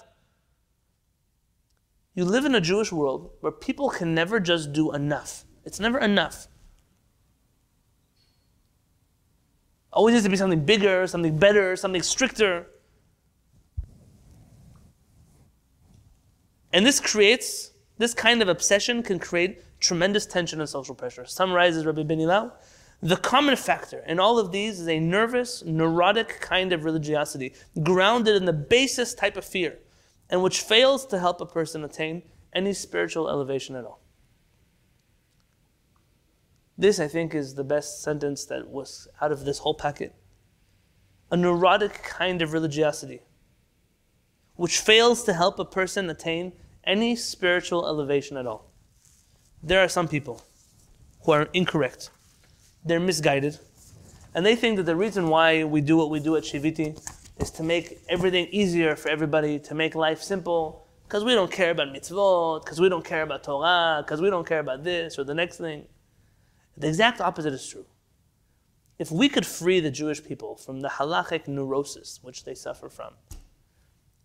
You 2.13 2.25
live 2.25 2.45
in 2.45 2.55
a 2.55 2.61
Jewish 2.61 2.91
world 2.91 3.31
where 3.39 3.51
people 3.51 3.89
can 3.89 4.13
never 4.13 4.39
just 4.39 4.73
do 4.73 4.91
enough. 4.91 5.45
It's 5.63 5.79
never 5.79 5.97
enough. 5.99 6.47
Always 9.93 10.13
needs 10.13 10.25
to 10.25 10.29
be 10.29 10.37
something 10.37 10.65
bigger, 10.65 11.07
something 11.07 11.37
better, 11.37 11.75
something 11.75 12.01
stricter. 12.01 12.67
And 16.73 16.85
this 16.85 16.99
creates, 16.99 17.71
this 17.97 18.13
kind 18.13 18.41
of 18.41 18.47
obsession 18.47 19.03
can 19.03 19.19
create 19.19 19.61
tremendous 19.79 20.25
tension 20.25 20.59
and 20.59 20.69
social 20.69 20.95
pressure. 20.95 21.25
Summarizes 21.25 21.85
Rabbi 21.85 22.03
Benny 22.03 22.25
Lau. 22.25 22.53
The 23.03 23.17
common 23.17 23.55
factor 23.55 24.03
in 24.07 24.19
all 24.19 24.37
of 24.37 24.51
these 24.51 24.79
is 24.79 24.87
a 24.87 24.99
nervous, 24.99 25.63
neurotic 25.65 26.39
kind 26.39 26.71
of 26.71 26.85
religiosity, 26.85 27.53
grounded 27.81 28.35
in 28.35 28.45
the 28.45 28.53
basest 28.53 29.17
type 29.17 29.37
of 29.37 29.43
fear, 29.43 29.79
and 30.31 30.41
which 30.41 30.61
fails 30.61 31.05
to 31.07 31.19
help 31.19 31.41
a 31.41 31.45
person 31.45 31.83
attain 31.83 32.23
any 32.53 32.73
spiritual 32.73 33.29
elevation 33.29 33.75
at 33.75 33.85
all. 33.85 33.99
This, 36.77 36.99
I 36.99 37.07
think, 37.07 37.35
is 37.35 37.53
the 37.53 37.63
best 37.63 38.01
sentence 38.01 38.45
that 38.45 38.69
was 38.69 39.07
out 39.21 39.31
of 39.31 39.45
this 39.45 39.59
whole 39.59 39.75
packet. 39.75 40.15
A 41.29 41.37
neurotic 41.37 42.01
kind 42.01 42.41
of 42.41 42.53
religiosity, 42.53 43.21
which 44.55 44.79
fails 44.79 45.23
to 45.25 45.33
help 45.33 45.59
a 45.59 45.65
person 45.65 46.09
attain 46.09 46.53
any 46.83 47.15
spiritual 47.15 47.85
elevation 47.85 48.37
at 48.37 48.47
all. 48.47 48.71
There 49.61 49.79
are 49.79 49.87
some 49.87 50.07
people 50.07 50.41
who 51.23 51.33
are 51.33 51.49
incorrect, 51.53 52.09
they're 52.83 52.99
misguided, 52.99 53.59
and 54.33 54.45
they 54.45 54.55
think 54.55 54.77
that 54.77 54.83
the 54.83 54.95
reason 54.95 55.27
why 55.27 55.63
we 55.63 55.81
do 55.81 55.97
what 55.97 56.09
we 56.09 56.19
do 56.19 56.35
at 56.35 56.43
Shiviti 56.43 56.99
is 57.37 57.51
to 57.51 57.63
make 57.63 58.01
everything 58.09 58.47
easier 58.51 58.95
for 58.95 59.09
everybody, 59.09 59.59
to 59.59 59.75
make 59.75 59.95
life 59.95 60.21
simple, 60.21 60.87
because 61.03 61.23
we 61.23 61.33
don't 61.33 61.51
care 61.51 61.71
about 61.71 61.89
mitzvot, 61.89 62.63
because 62.63 62.79
we 62.79 62.89
don't 62.89 63.03
care 63.03 63.23
about 63.23 63.43
Torah, 63.43 64.01
because 64.03 64.21
we 64.21 64.29
don't 64.29 64.47
care 64.47 64.59
about 64.59 64.83
this 64.83 65.19
or 65.19 65.23
the 65.23 65.33
next 65.33 65.57
thing. 65.57 65.85
The 66.77 66.87
exact 66.87 67.19
opposite 67.19 67.53
is 67.53 67.67
true. 67.67 67.85
If 68.97 69.11
we 69.11 69.29
could 69.29 69.45
free 69.45 69.79
the 69.79 69.91
Jewish 69.91 70.23
people 70.23 70.55
from 70.55 70.81
the 70.81 70.87
halachic 70.87 71.47
neurosis 71.47 72.19
which 72.21 72.43
they 72.45 72.53
suffer 72.53 72.87
from, 72.87 73.13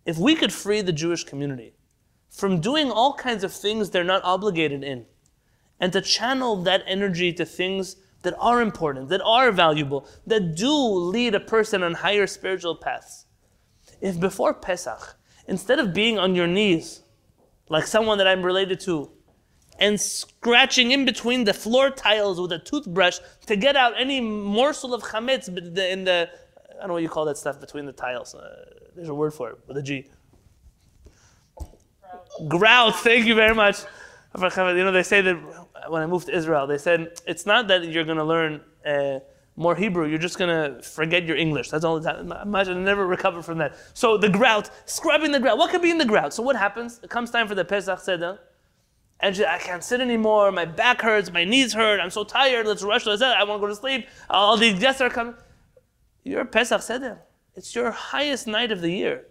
if 0.05 0.17
we 0.17 0.35
could 0.35 0.53
free 0.53 0.81
the 0.81 0.93
Jewish 0.93 1.23
community 1.23 1.73
from 2.29 2.61
doing 2.61 2.91
all 2.91 3.13
kinds 3.13 3.43
of 3.43 3.51
things 3.51 3.89
they're 3.89 4.03
not 4.03 4.23
obligated 4.23 4.83
in, 4.83 5.05
and 5.79 5.91
to 5.93 6.01
channel 6.01 6.55
that 6.63 6.83
energy 6.87 7.33
to 7.33 7.45
things 7.45 7.97
that 8.23 8.35
are 8.39 8.61
important, 8.61 9.09
that 9.09 9.21
are 9.21 9.51
valuable, 9.51 10.07
that 10.25 10.55
do 10.55 10.71
lead 10.73 11.35
a 11.35 11.39
person 11.39 11.83
on 11.83 11.93
higher 11.93 12.27
spiritual 12.27 12.75
paths. 12.75 13.25
If 14.01 14.19
before 14.19 14.53
Pesach, 14.53 15.15
instead 15.47 15.79
of 15.79 15.93
being 15.93 16.17
on 16.17 16.35
your 16.35 16.47
knees, 16.47 17.03
like 17.69 17.85
someone 17.85 18.17
that 18.17 18.27
I'm 18.27 18.43
related 18.43 18.79
to, 18.81 19.11
and 19.79 19.99
scratching 20.01 20.91
in 20.91 21.05
between 21.05 21.43
the 21.43 21.53
floor 21.53 21.89
tiles 21.91 22.41
with 22.41 22.51
a 22.51 22.59
toothbrush 22.59 23.19
to 23.45 23.55
get 23.55 23.75
out 23.75 23.93
any 23.95 24.19
morsel 24.19 24.93
of 24.93 25.03
chametz 25.03 25.47
in 25.47 26.03
the, 26.03 26.29
I 26.69 26.79
don't 26.79 26.87
know 26.87 26.93
what 26.93 27.03
you 27.03 27.09
call 27.09 27.25
that 27.25 27.37
stuff 27.37 27.59
between 27.59 27.85
the 27.85 27.91
tiles. 27.91 28.33
Uh, 28.33 28.65
there's 28.95 29.09
a 29.09 29.13
word 29.13 29.33
for 29.33 29.51
it 29.51 29.59
with 29.67 29.77
a 29.77 29.83
G. 29.83 30.09
Grout. 32.47 32.95
Thank 32.97 33.25
you 33.25 33.35
very 33.35 33.53
much. 33.53 33.81
You 34.35 34.49
know, 34.49 34.91
they 34.91 35.03
say 35.03 35.21
that 35.21 35.66
when 35.89 36.01
I 36.01 36.05
moved 36.05 36.27
to 36.27 36.35
Israel, 36.35 36.67
they 36.67 36.77
said 36.77 37.19
it's 37.25 37.45
not 37.45 37.67
that 37.69 37.87
you're 37.87 38.03
going 38.03 38.17
to 38.17 38.23
learn 38.23 38.61
uh, 38.85 39.19
more 39.55 39.75
Hebrew, 39.75 40.05
you're 40.05 40.19
just 40.19 40.37
going 40.37 40.49
to 40.49 40.81
forget 40.83 41.23
your 41.25 41.35
English. 41.35 41.71
That's 41.71 41.83
all. 41.83 41.99
The 41.99 42.13
time. 42.13 42.31
Imagine 42.31 42.83
never 42.83 43.07
recover 43.07 43.41
from 43.41 43.57
that. 43.57 43.75
So 43.95 44.15
the 44.15 44.29
grout, 44.29 44.69
scrubbing 44.85 45.31
the 45.31 45.39
grout. 45.39 45.57
What 45.57 45.71
could 45.71 45.81
be 45.81 45.89
in 45.89 45.97
the 45.97 46.05
grout? 46.05 46.33
So 46.33 46.43
what 46.43 46.55
happens? 46.55 46.99
It 47.03 47.09
comes 47.09 47.31
time 47.31 47.47
for 47.47 47.55
the 47.55 47.65
Pesach 47.65 47.99
Seder. 47.99 48.39
And 49.19 49.35
she, 49.35 49.43
I 49.43 49.57
can't 49.57 49.83
sit 49.83 49.99
anymore. 49.99 50.51
My 50.51 50.65
back 50.65 51.01
hurts. 51.01 51.31
My 51.31 51.43
knees 51.43 51.73
hurt. 51.73 51.99
I'm 51.99 52.11
so 52.11 52.23
tired. 52.23 52.67
Let's 52.67 52.83
rush. 52.83 53.07
Let's, 53.07 53.23
I 53.23 53.43
want 53.45 53.59
to 53.59 53.65
go 53.65 53.67
to 53.67 53.75
sleep. 53.75 54.07
All 54.29 54.57
these 54.57 54.79
guests 54.79 55.01
are 55.01 55.09
coming. 55.09 55.33
Your 56.23 56.45
Pesach 56.45 56.83
Seder. 56.83 57.21
It's 57.55 57.73
your 57.73 57.89
highest 57.89 58.45
night 58.45 58.71
of 58.71 58.81
the 58.81 58.91
year. 58.91 59.25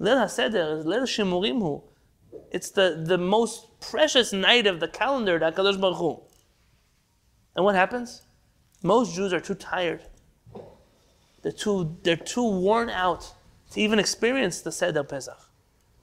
Leil 0.00 0.24
HaSeder, 0.24 0.84
Leil 0.84 1.02
Shimurim 1.02 1.82
It's 2.50 2.70
the, 2.70 3.02
the 3.06 3.18
most 3.18 3.80
precious 3.80 4.32
night 4.32 4.66
of 4.66 4.80
the 4.80 4.88
calendar, 4.88 5.38
that 5.38 5.54
Kadosh 5.54 5.80
Baruch 5.80 5.98
Hu. 5.98 6.20
And 7.56 7.64
what 7.64 7.74
happens? 7.74 8.22
Most 8.82 9.14
Jews 9.14 9.32
are 9.32 9.40
too 9.40 9.54
tired. 9.54 10.02
They're 11.42 11.52
too, 11.52 11.96
they're 12.02 12.16
too 12.16 12.48
worn 12.48 12.90
out 12.90 13.34
to 13.72 13.80
even 13.80 13.98
experience 13.98 14.60
the 14.60 14.72
Seder 14.72 15.04
Pesach. 15.04 15.38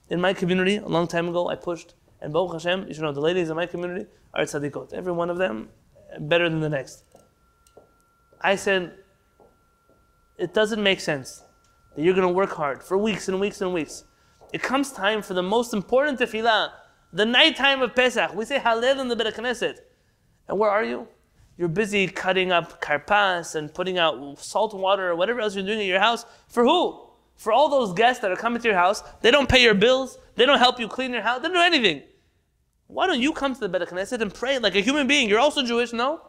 In 0.09 0.21
my 0.21 0.33
community, 0.33 0.77
a 0.77 0.87
long 0.87 1.07
time 1.07 1.27
ago, 1.27 1.49
I 1.49 1.55
pushed 1.55 1.95
and 2.21 2.33
Baruch 2.33 2.53
Hashem, 2.53 2.87
you 2.87 2.93
should 2.93 3.03
know, 3.03 3.11
the 3.11 3.21
ladies 3.21 3.49
in 3.49 3.55
my 3.55 3.65
community 3.65 4.07
are 4.33 4.43
tzadikot. 4.43 4.93
Every 4.93 5.11
one 5.11 5.29
of 5.29 5.37
them 5.37 5.69
better 6.19 6.49
than 6.49 6.59
the 6.59 6.69
next. 6.69 7.03
I 8.41 8.55
said, 8.55 8.93
it 10.37 10.53
doesn't 10.53 10.81
make 10.81 10.99
sense 10.99 11.43
that 11.95 12.01
you're 12.03 12.13
going 12.13 12.27
to 12.27 12.33
work 12.33 12.51
hard 12.51 12.83
for 12.83 12.97
weeks 12.97 13.27
and 13.27 13.39
weeks 13.39 13.61
and 13.61 13.73
weeks. 13.73 14.05
It 14.53 14.61
comes 14.61 14.91
time 14.91 15.21
for 15.21 15.33
the 15.33 15.43
most 15.43 15.73
important 15.73 16.19
tefillah, 16.19 16.71
the 17.11 17.25
night 17.25 17.55
time 17.55 17.81
of 17.81 17.95
Pesach. 17.95 18.33
We 18.33 18.45
say 18.45 18.59
Hallel 18.59 18.99
in 18.99 19.07
the 19.07 19.15
Beit 19.15 19.33
Knesset. 19.33 19.79
And 20.47 20.59
where 20.59 20.69
are 20.69 20.83
you? 20.83 21.07
You're 21.57 21.69
busy 21.69 22.07
cutting 22.07 22.51
up 22.51 22.81
karpas 22.81 23.55
and 23.55 23.73
putting 23.73 23.97
out 23.97 24.39
salt 24.39 24.73
water 24.73 25.09
or 25.09 25.15
whatever 25.15 25.39
else 25.39 25.55
you're 25.55 25.65
doing 25.65 25.79
at 25.79 25.85
your 25.85 25.99
house. 25.99 26.25
For 26.49 26.63
who? 26.63 27.01
For 27.35 27.51
all 27.51 27.69
those 27.69 27.93
guests 27.93 28.21
that 28.21 28.31
are 28.31 28.35
coming 28.35 28.61
to 28.61 28.67
your 28.67 28.77
house, 28.77 29.03
they 29.21 29.31
don't 29.31 29.49
pay 29.49 29.61
your 29.61 29.73
bills, 29.73 30.17
they 30.35 30.45
don't 30.45 30.59
help 30.59 30.79
you 30.79 30.87
clean 30.87 31.11
your 31.11 31.21
house, 31.21 31.41
they 31.41 31.47
don't 31.47 31.55
do 31.55 31.61
anything. 31.61 32.03
Why 32.87 33.07
don't 33.07 33.21
you 33.21 33.33
come 33.33 33.53
to 33.53 33.59
the 33.59 33.69
Beit 33.69 33.87
Knesset 33.89 34.21
and 34.21 34.33
pray 34.33 34.59
like 34.59 34.75
a 34.75 34.81
human 34.81 35.07
being? 35.07 35.27
You're 35.29 35.39
also 35.39 35.63
Jewish, 35.63 35.91
no? 35.91 36.21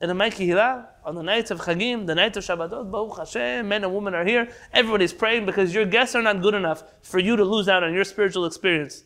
In 0.00 0.08
the 0.08 0.14
Maikihila, 0.14 0.86
on 1.04 1.14
the 1.14 1.22
nights 1.22 1.50
of 1.50 1.60
Chagim, 1.60 2.06
the 2.06 2.14
nights 2.14 2.36
of 2.36 2.44
Shabbatot, 2.44 2.90
Baruch 2.90 3.16
Hashem, 3.18 3.68
men 3.68 3.84
and 3.84 3.94
women 3.94 4.14
are 4.14 4.24
here. 4.24 4.48
Everybody's 4.72 5.12
praying 5.12 5.46
because 5.46 5.72
your 5.72 5.84
guests 5.84 6.16
are 6.16 6.22
not 6.22 6.42
good 6.42 6.54
enough 6.54 6.82
for 7.02 7.20
you 7.20 7.36
to 7.36 7.44
lose 7.44 7.68
out 7.68 7.84
on 7.84 7.94
your 7.94 8.04
spiritual 8.04 8.44
experience. 8.44 9.04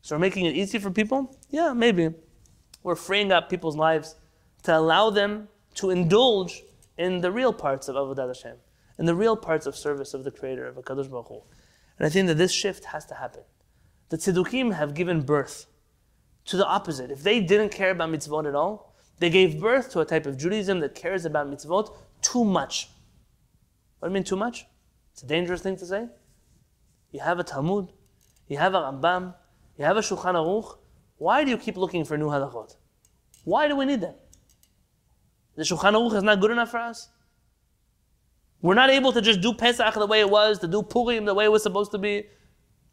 So 0.00 0.14
we're 0.14 0.20
making 0.20 0.46
it 0.46 0.54
easy 0.54 0.78
for 0.78 0.90
people? 0.90 1.36
Yeah, 1.50 1.72
maybe. 1.72 2.10
We're 2.82 2.96
freeing 2.96 3.32
up 3.32 3.50
people's 3.50 3.76
lives 3.76 4.16
to 4.62 4.76
allow 4.76 5.10
them 5.10 5.48
to 5.74 5.90
indulge 5.90 6.62
in 6.98 7.20
the 7.20 7.32
real 7.32 7.52
parts 7.52 7.88
of 7.88 7.96
Avodah 7.96 8.28
Hashem 8.28 8.56
and 8.98 9.08
the 9.08 9.14
real 9.14 9.36
parts 9.36 9.66
of 9.66 9.76
service 9.76 10.14
of 10.14 10.22
the 10.22 10.30
Creator 10.30 10.66
of 10.66 10.76
Hakadosh 10.76 11.10
Baruch 11.10 11.28
Hu. 11.28 11.42
And 11.98 12.06
I 12.06 12.10
think 12.10 12.28
that 12.28 12.38
this 12.38 12.52
shift 12.52 12.86
has 12.86 13.04
to 13.06 13.14
happen. 13.14 13.42
The 14.10 14.16
Tzedukim 14.16 14.74
have 14.74 14.94
given 14.94 15.22
birth 15.22 15.66
to 16.46 16.56
the 16.56 16.66
opposite. 16.66 17.10
If 17.10 17.22
they 17.22 17.40
didn't 17.40 17.70
care 17.70 17.90
about 17.90 18.10
mitzvot 18.10 18.46
at 18.46 18.54
all, 18.54 18.91
they 19.22 19.30
gave 19.30 19.60
birth 19.60 19.88
to 19.92 20.00
a 20.00 20.04
type 20.04 20.26
of 20.26 20.36
Judaism 20.36 20.80
that 20.80 20.96
cares 20.96 21.24
about 21.24 21.48
mitzvot 21.48 21.94
too 22.22 22.44
much. 22.44 22.88
What 24.00 24.08
do 24.08 24.10
you 24.10 24.14
mean 24.14 24.24
too 24.24 24.34
much? 24.34 24.66
It's 25.12 25.22
a 25.22 25.26
dangerous 25.26 25.62
thing 25.62 25.76
to 25.76 25.86
say. 25.86 26.08
You 27.12 27.20
have 27.20 27.38
a 27.38 27.44
Talmud, 27.44 27.92
you 28.48 28.58
have 28.58 28.74
a 28.74 28.78
Rambam, 28.78 29.32
you 29.78 29.84
have 29.84 29.96
a 29.96 30.00
Shulchan 30.00 30.34
Aruch. 30.34 30.76
Why 31.18 31.44
do 31.44 31.50
you 31.50 31.56
keep 31.56 31.76
looking 31.76 32.04
for 32.04 32.18
new 32.18 32.26
halachot? 32.26 32.74
Why 33.44 33.68
do 33.68 33.76
we 33.76 33.84
need 33.84 34.00
them? 34.00 34.16
The 35.54 35.62
Shulchan 35.62 35.92
Aruch 35.92 36.16
is 36.16 36.24
not 36.24 36.40
good 36.40 36.50
enough 36.50 36.72
for 36.72 36.78
us. 36.78 37.08
We're 38.60 38.74
not 38.74 38.90
able 38.90 39.12
to 39.12 39.22
just 39.22 39.40
do 39.40 39.54
Pesach 39.54 39.94
the 39.94 40.06
way 40.06 40.18
it 40.18 40.30
was, 40.30 40.58
to 40.58 40.66
do 40.66 40.82
Purim 40.82 41.26
the 41.26 41.34
way 41.34 41.44
it 41.44 41.52
was 41.52 41.62
supposed 41.62 41.92
to 41.92 41.98
be, 41.98 42.24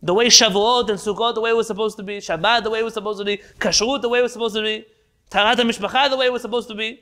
the 0.03 0.13
way 0.13 0.27
Shavuot 0.27 0.89
and 0.89 0.99
Sukkot 0.99 1.33
the 1.33 1.41
way 1.41 1.49
it 1.49 1.57
was 1.57 1.65
supposed 1.65 1.97
to 1.97 2.03
be, 2.03 2.17
Shabbat 2.17 2.61
the 2.61 2.69
way 2.69 2.81
it 2.81 2.85
was 2.85 2.93
supposed 2.93 3.17
to 3.17 3.25
be, 3.25 3.37
Kashrut 3.57 4.03
the 4.03 4.09
way 4.09 4.19
it 4.19 4.21
was 4.21 4.33
supposed 4.33 4.55
to 4.55 4.61
be, 4.61 4.85
Taharat 5.29 5.57
Mishpacha 5.57 6.09
the 6.09 6.17
way 6.17 6.25
it 6.25 6.33
was 6.33 6.41
supposed 6.41 6.67
to 6.69 6.75
be. 6.75 7.01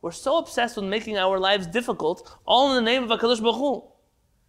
We're 0.00 0.12
so 0.12 0.38
obsessed 0.38 0.76
with 0.76 0.86
making 0.86 1.18
our 1.18 1.38
lives 1.38 1.66
difficult, 1.66 2.38
all 2.46 2.70
in 2.70 2.76
the 2.76 2.90
name 2.90 3.02
of 3.02 3.10
HaKadosh 3.10 3.40
Baruch 3.40 3.56
Hu. 3.56 3.82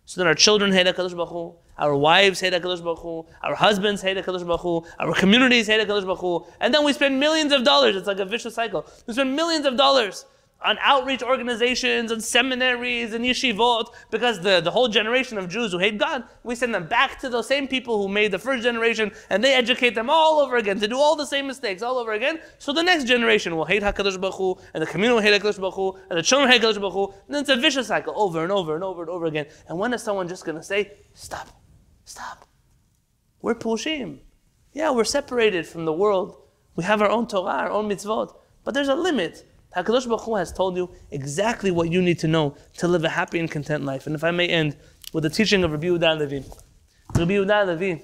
So 0.05 0.21
then 0.21 0.27
our 0.27 0.35
children 0.35 0.71
hate 0.71 0.87
HaKadosh 0.87 1.15
Baruch 1.15 1.29
Hu, 1.29 1.55
our 1.77 1.95
wives 1.95 2.39
hate 2.39 2.53
HaKadosh 2.53 2.83
Baruch 2.83 2.99
Hu, 2.99 3.25
our 3.43 3.55
husbands 3.55 4.01
hate 4.01 4.17
HaKadosh 4.17 4.45
Baruch 4.45 4.61
Hu, 4.61 4.85
our 4.99 5.13
communities 5.13 5.67
hate 5.67 5.85
HaKadosh 5.85 6.05
Baruch 6.05 6.19
Hu, 6.19 6.45
and 6.61 6.73
then 6.73 6.85
we 6.85 6.93
spend 6.93 7.19
millions 7.19 7.51
of 7.51 7.63
dollars. 7.63 7.95
It's 7.95 8.07
like 8.07 8.19
a 8.19 8.25
vicious 8.25 8.55
cycle. 8.55 8.85
We 9.05 9.13
spend 9.13 9.35
millions 9.35 9.65
of 9.65 9.75
dollars 9.75 10.25
on 10.61 10.77
outreach 10.81 11.21
organizations 11.21 12.11
and 12.11 12.23
seminaries 12.23 13.13
and 13.13 13.23
yeshivot 13.23 13.87
because 14.09 14.41
the, 14.41 14.59
the 14.59 14.71
whole 14.71 14.87
generation 14.87 15.37
of 15.37 15.47
Jews 15.47 15.71
who 15.71 15.77
hate 15.77 15.97
God, 15.97 16.23
we 16.43 16.55
send 16.55 16.73
them 16.73 16.87
back 16.87 17.19
to 17.19 17.29
those 17.29 17.47
same 17.47 17.67
people 17.67 18.01
who 18.01 18.07
made 18.07 18.31
the 18.31 18.39
first 18.39 18.63
generation 18.63 19.11
and 19.29 19.43
they 19.43 19.53
educate 19.53 19.93
them 19.93 20.09
all 20.09 20.39
over 20.39 20.57
again 20.57 20.79
to 20.79 20.87
do 20.87 20.97
all 20.97 21.15
the 21.15 21.25
same 21.25 21.47
mistakes 21.47 21.81
all 21.81 21.97
over 21.97 22.13
again. 22.13 22.39
So 22.57 22.73
the 22.73 22.81
next 22.83 23.03
generation 23.05 23.55
will 23.55 23.65
hate 23.65 23.83
HaKadosh 23.83 24.19
Baruch 24.19 24.35
Hu, 24.35 24.57
and 24.73 24.81
the 24.81 24.87
community 24.87 25.15
will 25.15 25.21
hate 25.21 25.41
HaKadosh 25.41 25.59
Baruch 25.59 25.75
Hu, 25.75 25.99
and 26.09 26.17
the 26.17 26.23
children 26.23 26.51
hate 26.51 26.61
HaKadosh 26.61 26.79
Baruch 26.79 26.93
Hu, 26.93 27.05
and 27.27 27.35
then 27.35 27.41
it's 27.41 27.49
a 27.49 27.55
vicious 27.55 27.87
cycle 27.87 28.13
over 28.17 28.43
and 28.43 28.51
over 28.51 28.75
and 28.75 28.83
over 28.83 29.01
and 29.01 29.09
over 29.09 29.25
again. 29.25 29.45
And 29.67 29.77
when 29.77 29.93
is 29.93 30.01
someone 30.01 30.27
just 30.27 30.43
going 30.43 30.57
to 30.57 30.63
say, 30.63 30.91
stop, 31.13 31.49
stop? 32.05 32.47
We're 33.41 33.55
Perushim. 33.55 34.19
Yeah, 34.73 34.91
we're 34.91 35.05
separated 35.05 35.65
from 35.67 35.85
the 35.85 35.93
world. 35.93 36.37
We 36.75 36.83
have 36.83 37.01
our 37.01 37.09
own 37.09 37.27
Torah, 37.27 37.51
our 37.51 37.71
own 37.71 37.89
mitzvot. 37.89 38.35
But 38.63 38.73
there's 38.73 38.89
a 38.89 38.95
limit. 38.95 39.46
HaKadosh 39.77 40.07
Baruch 40.07 40.21
Hu 40.21 40.35
has 40.35 40.51
told 40.51 40.75
you 40.75 40.89
exactly 41.11 41.69
what 41.69 41.91
you 41.91 42.01
need 42.01 42.17
to 42.19 42.27
know 42.27 42.55
to 42.77 42.87
live 42.87 43.03
a 43.03 43.09
happy 43.09 43.39
and 43.39 43.49
content 43.49 43.85
life. 43.85 44.07
And 44.07 44.15
if 44.15 44.23
I 44.23 44.31
may 44.31 44.47
end 44.47 44.75
with 45.13 45.23
the 45.23 45.29
teaching 45.29 45.63
of 45.63 45.71
Rabbi 45.71 45.85
Yehuda 45.85 46.17
Levi. 46.17 46.47
Rabbi 47.15 47.31
Yehuda 47.31 47.67
Levi 47.67 48.01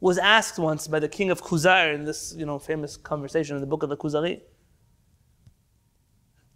was 0.00 0.18
asked 0.18 0.58
once 0.58 0.88
by 0.88 0.98
the 0.98 1.08
king 1.08 1.30
of 1.30 1.40
Khuzar 1.40 1.94
in 1.94 2.04
this 2.04 2.34
you 2.36 2.44
know, 2.44 2.58
famous 2.58 2.96
conversation 2.96 3.54
in 3.56 3.60
the 3.60 3.66
book 3.66 3.82
of 3.82 3.88
the 3.88 3.96
Khuzari 3.96 4.40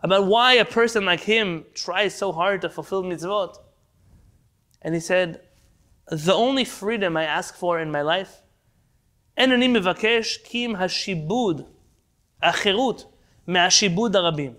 about 0.00 0.26
why 0.26 0.54
a 0.54 0.64
person 0.64 1.04
like 1.04 1.20
him 1.20 1.64
tries 1.74 2.14
so 2.14 2.32
hard 2.32 2.60
to 2.62 2.68
fulfill 2.68 3.02
mitzvot. 3.02 3.56
And 4.82 4.94
he 4.94 5.00
said, 5.00 5.40
The 6.08 6.34
only 6.34 6.64
freedom 6.64 7.16
I 7.16 7.24
ask 7.24 7.56
for 7.56 7.80
in 7.80 7.90
my 7.90 8.02
life, 8.02 8.42
enani 9.36 9.70
mevakesh 9.70 10.44
kim 10.44 10.74
hashibud, 10.74 11.66
achirut, 12.42 13.06
מהשיבוד 13.47 14.15
הרבים. 14.15 14.53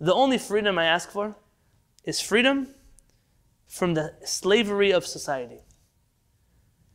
The 0.00 0.14
only 0.14 0.38
freedom 0.38 0.78
I 0.78 0.86
ask 0.96 1.10
for 1.10 1.36
is 2.04 2.20
freedom 2.20 2.68
from 3.66 3.94
the 3.94 4.14
slavery 4.24 4.90
of 4.90 5.06
society. 5.06 5.60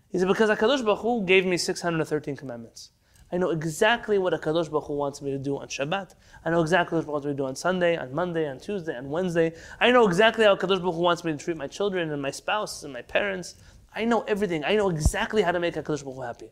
He 0.09 0.19
said, 0.19 0.27
because 0.27 0.49
HaKadosh 0.49 0.83
Baruch 0.85 0.99
Hu 0.99 1.25
gave 1.25 1.45
me 1.45 1.57
613 1.57 2.35
commandments. 2.35 2.91
I 3.31 3.37
know 3.37 3.49
exactly 3.49 4.17
what 4.17 4.33
HaKadosh 4.33 4.69
Baruch 4.69 4.85
Hu 4.85 4.93
wants 4.93 5.21
me 5.21 5.31
to 5.31 5.37
do 5.37 5.57
on 5.57 5.67
Shabbat. 5.67 6.15
I 6.45 6.49
know 6.49 6.61
exactly 6.61 6.97
what 6.97 7.05
He 7.05 7.11
wants 7.11 7.25
me 7.25 7.31
to 7.33 7.37
do 7.37 7.45
on 7.45 7.55
Sunday, 7.55 7.97
on 7.97 8.13
Monday, 8.13 8.47
on 8.49 8.59
Tuesday, 8.59 8.95
on 8.95 9.09
Wednesday. 9.09 9.53
I 9.79 9.91
know 9.91 10.07
exactly 10.07 10.45
how 10.45 10.55
HaKadosh 10.55 10.81
Baruch 10.81 10.95
Hu 10.95 11.01
wants 11.01 11.23
me 11.23 11.31
to 11.33 11.37
treat 11.37 11.57
my 11.57 11.67
children 11.67 12.11
and 12.11 12.21
my 12.21 12.31
spouse 12.31 12.83
and 12.83 12.93
my 12.93 13.01
parents. 13.01 13.55
I 13.93 14.05
know 14.05 14.21
everything. 14.21 14.63
I 14.63 14.75
know 14.75 14.89
exactly 14.89 15.41
how 15.41 15.51
to 15.51 15.59
make 15.59 15.75
HaKadosh 15.75 16.03
Baruch 16.03 16.15
Hu 16.15 16.21
happy. 16.21 16.51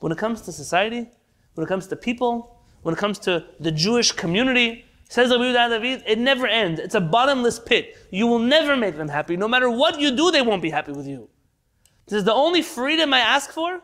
When 0.00 0.12
it 0.12 0.18
comes 0.18 0.42
to 0.42 0.52
society, 0.52 1.10
when 1.54 1.64
it 1.64 1.68
comes 1.68 1.86
to 1.86 1.96
people, 1.96 2.57
when 2.81 2.93
it 2.93 2.97
comes 2.97 3.19
to 3.19 3.45
the 3.59 3.71
Jewish 3.71 4.11
community, 4.11 4.85
says 5.09 5.31
Yehuda 5.31 5.69
David, 5.69 6.03
it 6.05 6.19
never 6.19 6.47
ends. 6.47 6.79
It's 6.79 6.95
a 6.95 7.01
bottomless 7.01 7.59
pit. 7.59 7.97
You 8.11 8.27
will 8.27 8.39
never 8.39 8.77
make 8.77 8.95
them 8.95 9.09
happy. 9.09 9.35
No 9.35 9.47
matter 9.47 9.69
what 9.69 9.99
you 9.99 10.15
do, 10.15 10.31
they 10.31 10.41
won't 10.41 10.61
be 10.61 10.69
happy 10.69 10.91
with 10.91 11.07
you. 11.07 11.29
This 12.07 12.17
is 12.19 12.23
the 12.23 12.33
only 12.33 12.61
freedom 12.61 13.13
I 13.13 13.19
ask 13.19 13.51
for 13.51 13.81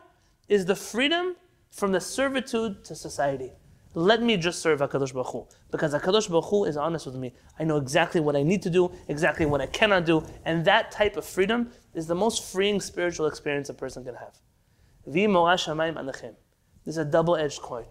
is 0.48 0.64
the 0.66 0.76
freedom 0.76 1.36
from 1.70 1.92
the 1.92 2.00
servitude 2.00 2.84
to 2.84 2.94
society. 2.94 3.52
Let 3.94 4.22
me 4.22 4.36
just 4.36 4.60
serve 4.60 4.80
HaKadosh 4.80 5.12
Baruch 5.14 5.28
Hu. 5.28 5.46
Because 5.70 5.94
HaKadosh 5.94 6.28
Baruch 6.28 6.44
Hu 6.44 6.64
is 6.64 6.76
honest 6.76 7.06
with 7.06 7.14
me. 7.16 7.32
I 7.58 7.64
know 7.64 7.78
exactly 7.78 8.20
what 8.20 8.36
I 8.36 8.42
need 8.42 8.62
to 8.62 8.70
do, 8.70 8.92
exactly 9.08 9.46
what 9.46 9.60
I 9.60 9.66
cannot 9.66 10.04
do. 10.04 10.22
And 10.44 10.64
that 10.66 10.90
type 10.90 11.16
of 11.16 11.24
freedom 11.24 11.70
is 11.94 12.06
the 12.06 12.14
most 12.14 12.44
freeing 12.44 12.80
spiritual 12.80 13.26
experience 13.26 13.68
a 13.68 13.74
person 13.74 14.04
can 14.04 14.14
have. 14.14 14.38
This 15.06 15.24
is 16.86 16.98
a 16.98 17.04
double-edged 17.04 17.62
coin. 17.62 17.86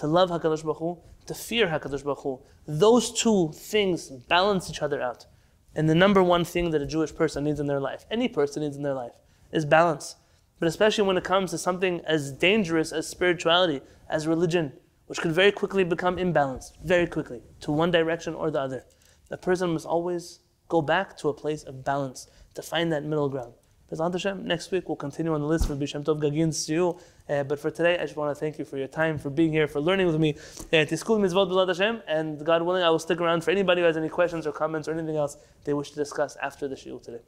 To 0.00 0.06
love 0.06 0.30
Hakadosh 0.30 0.62
Baruch 0.62 0.78
Hu, 0.78 0.98
to 1.26 1.34
fear 1.34 1.66
Hakadosh 1.66 2.02
Baruch 2.02 2.20
Hu. 2.20 2.40
Those 2.66 3.12
two 3.12 3.52
things 3.54 4.08
balance 4.08 4.70
each 4.70 4.80
other 4.80 5.02
out. 5.02 5.26
And 5.74 5.90
the 5.90 5.94
number 5.94 6.22
one 6.22 6.42
thing 6.42 6.70
that 6.70 6.80
a 6.80 6.86
Jewish 6.86 7.14
person 7.14 7.44
needs 7.44 7.60
in 7.60 7.66
their 7.66 7.80
life, 7.80 8.06
any 8.10 8.26
person 8.26 8.62
needs 8.62 8.78
in 8.78 8.82
their 8.82 8.94
life, 8.94 9.12
is 9.52 9.66
balance. 9.66 10.16
But 10.58 10.68
especially 10.68 11.04
when 11.04 11.18
it 11.18 11.24
comes 11.24 11.50
to 11.50 11.58
something 11.58 12.00
as 12.06 12.32
dangerous 12.32 12.92
as 12.92 13.08
spirituality, 13.08 13.82
as 14.08 14.26
religion, 14.26 14.72
which 15.04 15.20
could 15.20 15.32
very 15.32 15.52
quickly 15.52 15.84
become 15.84 16.16
imbalanced, 16.16 16.78
very 16.82 17.06
quickly, 17.06 17.42
to 17.60 17.70
one 17.70 17.90
direction 17.90 18.32
or 18.32 18.50
the 18.50 18.58
other. 18.58 18.86
The 19.28 19.36
person 19.36 19.74
must 19.74 19.84
always 19.84 20.38
go 20.68 20.80
back 20.80 21.14
to 21.18 21.28
a 21.28 21.34
place 21.34 21.62
of 21.62 21.84
balance 21.84 22.26
to 22.54 22.62
find 22.62 22.90
that 22.90 23.04
middle 23.04 23.28
ground. 23.28 23.52
B'ezrat 23.92 24.12
Hashem, 24.12 24.46
next 24.46 24.70
week 24.70 24.88
we'll 24.88 24.96
continue 24.96 25.34
on 25.34 25.40
the 25.40 25.46
list 25.46 25.66
for 25.66 25.74
Bishem 25.74 26.04
Tov 26.04 26.22
Gagin's 26.22 26.64
Siu. 26.64 26.96
Uh, 27.30 27.44
but 27.44 27.60
for 27.60 27.70
today, 27.70 27.96
I 27.96 28.02
just 28.02 28.16
want 28.16 28.36
to 28.36 28.40
thank 28.40 28.58
you 28.58 28.64
for 28.64 28.76
your 28.76 28.88
time, 28.88 29.16
for 29.16 29.30
being 29.30 29.52
here, 29.52 29.68
for 29.68 29.80
learning 29.80 30.08
with 30.08 30.18
me. 30.18 30.32
Tiskul 30.72 31.20
Mitzvot 31.20 31.48
B'ezrat 31.48 31.68
Hashem, 31.68 32.02
and 32.08 32.44
God 32.44 32.62
willing, 32.62 32.82
I 32.82 32.90
will 32.90 32.98
stick 32.98 33.20
around 33.20 33.44
for 33.44 33.52
anybody 33.52 33.82
who 33.82 33.86
has 33.86 33.96
any 33.96 34.08
questions 34.08 34.48
or 34.48 34.52
comments 34.52 34.88
or 34.88 34.94
anything 34.94 35.16
else 35.16 35.36
they 35.64 35.72
wish 35.72 35.90
to 35.90 35.96
discuss 35.96 36.36
after 36.42 36.66
the 36.66 36.74
Shiur 36.74 37.00
today. 37.00 37.20